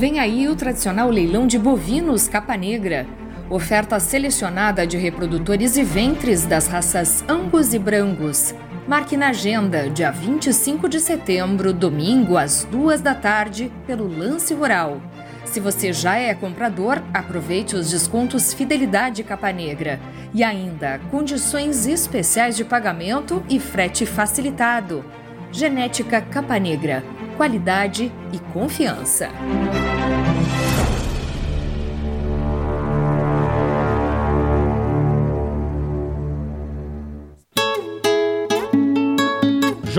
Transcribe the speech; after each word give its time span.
Vem 0.00 0.18
aí 0.18 0.48
o 0.48 0.56
tradicional 0.56 1.10
leilão 1.10 1.46
de 1.46 1.58
bovinos 1.58 2.26
Capa 2.26 2.56
Negra. 2.56 3.06
Oferta 3.50 4.00
selecionada 4.00 4.86
de 4.86 4.96
reprodutores 4.96 5.76
e 5.76 5.82
ventres 5.82 6.46
das 6.46 6.68
raças 6.68 7.22
Angus 7.28 7.74
e 7.74 7.78
Brangus. 7.78 8.54
Marque 8.88 9.14
na 9.14 9.28
agenda, 9.28 9.90
dia 9.90 10.10
25 10.10 10.88
de 10.88 11.00
setembro, 11.00 11.70
domingo, 11.74 12.38
às 12.38 12.64
duas 12.64 13.02
da 13.02 13.14
tarde, 13.14 13.70
pelo 13.86 14.08
Lance 14.08 14.54
Rural. 14.54 15.02
Se 15.44 15.60
você 15.60 15.92
já 15.92 16.16
é 16.16 16.32
comprador, 16.32 17.02
aproveite 17.12 17.76
os 17.76 17.90
descontos 17.90 18.54
Fidelidade 18.54 19.22
Capa 19.22 19.52
Negra. 19.52 20.00
E 20.32 20.42
ainda, 20.42 20.98
condições 21.10 21.86
especiais 21.86 22.56
de 22.56 22.64
pagamento 22.64 23.42
e 23.50 23.60
frete 23.60 24.06
facilitado. 24.06 25.04
Genética 25.52 26.22
Capa 26.22 26.58
Negra. 26.58 27.04
Qualidade 27.36 28.10
e 28.32 28.38
confiança. 28.50 29.28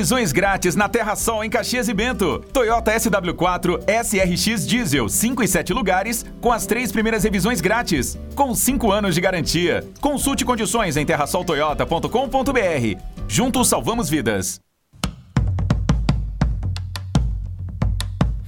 Revisões 0.00 0.32
grátis 0.32 0.74
na 0.74 0.88
Terra 0.88 1.14
Sol 1.14 1.44
em 1.44 1.50
Caxias 1.50 1.86
e 1.86 1.92
Bento. 1.92 2.42
Toyota 2.54 2.90
SW4 2.90 3.80
SRX 3.86 4.66
Diesel 4.66 5.10
5 5.10 5.42
e 5.42 5.46
7 5.46 5.74
lugares 5.74 6.24
com 6.40 6.50
as 6.50 6.64
três 6.64 6.90
primeiras 6.90 7.22
revisões 7.22 7.60
grátis, 7.60 8.18
com 8.34 8.54
5 8.54 8.90
anos 8.90 9.14
de 9.14 9.20
garantia. 9.20 9.86
Consulte 10.00 10.42
condições 10.42 10.96
em 10.96 11.04
terrasoltoyota.com.br. 11.04 12.98
Juntos 13.28 13.68
salvamos 13.68 14.08
vidas. 14.08 14.69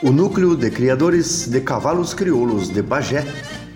O 0.03 0.11
Núcleo 0.11 0.57
de 0.57 0.71
Criadores 0.71 1.47
de 1.47 1.61
Cavalos 1.61 2.15
Crioulos 2.15 2.71
de 2.71 2.81
Bagé 2.81 3.23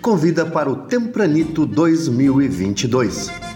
convida 0.01 0.43
para 0.43 0.67
o 0.69 0.75
Tempranito 0.75 1.67
2022. 1.67 3.54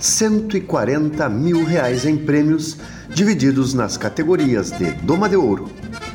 140 0.00 1.28
mil 1.28 1.64
reais 1.64 2.06
em 2.06 2.16
prêmios 2.16 2.78
divididos 3.10 3.74
nas 3.74 3.96
categorias 3.96 4.70
de 4.70 4.90
Doma 5.02 5.28
de 5.28 5.36
Ouro, 5.36 5.70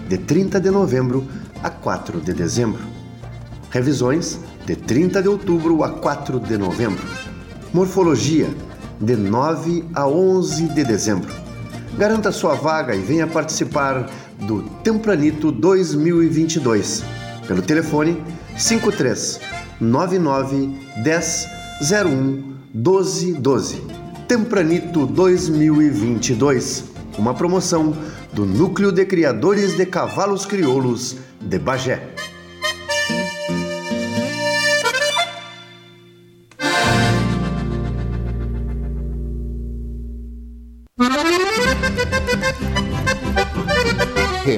de 0.09 0.17
30 0.17 0.59
de 0.59 0.71
novembro 0.71 1.25
a 1.61 1.69
4 1.69 2.19
de 2.19 2.33
dezembro. 2.33 2.81
Revisões, 3.69 4.39
de 4.65 4.75
30 4.75 5.21
de 5.21 5.27
outubro 5.27 5.83
a 5.83 5.89
4 5.89 6.39
de 6.39 6.57
novembro. 6.57 7.03
Morfologia, 7.73 8.49
de 8.99 9.15
9 9.15 9.85
a 9.93 10.07
11 10.07 10.67
de 10.69 10.83
dezembro. 10.83 11.31
Garanta 11.97 12.31
sua 12.31 12.55
vaga 12.55 12.95
e 12.95 13.01
venha 13.01 13.27
participar 13.27 14.09
do 14.39 14.63
Tempranito 14.83 15.51
2022 15.51 17.03
pelo 17.47 17.61
telefone 17.61 18.21
53 18.57 19.39
99 19.79 20.77
10 21.03 21.54
01 21.81 22.55
12 22.73 23.33
12. 23.33 23.81
Tempranito 24.29 25.05
2022, 25.05 26.85
uma 27.17 27.33
promoção 27.33 27.93
do 28.31 28.45
Núcleo 28.45 28.93
de 28.93 29.05
Criadores 29.05 29.75
de 29.75 29.85
Cavalos 29.85 30.45
Crioulos 30.45 31.17
de 31.41 31.59
Bagé. 31.59 32.14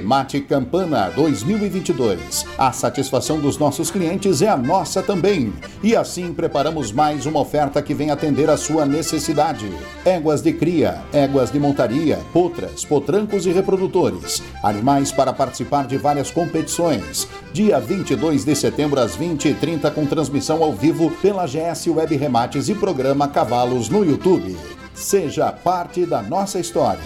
Remate 0.08 0.40
Campana 0.40 1.10
2022. 1.10 2.46
A 2.58 2.72
satisfação 2.72 3.42
dos 3.42 3.58
nossos 3.58 3.92
clientes 3.92 4.42
é 4.42 4.48
a 4.48 4.56
nossa 4.56 5.04
também. 5.04 5.54
E 5.84 5.98
assim 5.98 6.34
preparamos 6.34 6.94
mais 6.94 7.26
uma 7.26 7.42
oferta 7.42 7.82
que 7.82 7.94
vem 7.94 8.10
atender 8.10 8.50
a 8.50 8.56
sua 8.56 8.86
necessidade. 8.86 9.70
Éguas 10.06 10.42
de 10.42 10.54
cria, 10.54 11.04
éguas 11.12 11.52
de 11.52 11.60
montaria, 11.60 12.22
potras, 12.32 12.86
potrancos 12.86 13.46
e 13.46 13.52
reprodutores. 13.52 14.42
Animais 14.64 15.12
para 15.12 15.34
participar 15.34 15.86
de 15.86 15.98
várias 15.98 16.32
competições. 16.32 17.28
Dia 17.52 17.78
22 17.78 18.46
de 18.46 18.56
setembro 18.56 19.02
às 19.02 19.18
20h30 19.18 19.94
com 19.94 20.06
transmissão 20.06 20.64
ao 20.64 20.72
vivo 20.72 21.12
pela 21.22 21.46
GS 21.46 21.86
Web 21.88 22.16
Remates 22.16 22.70
e 22.70 22.76
programa 22.76 23.28
Cavalos 23.28 23.90
no 23.90 24.06
YouTube. 24.06 24.56
Seja 24.94 25.52
parte 25.52 26.06
da 26.06 26.22
nossa 26.22 26.60
história. 26.60 27.02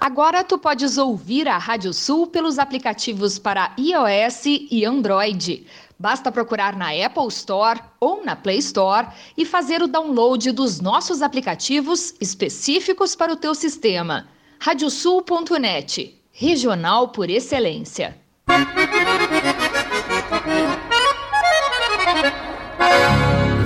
Agora 0.00 0.44
tu 0.44 0.58
podes 0.58 0.96
ouvir 0.96 1.48
a 1.48 1.58
Rádio 1.58 1.92
Sul 1.92 2.28
pelos 2.28 2.58
aplicativos 2.58 3.38
para 3.38 3.72
iOS 3.76 4.44
e 4.46 4.84
Android. 4.84 5.66
Basta 5.98 6.30
procurar 6.30 6.76
na 6.76 6.90
Apple 6.90 7.26
Store 7.28 7.80
ou 7.98 8.24
na 8.24 8.36
Play 8.36 8.58
Store 8.58 9.08
e 9.36 9.44
fazer 9.44 9.82
o 9.82 9.88
download 9.88 10.52
dos 10.52 10.80
nossos 10.80 11.22
aplicativos 11.22 12.14
específicos 12.20 13.16
para 13.16 13.32
o 13.32 13.36
teu 13.36 13.54
sistema. 13.54 14.28
Radiosul.net, 14.60 16.14
regional 16.32 17.08
por 17.08 17.28
excelência. 17.28 18.16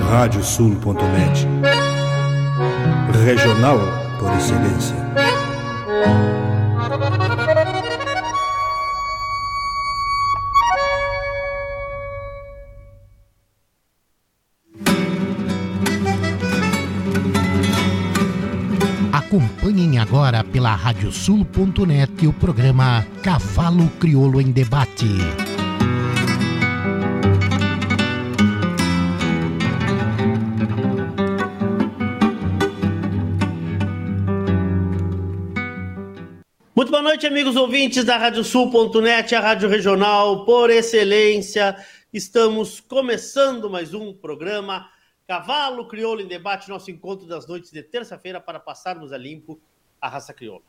Radiosul.net, 0.09 1.47
regional 3.23 3.79
por 4.19 4.31
excelência. 4.35 5.22
Acompanhem 19.11 19.97
agora 19.97 20.43
pela 20.43 20.75
radiosul.net 20.75 22.27
o 22.27 22.33
programa 22.33 23.05
Cavalo 23.23 23.89
Crioulo 23.99 24.39
em 24.39 24.51
Debate. 24.51 25.62
Muito 36.83 36.91
boa 36.91 37.01
noite, 37.01 37.25
amigos 37.25 37.55
ouvintes 37.55 38.03
da 38.03 38.17
Radiosul.net, 38.17 39.33
a 39.33 39.39
rádio 39.39 39.69
regional 39.69 40.43
por 40.43 40.69
excelência. 40.69 41.77
Estamos 42.11 42.81
começando 42.81 43.69
mais 43.69 43.93
um 43.93 44.13
programa 44.13 44.91
Cavalo 45.25 45.87
Crioulo 45.87 46.19
em 46.19 46.27
Debate, 46.27 46.67
nosso 46.67 46.91
encontro 46.91 47.25
das 47.25 47.47
noites 47.47 47.71
de 47.71 47.81
terça-feira 47.81 48.41
para 48.41 48.59
passarmos 48.59 49.13
a 49.13 49.17
limpo 49.17 49.61
a 50.01 50.09
raça 50.09 50.33
crioula. 50.33 50.65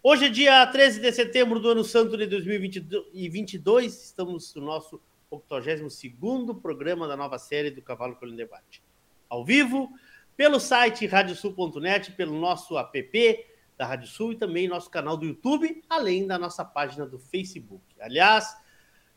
Hoje 0.00 0.26
é 0.26 0.28
dia 0.28 0.64
13 0.64 1.00
de 1.00 1.10
setembro 1.10 1.58
do 1.58 1.70
ano 1.70 1.82
santo 1.82 2.16
de 2.16 2.28
2022, 2.28 4.04
estamos 4.04 4.54
no 4.54 4.62
nosso 4.62 5.02
82º 5.32 6.60
programa 6.62 7.08
da 7.08 7.16
nova 7.16 7.38
série 7.38 7.72
do 7.72 7.82
Cavalo 7.82 8.14
Crioulo 8.14 8.34
em 8.34 8.36
Debate. 8.36 8.84
Ao 9.28 9.44
vivo, 9.44 9.90
pelo 10.36 10.60
site 10.60 11.08
radiosul.net, 11.08 12.12
pelo 12.12 12.38
nosso 12.38 12.78
app 12.78 13.49
da 13.80 13.86
Rádio 13.86 14.08
Sul 14.08 14.32
e 14.32 14.36
também 14.36 14.68
nosso 14.68 14.90
canal 14.90 15.16
do 15.16 15.24
YouTube, 15.24 15.82
além 15.88 16.26
da 16.26 16.38
nossa 16.38 16.62
página 16.62 17.06
do 17.06 17.18
Facebook. 17.18 17.82
Aliás, 17.98 18.54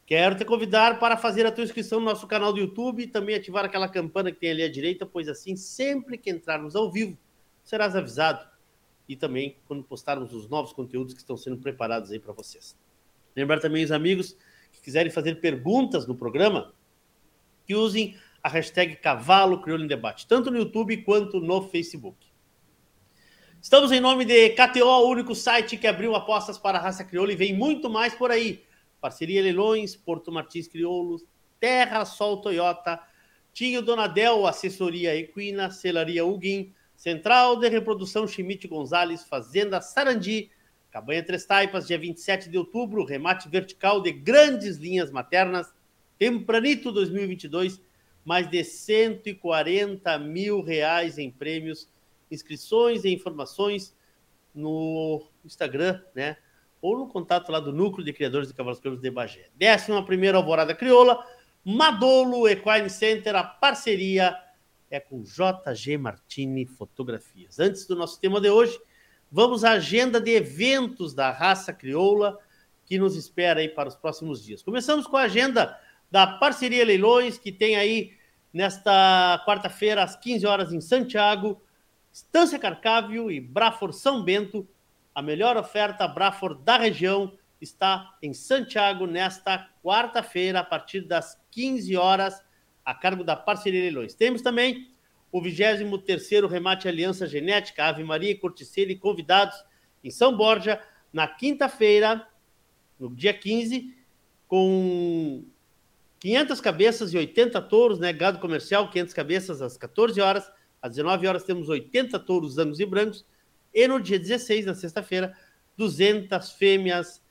quero 0.05 0.37
te 0.37 0.45
convidar 0.45 0.99
para 0.99 1.17
fazer 1.17 1.45
a 1.45 1.51
tua 1.51 1.65
inscrição 1.65 1.99
no 1.99 2.05
nosso 2.05 2.25
canal 2.27 2.53
do 2.53 2.59
YouTube 2.59 3.03
e 3.03 3.07
também 3.07 3.35
ativar 3.35 3.65
aquela 3.65 3.89
campana 3.89 4.31
que 4.31 4.39
tem 4.39 4.51
ali 4.51 4.63
à 4.63 4.71
direita, 4.71 5.05
pois 5.05 5.27
assim, 5.27 5.57
sempre 5.57 6.17
que 6.17 6.29
entrarmos 6.29 6.77
ao 6.77 6.89
vivo, 6.89 7.17
serás 7.61 7.93
avisado 7.93 8.47
e 9.05 9.17
também 9.17 9.57
quando 9.65 9.83
postarmos 9.83 10.33
os 10.33 10.47
novos 10.47 10.71
conteúdos 10.71 11.13
que 11.13 11.19
estão 11.19 11.35
sendo 11.35 11.57
preparados 11.57 12.09
aí 12.09 12.17
para 12.17 12.31
vocês. 12.31 12.79
Lembrar 13.35 13.59
também 13.59 13.83
os 13.83 13.91
amigos 13.91 14.37
que 14.71 14.79
quiserem 14.81 15.11
fazer 15.11 15.41
perguntas 15.41 16.07
no 16.07 16.15
programa, 16.15 16.73
que 17.65 17.75
usem 17.75 18.17
a 18.41 18.47
hashtag 18.47 18.95
Cavalo 18.95 19.61
Crioulo 19.61 19.83
em 19.83 19.87
Debate, 19.87 20.25
tanto 20.25 20.49
no 20.49 20.57
YouTube 20.57 21.03
quanto 21.03 21.41
no 21.41 21.63
Facebook. 21.63 22.32
Estamos 23.63 23.93
em 23.93 24.01
nome 24.01 24.25
de 24.25 24.49
KTO, 24.49 24.85
o 24.85 25.09
único 25.09 25.33
site 25.33 25.77
que 25.77 25.87
abriu 25.87 26.13
apostas 26.15 26.57
para 26.57 26.77
a 26.77 26.81
raça 26.81 27.01
crioula 27.01 27.31
e 27.31 27.35
vem 27.37 27.53
muito 27.53 27.89
mais 27.89 28.13
por 28.13 28.29
aí. 28.29 28.61
Parceria 28.99 29.41
Leilões, 29.41 29.95
Porto 29.95 30.33
Martins 30.33 30.67
Crioulos, 30.67 31.23
Terra 31.61 32.03
Sol 32.03 32.41
Toyota, 32.41 32.99
Tinho 33.53 33.81
Donadel, 33.81 34.45
Assessoria 34.45 35.15
Equina, 35.15 35.71
Celaria 35.71 36.25
Huguin, 36.25 36.73
Central 36.93 37.57
de 37.57 37.69
Reprodução 37.69 38.27
Schmidt 38.27 38.67
Gonzalez, 38.67 39.23
Fazenda 39.23 39.79
Sarandi, 39.79 40.51
Cabanha 40.91 41.23
Três 41.23 41.45
Taipas, 41.45 41.87
dia 41.87 41.97
27 41.97 42.49
de 42.49 42.57
outubro, 42.57 43.05
remate 43.05 43.47
vertical 43.47 44.01
de 44.01 44.11
grandes 44.11 44.75
linhas 44.75 45.09
maternas, 45.09 45.73
Tempranito 46.19 46.91
2022, 46.91 47.81
mais 48.25 48.45
de 48.45 48.61
140 48.61 50.19
mil 50.19 50.61
reais 50.61 51.17
em 51.17 51.31
prêmios 51.31 51.87
inscrições 52.33 53.03
e 53.03 53.13
informações 53.13 53.95
no 54.53 55.25
Instagram, 55.45 56.01
né? 56.13 56.37
Ou 56.81 56.97
no 56.97 57.07
contato 57.07 57.51
lá 57.51 57.59
do 57.59 57.71
Núcleo 57.71 58.05
de 58.05 58.11
Criadores 58.11 58.49
de 58.49 58.53
Cavalos 58.53 58.79
Crioulos 58.79 59.01
de 59.01 59.09
Bagé. 59.09 59.49
Décima 59.55 60.05
primeira 60.05 60.37
Alvorada 60.37 60.75
Crioula, 60.75 61.25
Madolo 61.63 62.47
Equine 62.47 62.89
Center, 62.89 63.35
a 63.35 63.43
parceria 63.43 64.37
é 64.91 64.99
com 64.99 65.23
JG 65.23 65.97
Martini 65.97 66.65
Fotografias. 66.65 67.59
Antes 67.59 67.87
do 67.87 67.95
nosso 67.95 68.19
tema 68.19 68.39
de 68.39 68.49
hoje, 68.49 68.79
vamos 69.31 69.63
à 69.63 69.71
agenda 69.71 70.21
de 70.21 70.31
eventos 70.31 71.13
da 71.13 71.31
raça 71.31 71.73
crioula 71.73 72.37
que 72.85 72.99
nos 72.99 73.15
espera 73.15 73.61
aí 73.61 73.69
para 73.69 73.89
os 73.89 73.95
próximos 73.95 74.43
dias. 74.43 74.61
Começamos 74.61 75.07
com 75.07 75.17
a 75.17 75.23
agenda 75.23 75.79
da 76.11 76.27
Parceria 76.27 76.85
Leilões, 76.85 77.39
que 77.39 77.51
tem 77.51 77.75
aí 77.75 78.11
nesta 78.53 79.43
quarta-feira, 79.47 80.03
às 80.03 80.15
15 80.15 80.45
horas, 80.45 80.71
em 80.71 80.79
Santiago, 80.79 81.59
Estância 82.13 82.59
Carcávio 82.59 83.31
e 83.31 83.41
Brafor 83.41 83.91
São 83.91 84.23
Bento. 84.23 84.67
A 85.15 85.21
melhor 85.21 85.57
oferta 85.57 86.07
Brafor 86.07 86.53
da 86.53 86.77
região 86.77 87.35
está 87.59 88.15
em 88.21 88.35
Santiago 88.35 89.07
nesta 89.07 89.67
quarta-feira, 89.83 90.59
a 90.59 90.63
partir 90.63 91.01
das 91.01 91.41
15 91.49 91.97
horas, 91.97 92.39
a 92.85 92.93
cargo 92.93 93.23
da 93.23 93.35
Parceria 93.35 93.81
Leilões. 93.81 94.13
Temos 94.13 94.43
também 94.43 94.91
o 95.31 95.41
23º 95.41 96.47
Remate 96.47 96.87
Aliança 96.87 97.25
Genética, 97.25 97.85
Ave 97.85 98.03
Maria 98.03 98.37
Corticeira 98.37 98.91
e 98.91 98.95
convidados 98.95 99.55
em 100.03 100.11
São 100.11 100.37
Borja, 100.37 100.79
na 101.11 101.27
quinta-feira, 101.27 102.27
no 102.99 103.09
dia 103.09 103.33
15, 103.33 103.91
com 104.47 105.43
500 106.19 106.61
cabeças 106.61 107.11
e 107.11 107.17
80 107.17 107.59
touros, 107.63 107.97
né? 107.97 108.13
Gado 108.13 108.37
comercial, 108.37 108.87
500 108.91 109.13
cabeças 109.15 109.61
às 109.63 109.77
14 109.77 110.21
horas 110.21 110.51
às 110.83 110.91
19 110.91 111.25
horas 111.25 111.45
temos 111.45 111.69
80 111.69 112.19
touros 112.19 112.55
zangos 112.55 112.81
e 112.81 112.85
brancos. 112.85 113.25
E 113.73 113.87
no 113.87 114.01
dia 114.01 114.19
16, 114.19 114.65
na 114.65 114.75
sexta-feira, 114.75 115.33
200 115.77 116.51
fêmeas 116.51 117.23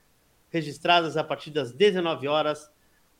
registradas 0.50 1.18
a 1.18 1.22
partir 1.22 1.50
das 1.50 1.70
19 1.70 2.26
horas, 2.26 2.70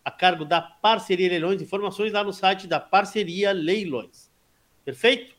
a 0.02 0.10
cargo 0.10 0.46
da 0.46 0.62
Parceria 0.62 1.28
Leilões. 1.28 1.60
Informações 1.60 2.14
lá 2.14 2.24
no 2.24 2.32
site 2.32 2.66
da 2.66 2.80
Parceria 2.80 3.52
Leilões. 3.52 4.30
Perfeito? 4.86 5.34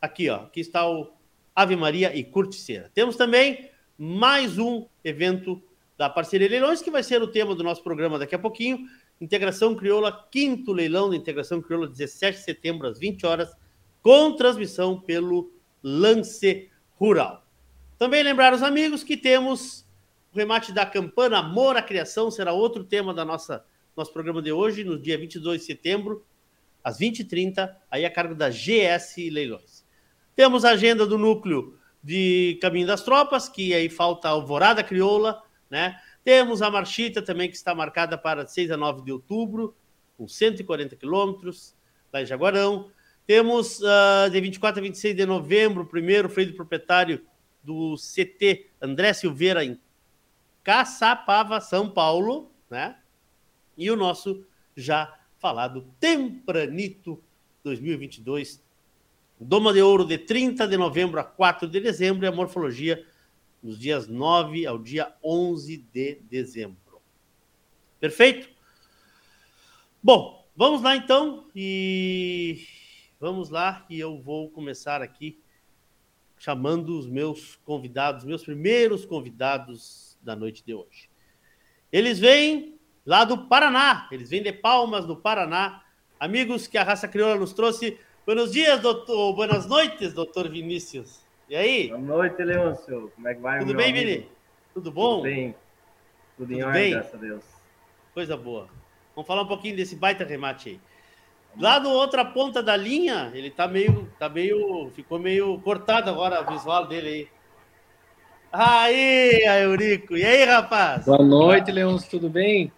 Aqui, 0.00 0.28
ó. 0.28 0.40
Aqui 0.40 0.60
está 0.60 0.90
o 0.90 1.12
Ave 1.54 1.76
Maria 1.76 2.14
e 2.14 2.24
Curticeira. 2.24 2.90
Temos 2.92 3.14
também 3.14 3.70
mais 3.96 4.58
um 4.58 4.86
evento 5.04 5.62
da 5.96 6.10
Parceria 6.10 6.48
Leilões, 6.48 6.82
que 6.82 6.90
vai 6.90 7.04
ser 7.04 7.22
o 7.22 7.28
tema 7.28 7.54
do 7.54 7.62
nosso 7.62 7.82
programa 7.84 8.18
daqui 8.18 8.34
a 8.34 8.40
pouquinho. 8.40 8.88
Integração 9.20 9.76
Crioula, 9.76 10.26
quinto 10.32 10.72
leilão 10.72 11.08
da 11.08 11.14
Integração 11.14 11.62
Crioula, 11.62 11.86
17 11.86 12.38
de 12.38 12.44
setembro, 12.44 12.88
às 12.88 12.98
20 12.98 13.24
horas, 13.24 13.54
com 14.02 14.32
transmissão 14.36 15.00
pelo 15.00 15.52
Lance 15.82 16.70
Rural. 16.98 17.46
Também 17.98 18.22
lembrar 18.22 18.52
os 18.52 18.62
amigos 18.62 19.04
que 19.04 19.16
temos 19.16 19.86
o 20.34 20.38
remate 20.38 20.72
da 20.72 20.86
campana 20.86 21.38
Amor 21.38 21.76
à 21.76 21.82
Criação, 21.82 22.30
será 22.30 22.52
outro 22.52 22.84
tema 22.84 23.12
da 23.12 23.24
nossa 23.24 23.64
nosso 23.94 24.12
programa 24.12 24.40
de 24.40 24.50
hoje, 24.50 24.84
no 24.84 24.98
dia 24.98 25.18
22 25.18 25.60
de 25.60 25.66
setembro, 25.66 26.24
às 26.82 26.98
20h30, 26.98 27.74
aí 27.90 28.04
a 28.04 28.10
cargo 28.10 28.34
da 28.34 28.48
GS 28.48 29.16
Leilões. 29.30 29.84
Temos 30.34 30.64
a 30.64 30.70
agenda 30.70 31.06
do 31.06 31.18
núcleo 31.18 31.78
de 32.02 32.58
Caminho 32.60 32.86
das 32.86 33.02
Tropas, 33.02 33.48
que 33.48 33.74
aí 33.74 33.90
falta 33.90 34.28
a 34.28 34.30
Alvorada 34.30 34.82
Crioula, 34.82 35.42
né? 35.70 36.00
Temos 36.24 36.62
a 36.62 36.70
Marchita 36.70 37.20
também, 37.20 37.50
que 37.50 37.56
está 37.56 37.74
marcada 37.74 38.16
para 38.16 38.46
6 38.46 38.70
a 38.70 38.76
9 38.76 39.02
de 39.02 39.12
outubro, 39.12 39.76
com 40.16 40.26
140 40.26 40.96
quilômetros, 40.96 41.74
lá 42.12 42.22
em 42.22 42.26
Jaguarão. 42.26 42.90
Temos 43.32 43.80
uh, 43.80 44.28
de 44.30 44.38
24 44.42 44.78
a 44.78 44.82
26 44.82 45.16
de 45.16 45.24
novembro, 45.24 45.86
primeiro 45.86 46.28
freio 46.28 46.50
do 46.50 46.54
proprietário 46.54 47.24
do 47.62 47.94
CT 47.96 48.66
André 48.78 49.14
Silveira 49.14 49.64
em 49.64 49.80
Caçapava, 50.62 51.58
São 51.58 51.88
Paulo, 51.88 52.52
né? 52.68 52.98
E 53.74 53.90
o 53.90 53.96
nosso 53.96 54.44
já 54.76 55.18
falado 55.38 55.88
Tempranito 55.98 57.24
2022. 57.64 58.62
Doma 59.40 59.72
de 59.72 59.80
Ouro 59.80 60.04
de 60.04 60.18
30 60.18 60.68
de 60.68 60.76
novembro 60.76 61.18
a 61.18 61.24
4 61.24 61.66
de 61.66 61.80
dezembro 61.80 62.26
e 62.26 62.28
a 62.28 62.32
Morfologia 62.32 63.02
nos 63.62 63.78
dias 63.78 64.06
9 64.06 64.66
ao 64.66 64.78
dia 64.78 65.10
11 65.24 65.78
de 65.90 66.16
dezembro. 66.28 67.00
Perfeito? 67.98 68.50
Bom, 70.02 70.46
vamos 70.54 70.82
lá 70.82 70.94
então 70.94 71.46
e 71.56 72.81
vamos 73.22 73.50
lá 73.50 73.86
e 73.88 74.00
eu 74.00 74.20
vou 74.20 74.50
começar 74.50 75.00
aqui 75.00 75.40
chamando 76.36 76.98
os 76.98 77.06
meus 77.06 77.54
convidados, 77.64 78.24
meus 78.24 78.42
primeiros 78.42 79.04
convidados 79.04 80.18
da 80.20 80.34
noite 80.34 80.64
de 80.66 80.74
hoje. 80.74 81.08
Eles 81.92 82.18
vêm 82.18 82.80
lá 83.06 83.24
do 83.24 83.46
Paraná, 83.46 84.08
eles 84.10 84.28
vêm 84.28 84.42
de 84.42 84.52
Palmas, 84.52 85.06
do 85.06 85.14
Paraná. 85.14 85.84
Amigos 86.18 86.66
que 86.66 86.76
a 86.76 86.82
raça 86.82 87.06
crioula 87.06 87.36
nos 87.36 87.52
trouxe. 87.52 87.96
Buenos 88.26 88.50
dias, 88.50 88.80
doutor. 88.80 89.32
Buenas 89.36 89.66
noites, 89.66 90.12
doutor 90.12 90.48
Vinícius. 90.48 91.24
E 91.48 91.54
aí? 91.54 91.90
Boa 91.90 92.00
noite, 92.00 92.42
Leôncio. 92.42 93.12
Como 93.14 93.28
é 93.28 93.34
que 93.36 93.40
vai, 93.40 93.60
Tudo 93.60 93.76
bem, 93.76 93.90
amigo? 93.92 94.10
Vini? 94.10 94.28
Tudo 94.74 94.90
bom? 94.90 95.18
Tudo 95.18 95.22
bem. 95.22 95.52
Tudo, 95.52 96.48
Tudo 96.48 96.52
em 96.54 96.64
ordem, 96.64 96.90
graças 96.90 97.14
a 97.14 97.18
Deus. 97.18 97.44
Coisa 98.12 98.36
boa. 98.36 98.68
Vamos 99.14 99.28
falar 99.28 99.42
um 99.42 99.46
pouquinho 99.46 99.76
desse 99.76 99.94
baita 99.94 100.24
remate 100.24 100.70
aí. 100.70 100.80
Lá 101.58 101.78
no 101.78 101.90
outra 101.90 102.24
ponta 102.24 102.62
da 102.62 102.76
linha, 102.76 103.30
ele 103.34 103.50
tá 103.50 103.68
meio, 103.68 104.10
tá 104.18 104.28
meio, 104.28 104.90
ficou 104.94 105.18
meio 105.18 105.58
cortado 105.60 106.08
agora 106.08 106.40
o 106.40 106.52
visual 106.52 106.86
dele 106.86 107.08
aí. 107.08 107.28
Aí, 108.52 109.44
Eurico. 109.62 110.16
E 110.16 110.24
aí, 110.24 110.44
rapaz? 110.44 111.04
Boa 111.04 111.22
noite, 111.22 111.70
Leôncio. 111.70 112.10
Tudo 112.10 112.28
bem? 112.28 112.72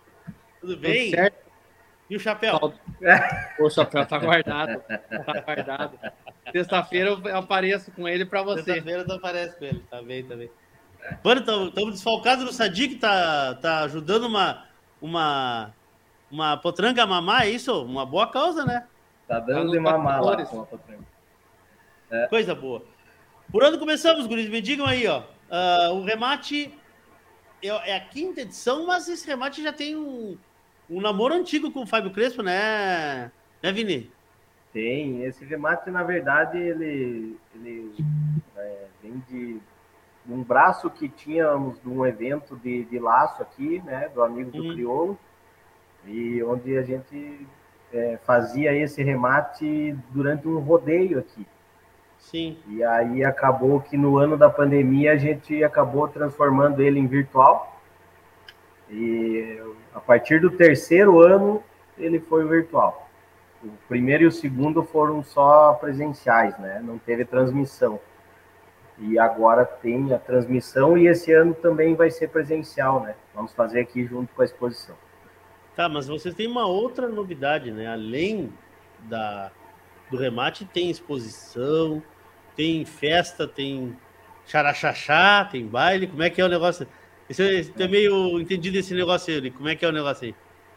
Tudo 0.60 0.76
bem? 0.76 1.10
Tudo 1.10 1.16
certo? 1.16 1.44
E 2.10 2.16
o 2.16 2.20
chapéu? 2.20 2.72
O 3.58 3.70
chapéu 3.70 4.06
tá 4.06 4.18
guardado. 4.18 4.82
Tá 5.24 5.40
guardado. 5.40 5.98
Sexta-feira 6.52 7.10
eu 7.10 7.36
apareço 7.36 7.90
com 7.92 8.08
ele 8.08 8.24
para 8.24 8.42
você. 8.42 8.62
Sexta-feira 8.62 9.04
tu 9.04 9.12
aparece 9.12 9.58
com 9.58 9.64
ele. 9.64 9.82
Tá 9.90 10.02
bem, 10.02 10.24
tá 10.24 10.36
bem. 10.36 10.50
Mano, 11.22 11.40
estamos 11.68 11.94
desfalcados 11.94 12.44
no 12.44 12.52
Sadiq, 12.52 12.96
tá, 12.96 13.54
tá 13.56 13.80
ajudando 13.80 14.24
uma, 14.24 14.64
uma, 15.00 15.74
uma 16.34 16.56
potranga 16.56 17.04
a 17.04 17.06
mamar, 17.06 17.42
é 17.42 17.50
isso? 17.50 17.84
Uma 17.84 18.04
boa 18.04 18.26
causa, 18.26 18.64
né? 18.64 18.84
Tá 19.28 19.38
dando 19.38 19.70
de 19.70 19.78
mamar 19.78 20.20
lá 20.20 20.44
com 20.44 20.62
a 20.62 20.66
potranga. 20.66 21.04
É. 22.10 22.26
Coisa 22.26 22.56
boa. 22.56 22.82
Por 23.52 23.62
onde 23.62 23.78
começamos, 23.78 24.26
guris? 24.26 24.48
Me 24.48 24.60
digam 24.60 24.84
aí, 24.84 25.06
ó. 25.06 25.20
Uh, 25.20 25.94
o 25.94 26.02
remate 26.02 26.76
é, 27.62 27.68
é, 27.68 27.96
a 27.96 28.00
quinta 28.00 28.40
edição, 28.40 28.84
mas 28.84 29.08
esse 29.08 29.24
remate 29.24 29.62
já 29.62 29.72
tem 29.72 29.94
um, 29.96 30.36
um 30.90 31.00
namoro 31.00 31.34
antigo 31.34 31.70
com 31.70 31.82
o 31.82 31.86
Fábio 31.86 32.10
Crespo, 32.10 32.42
né, 32.42 33.30
né 33.62 33.70
Vini? 33.72 34.10
Tem. 34.72 35.22
Esse 35.22 35.44
remate, 35.44 35.88
na 35.92 36.02
verdade, 36.02 36.58
ele, 36.58 37.38
ele 37.54 37.94
é, 38.56 38.86
vem 39.00 39.22
de 39.28 39.60
um 40.28 40.42
braço 40.42 40.90
que 40.90 41.08
tínhamos 41.08 41.80
de 41.80 41.88
um 41.88 42.04
evento 42.04 42.56
de, 42.56 42.84
de 42.86 42.98
laço 42.98 43.40
aqui, 43.40 43.80
né, 43.82 44.10
do 44.12 44.20
amigo 44.20 44.50
do 44.50 44.64
hum. 44.64 44.72
Crioulo, 44.72 45.18
e 46.06 46.42
onde 46.42 46.76
a 46.76 46.82
gente 46.82 47.46
é, 47.92 48.18
fazia 48.24 48.72
esse 48.74 49.02
remate 49.02 49.96
durante 50.10 50.46
um 50.48 50.58
rodeio 50.58 51.18
aqui. 51.18 51.46
Sim. 52.18 52.58
E 52.68 52.82
aí 52.82 53.24
acabou 53.24 53.80
que 53.80 53.96
no 53.96 54.16
ano 54.16 54.36
da 54.36 54.48
pandemia 54.48 55.12
a 55.12 55.16
gente 55.16 55.62
acabou 55.62 56.08
transformando 56.08 56.82
ele 56.82 56.98
em 56.98 57.06
virtual. 57.06 57.80
E 58.90 59.60
a 59.94 60.00
partir 60.00 60.40
do 60.40 60.50
terceiro 60.50 61.20
ano 61.20 61.62
ele 61.98 62.18
foi 62.18 62.46
virtual. 62.46 63.08
O 63.62 63.70
primeiro 63.88 64.24
e 64.24 64.26
o 64.26 64.32
segundo 64.32 64.82
foram 64.82 65.22
só 65.22 65.72
presenciais, 65.74 66.58
né? 66.58 66.80
Não 66.82 66.98
teve 66.98 67.24
transmissão. 67.24 68.00
E 68.98 69.18
agora 69.18 69.64
tem 69.64 70.12
a 70.12 70.18
transmissão 70.18 70.96
e 70.96 71.08
esse 71.08 71.32
ano 71.32 71.54
também 71.54 71.94
vai 71.94 72.10
ser 72.10 72.28
presencial, 72.28 73.00
né? 73.00 73.14
Vamos 73.34 73.52
fazer 73.52 73.80
aqui 73.80 74.04
junto 74.04 74.32
com 74.34 74.42
a 74.42 74.44
exposição. 74.44 74.96
Tá, 75.76 75.88
mas 75.88 76.06
vocês 76.06 76.34
têm 76.34 76.46
uma 76.46 76.66
outra 76.66 77.08
novidade, 77.08 77.70
né? 77.70 77.86
Além 77.86 78.52
da, 79.00 79.50
do 80.10 80.16
remate, 80.16 80.64
tem 80.64 80.90
exposição, 80.90 82.02
tem 82.56 82.84
festa, 82.84 83.46
tem 83.46 83.96
xaraxaxá, 84.46 85.44
tem 85.50 85.66
baile. 85.66 86.06
Como 86.06 86.22
é 86.22 86.30
que 86.30 86.40
é 86.40 86.44
o 86.44 86.48
negócio? 86.48 86.86
Você 87.28 87.72
é 87.78 87.88
meio 87.88 88.40
entendido 88.40 88.78
esse 88.78 88.94
negócio 88.94 89.34
aí, 89.34 89.50
como 89.50 89.68
é 89.68 89.74
que 89.74 89.84
é 89.84 89.88
o 89.88 89.92
negócio 89.92 90.26
aí? 90.26 90.34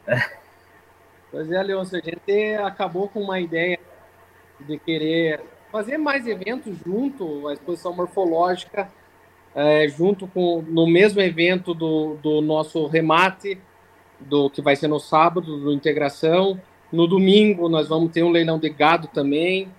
Pois 1.30 1.52
é, 1.52 1.62
Leôncio, 1.62 2.00
a 2.00 2.02
gente 2.02 2.56
acabou 2.56 3.10
com 3.10 3.20
uma 3.20 3.38
ideia 3.38 3.78
de 4.62 4.80
querer 4.80 5.42
fazer 5.70 5.98
mais 5.98 6.26
eventos 6.26 6.78
junto, 6.86 7.50
a 7.50 7.54
exposição 7.54 7.94
morfológica, 7.94 8.90
é, 9.54 9.90
junto 9.90 10.26
com 10.26 10.62
no 10.62 10.88
mesmo 10.88 11.20
evento 11.20 11.74
do, 11.74 12.16
do 12.24 12.42
nosso 12.42 12.88
remate, 12.88 13.60
do 14.20 14.50
que 14.50 14.62
vai 14.62 14.76
ser 14.76 14.88
no 14.88 15.00
sábado, 15.00 15.58
do 15.58 15.72
integração. 15.72 16.60
No 16.92 17.08
domingo 17.08 17.70
nós 17.70 17.88
vamos 17.88 18.12
ter 18.12 18.24
um 18.24 18.30
leilão 18.30 18.60
de 18.60 18.70
gado 18.70 19.08
também. 19.08 19.70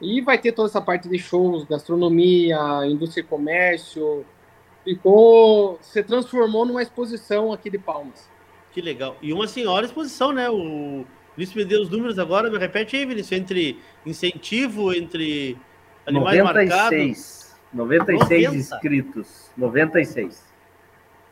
E 0.00 0.20
vai 0.20 0.38
ter 0.38 0.52
toda 0.52 0.68
essa 0.68 0.80
parte 0.80 1.08
de 1.08 1.18
shows, 1.18 1.64
gastronomia, 1.64 2.58
indústria 2.86 3.22
e 3.22 3.24
comércio. 3.24 4.24
Ficou. 4.84 5.78
Se 5.82 6.02
transformou 6.02 6.64
numa 6.64 6.82
exposição 6.82 7.52
aqui 7.52 7.68
de 7.68 7.78
Palmas. 7.78 8.28
Que 8.72 8.80
legal. 8.80 9.16
E 9.20 9.32
uma 9.32 9.48
senhora 9.48 9.86
exposição, 9.86 10.32
né? 10.32 10.48
O 10.48 11.04
Vinícius 11.36 11.56
me 11.56 11.64
deu 11.64 11.82
os 11.82 11.90
números 11.90 12.18
agora, 12.18 12.50
me 12.50 12.58
repete 12.58 12.96
aí, 12.96 13.04
Vinícius, 13.04 13.40
entre 13.40 13.78
incentivo, 14.06 14.94
entre 14.94 15.56
animais 16.06 16.38
96, 16.38 16.68
marcados. 16.70 17.56
96 17.72 18.44
90. 18.44 18.56
inscritos. 18.56 19.50
96. 19.56 20.47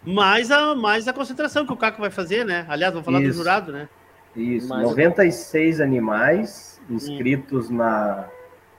Mais 0.06 0.52
a, 0.52 0.74
mais 0.74 1.08
a 1.08 1.12
concentração 1.12 1.66
que 1.66 1.72
o 1.72 1.76
Caco 1.76 2.00
vai 2.00 2.10
fazer, 2.10 2.44
né? 2.44 2.64
Aliás, 2.68 2.94
vamos 2.94 3.04
falar 3.04 3.20
Isso. 3.20 3.32
do 3.32 3.36
jurado, 3.36 3.72
né? 3.72 3.88
Isso, 4.36 4.68
mais 4.68 4.82
96 4.82 5.80
animais 5.80 6.80
inscritos 6.88 7.70
hum. 7.70 7.76
na, 7.76 8.28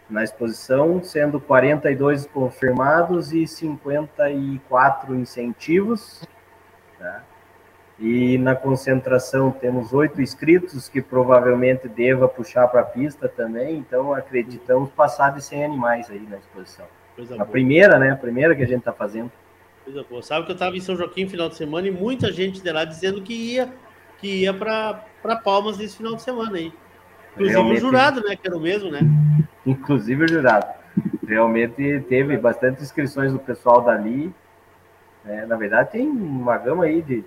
na 0.09 0.23
exposição, 0.23 1.03
sendo 1.03 1.39
42 1.39 2.25
confirmados 2.27 3.33
e 3.33 3.45
54 3.45 5.15
incentivos. 5.15 6.23
Tá? 6.97 7.23
E 7.99 8.37
na 8.37 8.55
concentração 8.55 9.51
temos 9.51 9.91
oito 9.91 10.21
inscritos, 10.21 10.87
que 10.87 11.01
provavelmente 11.01 11.87
deva 11.89 12.27
puxar 12.27 12.67
para 12.67 12.81
a 12.81 12.85
pista 12.85 13.27
também, 13.27 13.77
então 13.77 14.13
acreditamos 14.13 14.91
passar 14.91 15.33
de 15.33 15.43
100 15.43 15.65
animais 15.65 16.09
aí 16.09 16.25
na 16.29 16.37
exposição. 16.37 16.85
Coisa 17.15 17.33
a 17.33 17.37
boa. 17.37 17.49
primeira, 17.49 17.97
né? 17.97 18.11
A 18.11 18.15
primeira 18.15 18.55
que 18.55 18.61
a 18.61 18.67
gente 18.67 18.79
está 18.79 18.93
fazendo. 18.93 19.31
Coisa 19.87 20.03
boa. 20.03 20.21
Sabe 20.21 20.45
que 20.45 20.51
eu 20.51 20.53
estava 20.53 20.75
em 20.75 20.81
São 20.81 20.97
Joaquim 20.97 21.23
no 21.23 21.29
final 21.29 21.47
de 21.47 21.55
semana 21.55 21.87
e 21.87 21.91
muita 21.91 22.29
gente 22.29 22.61
de 22.61 22.71
lá 22.73 22.83
dizendo 22.83 23.21
que 23.21 23.33
ia, 23.33 23.73
que 24.19 24.41
ia 24.41 24.53
para 24.53 25.01
Palmas 25.45 25.77
nesse 25.77 25.95
final 25.95 26.13
de 26.13 26.21
semana 26.21 26.57
aí. 26.57 26.73
Inclusive 27.31 27.53
Realmente... 27.53 27.77
o 27.77 27.79
jurado, 27.79 28.21
né? 28.21 28.35
Que 28.35 28.47
era 28.49 28.57
o 28.57 28.59
mesmo, 28.59 28.91
né? 28.91 28.99
inclusive 29.65 30.25
o 30.25 30.27
jurado. 30.27 30.67
Realmente 31.25 32.03
teve 32.09 32.35
bastante 32.35 32.83
inscrições 32.83 33.31
do 33.31 33.39
pessoal 33.39 33.81
dali. 33.81 34.35
É, 35.25 35.45
na 35.45 35.55
verdade, 35.55 35.91
tem 35.91 36.05
uma 36.05 36.57
gama 36.57 36.83
aí 36.83 37.01
de, 37.01 37.23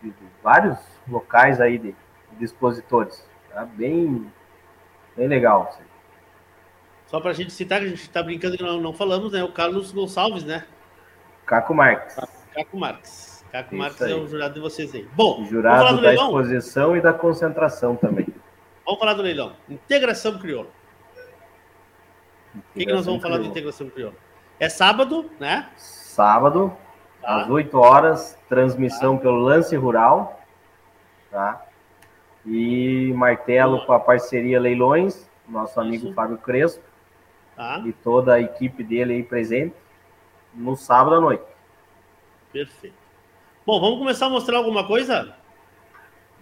de, 0.00 0.10
de 0.10 0.26
vários 0.44 0.78
locais 1.08 1.60
aí 1.60 1.76
de, 1.76 1.92
de 2.38 2.44
expositores. 2.44 3.28
Tá? 3.52 3.64
Bem, 3.64 4.30
bem 5.16 5.26
legal. 5.26 5.62
Assim. 5.68 5.82
Só 7.08 7.20
para 7.20 7.32
a 7.32 7.34
gente 7.34 7.52
citar, 7.52 7.80
que 7.80 7.86
a 7.86 7.88
gente 7.88 8.02
está 8.02 8.22
brincando 8.22 8.56
que 8.56 8.62
não, 8.62 8.80
não 8.80 8.92
falamos, 8.92 9.32
né? 9.32 9.42
O 9.42 9.50
Carlos 9.50 9.90
Gonçalves, 9.90 10.44
né? 10.44 10.64
Caco 11.50 11.74
Marques. 11.74 12.14
Caco 12.54 12.76
Marques. 12.78 13.44
Caco 13.50 13.74
Marques 13.74 14.00
é 14.02 14.14
o 14.14 14.24
jurado 14.24 14.54
de 14.54 14.60
vocês 14.60 14.94
aí. 14.94 15.08
Bom, 15.14 15.44
jurado 15.46 16.00
da 16.00 16.14
exposição 16.14 16.96
e 16.96 17.00
da 17.00 17.12
concentração 17.12 17.96
também. 17.96 18.28
Vamos 18.86 19.00
falar 19.00 19.14
do 19.14 19.22
leilão. 19.22 19.56
Integração 19.68 20.38
crioula. 20.38 20.68
O 22.54 22.60
que, 22.72 22.86
que 22.86 22.92
nós 22.92 23.04
vamos 23.04 23.20
falar 23.20 23.38
de 23.38 23.48
integração 23.48 23.90
crioula? 23.90 24.14
É 24.60 24.68
sábado, 24.68 25.28
né? 25.40 25.68
Sábado, 25.76 26.72
tá. 27.20 27.42
às 27.42 27.50
8 27.50 27.76
horas, 27.76 28.38
transmissão 28.48 29.16
tá. 29.16 29.22
pelo 29.22 29.38
Lance 29.38 29.74
Rural, 29.74 30.40
tá? 31.32 31.66
E 32.46 33.12
martelo 33.16 33.84
com 33.86 33.92
a 33.92 33.98
parceria 33.98 34.60
Leilões, 34.60 35.28
nosso 35.48 35.80
amigo 35.80 36.06
Isso. 36.06 36.14
Fábio 36.14 36.38
Crespo, 36.38 36.84
tá. 37.56 37.82
e 37.84 37.92
toda 37.92 38.34
a 38.34 38.40
equipe 38.40 38.84
dele 38.84 39.14
aí 39.14 39.22
presente, 39.24 39.74
no 40.54 40.76
sábado 40.76 41.16
à 41.16 41.20
noite. 41.20 41.44
Perfeito. 42.52 42.96
Bom, 43.66 43.80
vamos 43.80 43.98
começar 43.98 44.26
a 44.26 44.30
mostrar 44.30 44.58
alguma 44.58 44.86
coisa? 44.86 45.34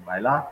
Vai 0.05 0.21
lá. 0.21 0.51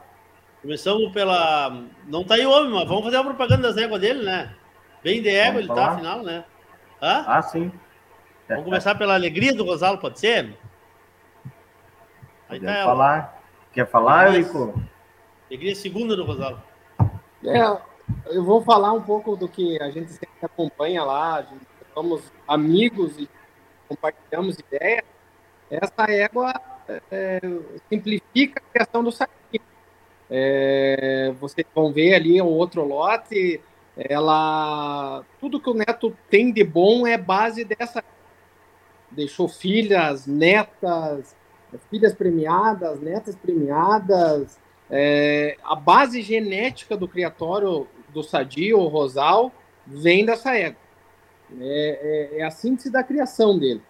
Começamos 0.60 1.12
pela. 1.12 1.84
Não 2.06 2.24
tá 2.24 2.34
aí 2.34 2.46
o 2.46 2.50
homem, 2.50 2.72
mas 2.72 2.88
vamos 2.88 3.04
fazer 3.04 3.16
a 3.16 3.24
propaganda 3.24 3.68
das 3.68 3.76
éguas 3.76 4.00
dele, 4.00 4.24
né? 4.24 4.54
Bem 5.02 5.22
de 5.22 5.28
égua, 5.28 5.60
ele 5.60 5.68
tá 5.68 5.92
afinal, 5.92 6.22
né? 6.22 6.44
Hã? 7.00 7.24
Ah, 7.26 7.42
sim. 7.42 7.70
Vamos 8.48 8.64
começar 8.64 8.94
pela 8.94 9.14
alegria 9.14 9.54
do 9.54 9.64
Rosalo, 9.64 9.98
pode 9.98 10.18
ser? 10.18 10.56
Aí 12.48 12.60
tá 12.60 12.84
falar. 12.84 13.42
Quer 13.72 13.86
falar, 13.86 14.28
Eurico? 14.28 14.80
Alegria 15.48 15.74
segunda 15.74 16.16
do 16.16 16.24
Rosalo. 16.24 16.62
É, 17.44 17.78
eu 18.26 18.44
vou 18.44 18.62
falar 18.62 18.92
um 18.92 19.02
pouco 19.02 19.36
do 19.36 19.48
que 19.48 19.80
a 19.80 19.90
gente 19.90 20.10
sempre 20.10 20.28
acompanha 20.42 21.04
lá, 21.04 21.46
somos 21.94 22.32
amigos 22.46 23.18
e 23.18 23.28
compartilhamos 23.88 24.58
ideias. 24.58 25.04
Essa 25.70 26.10
égua 26.10 26.52
é, 27.10 27.40
simplifica 27.88 28.60
a 28.60 28.78
questão 28.78 29.02
do 29.02 29.10
saquinho. 29.10 29.64
É, 30.30 31.32
vocês 31.38 31.66
vão 31.74 31.92
ver 31.92 32.14
ali 32.14 32.40
o 32.40 32.46
outro 32.46 32.84
lote, 32.84 33.60
ela 33.96 35.24
tudo 35.40 35.60
que 35.60 35.70
o 35.70 35.74
neto 35.74 36.16
tem 36.28 36.52
de 36.52 36.64
bom 36.64 37.06
é 37.06 37.16
base 37.16 37.64
dessa 37.64 38.02
deixou 39.10 39.48
filhas, 39.48 40.26
netas, 40.26 41.34
filhas 41.88 42.12
premiadas, 42.12 43.00
netas 43.00 43.36
premiadas, 43.36 44.58
é, 44.90 45.56
a 45.64 45.74
base 45.74 46.22
genética 46.22 46.96
do 46.96 47.08
criatório 47.08 47.86
do 48.10 48.22
Sadio 48.22 48.78
ou 48.78 48.88
Rosal 48.88 49.52
vem 49.86 50.24
dessa 50.24 50.56
égua. 50.56 50.85
É, 51.60 52.30
é, 52.34 52.40
é, 52.40 52.44
a 52.44 52.50
síntese 52.50 52.90
da 52.90 53.02
criação 53.02 53.58
dele. 53.58 53.82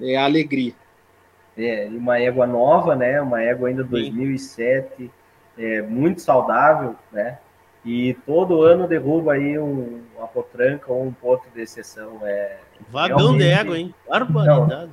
É 0.00 0.16
a 0.16 0.24
alegria. 0.24 0.74
É, 1.56 1.86
uma 1.90 2.18
égua 2.18 2.46
nova, 2.46 2.96
né? 2.96 3.20
Uma 3.20 3.42
égua 3.42 3.68
ainda 3.68 3.84
2007, 3.84 5.10
é, 5.58 5.82
muito 5.82 6.22
saudável, 6.22 6.96
né? 7.12 7.38
E 7.84 8.14
todo 8.24 8.62
ano 8.62 8.86
derruba 8.86 9.34
aí 9.34 9.58
um, 9.58 10.02
uma 10.16 10.26
potranca 10.28 10.92
ou 10.92 11.04
um 11.04 11.12
ponto 11.12 11.48
de 11.52 11.60
exceção. 11.60 12.20
É, 12.22 12.58
Vagão 12.88 13.36
de 13.36 13.44
égua, 13.44 13.78
hein? 13.78 13.94
Barbaridade. 14.08 14.70
Não, 14.70 14.90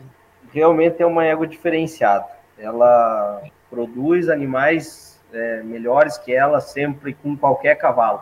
realmente 0.52 1.02
é 1.02 1.06
uma 1.06 1.24
égua 1.24 1.48
diferenciada. 1.48 2.26
Ela 2.58 3.42
produz 3.70 4.28
animais 4.28 5.22
é, 5.32 5.62
melhores 5.64 6.18
que 6.18 6.34
ela 6.34 6.60
sempre 6.60 7.14
com 7.14 7.38
qualquer 7.38 7.76
cavalo. 7.76 8.22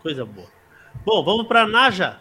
Coisa 0.00 0.24
boa. 0.24 0.57
Bom, 1.08 1.24
vamos 1.24 1.46
para 1.46 1.66
Naja. 1.66 2.20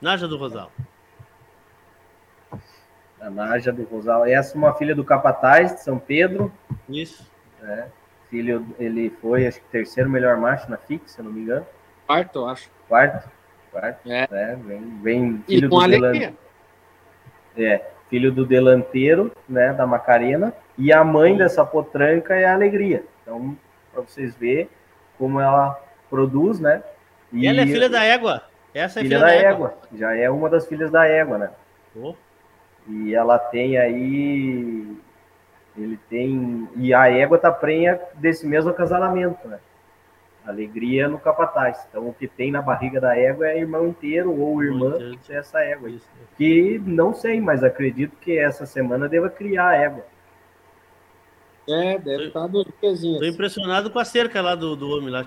Naja 0.00 0.26
do 0.26 0.38
Rosal. 0.38 0.72
A 3.20 3.28
Naja 3.28 3.70
do 3.70 3.84
Rosal. 3.84 4.24
Essa 4.24 4.56
é 4.56 4.58
uma 4.58 4.72
filha 4.72 4.94
do 4.94 5.04
Capataz 5.04 5.74
de 5.74 5.82
São 5.82 5.98
Pedro. 5.98 6.50
Isso. 6.88 7.30
É, 7.62 7.88
filho, 8.30 8.66
ele 8.78 9.10
foi, 9.20 9.46
acho 9.46 9.60
que, 9.60 9.66
terceiro 9.66 10.08
melhor 10.08 10.38
macho 10.38 10.70
na 10.70 10.78
FIC, 10.78 11.10
se 11.10 11.18
eu 11.18 11.26
não 11.26 11.30
me 11.30 11.42
engano. 11.42 11.66
Quarto, 12.06 12.46
acho. 12.46 12.70
Quarto. 12.88 13.30
Quarto. 13.70 14.10
É. 14.10 14.26
é 14.30 14.56
vem, 14.56 14.98
vem 15.02 15.44
filho 15.46 15.68
do 15.68 15.86
delanteiro. 15.86 16.38
É, 17.54 17.86
filho 18.08 18.32
do 18.32 18.46
delanteiro, 18.46 19.30
né, 19.46 19.74
da 19.74 19.86
Macarena. 19.86 20.54
E 20.78 20.90
a 20.90 21.04
mãe 21.04 21.36
dessa 21.36 21.66
potranca 21.66 22.34
é 22.34 22.46
a 22.46 22.54
Alegria. 22.54 23.04
Então, 23.20 23.54
para 23.92 24.00
vocês 24.00 24.34
verem 24.34 24.70
como 25.18 25.38
ela 25.38 25.89
produz, 26.10 26.58
né? 26.60 26.82
E, 27.32 27.44
e 27.44 27.46
ela 27.46 27.60
é 27.62 27.66
filha 27.66 27.88
da 27.88 28.04
égua. 28.04 28.42
Essa 28.74 29.00
é 29.00 29.02
filha, 29.02 29.18
filha 29.18 29.20
da, 29.20 29.26
da 29.26 29.48
égua. 29.48 29.68
égua. 29.68 29.98
Já 29.98 30.14
é 30.14 30.28
uma 30.28 30.50
das 30.50 30.66
filhas 30.66 30.90
da 30.90 31.06
égua, 31.06 31.38
né? 31.38 31.50
Oh. 31.96 32.14
E 32.88 33.14
ela 33.14 33.38
tem 33.38 33.78
aí. 33.78 34.96
Ele 35.76 35.98
tem. 36.08 36.68
E 36.76 36.92
a 36.92 37.08
égua 37.08 37.38
tá 37.38 37.50
prenha 37.50 38.00
desse 38.14 38.46
mesmo 38.46 38.70
acasalamento, 38.70 39.46
né? 39.48 39.58
Alegria 40.44 41.06
no 41.06 41.18
capataz. 41.18 41.86
Então, 41.88 42.08
o 42.08 42.14
que 42.14 42.26
tem 42.26 42.50
na 42.50 42.62
barriga 42.62 43.00
da 43.00 43.16
égua 43.16 43.48
é 43.48 43.58
irmão 43.58 43.86
inteiro 43.86 44.34
ou 44.38 44.62
irmã, 44.62 44.98
que 45.22 45.32
é 45.32 45.36
essa 45.36 45.60
égua. 45.60 45.90
Isso. 45.90 46.08
Que 46.36 46.80
não 46.84 47.12
sei, 47.12 47.40
mas 47.40 47.62
acredito 47.62 48.16
que 48.20 48.36
essa 48.36 48.64
semana 48.66 49.08
deva 49.08 49.28
criar 49.28 49.68
a 49.68 49.76
égua. 49.76 50.04
É, 51.68 51.98
deve 51.98 52.28
estar 52.28 52.46
dos 52.48 52.66
pezinhos. 52.80 53.16
Estou 53.16 53.28
impressionado 53.28 53.90
com 53.90 53.98
a 53.98 54.04
cerca 54.04 54.40
lá 54.40 54.54
do, 54.54 54.74
do 54.74 54.88
homem 54.88 55.10
lá. 55.10 55.24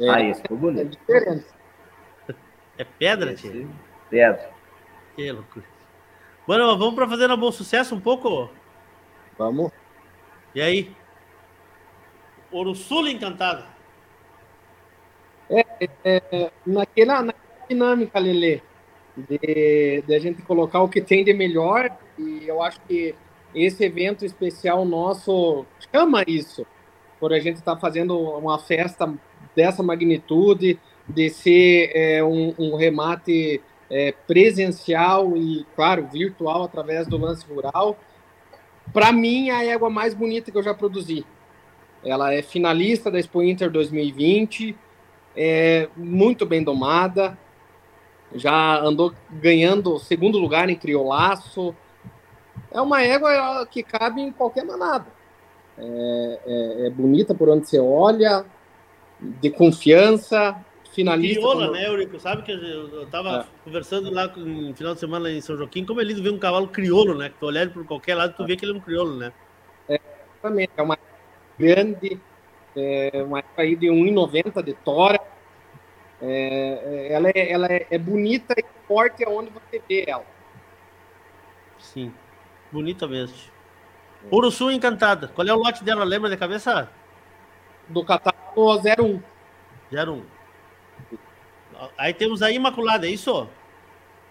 É, 0.00 0.10
ah, 0.10 0.20
isso 0.20 0.42
ficou 0.42 0.56
bonito. 0.56 0.80
É 0.80 0.84
diferente. 0.84 1.46
É 2.78 2.84
pedra, 2.84 3.34
tio? 3.34 3.70
Pedra. 4.10 4.50
Que 5.14 5.32
loucura. 5.32 5.64
Bueno, 6.46 6.78
vamos 6.78 6.94
para 6.94 7.08
fazer 7.08 7.30
um 7.30 7.36
bom 7.36 7.50
sucesso 7.50 7.94
um 7.94 8.00
pouco? 8.00 8.50
Vamos. 9.38 9.72
E 10.54 10.60
aí? 10.60 10.94
Ouro 12.52 12.74
Sul 12.74 13.08
encantado. 13.08 13.64
É, 15.48 15.64
é, 16.04 16.50
naquela, 16.66 17.22
naquela 17.22 17.66
dinâmica, 17.68 18.18
Lele, 18.18 18.62
de, 19.16 20.02
de 20.06 20.14
a 20.14 20.18
gente 20.18 20.42
colocar 20.42 20.82
o 20.82 20.88
que 20.88 21.00
tem 21.00 21.24
de 21.24 21.32
melhor, 21.32 21.90
e 22.18 22.46
eu 22.46 22.62
acho 22.62 22.80
que 22.82 23.14
esse 23.54 23.84
evento 23.84 24.24
especial 24.24 24.84
nosso 24.84 25.64
chama 25.92 26.22
isso, 26.26 26.66
por 27.18 27.32
a 27.32 27.38
gente 27.38 27.56
estar 27.56 27.74
tá 27.74 27.80
fazendo 27.80 28.18
uma 28.18 28.58
festa 28.58 29.12
dessa 29.56 29.82
magnitude, 29.82 30.78
de 31.08 31.30
ser 31.30 31.90
é, 31.94 32.22
um, 32.22 32.54
um, 32.58 32.76
remate 32.76 33.62
é, 33.90 34.12
presencial 34.26 35.36
e, 35.36 35.64
claro, 35.74 36.06
virtual 36.12 36.64
através 36.64 37.06
do 37.06 37.16
lance 37.16 37.46
rural. 37.46 37.96
Para 38.92 39.10
mim, 39.12 39.48
é 39.48 39.52
a 39.52 39.64
égua 39.64 39.88
mais 39.88 40.14
bonita 40.14 40.52
que 40.52 40.58
eu 40.58 40.62
já 40.62 40.74
produzi. 40.74 41.24
Ela 42.04 42.34
é 42.34 42.42
finalista 42.42 43.10
da 43.10 43.18
Expo 43.18 43.42
Inter 43.42 43.70
2020, 43.70 44.76
é 45.34 45.88
muito 45.96 46.46
bem 46.46 46.62
domada, 46.62 47.36
já 48.34 48.78
andou 48.78 49.12
ganhando 49.30 49.98
segundo 49.98 50.38
lugar 50.38 50.68
em 50.68 50.76
criolaço, 50.76 51.74
é 52.70 52.80
uma 52.80 53.02
égua 53.02 53.66
que 53.66 53.82
cabe 53.82 54.20
em 54.20 54.30
qualquer 54.30 54.64
manada. 54.64 55.06
É, 55.78 56.40
é, 56.46 56.86
é 56.86 56.90
bonita 56.90 57.34
por 57.34 57.48
onde 57.48 57.68
você 57.68 57.78
olha, 57.78 58.44
de 59.40 59.50
confiança, 59.50 60.56
finalista. 60.96 61.40
Crioula, 61.40 61.66
como... 61.66 61.78
né, 61.78 61.86
Eurico? 61.86 62.18
Sabe 62.18 62.42
que 62.42 62.52
eu 62.52 63.04
estava 63.04 63.40
é. 63.40 63.44
conversando 63.64 64.10
lá 64.10 64.26
no 64.28 64.74
final 64.74 64.94
de 64.94 65.00
semana 65.00 65.30
em 65.30 65.40
São 65.40 65.56
Joaquim, 65.56 65.84
como 65.84 66.00
é 66.00 66.04
lindo 66.04 66.22
ver 66.22 66.30
um 66.30 66.38
cavalo 66.38 66.68
crioulo, 66.68 67.16
né? 67.16 67.28
Que 67.28 67.38
tu 67.38 67.46
olhar 67.46 67.68
por 67.70 67.86
qualquer 67.86 68.14
lado, 68.14 68.34
tu 68.36 68.46
vê 68.46 68.56
que 68.56 68.64
ele 68.64 68.72
é 68.72 68.76
um 68.76 68.80
crioulo, 68.80 69.16
né? 69.16 69.32
É, 69.88 70.00
exatamente. 70.34 70.72
É 70.76 70.82
uma 70.82 70.98
grande, 71.58 72.20
é 72.74 73.22
uma 73.22 73.44
aí 73.56 73.76
de 73.76 73.88
1,90 73.88 74.62
de 74.62 74.72
tora. 74.72 75.20
É, 76.20 76.28
é, 76.28 77.12
ela 77.12 77.28
é, 77.28 77.52
ela 77.52 77.66
é, 77.66 77.86
é 77.90 77.98
bonita 77.98 78.54
e 78.56 78.64
forte 78.88 79.22
aonde 79.22 79.50
você 79.50 79.82
vê 79.86 80.04
ela. 80.08 80.24
Sim. 81.78 82.12
Bonita 82.72 83.06
mesmo. 83.06 83.36
Uruçu 84.32 84.70
Encantada. 84.70 85.28
Qual 85.28 85.46
é 85.46 85.52
o 85.52 85.58
lote 85.58 85.84
dela? 85.84 86.04
Lembra 86.04 86.30
de 86.30 86.36
cabeça? 86.36 86.90
Do 87.88 88.02
catálogo 88.04 88.45
01. 88.56 89.20
01. 89.92 90.22
Aí 91.98 92.14
temos 92.14 92.42
a 92.42 92.50
Imaculada, 92.50 93.06
é 93.06 93.10
isso? 93.10 93.48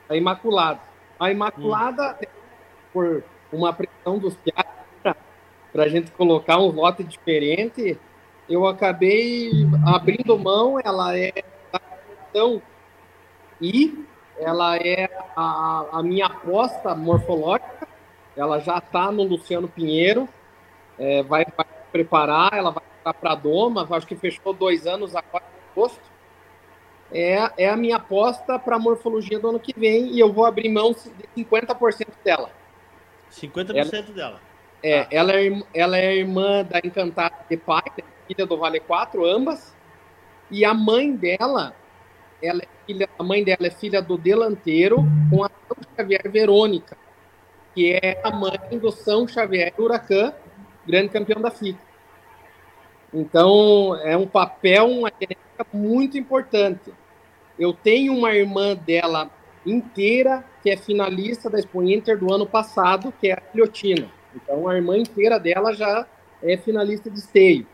A 0.10 0.16
Imaculada. 0.16 0.82
A 1.20 1.32
Imaculada, 1.32 2.18
hum. 2.22 2.26
por 2.92 3.24
uma 3.52 3.72
pressão 3.72 4.18
dos 4.18 4.36
piados, 4.38 4.72
para 5.72 5.84
a 5.84 5.88
gente 5.88 6.12
colocar 6.12 6.58
um 6.58 6.72
lote 6.72 7.04
diferente, 7.04 7.98
eu 8.50 8.66
acabei 8.66 9.52
abrindo 9.86 10.38
mão. 10.38 10.80
Ela 10.84 11.18
é 11.18 11.32
da 11.72 11.80
questão 11.80 12.62
e 13.62 14.06
ela 14.40 14.78
é 14.78 15.10
a, 15.36 15.86
a 15.94 16.04
minha 16.04 16.26
aposta 16.26 16.96
morfológica 16.96 17.88
ela 18.36 18.60
já 18.60 18.78
está 18.78 19.12
no 19.12 19.24
Luciano 19.24 19.68
Pinheiro, 19.68 20.28
é, 21.00 21.24
vai, 21.24 21.46
vai, 21.56 21.66
preparar, 21.92 22.54
ela 22.54 22.72
vai 22.72 22.84
para 23.14 23.32
a 23.32 23.36
Doma, 23.36 23.88
acho 23.90 24.08
que 24.08 24.16
fechou 24.16 24.54
dois 24.54 24.86
anos 24.88 25.16
agora 25.16 25.44
em 25.44 25.72
agosto. 25.72 26.16
É, 27.12 27.52
é 27.58 27.70
a 27.70 27.76
minha 27.76 27.98
aposta 27.98 28.58
para 28.58 28.76
a 28.76 28.80
morfologia 28.80 29.40
do 29.40 29.50
ano 29.50 29.60
que 29.60 29.74
vem 29.78 30.12
e 30.12 30.20
eu 30.20 30.34
vou 30.34 30.46
abrir 30.46 30.70
mão 30.70 30.92
de 30.92 31.44
50% 31.44 32.08
dela. 32.24 32.50
50% 33.32 33.76
ela, 33.76 34.02
dela. 34.14 34.42
É, 34.82 35.02
ah. 35.02 35.08
ela, 35.12 35.34
é, 35.34 35.64
ela 35.74 35.98
é 35.98 36.16
irmã 36.16 36.64
da 36.64 36.80
Encantada 36.84 37.36
de 37.50 37.58
Pai, 37.58 37.84
filha 38.28 38.46
do 38.46 38.58
Vale 38.58 38.80
4, 38.80 39.26
ambas. 39.26 39.76
E 40.50 40.66
a 40.66 40.74
mãe 40.74 41.16
dela, 41.16 41.76
ela 42.42 42.62
é 42.62 42.68
filha, 42.86 43.10
a 43.18 43.24
mãe 43.24 43.44
dela 43.44 43.68
é 43.68 43.72
filha 43.72 44.02
do 44.02 44.18
delanteiro 44.18 45.04
com 45.30 45.44
a 45.44 45.50
Xavier 45.96 46.30
Verônica 46.32 46.98
que 47.76 47.92
é 47.92 48.22
a 48.24 48.32
mãe 48.32 48.80
do 48.80 48.90
São 48.90 49.28
Xavier 49.28 49.74
Huracan, 49.78 50.34
grande 50.88 51.10
campeão 51.10 51.42
da 51.42 51.52
FICA. 51.52 51.78
Então, 53.16 53.96
é 54.04 54.18
um 54.18 54.28
papel, 54.28 54.88
uma 54.88 55.10
genética 55.10 55.66
muito 55.72 56.18
importante. 56.18 56.94
Eu 57.58 57.72
tenho 57.72 58.14
uma 58.14 58.36
irmã 58.36 58.76
dela 58.76 59.32
inteira, 59.66 60.44
que 60.62 60.70
é 60.70 60.76
finalista 60.76 61.50
da 61.50 61.58
Expo 61.58 61.82
Inter 61.82 62.20
do 62.20 62.34
ano 62.34 62.46
passado, 62.46 63.14
que 63.22 63.30
é 63.30 63.34
a 63.34 63.42
Filhotina, 63.42 64.12
Então 64.36 64.68
a 64.68 64.76
irmã 64.76 64.98
inteira 64.98 65.40
dela 65.40 65.74
já 65.74 66.06
é 66.44 66.58
finalista 66.58 67.10
de 67.10 67.20
esteio. 67.20 67.66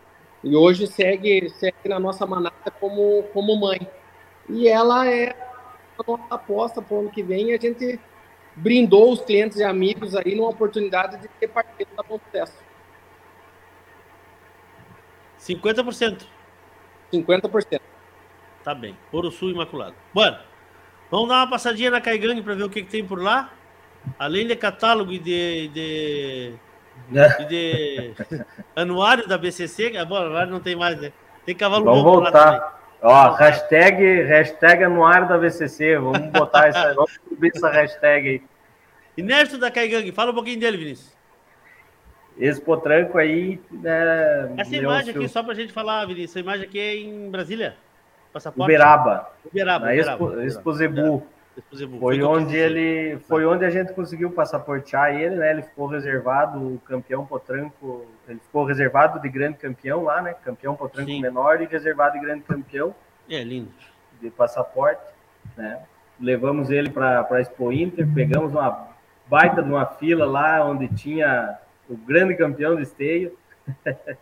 E 0.43 0.55
hoje 0.55 0.85
segue, 0.85 1.49
segue 1.49 1.89
na 1.89 1.99
nossa 1.99 2.23
manada 2.27 2.71
como, 2.79 3.23
como 3.33 3.59
mãe. 3.59 3.79
E 4.47 4.67
ela 4.67 5.09
é 5.09 5.35
a 5.97 6.03
nossa 6.07 6.35
aposta 6.35 6.83
para 6.83 6.95
o 6.95 6.99
ano 6.99 7.09
que 7.09 7.23
vem. 7.23 7.51
A 7.51 7.57
gente 7.57 7.99
brindou 8.55 9.11
os 9.11 9.21
clientes 9.21 9.57
e 9.57 9.63
amigos 9.63 10.15
aí 10.15 10.35
numa 10.35 10.49
oportunidade 10.49 11.17
de 11.17 11.27
ter 11.39 11.47
parceiro 11.47 11.89
da 11.97 12.03
Bom 12.03 12.19
Sucesso. 12.25 12.70
50%. 15.55 16.25
50%. 17.13 17.79
Tá 18.63 18.75
bem. 18.75 18.95
Ouro 19.11 19.31
Sul 19.31 19.51
Imaculado. 19.51 19.95
Bueno, 20.13 20.37
vamos 21.09 21.29
dar 21.29 21.37
uma 21.37 21.49
passadinha 21.49 21.89
na 21.89 22.01
Caigang 22.01 22.41
para 22.41 22.55
ver 22.55 22.63
o 22.63 22.69
que, 22.69 22.83
que, 22.83 22.89
tem 22.89 23.05
por 23.05 23.21
lá. 23.21 23.51
Além 24.17 24.47
de 24.47 24.55
catálogo 24.55 25.11
e 25.11 25.19
de, 25.19 25.67
de, 25.69 26.53
e 27.11 27.45
de 27.45 28.13
anuário 28.75 29.27
da 29.27 29.37
BCC, 29.37 29.97
agora 29.97 30.29
lá 30.29 30.45
não 30.45 30.59
tem 30.59 30.75
mais, 30.75 30.99
né? 30.99 31.11
Tem 31.45 31.55
cavalo 31.55 31.85
Vamos 31.85 32.03
voltar. 32.03 32.79
Ó, 33.01 33.31
hashtag, 33.31 34.23
hashtag 34.23 34.83
anuário 34.83 35.27
da 35.27 35.37
BCC. 35.37 35.97
Vamos 35.97 36.27
botar 36.31 36.67
essa, 36.67 36.93
vamos 36.93 37.19
subir 37.27 37.51
essa 37.55 37.69
hashtag 37.69 38.29
aí. 38.29 38.41
Inédito 39.17 39.57
da 39.57 39.71
Caigang, 39.71 40.09
fala 40.11 40.31
um 40.31 40.35
pouquinho 40.35 40.59
dele, 40.59 40.77
Vinícius. 40.77 41.10
Esse 42.41 42.59
potranco 42.59 43.19
aí. 43.19 43.61
É, 43.85 44.49
Essa 44.57 44.75
imagem 44.75 45.15
aqui, 45.15 45.27
só 45.27 45.43
pra 45.43 45.53
gente 45.53 45.71
falar, 45.71 46.03
Vinícius, 46.05 46.31
essa 46.31 46.39
imagem 46.39 46.65
aqui 46.65 46.79
é 46.79 46.95
em 46.97 47.29
Brasília? 47.29 47.75
Passaporte? 48.33 48.63
Uberaba. 48.63 49.29
Uberaba. 49.45 49.85
Na 49.85 49.95
Expo, 49.95 50.41
Expo 50.41 50.73
Zebu. 50.73 51.23
Foi, 51.69 51.99
foi 51.99 52.23
onde 52.23 52.55
ele 52.55 53.19
foi 53.27 53.45
onde 53.45 53.63
a 53.63 53.69
gente 53.69 53.93
conseguiu 53.93 54.31
passaportear 54.31 55.13
ele, 55.13 55.35
né? 55.35 55.51
Ele 55.51 55.61
ficou 55.61 55.85
reservado, 55.85 56.57
o 56.59 56.79
campeão 56.79 57.25
potranco, 57.25 58.07
ele 58.27 58.39
ficou 58.39 58.63
reservado 58.63 59.19
de 59.19 59.29
grande 59.29 59.57
campeão 59.57 60.03
lá, 60.03 60.21
né? 60.21 60.33
Campeão 60.33 60.75
potranco 60.75 61.11
Sim. 61.11 61.21
menor 61.21 61.61
e 61.61 61.65
reservado 61.65 62.13
de 62.13 62.25
grande 62.25 62.41
campeão. 62.43 62.95
É 63.29 63.43
lindo. 63.43 63.69
De 64.19 64.31
passaporte, 64.31 65.03
né? 65.55 65.79
Levamos 66.19 66.71
ele 66.71 66.89
para 66.89 67.27
a 67.29 67.41
Expo 67.41 67.71
Inter, 67.71 68.07
pegamos 68.15 68.53
uma 68.53 68.87
baita 69.27 69.61
de 69.61 69.69
uma 69.69 69.85
fila 69.85 70.25
lá 70.25 70.65
onde 70.65 70.87
tinha 70.87 71.59
o 71.91 71.97
grande 71.97 72.35
campeão 72.35 72.75
do 72.75 72.81
esteio. 72.81 73.37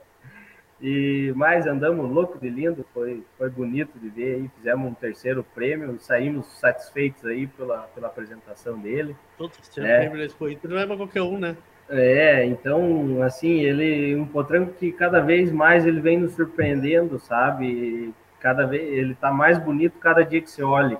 e 0.81 1.31
mais 1.35 1.67
andamos 1.67 2.09
louco 2.09 2.39
de 2.39 2.49
lindo, 2.49 2.85
foi, 2.93 3.23
foi 3.37 3.49
bonito 3.49 3.97
de 3.99 4.09
ver 4.09 4.35
aí, 4.35 4.51
fizemos 4.57 4.91
um 4.91 4.93
terceiro 4.93 5.45
prêmio, 5.53 5.99
saímos 5.99 6.47
satisfeitos 6.59 7.25
aí 7.25 7.45
pela, 7.45 7.81
pela 7.93 8.07
apresentação 8.07 8.77
dele. 8.79 9.15
Todo 9.37 9.51
é. 9.77 9.99
prêmio 9.99 10.17
da 10.17 10.25
Expo 10.25 10.49
Inter 10.49 10.71
não 10.71 10.79
é 10.79 10.87
para 10.87 10.97
qualquer 10.97 11.21
um, 11.21 11.37
né? 11.37 11.55
É, 11.91 12.45
então, 12.45 13.21
assim, 13.23 13.61
ele 13.61 14.15
um 14.15 14.25
potranco 14.25 14.73
que 14.73 14.91
cada 14.91 15.19
vez 15.21 15.51
mais 15.51 15.85
ele 15.85 15.99
vem 15.99 16.19
nos 16.19 16.33
surpreendendo, 16.33 17.19
sabe? 17.19 18.13
Cada 18.39 18.65
vez 18.65 18.81
ele 18.93 19.15
tá 19.15 19.31
mais 19.31 19.57
bonito 19.57 19.97
cada 19.99 20.23
dia 20.23 20.41
que 20.41 20.49
você 20.49 20.61
olha. 20.61 20.99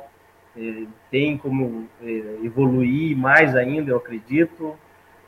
Ele 0.55 0.89
tem 1.11 1.37
como 1.37 1.87
é, 2.01 2.39
evoluir 2.43 3.15
mais 3.15 3.55
ainda, 3.55 3.91
eu 3.91 3.97
acredito 3.97 4.75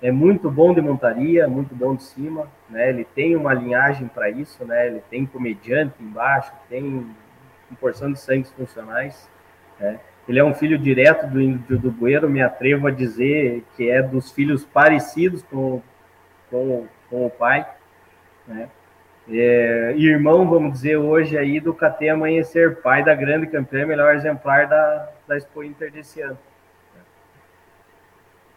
é 0.02 0.12
muito 0.12 0.50
bom 0.50 0.74
de 0.74 0.82
montaria, 0.82 1.48
muito 1.48 1.76
bom 1.76 1.96
de 1.96 2.04
cima, 2.04 2.48
né? 2.70 2.90
Ele 2.90 3.06
tem 3.06 3.36
uma 3.36 3.54
linhagem 3.54 4.08
para 4.08 4.30
isso, 4.30 4.66
né? 4.66 4.88
Ele 4.88 5.02
tem 5.10 5.26
comediante 5.26 5.94
embaixo, 6.00 6.52
tem 6.68 6.84
uma 6.84 7.78
porção 7.80 8.12
de 8.12 8.20
sangues 8.20 8.52
funcionais, 8.52 9.30
né? 9.80 10.00
Ele 10.28 10.40
é 10.40 10.44
um 10.44 10.54
filho 10.54 10.78
direto 10.78 11.28
do 11.28 11.42
índio 11.42 11.78
do 11.78 11.92
Bueiro, 11.92 12.30
me 12.30 12.42
atrevo 12.42 12.88
a 12.88 12.92
dizer 12.92 13.64
que 13.76 13.90
é 13.90 14.02
dos 14.02 14.32
filhos 14.32 14.66
parecidos 14.66 15.44
com, 15.44 15.82
com, 16.50 16.88
com 17.10 17.26
o 17.26 17.30
pai, 17.30 17.68
né? 18.48 18.70
É, 19.30 19.94
irmão, 19.98 20.50
vamos 20.50 20.74
dizer, 20.74 20.98
hoje 20.98 21.38
aí 21.38 21.60
do 21.60 21.76
KT 21.76 22.10
Amanhecer, 22.10 22.82
pai 22.82 23.04
da 23.04 23.14
grande 23.14 23.46
campeã, 23.46 23.86
melhor 23.86 24.16
exemplar 24.16 24.68
da, 24.68 25.10
da 25.28 25.38
Expo 25.38 25.64
Inter 25.64 25.92
desse 25.92 26.22
ano. 26.22 26.38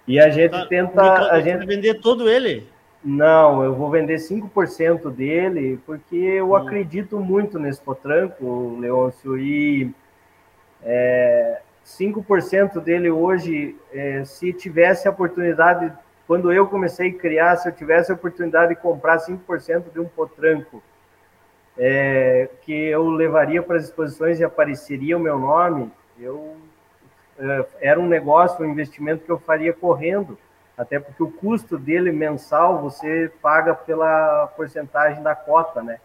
E 0.07 0.21
a 0.21 0.29
gente 0.29 0.51
tá, 0.51 0.67
tenta. 0.67 1.03
A 1.31 1.41
gente 1.41 1.67
vender 1.67 2.01
todo 2.01 2.29
ele? 2.29 2.67
Não, 3.05 3.63
eu 3.63 3.75
vou 3.75 3.91
vender 3.91 4.17
5% 4.17 5.11
dele, 5.11 5.79
porque 5.85 6.17
eu 6.17 6.51
hum. 6.51 6.57
acredito 6.57 7.19
muito 7.21 7.59
nesse 7.59 7.81
potranco, 7.81 8.79
Leôncio, 8.81 9.39
e 9.39 9.95
é, 10.83 11.61
5% 11.85 12.81
dele 12.81 13.11
hoje, 13.11 13.77
é, 13.93 14.25
se 14.25 14.53
tivesse 14.55 15.07
a 15.07 15.11
oportunidade, 15.11 15.93
quando 16.27 16.51
eu 16.51 16.67
comecei 16.67 17.11
a 17.11 17.15
criar, 17.15 17.57
se 17.57 17.69
eu 17.69 17.73
tivesse 17.73 18.11
a 18.11 18.15
oportunidade 18.15 18.75
de 18.75 18.81
comprar 18.81 19.19
5% 19.19 19.93
de 19.93 20.01
um 20.01 20.07
potranco, 20.07 20.83
é, 21.77 22.49
que 22.63 22.73
eu 22.73 23.09
levaria 23.11 23.63
para 23.63 23.77
as 23.77 23.85
exposições 23.85 24.41
e 24.41 24.45
apareceria 24.45 25.17
o 25.17 25.21
meu 25.21 25.39
nome, 25.39 25.91
eu 26.19 26.57
era 27.81 27.99
um 27.99 28.07
negócio, 28.07 28.65
um 28.65 28.71
investimento 28.71 29.25
que 29.25 29.31
eu 29.31 29.39
faria 29.39 29.73
correndo, 29.73 30.39
até 30.77 30.99
porque 30.99 31.23
o 31.23 31.31
custo 31.31 31.79
dele 31.79 32.13
mensal 32.13 32.81
você 32.81 33.31
paga 33.41 33.75
pela 33.75 34.47
porcentagem 34.57 35.23
da 35.23 35.35
cota, 35.35 35.83
né? 35.83 35.99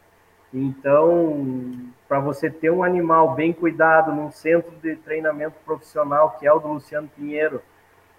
Então, 0.54 1.92
para 2.08 2.20
você 2.20 2.50
ter 2.50 2.72
um 2.72 2.84
animal 2.84 3.36
bem 3.36 3.54
cuidado 3.54 4.12
num 4.12 4.32
centro 4.32 4.72
de 4.82 4.96
treinamento 4.96 5.56
profissional, 5.64 6.38
que 6.40 6.48
é 6.48 6.52
o 6.52 6.60
do 6.60 6.68
Luciano 6.70 7.08
Pinheiro, 7.08 7.62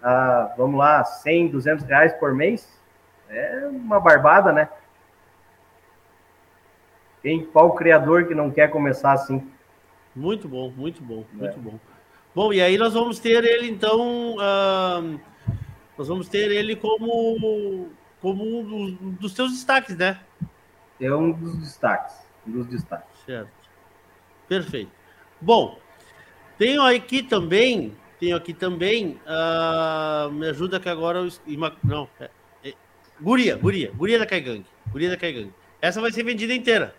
ah, 0.01 0.53
vamos 0.57 0.79
lá, 0.79 1.03
100, 1.03 1.49
200 1.49 1.85
reais 1.85 2.13
por 2.13 2.33
mês, 2.33 2.79
é 3.29 3.67
uma 3.67 3.99
barbada, 3.99 4.51
né? 4.51 4.69
Quem, 7.21 7.45
qual 7.45 7.75
criador 7.75 8.25
que 8.27 8.33
não 8.33 8.49
quer 8.49 8.69
começar 8.71 9.11
assim? 9.11 9.47
Muito 10.15 10.47
bom, 10.47 10.71
muito 10.71 11.03
bom, 11.03 11.23
muito 11.33 11.59
é. 11.59 11.61
bom. 11.61 11.79
Bom, 12.33 12.53
e 12.53 12.61
aí 12.61 12.77
nós 12.77 12.93
vamos 12.93 13.19
ter 13.19 13.43
ele, 13.43 13.69
então. 13.69 14.35
Uh, 14.35 15.19
nós 15.97 16.07
vamos 16.07 16.29
ter 16.29 16.49
ele 16.49 16.75
como, 16.77 17.89
como 18.21 18.59
um 18.59 19.11
dos, 19.19 19.33
seus 19.33 19.51
destaques, 19.51 19.97
né? 19.97 20.19
É 20.99 21.13
um 21.13 21.31
dos 21.31 21.57
destaques. 21.57 22.15
Um 22.47 22.51
dos 22.51 22.67
destaques. 22.67 23.19
Certo. 23.25 23.51
Perfeito. 24.47 24.91
Bom, 25.41 25.77
tenho 26.57 26.81
aqui 26.83 27.21
também. 27.21 27.93
Tenho 28.17 28.37
aqui 28.37 28.53
também. 28.53 29.19
Uh, 29.25 30.31
me 30.31 30.47
ajuda 30.47 30.79
que 30.79 30.87
agora 30.87 31.19
eu. 31.19 31.29
Não. 31.83 32.07
É, 32.17 32.29
é, 32.63 32.73
guria, 33.19 33.57
Guria. 33.57 33.91
Guria 33.91 34.17
da 34.17 34.25
Caigang. 34.25 34.65
Guria 34.89 35.09
da 35.09 35.17
Caigang. 35.17 35.51
Essa 35.81 35.99
vai 35.99 36.11
ser 36.11 36.23
vendida 36.23 36.53
inteira. 36.53 36.95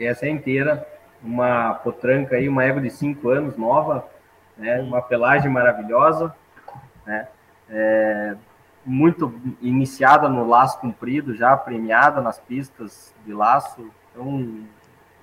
Essa 0.00 0.26
é 0.26 0.30
inteira. 0.30 0.86
Uma 1.22 1.74
potranca 1.74 2.36
aí, 2.36 2.48
uma 2.48 2.64
égua 2.64 2.80
de 2.80 2.90
5 2.90 3.28
anos, 3.28 3.56
nova 3.56 4.10
né? 4.62 4.80
Uma 4.80 5.02
pelagem 5.02 5.50
maravilhosa, 5.50 6.34
né? 7.04 7.26
É, 7.68 8.36
muito 8.84 9.32
iniciada 9.60 10.28
no 10.28 10.46
laço 10.48 10.78
comprido, 10.80 11.34
já 11.34 11.56
premiada 11.56 12.20
nas 12.20 12.38
pistas 12.38 13.14
de 13.24 13.32
laço. 13.32 13.90
Então, 14.10 14.64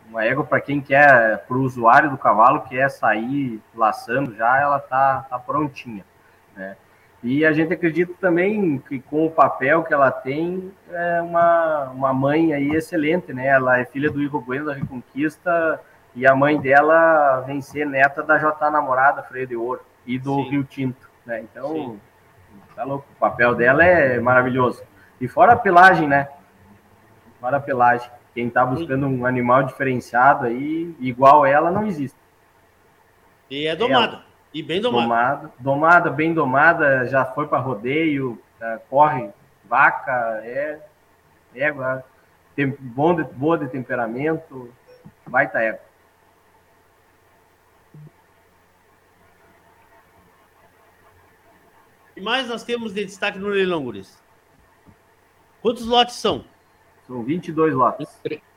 uma 0.10 0.24
égua 0.26 0.44
para 0.44 0.60
quem 0.60 0.82
quer, 0.82 1.46
para 1.46 1.58
o 1.58 1.62
usuário 1.62 2.10
do 2.10 2.18
cavalo, 2.18 2.62
quer 2.62 2.90
sair 2.90 3.62
laçando 3.76 4.36
já, 4.36 4.60
ela 4.60 4.80
tá, 4.80 5.26
tá 5.30 5.40
prontinha, 5.40 6.04
né? 6.56 6.76
E 7.22 7.46
a 7.46 7.52
gente 7.52 7.74
acredita 7.74 8.14
também 8.20 8.78
que 8.80 9.02
com 9.02 9.26
o 9.26 9.32
papel 9.32 9.84
que 9.84 9.94
ela 9.94 10.10
tem, 10.10 10.72
é 10.90 11.22
uma, 11.22 11.90
uma 11.90 12.14
mãe 12.14 12.54
aí 12.54 12.72
excelente, 12.72 13.34
né? 13.34 13.46
Ela 13.46 13.80
é 13.80 13.86
filha 13.86 14.10
do 14.10 14.22
Ivo 14.22 14.40
Bueno 14.40 14.68
da 14.68 14.74
Reconquista, 14.74 15.82
e 16.16 16.26
a 16.26 16.36
mãe 16.36 16.60
dela 16.60 17.42
vem 17.42 17.62
ser 17.62 17.86
neta 17.86 18.24
da 18.24 18.38
J 18.38 18.70
Namorada, 18.70 19.24
Freio 19.24 19.48
de 19.48 19.56
Ouro, 19.56 19.82
e 20.06 20.18
do 20.18 20.36
Sim. 20.36 20.50
Rio 20.50 20.64
Tinto, 20.64 21.10
né? 21.26 21.42
Então, 21.42 21.74
Sim. 21.74 22.02
tá 22.76 22.84
louco, 22.84 23.06
o 23.12 23.20
papel 23.20 23.56
dela 23.56 23.84
é 23.84 24.20
maravilhoso. 24.20 24.84
E 25.22 25.28
fora 25.28 25.54
a 25.54 25.58
pelagem, 25.58 26.08
né? 26.08 26.30
Fora 27.40 27.58
a 27.58 27.62
pelagem. 27.62 28.10
Quem 28.34 28.50
tá 28.50 28.66
buscando 28.66 29.08
um 29.08 29.26
animal 29.26 29.64
diferenciado 29.64 30.46
aí, 30.46 30.96
igual 31.00 31.46
ela, 31.46 31.72
não 31.72 31.86
existe. 31.86 32.18
E 33.50 33.68
é 33.68 33.76
domada. 33.76 34.14
Ela, 34.14 34.26
e 34.54 34.64
bem 34.64 34.82
domada. 34.82 35.04
domada. 35.04 35.52
Domada, 35.60 36.10
bem 36.10 36.34
domada, 36.34 37.08
já 37.08 37.26
foi 37.26 37.48
para 37.48 37.60
rodeio, 37.60 38.42
é, 38.62 38.80
corre 38.90 39.30
vaca, 39.66 40.42
é 40.44 40.80
égua, 41.54 42.04
tem 42.56 42.76
bom 42.80 43.16
de, 43.16 43.24
boa 43.24 43.58
de 43.58 43.68
temperamento, 43.68 44.74
baita 45.28 45.60
égua. 45.60 45.89
Que 52.20 52.24
mais 52.24 52.48
nós 52.50 52.64
temos 52.64 52.94
de 52.94 53.06
destaque 53.06 53.40
no 53.40 53.48
leilão, 53.48 53.84
Guris? 53.84 54.22
Quantos 55.62 55.86
lotes 55.86 56.16
são? 56.16 56.44
São 57.08 57.24
22 57.24 57.74
lotes. 57.74 58.08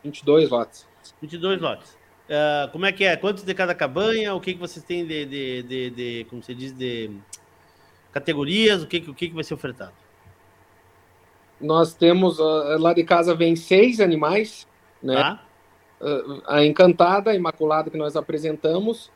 22 0.02 0.50
lotes. 0.50 0.86
22 1.20 1.60
lotes. 1.60 1.92
Uh, 2.28 2.70
como 2.72 2.86
é 2.86 2.92
que 2.92 3.04
é? 3.04 3.16
Quantos 3.16 3.44
de 3.44 3.54
cada 3.54 3.74
cabanha? 3.74 4.34
O 4.34 4.40
que, 4.40 4.54
que 4.54 4.58
vocês 4.58 4.84
têm 4.84 5.06
de, 5.06 5.24
de, 5.24 5.62
de, 5.62 5.90
de 5.90 6.26
como 6.28 6.42
você 6.42 6.54
diz, 6.54 6.72
de 6.72 7.10
categorias? 8.12 8.82
O 8.82 8.86
que, 8.86 8.98
o 8.98 9.14
que, 9.14 9.28
que 9.28 9.34
vai 9.34 9.44
ser 9.44 9.54
ofertado? 9.54 9.92
Nós 11.60 11.94
temos, 11.94 12.40
uh, 12.40 12.78
lá 12.78 12.92
de 12.92 13.04
casa 13.04 13.34
vem 13.34 13.54
seis 13.54 14.00
animais, 14.00 14.66
né? 15.00 15.14
Tá? 15.14 15.44
Uh, 16.00 16.42
a 16.46 16.64
Encantada, 16.64 17.30
a 17.30 17.34
Imaculada 17.34 17.90
que 17.90 17.96
nós 17.96 18.16
apresentamos. 18.16 19.10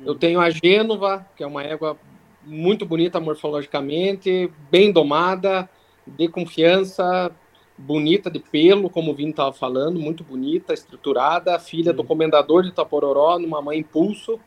Hum. 0.00 0.04
Eu 0.06 0.14
tenho 0.16 0.40
a 0.40 0.50
Gênova, 0.50 1.24
que 1.36 1.44
é 1.44 1.46
uma 1.46 1.62
égua 1.62 1.96
muito 2.44 2.84
bonita 2.84 3.20
morfologicamente, 3.20 4.50
bem 4.70 4.92
domada, 4.92 5.68
de 6.06 6.28
confiança, 6.28 7.30
bonita 7.76 8.30
de 8.30 8.38
pelo, 8.38 8.90
como 8.90 9.12
o 9.12 9.14
Vini 9.14 9.30
estava 9.30 9.52
falando, 9.52 9.98
muito 9.98 10.22
bonita, 10.24 10.72
estruturada, 10.74 11.58
filha 11.58 11.92
do 11.92 12.04
comendador 12.04 12.62
de 12.62 12.68
Itapororó, 12.68 13.38
numa 13.38 13.62
mãe 13.62 13.78
impulso, 13.78 14.38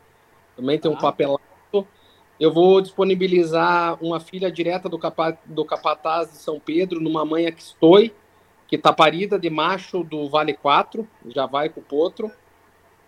também 0.55 0.79
tem 0.79 0.89
um 0.89 0.95
Tá. 0.95 1.01
papelato. 1.01 1.43
Eu 2.39 2.51
vou 2.51 2.81
disponibilizar 2.81 3.97
uma 4.03 4.19
filha 4.19 4.51
direta 4.51 4.89
do, 4.89 4.99
capa, 4.99 5.38
do 5.45 5.63
capataz 5.63 6.31
de 6.31 6.38
São 6.38 6.60
Pedro, 6.60 6.99
numa 6.99 7.23
mãe 7.23 7.47
Aquistoi, 7.47 8.13
que 8.67 8.75
está 8.75 8.91
parida 8.91 9.39
de 9.39 9.49
macho 9.49 10.03
do 10.03 10.27
Vale 10.27 10.53
4, 10.53 11.08
já 11.27 11.45
vai 11.45 11.69
com 11.69 11.79
o 11.79 11.84
potro. 11.84 12.29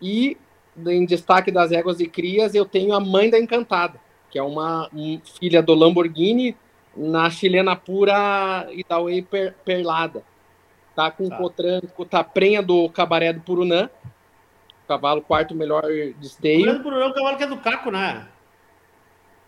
E 0.02 0.38
em 0.86 1.06
destaque 1.06 1.52
das 1.52 1.72
éguas 1.72 1.98
de 1.98 2.08
crias, 2.08 2.54
eu 2.54 2.66
tenho 2.66 2.94
a 2.94 3.00
mãe 3.00 3.30
da 3.30 3.40
Encantada, 3.40 4.00
que 4.38 4.40
é 4.40 4.44
uma 4.44 4.88
um, 4.94 5.20
filha 5.40 5.64
do 5.64 5.74
Lamborghini 5.74 6.56
na 6.96 7.28
chilena 7.28 7.76
pura 7.76 8.68
Idauei 8.72 9.24
per, 9.24 9.56
Perlada. 9.66 10.22
Tá 10.96 11.10
com 11.10 11.28
Tá. 11.28 11.38
potranco, 11.38 12.06
tá 12.06 12.24
prenha 12.24 12.62
do 12.62 12.88
cabaré 12.90 13.34
do 13.34 13.42
Purunã, 13.42 13.90
cavalo 14.88 15.24
quarto 15.24 15.56
melhor 15.56 15.82
de 15.88 16.14
O 16.14 16.22
esteio. 16.22 16.66
grande 16.66 16.82
problema 16.82 17.06
é 17.06 17.10
o 17.10 17.14
cavalo 17.16 17.38
que 17.38 17.44
é 17.44 17.48
do 17.48 17.58
Caco, 17.58 17.90
né? 17.90 18.28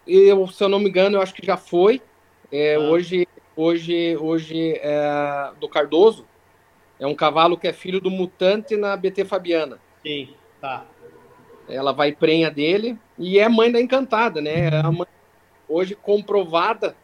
Eu, 0.07 0.47
se 0.47 0.63
eu 0.63 0.69
não 0.69 0.79
me 0.79 0.89
engano, 0.89 1.17
eu 1.17 1.21
acho 1.21 1.35
que 1.35 1.45
já 1.45 1.55
foi. 1.55 2.01
É, 2.51 2.73
Ah. 2.75 2.79
Hoje, 2.79 3.27
hoje, 3.55 4.17
hoje 4.17 4.73
é 4.81 5.51
do 5.59 5.69
Cardoso. 5.69 6.25
É 6.99 7.05
um 7.05 7.13
cavalo 7.13 7.57
que 7.57 7.67
é 7.67 7.73
filho 7.73 8.01
do 8.01 8.09
mutante 8.09 8.75
na 8.75 8.97
BT 8.97 9.23
Fabiana. 9.23 9.77
Sim, 10.03 10.29
tá. 10.59 10.83
Ela 11.69 11.91
vai 11.91 12.11
prenha 12.11 12.49
dele 12.49 12.97
e 13.17 13.37
é 13.39 13.47
mãe 13.47 13.71
da 13.71 13.79
Encantada, 13.79 14.41
né? 14.41 14.67
É 14.69 14.79
a 14.79 14.91
mãe 14.91 15.07
hoje 15.67 15.95
comprovada 15.95 16.95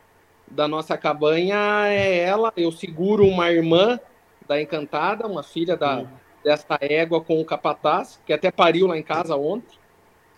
da 0.49 0.67
nossa 0.67 0.97
cabanha 0.97 1.55
é 1.87 2.17
ela. 2.19 2.51
Eu 2.57 2.71
seguro 2.71 3.25
uma 3.27 3.51
irmã 3.51 3.99
da 4.47 4.61
Encantada, 4.61 5.27
uma 5.27 5.43
filha 5.43 5.75
da, 5.77 5.99
Hum. 5.99 6.07
dessa 6.43 6.77
égua 6.81 7.21
com 7.21 7.39
o 7.39 7.45
capataz, 7.45 8.19
que 8.25 8.33
até 8.33 8.51
pariu 8.51 8.87
lá 8.87 8.97
em 8.97 9.03
casa 9.03 9.35
ontem 9.35 9.77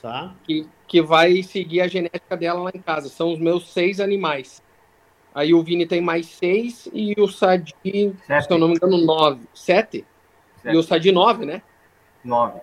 Tá. 0.02 0.34
que, 0.44 0.68
que 0.88 1.02
vai 1.02 1.42
seguir 1.42 1.82
a 1.82 1.88
genética 1.88 2.38
dela 2.38 2.62
lá 2.62 2.72
em 2.74 2.80
casa. 2.82 3.10
São 3.10 3.34
os 3.34 3.40
meus 3.40 3.72
seis 3.72 4.00
animais. 4.00 4.62
Aí 5.34 5.54
o 5.54 5.62
Vini 5.64 5.86
tem 5.86 6.02
mais 6.02 6.26
seis 6.28 6.88
e 6.94 7.14
o 7.20 7.28
Sadi, 7.28 7.74
Sete. 8.26 8.46
se 8.46 8.52
eu 8.54 8.58
não 8.58 8.68
me 8.70 8.76
engano, 8.76 8.98
nove. 8.98 9.42
Sete? 9.54 10.06
Sete. 10.62 10.74
E 10.76 10.78
o 10.78 10.84
Sadi, 10.84 11.12
nove, 11.12 11.46
né? 11.46 11.62
Nove. 12.24 12.60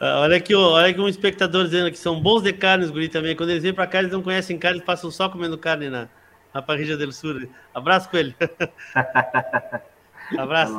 Ah, 0.00 0.20
olha 0.20 0.36
aqui, 0.36 0.54
olha 0.54 0.88
aqui 0.90 1.00
um 1.00 1.08
espectador 1.08 1.64
dizendo 1.64 1.90
que 1.90 1.98
são 1.98 2.20
bons 2.20 2.42
de 2.42 2.52
carne 2.52 2.84
os 2.84 2.90
guri 2.90 3.08
também. 3.08 3.34
Quando 3.34 3.50
eles 3.50 3.62
vêm 3.62 3.72
pra 3.72 3.86
cá, 3.86 3.98
eles 4.00 4.12
não 4.12 4.22
conhecem 4.22 4.58
carne, 4.58 4.76
eles 4.78 4.86
passam 4.86 5.10
só 5.10 5.26
comendo 5.28 5.56
carne 5.56 5.88
na, 5.88 6.06
na 6.52 6.60
Parrilla 6.60 6.96
del 6.98 7.12
Sur. 7.12 7.48
Abraço 7.74 8.10
com 8.10 8.16
ele. 8.18 8.36
Abraço. 10.36 10.76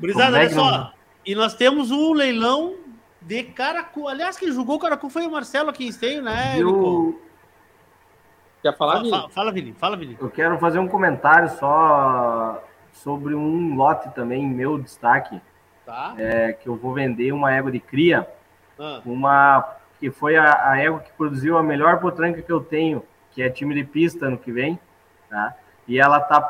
Gurizada, 0.00 0.38
é 0.38 0.40
olha 0.40 0.50
só. 0.50 0.92
E 1.24 1.34
nós 1.34 1.54
temos 1.54 1.90
um 1.90 2.12
leilão 2.12 2.76
de 3.20 3.42
Caracu. 3.44 4.08
Aliás, 4.08 4.36
quem 4.38 4.50
julgou 4.50 4.76
o 4.76 4.78
Caracu 4.78 5.08
foi 5.10 5.26
o 5.26 5.30
Marcelo 5.30 5.70
aqui 5.70 5.84
em 5.84 5.88
Esteio, 5.88 6.22
né? 6.22 6.54
Eu, 6.58 7.20
Quer 8.62 8.76
falar, 8.76 8.94
Fa- 8.94 8.98
Vini? 9.02 9.10
fa- 9.10 9.28
Fala, 9.28 9.52
Vini. 9.52 9.74
Fala, 9.78 9.96
Vini. 9.96 10.16
eu 10.20 10.30
quero 10.30 10.58
fazer 10.58 10.78
um 10.80 10.88
comentário 10.88 11.48
só 11.58 12.62
sobre 12.92 13.34
um 13.34 13.76
lote 13.76 14.08
também, 14.14 14.44
meu 14.46 14.78
destaque, 14.78 15.40
Tá. 15.88 16.14
é 16.18 16.52
que 16.52 16.68
eu 16.68 16.76
vou 16.76 16.92
vender 16.92 17.32
uma 17.32 17.50
égua 17.50 17.72
de 17.72 17.80
cria, 17.80 18.28
Ah, 18.78 19.00
uma 19.06 19.76
que 19.98 20.10
foi 20.10 20.36
a, 20.36 20.72
a 20.72 20.78
égua 20.78 21.00
que 21.00 21.10
produziu 21.12 21.56
a 21.56 21.62
melhor 21.62 21.98
potranca 21.98 22.42
que 22.42 22.52
eu 22.52 22.60
tenho, 22.60 23.02
que 23.30 23.40
é 23.40 23.48
time 23.48 23.74
de 23.74 23.84
pista 23.84 24.26
ano 24.26 24.36
que 24.36 24.52
vem, 24.52 24.78
tá? 25.30 25.54
E 25.88 25.98
ela 25.98 26.20
tá 26.20 26.42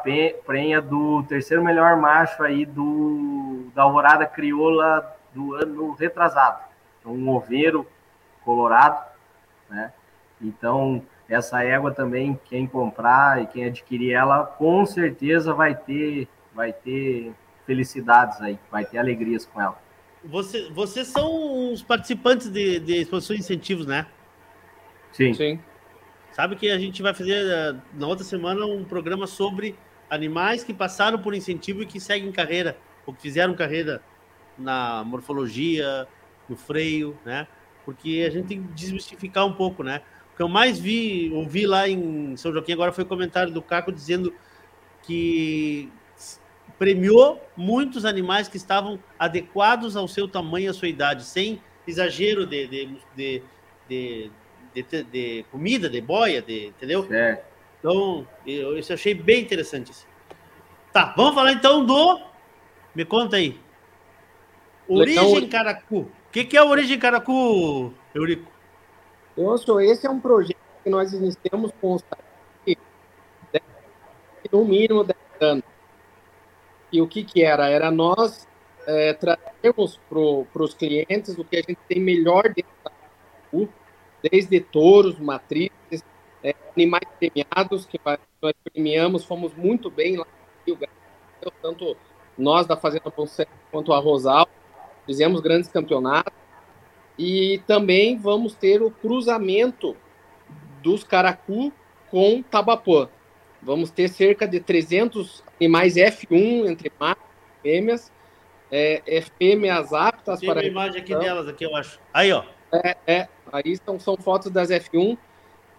prenha 0.44 0.82
do 0.82 1.22
terceiro 1.22 1.62
melhor 1.62 1.96
macho 1.96 2.42
aí 2.42 2.66
do 2.66 3.68
da 3.76 3.84
Alvorada 3.84 4.26
Crioula 4.26 5.06
do 5.32 5.54
ano 5.54 5.92
retrasado. 5.92 6.64
Então, 6.98 7.12
um 7.12 7.28
oveiro 7.28 7.86
colorado, 8.44 9.06
né? 9.70 9.92
Então, 10.42 11.00
essa 11.28 11.62
égua 11.62 11.92
também, 11.92 12.40
quem 12.46 12.66
comprar 12.66 13.40
e 13.40 13.46
quem 13.46 13.66
adquirir 13.66 14.14
ela, 14.14 14.44
com 14.44 14.84
certeza 14.84 15.54
vai 15.54 15.76
ter, 15.76 16.26
vai 16.52 16.72
ter 16.72 17.32
felicidades 17.68 18.40
aí, 18.40 18.58
vai 18.70 18.86
ter 18.86 18.96
alegrias 18.96 19.44
com 19.44 19.60
ela. 19.60 19.78
Você, 20.24 20.70
vocês 20.70 21.06
são 21.08 21.70
os 21.70 21.82
participantes 21.82 22.48
de, 22.48 22.80
de 22.80 22.94
exposição 22.94 23.36
de 23.36 23.42
incentivos, 23.42 23.86
né? 23.86 24.06
Sim. 25.12 25.34
Sim. 25.34 25.60
Sabe 26.32 26.56
que 26.56 26.70
a 26.70 26.78
gente 26.78 27.02
vai 27.02 27.12
fazer 27.12 27.34
eh, 27.34 27.76
na 27.92 28.06
outra 28.06 28.24
semana 28.24 28.64
um 28.64 28.84
programa 28.84 29.26
sobre 29.26 29.76
animais 30.08 30.64
que 30.64 30.72
passaram 30.72 31.18
por 31.18 31.34
incentivo 31.34 31.82
e 31.82 31.86
que 31.86 32.00
seguem 32.00 32.32
carreira, 32.32 32.78
ou 33.04 33.12
que 33.12 33.20
fizeram 33.20 33.54
carreira 33.54 34.02
na 34.56 35.04
morfologia, 35.04 36.08
no 36.48 36.56
freio, 36.56 37.18
né? 37.22 37.46
Porque 37.84 38.24
a 38.26 38.30
gente 38.30 38.46
tem 38.46 38.62
que 38.62 38.68
desmistificar 38.72 39.44
um 39.44 39.52
pouco, 39.52 39.82
né? 39.82 40.00
O 40.32 40.36
que 40.36 40.42
eu 40.42 40.48
mais 40.48 40.78
vi, 40.78 41.30
ouvi 41.34 41.66
lá 41.66 41.86
em 41.86 42.34
São 42.36 42.50
Joaquim 42.50 42.72
agora 42.72 42.92
foi 42.92 43.04
o 43.04 43.06
comentário 43.06 43.52
do 43.52 43.60
Caco 43.60 43.92
dizendo 43.92 44.32
que 45.02 45.92
premiou 46.78 47.40
muitos 47.56 48.04
animais 48.04 48.46
que 48.48 48.56
estavam 48.56 48.98
adequados 49.18 49.96
ao 49.96 50.06
seu 50.06 50.28
tamanho 50.28 50.66
e 50.66 50.68
à 50.68 50.72
sua 50.72 50.88
idade, 50.88 51.24
sem 51.24 51.60
exagero 51.86 52.46
de, 52.46 52.66
de, 52.66 52.86
de, 53.16 53.42
de, 53.88 54.30
de, 54.74 54.82
de- 54.82 55.02
de 55.04 55.44
comida, 55.50 55.88
de 55.88 56.00
boia, 56.00 56.40
de, 56.40 56.66
entendeu? 56.66 57.06
É. 57.10 57.42
Então, 57.80 58.26
eu, 58.46 58.78
isso 58.78 58.92
eu 58.92 58.94
achei 58.94 59.14
bem 59.14 59.40
interessante. 59.42 59.90
assim. 59.90 60.06
Tá, 60.92 61.14
vamos 61.16 61.34
falar 61.34 61.52
então 61.52 61.84
do. 61.84 62.20
Me 62.94 63.04
conta 63.04 63.36
aí. 63.36 63.58
Origem 64.88 65.34
Legal. 65.34 65.48
Caracu. 65.50 65.98
O 65.98 66.10
que, 66.32 66.44
que 66.44 66.56
é 66.56 66.60
a 66.60 66.64
Origem 66.64 66.98
Caracu, 66.98 67.92
Eurico? 68.14 68.50
Então, 69.36 69.80
esse 69.80 70.06
é 70.06 70.10
um 70.10 70.18
projeto 70.20 70.56
que 70.82 70.90
nós 70.90 71.12
iniciamos 71.12 71.70
com 71.80 71.94
o 71.94 71.98
Sadi 71.98 72.78
no 74.52 74.64
mínimo 74.64 75.04
10 75.04 75.18
anos. 75.40 75.64
E 76.92 77.00
o 77.02 77.06
que 77.06 77.22
que 77.22 77.42
era? 77.42 77.68
Era 77.68 77.90
nós 77.90 78.46
é, 78.86 79.12
trazermos 79.12 80.00
para 80.08 80.62
os 80.62 80.74
clientes 80.74 81.36
o 81.38 81.44
que 81.44 81.56
a 81.56 81.60
gente 81.60 81.78
tem 81.88 82.00
melhor 82.00 82.44
dentro 82.44 82.72
da 82.84 82.90
Caracu, 82.90 83.68
desde 84.30 84.60
touros, 84.60 85.18
matrizes, 85.18 86.02
é, 86.42 86.54
animais 86.76 87.08
premiados, 87.18 87.86
que 87.86 88.00
nós 88.40 88.54
premiamos, 88.64 89.24
fomos 89.24 89.54
muito 89.54 89.90
bem 89.90 90.16
lá 90.16 90.24
no 90.24 90.64
Rio 90.66 90.76
Grande 90.76 90.98
tanto 91.62 91.96
nós 92.36 92.66
da 92.66 92.76
Fazenda 92.76 93.10
Ponce 93.10 93.46
quanto 93.70 93.92
a 93.92 93.98
Rosal, 93.98 94.48
fizemos 95.06 95.40
grandes 95.40 95.68
campeonatos, 95.68 96.32
e 97.18 97.60
também 97.66 98.16
vamos 98.16 98.54
ter 98.54 98.80
o 98.80 98.90
cruzamento 98.90 99.96
dos 100.82 101.02
caracu 101.02 101.72
com 102.10 102.42
tabapuã. 102.42 103.08
Vamos 103.60 103.90
ter 103.90 104.08
cerca 104.08 104.46
de 104.46 104.60
300 104.60 105.42
animais 105.60 105.94
F1 105.94 106.68
entre 106.68 106.92
machos 106.98 107.24
e 107.58 107.62
fêmeas, 107.62 108.12
é, 108.70 109.02
é 109.06 109.20
fêmeas 109.20 109.92
aptas 109.92 110.40
Tem 110.40 110.48
para 110.48 110.60
uma 110.60 110.66
imagem 110.66 111.00
aqui 111.00 111.14
delas, 111.14 111.48
aqui, 111.48 111.64
eu 111.64 111.74
acho. 111.74 111.98
Aí, 112.12 112.32
ó. 112.32 112.44
é, 112.72 112.96
é, 113.06 113.28
aí 113.52 113.76
são, 113.76 113.98
são 113.98 114.16
fotos 114.16 114.50
das 114.50 114.70
F1. 114.70 115.16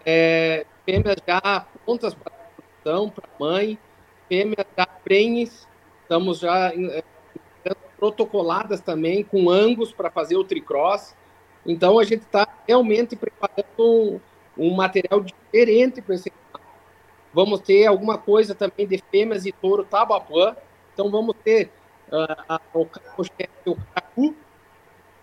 É, 0.05 0.65
fêmeas 0.85 1.17
já 1.25 1.65
prontas 1.85 2.13
para 2.13 2.31
produção, 2.55 3.09
para 3.09 3.29
mãe. 3.39 3.77
Fêmeas 4.27 4.65
já 4.77 4.85
prenhes. 4.85 5.67
Estamos 6.03 6.39
já 6.39 6.73
é, 6.73 7.03
protocoladas 7.97 8.81
também 8.81 9.23
com 9.23 9.49
angus 9.49 9.91
para 9.91 10.09
fazer 10.09 10.35
o 10.35 10.43
tricross. 10.43 11.15
Então 11.65 11.99
a 11.99 12.03
gente 12.03 12.21
está 12.21 12.47
realmente 12.67 13.15
preparando 13.15 13.67
um, 13.77 14.19
um 14.57 14.73
material 14.73 15.21
diferente 15.21 16.01
para 16.01 16.15
esse. 16.15 16.31
Vamos 17.33 17.61
ter 17.61 17.85
alguma 17.85 18.17
coisa 18.17 18.55
também 18.55 18.87
de 18.87 19.01
fêmeas 19.11 19.45
e 19.45 19.51
touro 19.51 19.83
tabapuã. 19.83 20.55
Então 20.93 21.09
vamos 21.09 21.35
ter 21.43 21.71
uh, 22.11 22.43
a, 22.47 22.59
o 22.73 22.85
carro-chefe, 22.85 23.49
o 23.67 23.75
caracu, 23.75 24.35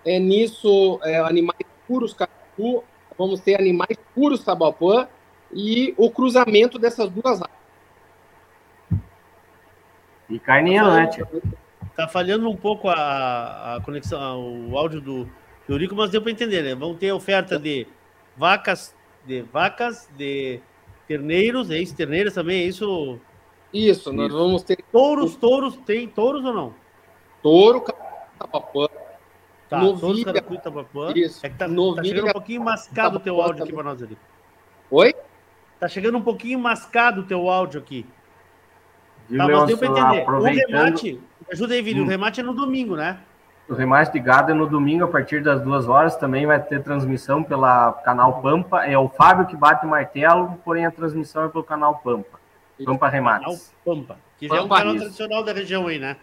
é, 0.04 0.18
nisso 0.18 1.00
é, 1.02 1.18
animais 1.18 1.58
puros 1.86 2.14
caracu, 2.14 2.84
vamos 3.18 3.40
ter 3.40 3.56
animais 3.56 3.98
puros 4.14 4.44
tabapuã 4.44 5.08
e 5.52 5.94
o 5.96 6.10
cruzamento 6.10 6.78
dessas 6.78 7.10
duas 7.10 7.40
raças. 7.40 7.56
E 10.28 10.38
carninha, 10.38 10.82
né, 10.84 11.06
tia? 11.06 11.26
Tá 11.94 12.08
falhando 12.08 12.48
um 12.50 12.56
pouco 12.56 12.88
a, 12.88 13.76
a 13.76 13.80
conexão, 13.80 14.70
o 14.70 14.76
áudio 14.76 15.00
do 15.00 15.28
Eurico, 15.68 15.94
mas 15.94 16.10
deu 16.10 16.20
para 16.20 16.30
entender, 16.30 16.62
né? 16.62 16.74
Vão 16.74 16.94
ter 16.94 17.12
oferta 17.12 17.58
de 17.58 17.86
vacas, 18.36 18.94
de 19.24 19.42
vacas, 19.42 20.08
de 20.16 20.60
Terneiros, 21.06 21.70
é 21.70 21.78
isso? 21.78 21.94
Terneiras 21.94 22.34
também, 22.34 22.60
é 22.62 22.64
isso? 22.64 23.18
Isso, 23.72 24.12
nós 24.12 24.28
Isso. 24.28 24.36
vamos 24.38 24.62
ter 24.62 24.78
Touros, 24.92 25.36
touros, 25.36 25.76
tem 25.78 26.08
touros 26.08 26.44
ou 26.44 26.52
não? 26.52 26.74
touro, 27.42 27.80
capapã, 27.80 28.88
Tá, 29.68 29.78
Novilha. 29.80 30.00
touros, 30.00 30.24
caracu 30.24 30.56
tabapuã. 30.58 31.12
Isso. 31.16 31.44
É 31.44 31.48
que 31.48 31.56
tá, 31.58 31.66
tá 31.66 31.70
Novilha, 31.72 32.04
chegando 32.04 32.28
um 32.28 32.32
pouquinho 32.32 32.62
mascado 32.62 33.16
o 33.16 33.20
teu 33.20 33.40
áudio 33.40 33.64
aqui 33.64 33.72
pra 33.72 33.82
nós 33.82 34.02
ali. 34.02 34.16
Oi? 34.90 35.14
Tá 35.80 35.88
chegando 35.88 36.18
um 36.18 36.22
pouquinho 36.22 36.58
mascado 36.58 37.20
o 37.22 37.24
teu 37.24 37.48
áudio 37.50 37.80
aqui. 37.80 38.06
Viu, 39.28 39.38
Tá, 39.38 39.48
mas 39.48 39.66
deu 39.66 39.76
pra 39.78 39.88
Leôncio? 39.88 40.08
entender. 40.08 40.30
O 40.30 40.42
remate, 40.42 41.20
ajuda 41.52 41.74
aí, 41.74 41.82
Vini, 41.82 42.00
o 42.00 42.04
Hum. 42.04 42.06
remate 42.06 42.40
é 42.40 42.42
no 42.44 42.54
domingo, 42.54 42.94
né? 42.96 43.18
O 43.68 43.74
remate 43.74 44.12
de 44.12 44.20
gado 44.20 44.50
é 44.50 44.54
no 44.54 44.66
domingo, 44.66 45.04
a 45.04 45.08
partir 45.08 45.42
das 45.42 45.60
duas 45.60 45.88
horas. 45.88 46.16
Também 46.16 46.46
vai 46.46 46.60
ter 46.62 46.82
transmissão 46.82 47.42
pela 47.42 47.92
canal 48.04 48.40
Pampa. 48.40 48.84
É 48.86 48.96
o 48.96 49.08
Fábio 49.08 49.46
que 49.46 49.56
bate 49.56 49.84
o 49.84 49.88
martelo, 49.88 50.56
porém 50.64 50.86
a 50.86 50.90
transmissão 50.90 51.44
é 51.44 51.48
pelo 51.48 51.64
canal 51.64 51.96
Pampa. 51.98 52.38
Pampa 52.84 53.10
Canal 53.10 53.10
Remates. 53.10 53.74
Pampa. 53.84 54.18
Que 54.38 54.46
já 54.48 54.56
é 54.56 54.58
um 54.60 54.62
Pampa, 54.68 54.76
canal 54.78 54.94
isso. 54.94 55.04
tradicional 55.04 55.42
da 55.42 55.52
região 55.52 55.86
aí, 55.86 55.98
né? 55.98 56.16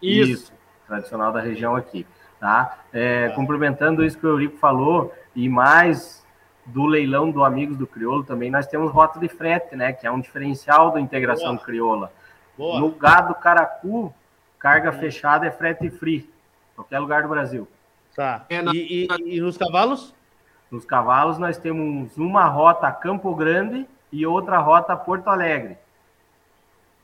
Isso. 0.00 0.52
tradicional 0.88 1.32
da 1.32 1.40
região 1.40 1.76
aqui, 1.76 2.06
tá? 2.40 2.78
É, 2.92 3.28
Complementando 3.30 4.04
isso 4.04 4.18
que 4.18 4.26
o 4.26 4.30
Eurico 4.30 4.56
falou, 4.58 5.14
e 5.36 5.48
mais 5.48 6.26
do 6.66 6.84
leilão 6.86 7.30
do 7.30 7.44
Amigos 7.44 7.76
do 7.76 7.86
Crioulo 7.86 8.24
também, 8.24 8.50
nós 8.50 8.66
temos 8.66 8.90
rota 8.90 9.18
de 9.20 9.28
frete, 9.28 9.76
né? 9.76 9.92
Que 9.92 10.06
é 10.06 10.10
um 10.10 10.20
diferencial 10.20 10.90
da 10.90 11.00
integração 11.00 11.54
Boa. 11.54 11.64
crioula. 11.64 12.12
Boa. 12.58 12.80
No 12.80 12.90
gado 12.90 13.34
caracu, 13.36 14.12
carga 14.58 14.90
Uhum. 14.92 14.98
fechada 14.98 15.46
é 15.46 15.50
frete 15.50 15.88
free, 15.90 16.28
qualquer 16.74 16.98
lugar 16.98 17.22
do 17.22 17.28
Brasil. 17.28 17.68
Tá. 18.14 18.44
É, 18.48 18.60
na- 18.62 18.72
E, 18.74 19.06
e- 19.06 19.36
e 19.36 19.40
nos 19.40 19.56
cavalos? 19.56 20.14
Nos 20.70 20.84
cavalos, 20.84 21.38
nós 21.38 21.58
temos 21.58 22.16
uma 22.16 22.44
rota 22.46 22.86
a 22.86 22.92
Campo 22.92 23.34
Grande 23.34 23.86
e 24.10 24.26
outra 24.26 24.58
rota 24.58 24.92
a 24.92 24.96
Porto 24.96 25.28
Alegre. 25.28 25.76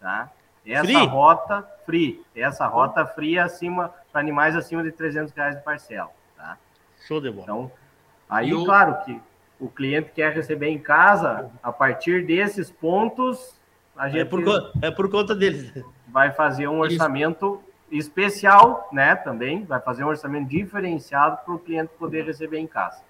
Tá? 0.01 0.31
Essa 0.67 0.85
Free? 0.85 1.07
rota 1.07 1.67
free. 1.87 2.23
Essa 2.37 2.67
rota 2.67 3.07
free 3.07 3.37
é 3.39 3.41
acima 3.41 3.93
para 4.13 4.21
animais 4.21 4.55
acima 4.55 4.83
de 4.83 4.93
300 4.93 5.33
reais 5.33 5.57
de 5.57 5.63
parcela. 5.63 6.11
Tá? 6.37 6.57
Show 7.07 7.21
de 7.21 7.31
bola. 7.31 7.43
Então, 7.45 7.73
aí, 8.29 8.51
E 8.51 8.55
o- 8.55 8.65
claro 8.65 9.03
que 9.05 9.21
o 9.59 9.69
cliente 9.69 10.11
quer 10.15 10.33
receber 10.35 10.69
em 10.69 10.79
casa, 10.79 11.51
a 11.63 11.73
partir 11.73 12.27
desses 12.27 12.71
pontos, 12.71 13.59
a 13.97 14.09
É 14.09 14.11
gente 14.13 14.29
por, 14.29 14.45
co- 14.45 14.73
é 14.83 14.91
por 14.91 15.11
conta 15.11 15.35
deles. 15.35 15.73
vai 16.07 16.33
fazer 16.33 16.69
um 16.69 16.85
Isso. 16.85 16.99
Especial, 17.91 18.89
né? 18.93 19.15
Também 19.17 19.65
vai 19.65 19.81
fazer 19.81 20.05
um 20.05 20.09
orçamento 20.09 20.49
diferenciado 20.49 21.39
para 21.45 21.55
o 21.55 21.59
cliente 21.59 21.91
poder 21.99 22.25
receber 22.25 22.59
em 22.59 22.67
casa. 22.67 23.01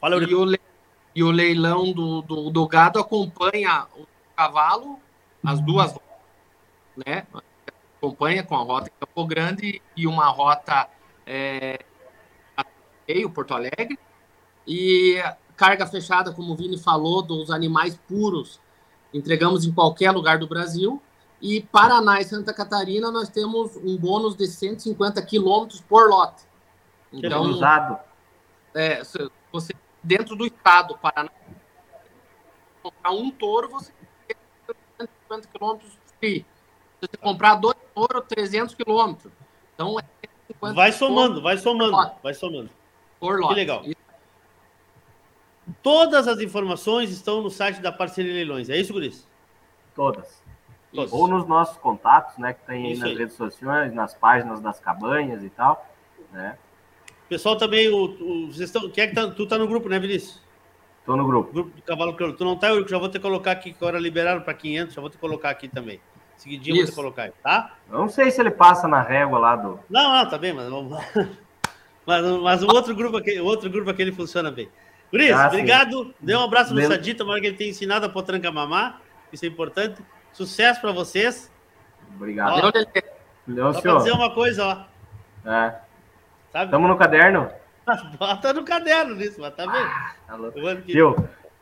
Fala, 0.00 0.16
E 0.22 0.34
o, 0.34 0.44
le- 0.44 0.60
e 1.14 1.22
o 1.22 1.30
leilão 1.30 1.92
do, 1.92 2.22
do, 2.22 2.50
do 2.50 2.66
gado 2.68 2.98
acompanha 2.98 3.86
o 3.96 4.06
cavalo, 4.36 4.98
as 5.44 5.60
duas 5.60 5.92
rotas, 5.92 6.08
né? 7.06 7.26
Acompanha 7.98 8.42
com 8.42 8.54
a 8.56 8.62
rota 8.62 8.88
em 8.90 9.06
Campo 9.06 9.26
Grande 9.26 9.80
e 9.96 10.06
uma 10.06 10.26
rota 10.28 10.88
é, 11.26 11.78
meio 13.08 13.30
Porto 13.30 13.54
Alegre. 13.54 13.98
E 14.66 15.22
carga 15.56 15.86
fechada, 15.86 16.32
como 16.32 16.52
o 16.52 16.56
Vini 16.56 16.78
falou, 16.78 17.22
dos 17.22 17.50
animais 17.50 17.96
puros, 18.08 18.60
entregamos 19.12 19.64
em 19.64 19.72
qualquer 19.72 20.10
lugar 20.10 20.38
do 20.38 20.46
Brasil. 20.46 21.00
E 21.46 21.60
Paraná 21.60 22.20
e 22.20 22.24
Santa 22.24 22.54
Catarina, 22.54 23.10
nós 23.10 23.28
temos 23.28 23.76
um 23.76 23.98
bônus 23.98 24.34
de 24.34 24.46
150 24.46 25.20
quilômetros 25.26 25.78
por 25.82 26.08
lote. 26.08 26.42
Então, 27.12 27.44
Cruzado. 27.44 27.98
é, 28.74 29.02
você 29.52 29.74
dentro 30.02 30.34
do 30.36 30.46
estado 30.46 30.96
Paraná 30.96 31.28
comprar 32.82 33.10
um 33.10 33.30
touro 33.30 33.68
você 33.68 33.92
tem 34.26 34.36
150 34.98 35.48
quilômetros 35.48 35.98
free. 36.18 36.46
Se 37.00 37.08
você 37.10 37.16
comprar 37.18 37.56
dois 37.56 37.76
touros 37.94 38.24
300 38.26 38.74
quilômetros 38.74 39.30
então 39.74 39.98
é 40.00 40.02
150 40.48 40.74
Vai 40.74 40.92
somando, 40.92 41.40
quilômetros 41.40 41.42
vai 41.42 41.56
somando, 41.58 42.12
vai 42.22 42.34
somando. 42.34 42.70
por 43.20 43.34
Que 43.36 43.42
lote. 43.42 43.54
legal. 43.54 43.84
E- 43.84 43.94
Todas 45.82 46.26
as 46.28 46.40
informações 46.40 47.10
estão 47.10 47.42
no 47.42 47.50
site 47.50 47.80
da 47.80 47.90
Parceria 47.92 48.32
Leilões. 48.32 48.68
É 48.70 48.76
isso, 48.78 48.92
Guris? 48.94 49.26
Todas. 49.94 50.42
Todas. 50.94 51.12
Ou 51.12 51.26
nos 51.28 51.46
nossos 51.46 51.76
contatos, 51.78 52.38
né? 52.38 52.52
Que 52.52 52.66
tem 52.66 52.86
aí 52.86 52.92
Isso 52.92 53.00
nas 53.02 53.10
aí. 53.10 53.16
redes 53.16 53.34
sociais, 53.36 53.92
nas 53.92 54.14
páginas 54.14 54.60
das 54.60 54.78
cabanhas 54.78 55.42
e 55.42 55.50
tal. 55.50 55.86
Né? 56.32 56.56
Pessoal 57.28 57.56
também, 57.56 57.88
o, 57.88 58.04
o- 58.04 58.46
vocês 58.46 58.68
estão, 58.70 58.88
quem 58.90 59.04
é 59.04 59.06
que 59.08 59.14
tá, 59.14 59.28
tu 59.30 59.46
tá 59.46 59.58
no 59.58 59.66
grupo, 59.66 59.88
né, 59.88 59.98
Vinícius? 59.98 60.42
Tô 61.04 61.16
no 61.16 61.26
grupo. 61.26 61.52
Grupo 61.52 61.76
do 61.76 61.82
Cavalo 61.82 62.14
Crioulo. 62.14 62.36
Tu 62.36 62.44
não 62.44 62.56
tá, 62.56 62.68
Eurico? 62.68 62.88
Já 62.88 62.98
vou 62.98 63.08
te 63.08 63.18
colocar 63.18 63.50
aqui, 63.52 63.72
que 63.72 63.76
agora 63.78 63.98
liberaram 63.98 64.40
para 64.42 64.54
500, 64.54 64.94
já 64.94 65.00
vou 65.00 65.10
te 65.10 65.18
colocar 65.18 65.50
aqui 65.50 65.68
também. 65.68 66.00
Seguidinho 66.36 66.74
eu 66.74 66.76
vou 66.78 66.84
te 66.84 66.88
Isso. 66.88 66.96
colocar 66.96 67.22
aí, 67.24 67.32
tá? 67.42 67.74
Eu 67.90 67.98
não 67.98 68.08
sei 68.08 68.30
se 68.30 68.40
ele 68.40 68.50
passa 68.50 68.88
na 68.88 69.00
régua 69.02 69.38
lá 69.38 69.56
do. 69.56 69.78
Não, 69.88 70.12
não, 70.12 70.28
tá 70.28 70.36
bem, 70.38 70.52
mas 70.52 70.68
vamos 70.68 70.92
lá. 70.92 71.04
Mas, 72.06 72.22
mas 72.42 72.62
o 72.62 72.66
outro 72.66 72.94
grupo 72.94 73.16
aqui, 73.16 73.40
o 73.40 73.46
outro 73.46 73.70
grupo 73.70 73.88
aquele 73.88 74.12
funciona 74.12 74.50
bem. 74.50 74.68
Guris, 75.10 75.30
Ah, 75.32 75.48
sim. 75.48 75.56
obrigado. 75.56 76.14
Dê 76.20 76.36
um 76.36 76.42
abraço 76.44 76.74
no 76.74 76.82
Sadita, 76.82 77.24
tomara 77.24 77.40
que 77.40 77.46
ele 77.46 77.56
tenha 77.56 77.70
ensinado 77.70 78.04
a 78.04 78.10
potranca 78.10 78.52
mamar. 78.52 79.00
Isso 79.32 79.42
é 79.46 79.48
importante. 79.48 80.02
Sucesso 80.34 80.80
para 80.80 80.92
vocês. 80.92 81.50
Obrigado. 82.14 82.60
Ó, 82.62 82.72
Leão, 83.46 83.72
Só 83.72 83.98
dizer 83.98 84.12
uma 84.12 84.34
coisa, 84.34 84.66
ó. 85.44 85.50
É. 85.50 85.80
Sabe? 86.52 86.64
Estamos 86.66 86.88
no 86.88 86.96
caderno. 86.96 87.50
Bota 88.18 88.52
no 88.52 88.64
caderno 88.64 89.14
nisso, 89.14 89.40
mas 89.40 89.54
tá. 89.54 89.64
Tá 89.64 90.34
ando 90.34 90.52
que- 90.82 90.92
Viu? 90.92 91.16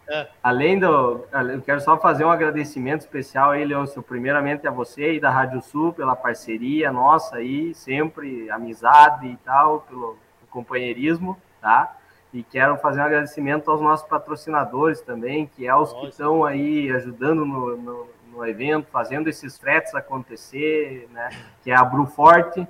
É. 0.09 0.29
Além 0.43 0.79
do. 0.79 1.25
Eu 1.53 1.63
quero 1.63 1.81
só 1.81 1.99
fazer 1.99 2.25
um 2.25 2.31
agradecimento 2.31 3.01
especial 3.01 3.51
aí, 3.51 3.65
Leôncio, 3.65 4.03
primeiramente 4.03 4.67
a 4.67 4.71
você 4.71 5.15
e 5.15 5.21
da 5.21 5.31
Rádio 5.31 5.63
Sul 5.63 5.93
pela 5.93 6.17
parceria 6.17 6.91
nossa 6.91 7.37
aí, 7.37 7.75
sempre 7.75 8.51
amizade 8.51 9.27
e 9.27 9.37
tal, 9.39 9.81
pelo 9.83 10.19
companheirismo, 10.51 11.41
tá? 11.61 11.97
E 12.33 12.43
quero 12.43 12.77
fazer 12.79 13.01
um 13.01 13.05
agradecimento 13.05 13.71
aos 13.71 13.81
nossos 13.81 14.07
patrocinadores 14.09 15.01
também, 15.01 15.47
que 15.47 15.67
é 15.67 15.75
os 15.75 15.91
que 15.91 15.97
Nossa. 15.97 16.09
estão 16.09 16.45
aí 16.45 16.91
ajudando 16.91 17.45
no, 17.45 17.77
no, 17.77 18.07
no 18.33 18.45
evento, 18.47 18.89
fazendo 18.91 19.29
esses 19.29 19.59
fretes 19.59 19.95
acontecer, 19.95 21.09
né? 21.13 21.29
Que 21.63 21.71
é 21.71 21.77
a 21.77 21.85
Bruforte, 21.85 22.67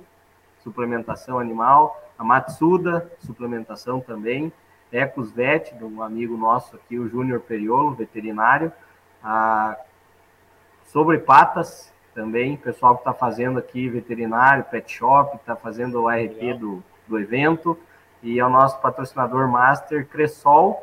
suplementação 0.61 1.39
animal, 1.39 1.99
a 2.19 2.23
Matsuda, 2.23 3.11
suplementação 3.19 3.99
também, 3.99 4.51
Ecos 4.91 5.31
Vet, 5.31 5.73
de 5.73 5.83
um 5.83 6.03
amigo 6.03 6.37
nosso 6.37 6.75
aqui, 6.75 6.99
o 6.99 7.09
Júnior 7.09 7.39
Periolo, 7.39 7.93
veterinário, 7.93 8.71
a 9.23 9.77
Sobre 10.83 11.17
Patas, 11.17 11.91
também, 12.13 12.55
pessoal 12.55 12.95
que 12.95 13.01
está 13.01 13.13
fazendo 13.13 13.57
aqui 13.57 13.89
veterinário, 13.89 14.63
pet 14.65 14.91
shop, 14.91 15.35
está 15.35 15.55
fazendo 15.55 16.01
o 16.01 16.09
RP 16.09 16.53
do, 16.59 16.83
do 17.07 17.19
evento, 17.19 17.77
e 18.21 18.39
é 18.39 18.45
o 18.45 18.49
nosso 18.49 18.79
patrocinador 18.79 19.47
master, 19.49 20.07
Cressol, 20.07 20.81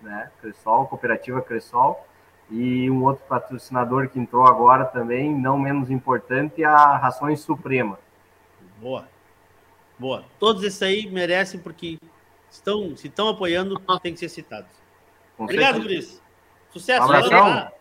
né? 0.00 0.30
Cressol, 0.40 0.86
Cooperativa 0.86 1.40
Cressol, 1.40 2.06
e 2.50 2.90
um 2.90 3.02
outro 3.04 3.24
patrocinador 3.26 4.08
que 4.08 4.18
entrou 4.18 4.46
agora 4.46 4.84
também, 4.84 5.34
não 5.34 5.58
menos 5.58 5.90
importante, 5.90 6.62
é 6.62 6.66
a 6.66 6.96
Rações 6.96 7.40
Suprema. 7.40 7.98
Boa. 8.80 9.08
Boa. 9.98 10.24
Todos 10.38 10.62
esses 10.62 10.82
aí 10.82 11.10
merecem 11.10 11.58
porque 11.58 11.98
estão, 12.50 12.96
se 12.96 13.08
estão 13.08 13.28
apoiando, 13.28 13.80
tem 14.00 14.12
que 14.12 14.18
ser 14.18 14.28
citados. 14.28 14.70
Com 15.36 15.44
Obrigado. 15.44 15.80
Cris. 15.82 16.22
Sucesso. 16.70 17.02
Abração. 17.04 17.72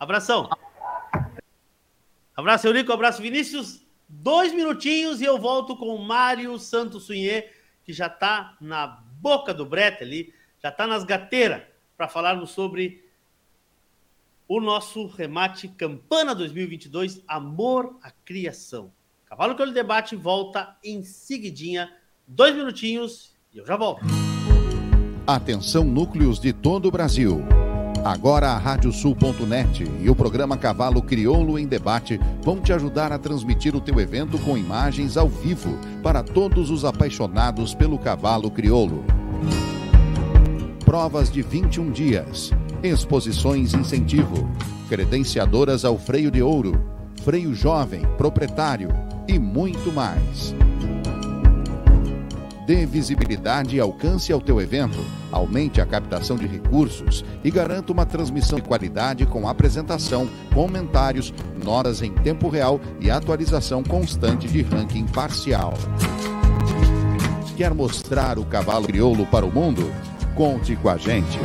Abração. 0.00 0.50
Abraço, 2.36 2.66
Eurico. 2.66 2.92
Abraço, 2.92 3.22
Vinícius. 3.22 3.84
Dois 4.08 4.54
minutinhos 4.54 5.20
e 5.20 5.24
eu 5.24 5.38
volto 5.38 5.76
com 5.76 5.94
o 5.94 6.02
Mário 6.02 6.58
Santos 6.58 7.04
Sunhê, 7.04 7.50
que 7.84 7.92
já 7.92 8.06
está 8.06 8.56
na 8.60 8.86
boca 9.20 9.52
do 9.52 9.66
brete 9.66 10.02
ali, 10.02 10.34
já 10.62 10.70
está 10.70 10.86
nas 10.86 11.04
gateiras, 11.04 11.62
para 11.96 12.08
falarmos 12.08 12.50
sobre 12.50 13.07
o 14.48 14.60
nosso 14.60 15.06
remate 15.06 15.68
Campana 15.68 16.34
2022, 16.34 17.22
Amor 17.28 17.98
à 18.02 18.10
Criação. 18.10 18.90
Cavalo 19.26 19.54
que 19.54 19.66
debate 19.66 20.16
volta 20.16 20.74
em 20.82 21.02
seguidinha, 21.02 21.92
dois 22.26 22.56
minutinhos 22.56 23.36
e 23.52 23.58
eu 23.58 23.66
já 23.66 23.76
volto. 23.76 24.00
Atenção 25.26 25.84
núcleos 25.84 26.40
de 26.40 26.54
todo 26.54 26.88
o 26.88 26.90
Brasil. 26.90 27.44
Agora 28.02 28.48
a 28.48 28.56
Radiosul.net 28.56 29.84
e 30.00 30.08
o 30.08 30.16
programa 30.16 30.56
Cavalo 30.56 31.02
Crioulo 31.02 31.58
em 31.58 31.66
Debate 31.66 32.18
vão 32.40 32.58
te 32.58 32.72
ajudar 32.72 33.12
a 33.12 33.18
transmitir 33.18 33.76
o 33.76 33.80
teu 33.82 34.00
evento 34.00 34.38
com 34.38 34.56
imagens 34.56 35.18
ao 35.18 35.28
vivo 35.28 35.78
para 36.02 36.22
todos 36.22 36.70
os 36.70 36.86
apaixonados 36.86 37.74
pelo 37.74 37.98
cavalo 37.98 38.50
crioulo. 38.50 39.04
Provas 40.86 41.30
de 41.30 41.42
21 41.42 41.90
dias, 41.90 42.50
exposições 42.82 43.74
incentivo, 43.74 44.48
credenciadoras 44.88 45.84
ao 45.84 45.98
freio 45.98 46.30
de 46.30 46.42
ouro, 46.42 46.80
freio 47.22 47.54
jovem, 47.54 48.02
proprietário 48.16 48.88
e 49.26 49.38
muito 49.38 49.92
mais. 49.92 50.54
Dê 52.66 52.84
visibilidade 52.84 53.76
e 53.76 53.80
alcance 53.80 54.30
ao 54.30 54.42
teu 54.42 54.60
evento, 54.60 54.98
aumente 55.32 55.80
a 55.80 55.86
captação 55.86 56.36
de 56.36 56.46
recursos 56.46 57.24
e 57.42 57.50
garanta 57.50 57.92
uma 57.92 58.04
transmissão 58.04 58.58
de 58.58 58.68
qualidade 58.68 59.24
com 59.24 59.48
apresentação, 59.48 60.28
comentários, 60.54 61.32
notas 61.64 62.02
em 62.02 62.12
tempo 62.12 62.48
real 62.48 62.78
e 63.00 63.10
atualização 63.10 63.82
constante 63.82 64.46
de 64.46 64.60
ranking 64.60 65.06
parcial. 65.06 65.72
Quer 67.56 67.72
mostrar 67.72 68.38
o 68.38 68.44
cavalo 68.44 68.86
crioulo 68.86 69.24
para 69.26 69.46
o 69.46 69.50
mundo? 69.50 69.90
Conte 70.36 70.76
com 70.76 70.90
a 70.90 70.96
gente. 70.98 71.38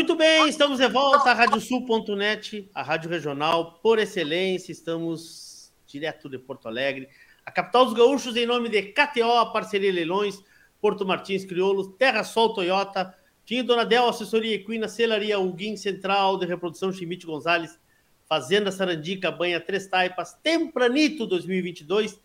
Muito 0.00 0.16
bem, 0.16 0.48
estamos 0.48 0.78
de 0.78 0.88
volta 0.88 1.30
à 1.30 1.34
radiosul.net, 1.34 2.70
a 2.74 2.82
rádio 2.82 3.10
regional 3.10 3.80
por 3.82 3.98
excelência. 3.98 4.72
Estamos 4.72 5.74
direto 5.86 6.26
de 6.26 6.38
Porto 6.38 6.68
Alegre, 6.68 7.06
a 7.44 7.50
capital 7.50 7.84
dos 7.84 7.92
gaúchos, 7.92 8.34
em 8.34 8.46
nome 8.46 8.70
de 8.70 8.80
KTO, 8.80 9.52
Parceria 9.52 9.92
Leilões, 9.92 10.42
Porto 10.80 11.04
Martins 11.04 11.44
Crioulos, 11.44 11.88
Terra 11.98 12.24
Sol 12.24 12.54
Toyota, 12.54 13.14
Tinho 13.44 13.62
Donadel, 13.62 14.08
Assessoria 14.08 14.54
Equina, 14.54 14.88
Celaria 14.88 15.38
Huguim 15.38 15.76
Central 15.76 16.38
de 16.38 16.46
Reprodução 16.46 16.90
Chimite 16.90 17.26
Gonzalez, 17.26 17.78
Fazenda 18.26 18.72
Sarandica, 18.72 19.30
Banha 19.30 19.60
Três 19.60 19.86
Taipas, 19.86 20.32
Tempranito 20.42 21.26
2022, 21.26 22.18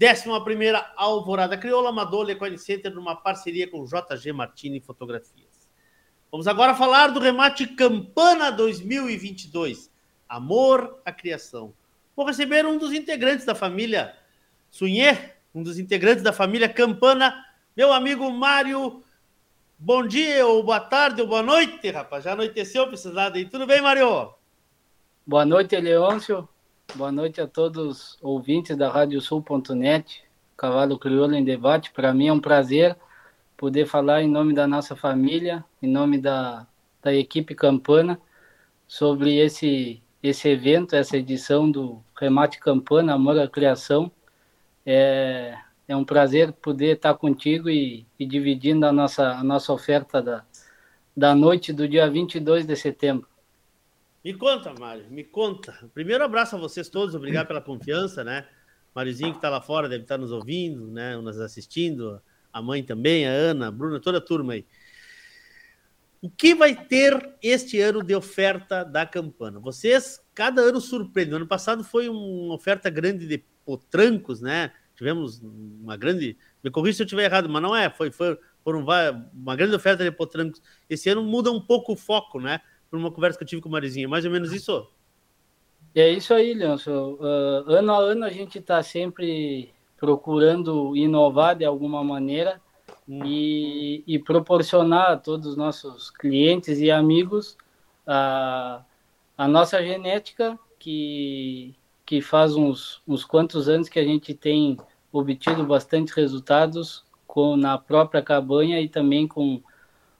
11 0.00 0.84
Alvorada 0.94 1.58
Crioula, 1.58 1.88
Amador 1.88 2.30
Equine 2.30 2.56
Center, 2.56 2.94
numa 2.94 3.16
parceria 3.16 3.68
com 3.68 3.84
JG 3.84 4.32
Martini 4.32 4.78
Fotografias. 4.78 5.45
Vamos 6.30 6.48
agora 6.48 6.74
falar 6.74 7.08
do 7.08 7.20
remate 7.20 7.66
Campana 7.66 8.50
2022. 8.50 9.90
Amor 10.28 11.00
à 11.04 11.12
criação. 11.12 11.72
Vou 12.16 12.26
receber 12.26 12.66
um 12.66 12.76
dos 12.76 12.92
integrantes 12.92 13.46
da 13.46 13.54
família 13.54 14.14
Sunhê, 14.70 15.16
um 15.54 15.62
dos 15.62 15.78
integrantes 15.78 16.22
da 16.22 16.32
família 16.32 16.68
Campana, 16.68 17.44
meu 17.76 17.92
amigo 17.92 18.30
Mário. 18.30 19.02
Bom 19.78 20.06
dia, 20.06 20.46
ou 20.46 20.62
boa 20.62 20.80
tarde, 20.80 21.20
ou 21.20 21.28
boa 21.28 21.42
noite, 21.42 21.90
rapaz. 21.90 22.24
Já 22.24 22.32
anoiteceu 22.32 22.86
pra 22.86 22.94
esses 22.94 23.16
aí. 23.16 23.44
Tudo 23.44 23.66
bem, 23.66 23.80
Mário? 23.80 24.34
Boa 25.24 25.46
noite, 25.46 25.76
Leôncio. 25.76 26.48
Boa 26.94 27.12
noite 27.12 27.40
a 27.40 27.46
todos 27.46 27.86
os 27.86 28.18
ouvintes 28.20 28.76
da 28.76 28.90
Radiosul.net. 28.90 30.24
Cavalo 30.56 30.98
Crioulo 30.98 31.34
em 31.34 31.44
Debate. 31.44 31.92
Para 31.92 32.12
mim 32.12 32.28
é 32.28 32.32
um 32.32 32.40
prazer 32.40 32.96
poder 33.56 33.86
falar 33.86 34.22
em 34.22 34.28
nome 34.28 34.54
da 34.54 34.66
nossa 34.66 34.94
família, 34.94 35.64
em 35.82 35.88
nome 35.88 36.18
da, 36.18 36.66
da 37.02 37.14
equipe 37.14 37.54
Campana, 37.54 38.20
sobre 38.86 39.36
esse, 39.36 40.02
esse 40.22 40.48
evento, 40.48 40.94
essa 40.94 41.16
edição 41.16 41.70
do 41.70 42.02
Remate 42.18 42.58
Campana, 42.60 43.14
Amor 43.14 43.38
à 43.38 43.48
Criação. 43.48 44.10
É, 44.84 45.56
é 45.88 45.96
um 45.96 46.04
prazer 46.04 46.52
poder 46.52 46.96
estar 46.96 47.14
contigo 47.14 47.68
e, 47.68 48.06
e 48.18 48.26
dividindo 48.26 48.86
a 48.86 48.92
nossa, 48.92 49.32
a 49.32 49.42
nossa 49.42 49.72
oferta 49.72 50.22
da, 50.22 50.44
da 51.16 51.34
noite 51.34 51.72
do 51.72 51.88
dia 51.88 52.08
22 52.08 52.66
de 52.66 52.76
setembro. 52.76 53.28
Me 54.24 54.34
conta, 54.34 54.74
Mário, 54.78 55.06
me 55.08 55.22
conta. 55.22 55.88
Primeiro 55.94 56.24
abraço 56.24 56.56
a 56.56 56.58
vocês 56.58 56.88
todos, 56.88 57.14
obrigado 57.14 57.46
pela 57.46 57.60
confiança, 57.60 58.24
né? 58.24 58.46
Marizinho 58.94 59.30
que 59.30 59.38
está 59.38 59.48
lá 59.48 59.60
fora 59.60 59.88
deve 59.88 60.02
estar 60.02 60.18
nos 60.18 60.32
ouvindo, 60.32 60.88
né? 60.88 61.16
Nos 61.16 61.38
assistindo 61.38 62.20
a 62.56 62.62
mãe 62.62 62.82
também, 62.82 63.26
a 63.26 63.30
Ana, 63.30 63.68
a 63.68 63.70
Bruna, 63.70 64.00
toda 64.00 64.16
a 64.16 64.20
turma 64.20 64.54
aí. 64.54 64.64
O 66.22 66.30
que 66.30 66.54
vai 66.54 66.74
ter 66.74 67.34
este 67.42 67.78
ano 67.78 68.02
de 68.02 68.14
oferta 68.14 68.82
da 68.82 69.04
Campana? 69.04 69.60
Vocês, 69.60 70.18
cada 70.34 70.62
ano 70.62 70.80
surpreendem. 70.80 71.36
ano 71.36 71.46
passado 71.46 71.84
foi 71.84 72.08
uma 72.08 72.54
oferta 72.54 72.88
grande 72.88 73.26
de 73.26 73.44
potrancos, 73.62 74.40
né? 74.40 74.72
Tivemos 74.94 75.42
uma 75.42 75.98
grande. 75.98 76.34
Me 76.64 76.70
corrija 76.70 76.96
se 76.96 77.02
eu 77.02 77.04
estiver 77.04 77.24
errado, 77.24 77.46
mas 77.46 77.62
não 77.62 77.76
é. 77.76 77.90
Foi, 77.90 78.10
foi 78.10 78.38
foram 78.64 78.80
uma 79.34 79.54
grande 79.54 79.76
oferta 79.76 80.02
de 80.02 80.10
potrancos. 80.10 80.62
Esse 80.88 81.10
ano 81.10 81.22
muda 81.22 81.52
um 81.52 81.60
pouco 81.60 81.92
o 81.92 81.96
foco, 81.96 82.40
né? 82.40 82.62
Por 82.88 82.98
uma 82.98 83.12
conversa 83.12 83.36
que 83.36 83.44
eu 83.44 83.48
tive 83.48 83.60
com 83.60 83.68
o 83.68 83.72
Marizinha. 83.72 84.08
Mais 84.08 84.24
ou 84.24 84.30
menos 84.30 84.50
isso? 84.50 84.88
É 85.94 86.10
isso 86.10 86.32
aí, 86.32 86.54
Leandro. 86.54 87.18
Uh, 87.20 87.70
ano 87.70 87.92
a 87.92 87.98
ano 87.98 88.24
a 88.24 88.30
gente 88.30 88.58
está 88.58 88.82
sempre 88.82 89.75
procurando 89.96 90.96
inovar 90.96 91.56
de 91.56 91.64
alguma 91.64 92.04
maneira 92.04 92.60
hum. 93.08 93.24
e, 93.24 94.04
e, 94.06 94.18
proporcionar 94.18 95.12
a 95.12 95.16
todos 95.16 95.46
os 95.46 95.56
nossos 95.56 96.10
clientes 96.10 96.78
e 96.78 96.90
amigos 96.90 97.56
a, 98.06 98.82
a 99.36 99.48
nossa 99.48 99.82
genética, 99.82 100.58
que, 100.78 101.74
que 102.04 102.20
faz 102.20 102.54
uns, 102.54 103.02
uns 103.06 103.24
quantos 103.24 103.68
anos 103.68 103.88
que 103.88 103.98
a 103.98 104.04
gente 104.04 104.34
tem 104.34 104.76
obtido 105.12 105.64
bastante 105.64 106.14
resultados 106.14 107.04
com, 107.26 107.56
na 107.56 107.76
própria 107.78 108.22
cabanha 108.22 108.80
e 108.80 108.88
também 108.88 109.26
com, 109.26 109.62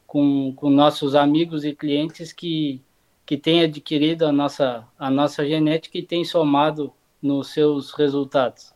com, 0.06 0.52
com 0.54 0.70
nossos 0.70 1.14
amigos 1.14 1.64
e 1.64 1.74
clientes 1.74 2.32
que, 2.32 2.82
que 3.24 3.36
têm 3.36 3.62
adquirido 3.62 4.26
a 4.26 4.32
nossa, 4.32 4.86
a 4.98 5.10
nossa 5.10 5.46
genética 5.46 5.98
e 5.98 6.02
têm 6.02 6.24
somado 6.24 6.92
nos 7.20 7.48
seus 7.48 7.92
resultados. 7.92 8.75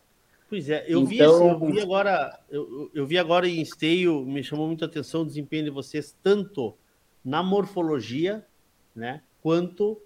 Pois 0.50 0.68
é, 0.68 0.84
eu, 0.88 1.02
então... 1.02 1.06
vi, 1.06 1.18
eu 1.18 1.72
vi 1.72 1.80
agora, 1.80 2.40
eu, 2.50 2.90
eu 2.92 3.06
vi 3.06 3.16
agora 3.16 3.48
em 3.48 3.62
esteio, 3.62 4.26
me 4.26 4.42
chamou 4.42 4.66
muita 4.66 4.84
atenção 4.84 5.22
o 5.22 5.24
desempenho 5.24 5.62
de 5.62 5.70
vocês, 5.70 6.12
tanto 6.24 6.76
na 7.24 7.40
morfologia, 7.40 8.44
né, 8.92 9.22
quanto 9.40 9.96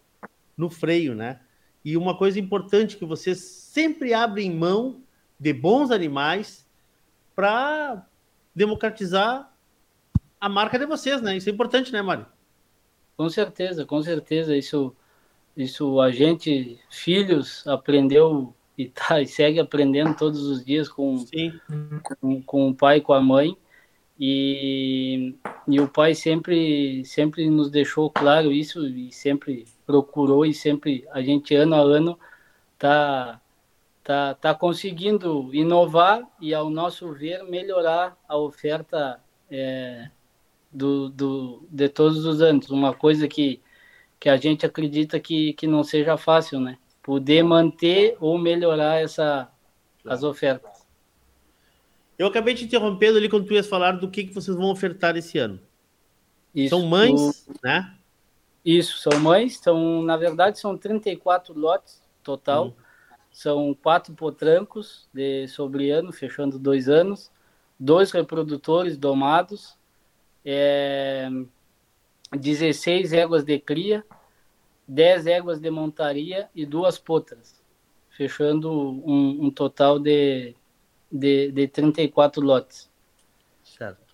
no 0.54 0.68
freio, 0.68 1.14
né? 1.14 1.40
E 1.82 1.96
uma 1.96 2.14
coisa 2.16 2.38
importante 2.38 2.98
que 2.98 3.06
vocês 3.06 3.38
sempre 3.38 4.12
abrem 4.12 4.50
mão 4.50 5.00
de 5.40 5.50
bons 5.54 5.90
animais 5.90 6.68
para 7.34 8.06
democratizar 8.54 9.50
a 10.38 10.48
marca 10.48 10.78
de 10.78 10.84
vocês, 10.84 11.22
né? 11.22 11.38
Isso 11.38 11.48
é 11.48 11.52
importante, 11.52 11.90
né, 11.90 12.02
Mário? 12.02 12.26
Com 13.16 13.30
certeza, 13.30 13.86
com 13.86 14.02
certeza. 14.02 14.54
Isso, 14.54 14.94
isso 15.56 16.00
a 16.02 16.10
gente, 16.10 16.78
filhos, 16.90 17.66
aprendeu 17.66 18.54
e, 18.76 18.88
tá, 18.88 19.20
e 19.20 19.26
segue 19.26 19.60
aprendendo 19.60 20.16
todos 20.16 20.42
os 20.42 20.64
dias 20.64 20.88
com, 20.88 21.24
com, 22.20 22.42
com, 22.42 22.68
o 22.70 22.74
pai 22.74 22.98
e 22.98 23.00
com 23.00 23.12
a 23.12 23.20
mãe. 23.20 23.56
E, 24.18 25.34
e 25.66 25.80
o 25.80 25.88
pai 25.88 26.14
sempre, 26.14 27.04
sempre 27.04 27.50
nos 27.50 27.70
deixou 27.70 28.10
claro 28.10 28.52
isso 28.52 28.86
e 28.86 29.10
sempre 29.12 29.64
procurou 29.84 30.46
e 30.46 30.54
sempre 30.54 31.04
a 31.10 31.20
gente 31.20 31.54
ano 31.54 31.74
a 31.74 31.80
ano 31.80 32.18
tá 32.78 33.40
tá, 34.04 34.34
tá 34.34 34.54
conseguindo 34.54 35.52
inovar 35.52 36.22
e 36.40 36.54
ao 36.54 36.68
nosso 36.68 37.12
ver 37.12 37.42
melhorar 37.44 38.16
a 38.28 38.36
oferta 38.36 39.18
é, 39.50 40.10
do, 40.70 41.08
do, 41.08 41.66
de 41.70 41.88
todos 41.88 42.24
os 42.26 42.42
anos. 42.42 42.70
Uma 42.70 42.94
coisa 42.94 43.26
que, 43.26 43.60
que 44.20 44.28
a 44.28 44.36
gente 44.36 44.66
acredita 44.66 45.18
que, 45.18 45.54
que 45.54 45.66
não 45.66 45.82
seja 45.82 46.16
fácil 46.18 46.60
né 46.60 46.78
poder 47.04 47.42
manter 47.42 48.16
ou 48.18 48.38
melhorar 48.38 49.00
essa, 49.00 49.52
as 50.06 50.24
ofertas. 50.24 50.86
Eu 52.18 52.26
acabei 52.26 52.54
te 52.54 52.64
interrompendo 52.64 53.18
ali 53.18 53.28
quando 53.28 53.46
tu 53.46 53.52
ias 53.52 53.66
falar 53.66 53.92
do 53.92 54.10
que, 54.10 54.24
que 54.24 54.34
vocês 54.34 54.56
vão 54.56 54.70
ofertar 54.70 55.14
esse 55.14 55.36
ano. 55.36 55.60
Isso, 56.54 56.70
são 56.70 56.86
mães, 56.86 57.46
o... 57.46 57.54
né? 57.62 57.94
Isso, 58.64 58.98
são 58.98 59.20
mães, 59.20 59.58
são, 59.58 60.02
na 60.02 60.16
verdade, 60.16 60.58
são 60.58 60.78
34 60.78 61.56
lotes 61.56 62.02
total. 62.22 62.68
Hum. 62.68 62.74
São 63.30 63.74
quatro 63.74 64.14
potrancos 64.14 65.06
de 65.12 65.46
sobre 65.48 65.90
ano, 65.90 66.12
fechando 66.12 66.58
dois 66.58 66.88
anos, 66.88 67.30
dois 67.78 68.12
reprodutores 68.12 68.96
domados, 68.96 69.76
é, 70.44 71.28
16 72.32 73.12
éguas 73.12 73.44
de 73.44 73.58
cria, 73.58 74.04
10 74.86 75.26
éguas 75.26 75.58
de 75.60 75.70
montaria 75.70 76.48
e 76.54 76.66
duas 76.66 76.98
potras, 76.98 77.62
fechando 78.10 78.70
um, 78.70 79.46
um 79.46 79.50
total 79.50 79.98
de, 79.98 80.54
de, 81.10 81.50
de 81.50 81.68
34 81.68 82.42
lotes. 82.42 82.90
Certo. 83.62 84.04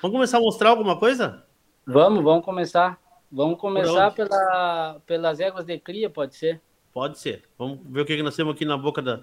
Vamos 0.00 0.14
começar 0.14 0.38
a 0.38 0.40
mostrar 0.40 0.70
alguma 0.70 0.98
coisa? 0.98 1.44
Vamos, 1.86 2.22
vamos 2.22 2.44
começar. 2.44 3.00
Vamos 3.30 3.58
começar 3.58 4.12
pela, 4.12 5.00
pelas 5.04 5.40
éguas 5.40 5.64
de 5.64 5.78
cria, 5.78 6.08
pode 6.08 6.36
ser? 6.36 6.60
Pode 6.92 7.18
ser. 7.18 7.44
Vamos 7.58 7.80
ver 7.84 8.02
o 8.02 8.06
que, 8.06 8.16
que 8.16 8.22
nós 8.22 8.36
temos 8.36 8.54
aqui 8.54 8.64
na 8.64 8.76
boca 8.76 9.02
da. 9.02 9.20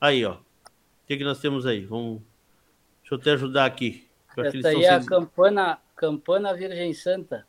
Aí, 0.00 0.24
ó. 0.24 0.34
O 0.34 1.06
que, 1.06 1.16
que 1.16 1.24
nós 1.24 1.40
temos 1.40 1.66
aí? 1.66 1.84
Vamos. 1.84 2.22
Deixa 3.00 3.14
eu 3.14 3.18
te 3.18 3.30
ajudar 3.30 3.64
aqui. 3.64 4.08
Essa 4.36 4.68
aí 4.68 4.84
é 4.84 4.90
a 4.90 5.04
campana, 5.04 5.78
campana 5.96 6.54
Virgem 6.54 6.94
Santa. 6.94 7.46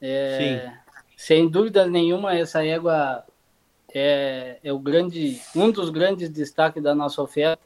É... 0.00 0.38
Sim. 0.38 0.83
Sem 1.24 1.48
dúvida 1.48 1.86
nenhuma, 1.86 2.34
essa 2.34 2.62
égua 2.62 3.24
é, 3.94 4.58
é 4.62 4.70
o 4.70 4.78
grande, 4.78 5.40
um 5.56 5.70
dos 5.70 5.88
grandes 5.88 6.28
destaques 6.28 6.82
da 6.82 6.94
nossa 6.94 7.22
oferta. 7.22 7.62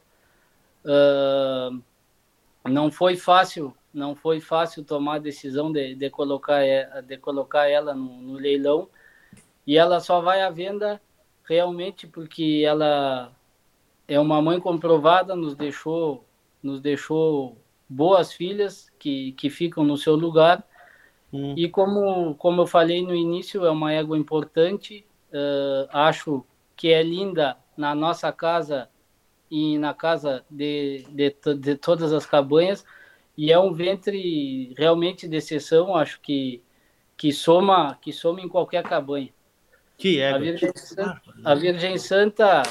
Uh, 0.85 1.83
não 2.63 2.89
foi 2.89 3.17
fácil, 3.17 3.75
não 3.93 4.15
foi 4.15 4.39
fácil 4.39 4.81
tomar 4.85 5.15
a 5.15 5.19
decisão 5.19 5.73
de, 5.73 5.93
de 5.93 6.09
colocar, 6.09 6.61
de 7.05 7.17
colocar 7.17 7.67
ela 7.67 7.93
no, 7.93 8.21
no 8.21 8.33
leilão 8.35 8.87
e 9.67 9.77
ela 9.77 9.99
só 9.99 10.21
vai 10.21 10.41
à 10.41 10.49
venda 10.49 11.01
realmente 11.43 12.07
porque 12.07 12.63
ela 12.65 13.29
é 14.07 14.17
uma 14.17 14.41
mãe 14.41 14.57
comprovada, 14.61 15.35
nos 15.35 15.53
deixou, 15.53 16.23
nos 16.63 16.79
deixou 16.79 17.57
boas 17.89 18.31
filhas 18.31 18.89
que, 18.97 19.33
que 19.33 19.49
ficam 19.49 19.83
no 19.83 19.97
seu 19.97 20.15
lugar. 20.15 20.65
Hum. 21.31 21.53
E 21.55 21.69
como, 21.69 22.35
como 22.35 22.61
eu 22.61 22.67
falei 22.67 23.01
no 23.01 23.15
início, 23.15 23.65
é 23.65 23.71
uma 23.71 23.93
égua 23.93 24.17
importante. 24.17 25.05
Uh, 25.31 25.87
acho 25.91 26.43
que 26.75 26.89
é 26.89 27.03
linda 27.03 27.57
na 27.77 27.93
nossa 27.93 28.31
casa 28.31 28.89
e 29.49 29.77
na 29.77 29.93
casa 29.93 30.43
de, 30.49 31.05
de, 31.09 31.35
de 31.55 31.75
todas 31.75 32.13
as 32.13 32.25
cabanhas. 32.25 32.85
E 33.37 33.51
é 33.51 33.59
um 33.59 33.73
ventre 33.73 34.73
realmente 34.77 35.27
de 35.27 35.37
exceção, 35.37 35.95
acho 35.95 36.19
que, 36.19 36.61
que, 37.15 37.31
soma, 37.31 37.97
que 38.01 38.11
soma 38.11 38.41
em 38.41 38.49
qualquer 38.49 38.83
cabanha. 38.83 39.29
Que 39.97 40.19
é. 40.19 40.31
A 40.31 40.37
Virgem, 40.37 40.71
Santa, 40.75 41.21
a 41.43 41.55
Virgem 41.55 41.97
Santa, 41.97 42.63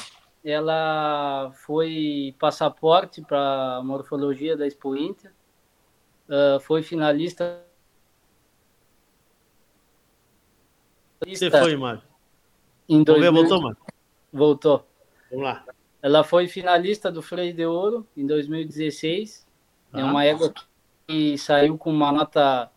ela 0.45 1.51
foi 1.55 2.35
passaporte 2.39 3.23
para 3.23 3.77
a 3.77 3.83
morfologia 3.83 4.57
da 4.57 4.67
Expo 4.67 4.97
Inter, 4.97 5.33
uh, 6.29 6.61
foi 6.61 6.83
finalista. 6.83 7.63
Você 11.27 11.51
foi, 11.51 11.77
Mário? 11.77 12.03
Em 12.89 13.03
2000... 13.03 13.33
voltou, 13.33 13.63
Mário? 13.63 13.77
Voltou. 14.33 14.87
Vamos 15.31 15.45
lá. 15.45 15.65
Ela 16.01 16.23
foi 16.23 16.47
finalista 16.47 17.11
do 17.11 17.21
Freio 17.21 17.53
de 17.53 17.67
Ouro 17.67 18.07
em 18.17 18.27
2016. 18.27 19.47
Ah. 19.93 20.01
É 20.01 20.05
uma 20.05 20.25
égua 20.25 20.53
que 21.07 21.37
saiu 21.39 21.77
com 21.77 21.91
uma 21.91 22.13
nota 22.13 22.71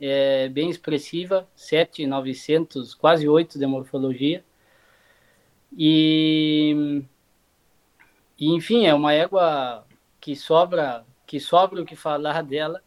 é, 0.00 0.48
bem 0.48 0.70
expressiva, 0.70 1.48
7,900, 1.54 2.94
quase 2.94 3.28
8 3.28 3.58
de 3.58 3.66
morfologia. 3.66 4.44
E, 5.76 7.02
e, 8.38 8.48
enfim, 8.54 8.86
é 8.86 8.94
uma 8.94 9.12
égua 9.12 9.84
que 10.20 10.34
sobra, 10.34 11.04
que 11.26 11.38
sobra 11.38 11.82
o 11.82 11.86
que 11.86 11.96
falar 11.96 12.42
dela, 12.44 12.82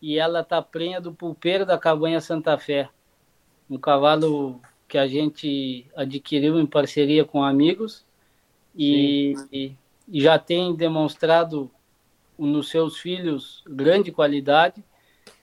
e 0.00 0.18
ela 0.18 0.44
tá 0.44 0.62
prenha 0.62 1.00
do 1.00 1.12
pulpeiro 1.12 1.66
da 1.66 1.78
Cabanha 1.78 2.20
Santa 2.20 2.56
Fé, 2.58 2.88
um 3.68 3.78
cavalo 3.78 4.60
que 4.86 4.96
a 4.96 5.06
gente 5.06 5.86
adquiriu 5.94 6.58
em 6.58 6.66
parceria 6.66 7.24
com 7.24 7.42
amigos 7.42 8.04
e, 8.74 9.34
e, 9.52 9.72
e 10.08 10.20
já 10.20 10.38
tem 10.38 10.74
demonstrado 10.74 11.70
nos 12.38 12.68
seus 12.70 12.98
filhos 12.98 13.62
grande 13.66 14.12
qualidade 14.12 14.82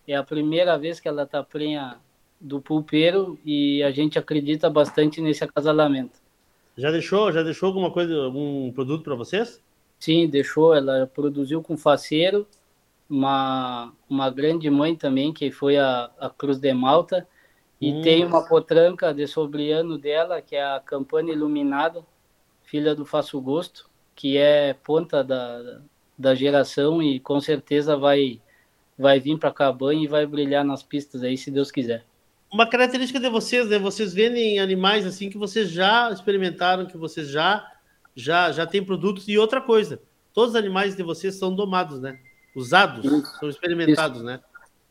é 0.07 0.15
a 0.15 0.23
primeira 0.23 0.77
vez 0.77 0.99
que 0.99 1.07
ela 1.07 1.23
está 1.23 1.43
prenha 1.43 1.97
do 2.39 2.61
pulpeiro 2.61 3.39
e 3.43 3.81
a 3.81 3.91
gente 3.91 4.19
acredita 4.19 4.69
bastante 4.69 5.19
nesse 5.19 5.43
acasalamento. 5.43 6.19
Já 6.77 6.91
deixou, 6.91 7.31
já 7.31 7.41
deixou 7.41 7.67
alguma 7.67 7.89
coisa, 7.89 8.15
algum 8.15 8.71
produto 8.71 9.03
para 9.03 9.15
vocês? 9.15 9.61
Sim, 9.99 10.27
deixou. 10.27 10.75
Ela 10.75 11.07
produziu 11.07 11.61
com 11.61 11.77
faceiro, 11.77 12.45
uma, 13.09 13.91
uma 14.09 14.29
grande 14.29 14.69
mãe 14.69 14.95
também, 14.95 15.33
que 15.33 15.49
foi 15.51 15.77
a, 15.77 16.11
a 16.19 16.29
Cruz 16.29 16.59
de 16.59 16.73
Malta, 16.73 17.27
e 17.85 17.93
hum. 17.93 18.01
tem 18.01 18.25
uma 18.25 18.43
potranca 18.43 19.13
de 19.13 19.27
sobriano 19.27 19.95
dela, 19.95 20.41
que 20.41 20.55
é 20.55 20.63
a 20.63 20.81
Campana 20.83 21.29
Iluminada, 21.29 22.03
filha 22.63 22.95
do 22.95 23.05
Faço 23.05 23.39
Gosto, 23.39 23.87
que 24.15 24.37
é 24.37 24.73
ponta 24.73 25.23
da, 25.23 25.81
da 26.17 26.33
geração 26.33 26.99
e 26.99 27.19
com 27.19 27.39
certeza 27.39 27.95
vai 27.95 28.41
vai 28.97 29.19
vir 29.19 29.37
para 29.37 29.51
Cabanha 29.51 30.03
e 30.03 30.07
vai 30.07 30.25
brilhar 30.25 30.65
nas 30.65 30.81
pistas 30.81 31.21
aí, 31.21 31.37
se 31.37 31.51
Deus 31.51 31.69
quiser. 31.69 32.03
Uma 32.51 32.67
característica 32.67 33.19
de 33.19 33.29
vocês, 33.29 33.69
né? 33.69 33.77
Vocês 33.77 34.15
vendem 34.15 34.57
animais 34.59 35.05
assim 35.05 35.29
que 35.29 35.37
vocês 35.37 35.69
já 35.69 36.09
experimentaram, 36.09 36.87
que 36.87 36.97
vocês 36.97 37.27
já 37.27 37.71
já 38.15 38.51
já 38.51 38.65
têm 38.65 38.83
produtos 38.83 39.27
e 39.27 39.37
outra 39.37 39.61
coisa. 39.61 40.01
Todos 40.33 40.51
os 40.51 40.55
animais 40.55 40.95
de 40.95 41.03
vocês 41.03 41.35
são 41.35 41.53
domados, 41.53 42.01
né? 42.01 42.17
Usados, 42.55 43.05
isso, 43.05 43.39
são 43.39 43.47
experimentados, 43.47 44.17
isso, 44.17 44.25
né? 44.25 44.39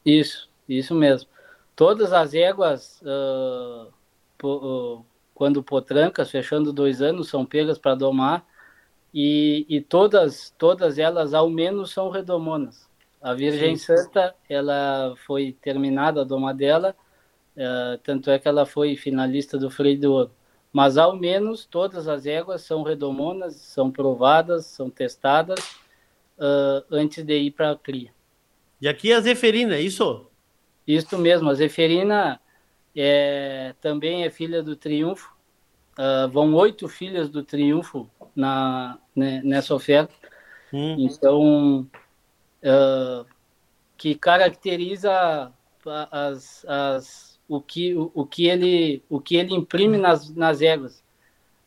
Isso, 0.05 0.49
isso 0.69 0.95
mesmo. 0.95 1.34
Todas 1.77 2.13
as 2.13 2.35
éguas, 2.35 3.03
uh, 3.03 3.93
po, 4.39 4.49
uh, 4.99 5.07
quando 5.35 5.63
potrancas, 5.63 6.31
fechando 6.31 6.73
dois 6.73 7.03
anos, 7.03 7.29
são 7.29 7.45
pegas 7.45 7.79
para 7.79 7.95
domar 7.95 8.47
e, 9.13 9.67
e 9.69 9.81
todas, 9.81 10.55
todas 10.57 10.99
elas, 10.99 11.35
ao 11.35 11.51
menos, 11.51 11.91
são 11.91 12.11
redomonas. 12.11 12.89
A 13.21 13.35
Virgem 13.35 13.77
Sim. 13.77 13.97
Santa, 13.97 14.35
ela 14.49 15.15
foi 15.27 15.57
terminada 15.61 16.21
a 16.21 16.25
doma 16.25 16.53
dela, 16.55 16.95
uh, 17.57 17.99
tanto 18.03 18.31
é 18.31 18.39
que 18.39 18.47
ela 18.47 18.67
foi 18.67 18.97
finalista 18.97 19.59
do 19.59 19.71
Freio 19.71 19.99
do 19.99 20.13
Ouro. 20.13 20.31
Mas 20.73 20.97
ao 20.97 21.17
menos 21.17 21.65
todas 21.65 22.09
as 22.09 22.27
éguas 22.27 22.63
são 22.63 22.83
redomonas, 22.83 23.55
são 23.57 23.91
provadas, 23.91 24.67
são 24.67 24.91
testadas 24.91 25.59
uh, 26.39 26.85
antes 26.91 27.25
de 27.25 27.39
ir 27.39 27.51
para 27.53 27.71
a 27.71 27.77
cria. 27.77 28.13
E 28.81 28.89
aqui 28.89 29.13
a 29.13 29.21
Zeferina, 29.21 29.77
é 29.77 29.81
isso? 29.81 30.27
Isso 30.87 31.19
mesmo, 31.19 31.51
a 31.51 31.55
Zeferina 31.55 32.41
é, 32.95 33.75
também 33.81 34.25
é 34.25 34.31
filha 34.31 34.63
do 34.63 34.77
Triunfo. 34.77 35.35
Uh, 35.99 36.29
vão 36.29 36.53
oito 36.55 36.89
filhas 36.89 37.29
do 37.29 37.45
Triunfo 37.45 38.11
na, 38.35 38.99
né, 39.15 39.41
nessa 39.45 39.75
oferta. 39.75 40.13
Hum. 40.73 40.97
Então, 40.99 41.89
uh, 42.63 43.27
que 43.97 44.15
caracteriza 44.15 45.53
as, 46.11 46.65
as, 46.67 47.41
o, 47.49 47.61
que, 47.61 47.95
o, 47.95 48.11
o, 48.13 48.27
que 48.27 48.47
ele, 48.47 49.03
o 49.09 49.21
que 49.21 49.37
ele 49.37 49.55
imprime 49.55 49.97
nas, 49.97 50.35
nas 50.35 50.61
éguas. 50.61 51.03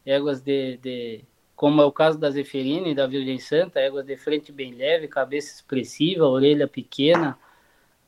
Éguas 0.05 0.41
de, 0.41 0.77
de, 0.77 1.25
como 1.55 1.81
é 1.81 1.85
o 1.85 1.91
caso 1.91 2.19
da 2.19 2.29
Zeferina 2.29 2.87
e 2.87 2.95
da 2.95 3.07
Virgem 3.07 3.39
Santa, 3.39 3.79
éguas 3.79 4.05
de 4.05 4.15
frente 4.17 4.51
bem 4.51 4.73
leve, 4.73 5.07
cabeça 5.07 5.55
expressiva, 5.55 6.25
orelha 6.25 6.67
pequena. 6.67 7.37